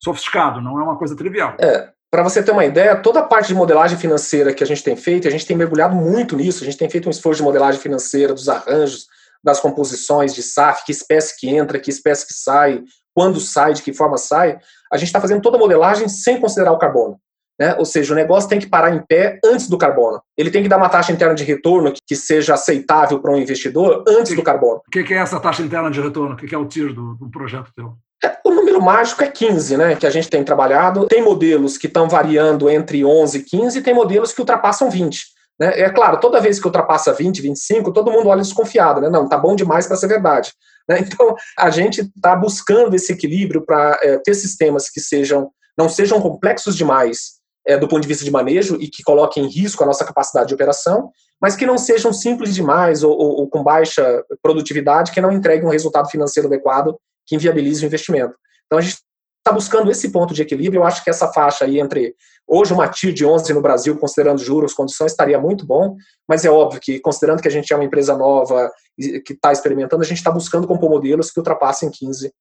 sofisticado, 0.02 0.60
não 0.60 0.78
é 0.78 0.82
uma 0.82 0.98
coisa 0.98 1.16
trivial. 1.16 1.56
É, 1.58 1.90
para 2.10 2.22
você 2.22 2.42
ter 2.42 2.52
uma 2.52 2.64
ideia, 2.64 2.96
toda 2.96 3.20
a 3.20 3.24
parte 3.24 3.48
de 3.48 3.54
modelagem 3.54 3.98
financeira 3.98 4.54
que 4.54 4.62
a 4.62 4.66
gente 4.66 4.82
tem 4.82 4.96
feito, 4.96 5.26
a 5.26 5.30
gente 5.30 5.46
tem 5.46 5.56
mergulhado 5.56 5.94
muito 5.94 6.36
nisso, 6.36 6.62
a 6.62 6.66
gente 6.66 6.78
tem 6.78 6.88
feito 6.88 7.06
um 7.06 7.10
esforço 7.10 7.38
de 7.38 7.44
modelagem 7.44 7.80
financeira 7.80 8.32
dos 8.32 8.48
arranjos, 8.48 9.06
das 9.42 9.60
composições 9.60 10.34
de 10.34 10.42
SAF, 10.42 10.84
que 10.84 10.92
espécie 10.92 11.38
que 11.38 11.48
entra, 11.48 11.78
que 11.78 11.90
espécie 11.90 12.26
que 12.26 12.34
sai, 12.34 12.82
quando 13.14 13.40
sai, 13.40 13.72
de 13.72 13.82
que 13.82 13.92
forma 13.92 14.16
sai. 14.16 14.58
A 14.92 14.96
gente 14.96 15.08
está 15.08 15.20
fazendo 15.20 15.42
toda 15.42 15.56
a 15.56 15.60
modelagem 15.60 16.08
sem 16.08 16.40
considerar 16.40 16.72
o 16.72 16.78
carbono. 16.78 17.20
Né? 17.58 17.74
Ou 17.76 17.84
seja, 17.84 18.12
o 18.12 18.16
negócio 18.16 18.48
tem 18.48 18.60
que 18.60 18.68
parar 18.68 18.94
em 18.94 19.02
pé 19.04 19.40
antes 19.44 19.68
do 19.68 19.76
carbono. 19.76 20.22
Ele 20.36 20.50
tem 20.50 20.62
que 20.62 20.68
dar 20.68 20.76
uma 20.76 20.88
taxa 20.88 21.10
interna 21.10 21.34
de 21.34 21.42
retorno 21.42 21.92
que, 22.06 22.14
seja 22.14 22.54
aceitável 22.54 23.20
para 23.20 23.32
um 23.32 23.36
investidor 23.36 24.04
antes 24.06 24.30
que, 24.30 24.36
do 24.36 24.42
carbono. 24.42 24.80
O 24.86 24.90
que, 24.90 25.02
que, 25.02 25.14
é 25.14 25.18
essa 25.18 25.40
taxa 25.40 25.62
interna 25.62 25.90
de 25.90 26.00
retorno? 26.00 26.34
O 26.34 26.36
que, 26.36 26.46
que 26.46 26.54
é 26.54 26.58
o 26.58 26.66
tiro 26.66 26.94
do, 26.94 27.14
do 27.14 27.30
projeto 27.30 27.70
teu? 27.74 27.94
É, 28.24 28.36
o 28.44 28.50
número 28.50 28.80
mágico 28.80 29.22
é 29.22 29.28
15, 29.28 29.76
né? 29.76 29.96
Que 29.96 30.06
a 30.06 30.10
gente 30.10 30.28
tem 30.28 30.44
trabalhado. 30.44 31.06
Tem 31.06 31.22
modelos 31.22 31.76
que 31.76 31.86
estão 31.86 32.08
variando 32.08 32.70
entre 32.70 33.04
11 33.04 33.38
e 33.38 33.42
15, 33.42 33.78
e 33.78 33.82
tem 33.82 33.94
modelos 33.94 34.32
que 34.32 34.40
ultrapassam 34.40 34.90
20. 34.90 35.20
Né? 35.60 35.80
É 35.80 35.90
claro, 35.90 36.20
toda 36.20 36.40
vez 36.40 36.60
que 36.60 36.66
ultrapassa 36.66 37.12
20, 37.12 37.42
25, 37.42 37.92
todo 37.92 38.12
mundo 38.12 38.28
olha 38.28 38.42
desconfiado, 38.42 39.00
né? 39.00 39.08
Não, 39.08 39.28
tá 39.28 39.36
bom 39.36 39.56
demais 39.56 39.86
para 39.86 39.96
ser 39.96 40.06
verdade. 40.06 40.52
Né? 40.88 40.98
Então, 41.02 41.34
a 41.58 41.70
gente 41.70 42.00
está 42.00 42.34
buscando 42.36 42.94
esse 42.94 43.12
equilíbrio 43.12 43.64
para 43.64 43.98
é, 44.02 44.18
ter 44.18 44.34
sistemas 44.34 44.88
que 44.88 45.00
sejam 45.00 45.50
não 45.76 45.88
sejam 45.88 46.20
complexos 46.20 46.74
demais 46.74 47.37
é, 47.68 47.76
do 47.76 47.86
ponto 47.86 48.00
de 48.00 48.08
vista 48.08 48.24
de 48.24 48.30
manejo 48.30 48.76
e 48.80 48.88
que 48.88 49.02
coloquem 49.02 49.44
em 49.44 49.48
risco 49.48 49.84
a 49.84 49.86
nossa 49.86 50.02
capacidade 50.02 50.48
de 50.48 50.54
operação, 50.54 51.12
mas 51.40 51.54
que 51.54 51.66
não 51.66 51.76
sejam 51.76 52.14
simples 52.14 52.54
demais 52.54 53.02
ou, 53.02 53.12
ou, 53.12 53.40
ou 53.40 53.48
com 53.48 53.62
baixa 53.62 54.24
produtividade, 54.42 55.12
que 55.12 55.20
não 55.20 55.30
entreguem 55.30 55.68
um 55.68 55.70
resultado 55.70 56.08
financeiro 56.08 56.48
adequado 56.48 56.98
que 57.26 57.36
inviabilize 57.36 57.84
o 57.84 57.86
investimento. 57.86 58.34
Então 58.66 58.78
a 58.78 58.80
gente 58.80 58.96
está 59.38 59.52
buscando 59.52 59.90
esse 59.90 60.10
ponto 60.10 60.32
de 60.32 60.40
equilíbrio. 60.40 60.80
Eu 60.80 60.84
acho 60.84 61.04
que 61.04 61.10
essa 61.10 61.30
faixa 61.30 61.66
aí 61.66 61.78
entre 61.78 62.14
hoje 62.46 62.72
uma 62.72 62.88
TIR 62.88 63.12
de 63.12 63.26
11 63.26 63.52
no 63.52 63.60
Brasil, 63.60 63.98
considerando 63.98 64.38
juros, 64.38 64.72
condições, 64.72 65.10
estaria 65.10 65.38
muito 65.38 65.66
bom, 65.66 65.94
mas 66.26 66.46
é 66.46 66.50
óbvio 66.50 66.80
que, 66.80 66.98
considerando 67.00 67.42
que 67.42 67.48
a 67.48 67.50
gente 67.50 67.70
é 67.70 67.76
uma 67.76 67.84
empresa 67.84 68.16
nova 68.16 68.72
que 68.96 69.34
está 69.34 69.52
experimentando, 69.52 70.02
a 70.02 70.06
gente 70.06 70.16
está 70.16 70.30
buscando 70.30 70.66
compor 70.66 70.88
modelos 70.88 71.30
que 71.30 71.38
ultrapassem 71.38 71.90
15 71.90 72.32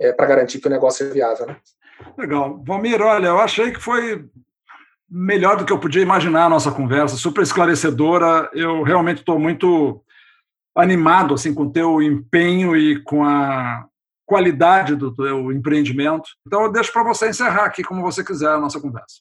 é, 0.00 0.12
para 0.12 0.26
garantir 0.26 0.60
que 0.60 0.68
o 0.68 0.70
negócio 0.70 1.04
é 1.04 1.10
viável. 1.10 1.46
Né? 1.46 1.56
Legal. 2.16 2.62
Valmir, 2.64 3.02
olha, 3.02 3.26
eu 3.26 3.38
achei 3.40 3.72
que 3.72 3.80
foi 3.80 4.24
melhor 5.10 5.56
do 5.56 5.64
que 5.64 5.72
eu 5.72 5.78
podia 5.78 6.02
imaginar 6.02 6.44
a 6.44 6.48
nossa 6.48 6.70
conversa, 6.70 7.16
super 7.16 7.42
esclarecedora. 7.42 8.50
Eu 8.52 8.82
realmente 8.82 9.18
estou 9.18 9.38
muito 9.38 10.02
animado 10.76 11.34
assim 11.34 11.54
com 11.54 11.64
o 11.64 11.72
teu 11.72 12.02
empenho 12.02 12.76
e 12.76 13.02
com 13.02 13.24
a 13.24 13.84
qualidade 14.26 14.94
do 14.94 15.14
teu 15.14 15.50
empreendimento. 15.50 16.28
Então 16.46 16.64
eu 16.64 16.72
deixo 16.72 16.92
para 16.92 17.02
você 17.02 17.30
encerrar 17.30 17.64
aqui 17.64 17.82
como 17.82 18.02
você 18.02 18.22
quiser 18.22 18.50
a 18.50 18.60
nossa 18.60 18.78
conversa. 18.78 19.16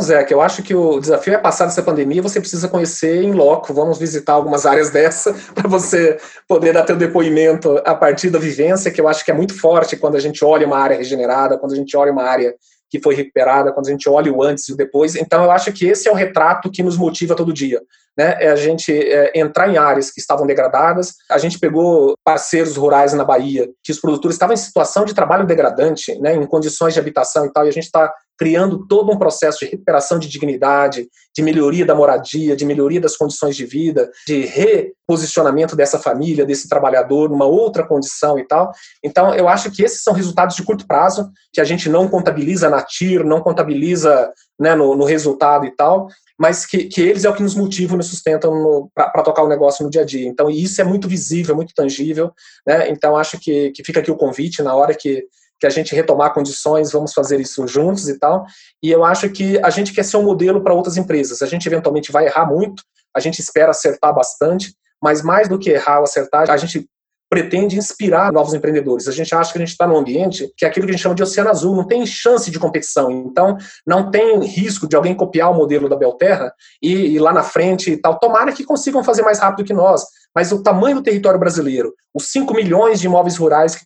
Zé, 0.00 0.24
que 0.24 0.32
eu 0.32 0.40
acho 0.40 0.62
que 0.62 0.74
o 0.74 0.98
desafio 0.98 1.34
é 1.34 1.38
passar 1.38 1.66
dessa 1.66 1.82
pandemia, 1.82 2.22
você 2.22 2.40
precisa 2.40 2.68
conhecer 2.68 3.22
em 3.22 3.32
loco, 3.32 3.72
vamos 3.72 3.98
visitar 3.98 4.32
algumas 4.32 4.66
áreas 4.66 4.90
dessa 4.90 5.34
para 5.54 5.68
você 5.68 6.18
poder 6.48 6.72
dar 6.72 6.84
teu 6.84 6.96
depoimento 6.96 7.80
a 7.84 7.94
partir 7.94 8.30
da 8.30 8.38
vivência, 8.38 8.90
que 8.90 9.00
eu 9.00 9.06
acho 9.06 9.24
que 9.24 9.30
é 9.30 9.34
muito 9.34 9.58
forte 9.58 9.96
quando 9.96 10.16
a 10.16 10.20
gente 10.20 10.44
olha 10.44 10.66
uma 10.66 10.78
área 10.78 10.96
regenerada, 10.96 11.58
quando 11.58 11.72
a 11.72 11.76
gente 11.76 11.96
olha 11.96 12.10
uma 12.10 12.24
área 12.24 12.54
que 12.94 13.02
foi 13.02 13.16
recuperada, 13.16 13.72
quando 13.72 13.88
a 13.88 13.90
gente 13.90 14.08
olha 14.08 14.32
o 14.32 14.40
antes 14.40 14.68
e 14.68 14.72
o 14.72 14.76
depois. 14.76 15.16
Então, 15.16 15.42
eu 15.42 15.50
acho 15.50 15.72
que 15.72 15.84
esse 15.84 16.08
é 16.08 16.12
o 16.12 16.14
retrato 16.14 16.70
que 16.70 16.80
nos 16.80 16.96
motiva 16.96 17.34
todo 17.34 17.52
dia. 17.52 17.82
Né? 18.16 18.36
É 18.40 18.50
a 18.50 18.56
gente 18.56 18.92
é, 18.92 19.32
entrar 19.34 19.68
em 19.68 19.76
áreas 19.76 20.10
que 20.10 20.20
estavam 20.20 20.46
degradadas. 20.46 21.14
A 21.30 21.38
gente 21.38 21.58
pegou 21.58 22.14
parceiros 22.24 22.76
rurais 22.76 23.12
na 23.12 23.24
Bahia, 23.24 23.68
que 23.82 23.92
os 23.92 24.00
produtores 24.00 24.36
estavam 24.36 24.54
em 24.54 24.58
situação 24.58 25.04
de 25.04 25.14
trabalho 25.14 25.46
degradante, 25.46 26.18
né? 26.20 26.34
em 26.34 26.46
condições 26.46 26.94
de 26.94 27.00
habitação 27.00 27.46
e 27.46 27.52
tal, 27.52 27.66
e 27.66 27.68
a 27.68 27.72
gente 27.72 27.84
está 27.84 28.12
criando 28.36 28.86
todo 28.86 29.12
um 29.12 29.18
processo 29.18 29.60
de 29.60 29.66
recuperação 29.66 30.18
de 30.18 30.28
dignidade, 30.28 31.08
de 31.34 31.42
melhoria 31.42 31.86
da 31.86 31.94
moradia, 31.94 32.56
de 32.56 32.64
melhoria 32.64 33.00
das 33.00 33.16
condições 33.16 33.56
de 33.56 33.64
vida, 33.64 34.10
de 34.26 34.44
reposicionamento 34.44 35.76
dessa 35.76 35.98
família, 35.98 36.44
desse 36.44 36.68
trabalhador 36.68 37.30
numa 37.30 37.44
outra 37.44 37.86
condição 37.86 38.38
e 38.38 38.44
tal. 38.44 38.72
Então, 39.02 39.34
eu 39.34 39.48
acho 39.48 39.70
que 39.70 39.84
esses 39.84 40.02
são 40.02 40.12
resultados 40.12 40.56
de 40.56 40.64
curto 40.64 40.86
prazo, 40.86 41.30
que 41.52 41.60
a 41.60 41.64
gente 41.64 41.88
não 41.88 42.08
contabiliza 42.08 42.68
na 42.68 42.82
TIR, 42.82 43.24
não 43.24 43.40
contabiliza 43.40 44.32
né, 44.58 44.74
no, 44.74 44.96
no 44.96 45.04
resultado 45.04 45.64
e 45.66 45.70
tal, 45.70 46.08
mas 46.38 46.66
que, 46.66 46.84
que 46.84 47.00
eles 47.00 47.24
é 47.24 47.30
o 47.30 47.34
que 47.34 47.42
nos 47.42 47.54
motivam, 47.54 47.96
nos 47.96 48.08
sustentam 48.08 48.90
para 48.94 49.22
tocar 49.22 49.42
o 49.42 49.48
negócio 49.48 49.84
no 49.84 49.90
dia 49.90 50.02
a 50.02 50.04
dia. 50.04 50.26
Então, 50.26 50.50
isso 50.50 50.80
é 50.80 50.84
muito 50.84 51.08
visível, 51.08 51.54
muito 51.54 51.74
tangível. 51.74 52.32
Né? 52.66 52.88
Então, 52.90 53.16
acho 53.16 53.38
que, 53.38 53.70
que 53.70 53.84
fica 53.84 54.00
aqui 54.00 54.10
o 54.10 54.16
convite 54.16 54.62
na 54.62 54.74
hora 54.74 54.94
que 54.94 55.24
que 55.56 55.66
a 55.66 55.70
gente 55.70 55.94
retomar 55.94 56.34
condições, 56.34 56.92
vamos 56.92 57.14
fazer 57.14 57.40
isso 57.40 57.66
juntos 57.66 58.08
e 58.08 58.18
tal. 58.18 58.44
E 58.82 58.90
eu 58.90 59.04
acho 59.04 59.30
que 59.30 59.58
a 59.60 59.70
gente 59.70 59.94
quer 59.94 60.04
ser 60.04 60.16
um 60.16 60.22
modelo 60.22 60.62
para 60.62 60.74
outras 60.74 60.96
empresas. 60.96 61.40
A 61.40 61.46
gente 61.46 61.66
eventualmente 61.66 62.12
vai 62.12 62.26
errar 62.26 62.44
muito, 62.46 62.82
a 63.14 63.20
gente 63.20 63.38
espera 63.38 63.70
acertar 63.70 64.14
bastante, 64.14 64.74
mas 65.02 65.22
mais 65.22 65.48
do 65.48 65.58
que 65.58 65.70
errar 65.70 65.98
ou 65.98 66.04
acertar, 66.04 66.50
a 66.50 66.56
gente 66.56 66.86
pretende 67.28 67.76
inspirar 67.76 68.32
novos 68.32 68.54
empreendedores. 68.54 69.08
A 69.08 69.12
gente 69.12 69.34
acha 69.34 69.52
que 69.52 69.58
a 69.58 69.60
gente 69.60 69.70
está 69.70 69.86
num 69.86 69.96
ambiente 69.96 70.52
que 70.56 70.64
é 70.64 70.68
aquilo 70.68 70.86
que 70.86 70.90
a 70.90 70.94
gente 70.94 71.02
chama 71.02 71.14
de 71.14 71.22
oceano 71.22 71.50
azul, 71.50 71.74
não 71.74 71.86
tem 71.86 72.06
chance 72.06 72.50
de 72.50 72.58
competição. 72.58 73.10
Então, 73.10 73.56
não 73.86 74.10
tem 74.10 74.40
risco 74.44 74.86
de 74.86 74.94
alguém 74.94 75.14
copiar 75.14 75.50
o 75.50 75.54
modelo 75.54 75.88
da 75.88 75.96
Belterra 75.96 76.52
e 76.82 76.92
ir 77.14 77.18
lá 77.18 77.32
na 77.32 77.42
frente 77.42 77.90
e 77.90 77.96
tal. 77.96 78.18
Tomara 78.18 78.52
que 78.52 78.64
consigam 78.64 79.02
fazer 79.02 79.22
mais 79.22 79.38
rápido 79.38 79.66
que 79.66 79.72
nós. 79.72 80.04
Mas 80.34 80.52
o 80.52 80.62
tamanho 80.62 80.96
do 80.96 81.02
território 81.02 81.38
brasileiro, 81.38 81.94
os 82.12 82.28
5 82.30 82.52
milhões 82.54 83.00
de 83.00 83.06
imóveis 83.06 83.36
rurais 83.36 83.76
que 83.76 83.84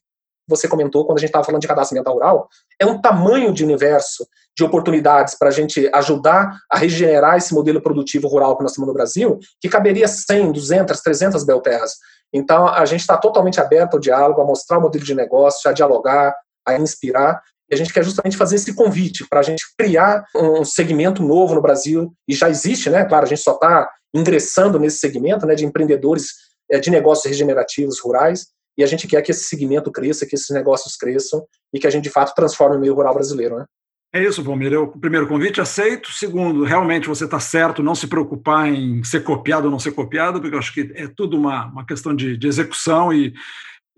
você 0.48 0.66
comentou 0.66 1.04
quando 1.04 1.18
a 1.18 1.20
gente 1.20 1.28
estava 1.28 1.44
falando 1.44 1.60
de 1.60 1.68
cadastro 1.68 1.94
ambiental 1.94 2.14
rural, 2.14 2.48
é 2.80 2.86
um 2.86 3.00
tamanho 3.00 3.52
de 3.52 3.62
universo 3.62 4.26
de 4.56 4.64
oportunidades 4.64 5.36
para 5.38 5.48
a 5.48 5.52
gente 5.52 5.88
ajudar 5.94 6.58
a 6.70 6.76
regenerar 6.76 7.36
esse 7.36 7.54
modelo 7.54 7.80
produtivo 7.80 8.26
rural 8.26 8.56
que 8.56 8.62
nós 8.62 8.72
temos 8.72 8.88
no 8.88 8.94
Brasil, 8.94 9.38
que 9.60 9.68
caberia 9.68 10.08
100, 10.08 10.50
200, 10.50 11.00
300 11.00 11.44
belterras. 11.44 11.92
Então, 12.32 12.68
a 12.68 12.84
gente 12.84 13.00
está 13.00 13.16
totalmente 13.16 13.60
aberto 13.60 13.94
ao 13.94 14.00
diálogo, 14.00 14.40
a 14.40 14.44
mostrar 14.44 14.78
o 14.78 14.82
modelo 14.82 15.04
de 15.04 15.14
negócio, 15.14 15.68
a 15.68 15.72
dialogar, 15.72 16.34
a 16.66 16.78
inspirar, 16.78 17.42
e 17.70 17.74
a 17.74 17.78
gente 17.78 17.92
quer 17.92 18.04
justamente 18.04 18.36
fazer 18.36 18.56
esse 18.56 18.74
convite 18.74 19.26
para 19.28 19.40
a 19.40 19.42
gente 19.42 19.62
criar 19.78 20.24
um 20.34 20.64
segmento 20.64 21.22
novo 21.22 21.54
no 21.54 21.62
Brasil, 21.62 22.12
e 22.26 22.34
já 22.34 22.48
existe, 22.48 22.90
né? 22.90 23.04
Claro, 23.04 23.24
a 23.24 23.28
gente 23.28 23.42
só 23.42 23.54
está 23.54 23.90
ingressando 24.14 24.78
nesse 24.78 24.98
segmento 24.98 25.46
né, 25.46 25.54
de 25.54 25.66
empreendedores 25.66 26.28
eh, 26.70 26.78
de 26.78 26.90
negócios 26.90 27.26
regenerativos 27.26 28.00
rurais, 28.00 28.46
e 28.76 28.84
a 28.84 28.86
gente 28.86 29.08
quer 29.08 29.20
que 29.22 29.32
esse 29.32 29.44
segmento 29.44 29.90
cresça, 29.90 30.24
que 30.24 30.36
esses 30.36 30.50
negócios 30.50 30.96
cresçam 30.96 31.44
e 31.74 31.80
que 31.80 31.86
a 31.86 31.90
gente 31.90 32.04
de 32.04 32.10
fato 32.10 32.32
transforme 32.34 32.76
o 32.76 32.80
meio 32.80 32.94
rural 32.94 33.12
brasileiro, 33.12 33.58
né? 33.58 33.64
É 34.12 34.24
isso, 34.24 34.42
Valmir. 34.42 34.72
Eu, 34.72 34.88
primeiro, 34.88 35.28
convite 35.28 35.60
aceito. 35.60 36.10
Segundo, 36.12 36.64
realmente 36.64 37.08
você 37.08 37.24
está 37.26 37.38
certo, 37.38 37.82
não 37.82 37.94
se 37.94 38.06
preocupar 38.06 38.66
em 38.66 39.04
ser 39.04 39.22
copiado 39.22 39.66
ou 39.66 39.70
não 39.70 39.78
ser 39.78 39.92
copiado, 39.92 40.40
porque 40.40 40.54
eu 40.54 40.58
acho 40.58 40.72
que 40.72 40.90
é 40.94 41.06
tudo 41.08 41.36
uma, 41.36 41.66
uma 41.66 41.84
questão 41.84 42.14
de, 42.14 42.36
de 42.36 42.46
execução 42.46 43.12
e 43.12 43.34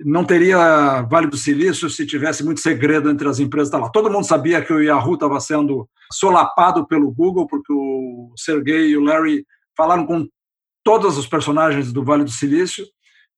não 0.04 0.24
teria 0.24 1.02
Vale 1.02 1.28
do 1.28 1.36
Silício 1.36 1.88
se 1.88 2.06
tivesse 2.06 2.44
muito 2.44 2.60
segredo 2.60 3.08
entre 3.08 3.28
as 3.28 3.38
empresas. 3.38 3.70
Tá 3.70 3.78
lá. 3.78 3.88
Todo 3.88 4.10
mundo 4.10 4.26
sabia 4.26 4.62
que 4.62 4.72
o 4.72 4.82
Yahoo 4.82 5.14
estava 5.14 5.38
sendo 5.38 5.88
solapado 6.12 6.86
pelo 6.86 7.12
Google, 7.12 7.46
porque 7.46 7.72
o 7.72 8.32
Sergey 8.36 8.90
e 8.90 8.96
o 8.96 9.04
Larry 9.04 9.44
falaram 9.76 10.06
com 10.06 10.26
todos 10.82 11.18
os 11.18 11.26
personagens 11.26 11.92
do 11.92 12.04
Vale 12.04 12.24
do 12.24 12.30
Silício 12.30 12.84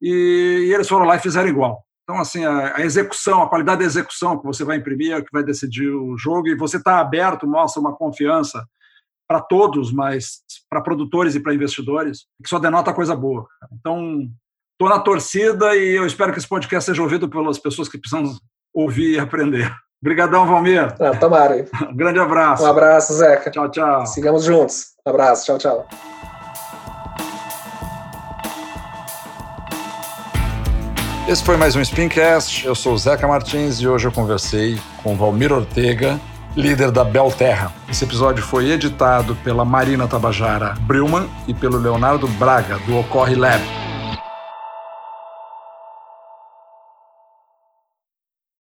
e, 0.01 0.69
e 0.69 0.75
eles 0.75 0.89
foram 0.89 1.05
lá 1.05 1.17
e 1.17 1.21
fizeram 1.21 1.49
igual. 1.49 1.85
Então, 2.03 2.21
assim, 2.21 2.45
a, 2.45 2.77
a, 2.77 2.81
execução, 2.81 3.43
a 3.43 3.49
qualidade 3.49 3.81
da 3.81 3.87
execução 3.87 4.39
que 4.39 4.45
você 4.45 4.65
vai 4.65 4.77
imprimir 4.77 5.13
é 5.13 5.19
o 5.19 5.25
que 5.25 5.33
vai 5.33 5.43
decidir 5.43 5.89
o 5.89 6.17
jogo 6.19 6.49
e 6.49 6.57
você 6.57 6.77
está 6.77 6.99
aberto, 6.99 7.47
mostra 7.47 7.81
uma 7.81 7.95
confiança 7.95 8.65
para 9.29 9.41
todos, 9.41 9.93
mas 9.93 10.43
para 10.69 10.83
produtores 10.83 11.35
e 11.35 11.41
para 11.41 11.55
investidores, 11.55 12.27
que 12.43 12.49
só 12.49 12.59
denota 12.59 12.93
coisa 12.93 13.15
boa. 13.15 13.47
Então, 13.73 14.29
Estou 14.83 14.89
na 14.89 14.99
torcida 14.99 15.77
e 15.77 15.97
eu 15.97 16.05
espero 16.05 16.33
que 16.33 16.41
esse 16.41 16.49
podcast 16.49 16.91
seja 16.91 17.01
ouvido 17.01 17.29
pelas 17.29 17.57
pessoas 17.57 17.89
que 17.89 17.97
precisam 17.97 18.35
ouvir 18.75 19.13
e 19.13 19.19
aprender. 19.19 19.73
Obrigadão, 20.03 20.45
Valmir. 20.45 20.93
Ah, 20.99 21.17
tomara. 21.17 21.65
Um 21.89 21.97
grande 21.97 22.19
abraço. 22.19 22.65
Um 22.65 22.67
abraço, 22.67 23.15
Zeca. 23.15 23.49
Tchau, 23.49 23.71
tchau. 23.71 24.05
Sigamos 24.07 24.43
juntos. 24.43 24.87
Um 25.07 25.11
abraço. 25.11 25.47
Tchau, 25.47 25.59
tchau. 25.59 26.12
Esse 31.33 31.43
foi 31.43 31.57
mais 31.57 31.75
um 31.75 31.83
Spincast. 31.83 32.67
Eu 32.67 32.75
sou 32.75 32.93
o 32.93 32.99
Zeca 32.99 33.27
Martins 33.27 33.81
e 33.81 33.89
hoje 33.89 34.07
eu 34.07 34.13
conversei 34.13 34.79
com 35.03 35.17
Valmir 35.17 35.51
Ortega, 35.51 36.21
líder 36.55 36.91
da 36.91 37.03
Belterra. 37.05 37.73
Esse 37.89 38.05
episódio 38.05 38.45
foi 38.45 38.71
editado 38.71 39.35
pela 39.37 39.65
Marina 39.65 40.07
Tabajara 40.07 40.75
Brilman 40.81 41.27
e 41.49 41.55
pelo 41.55 41.79
Leonardo 41.79 42.29
Braga, 42.29 42.77
do 42.81 42.99
Ocorre 42.99 43.35
Lab. 43.35 43.63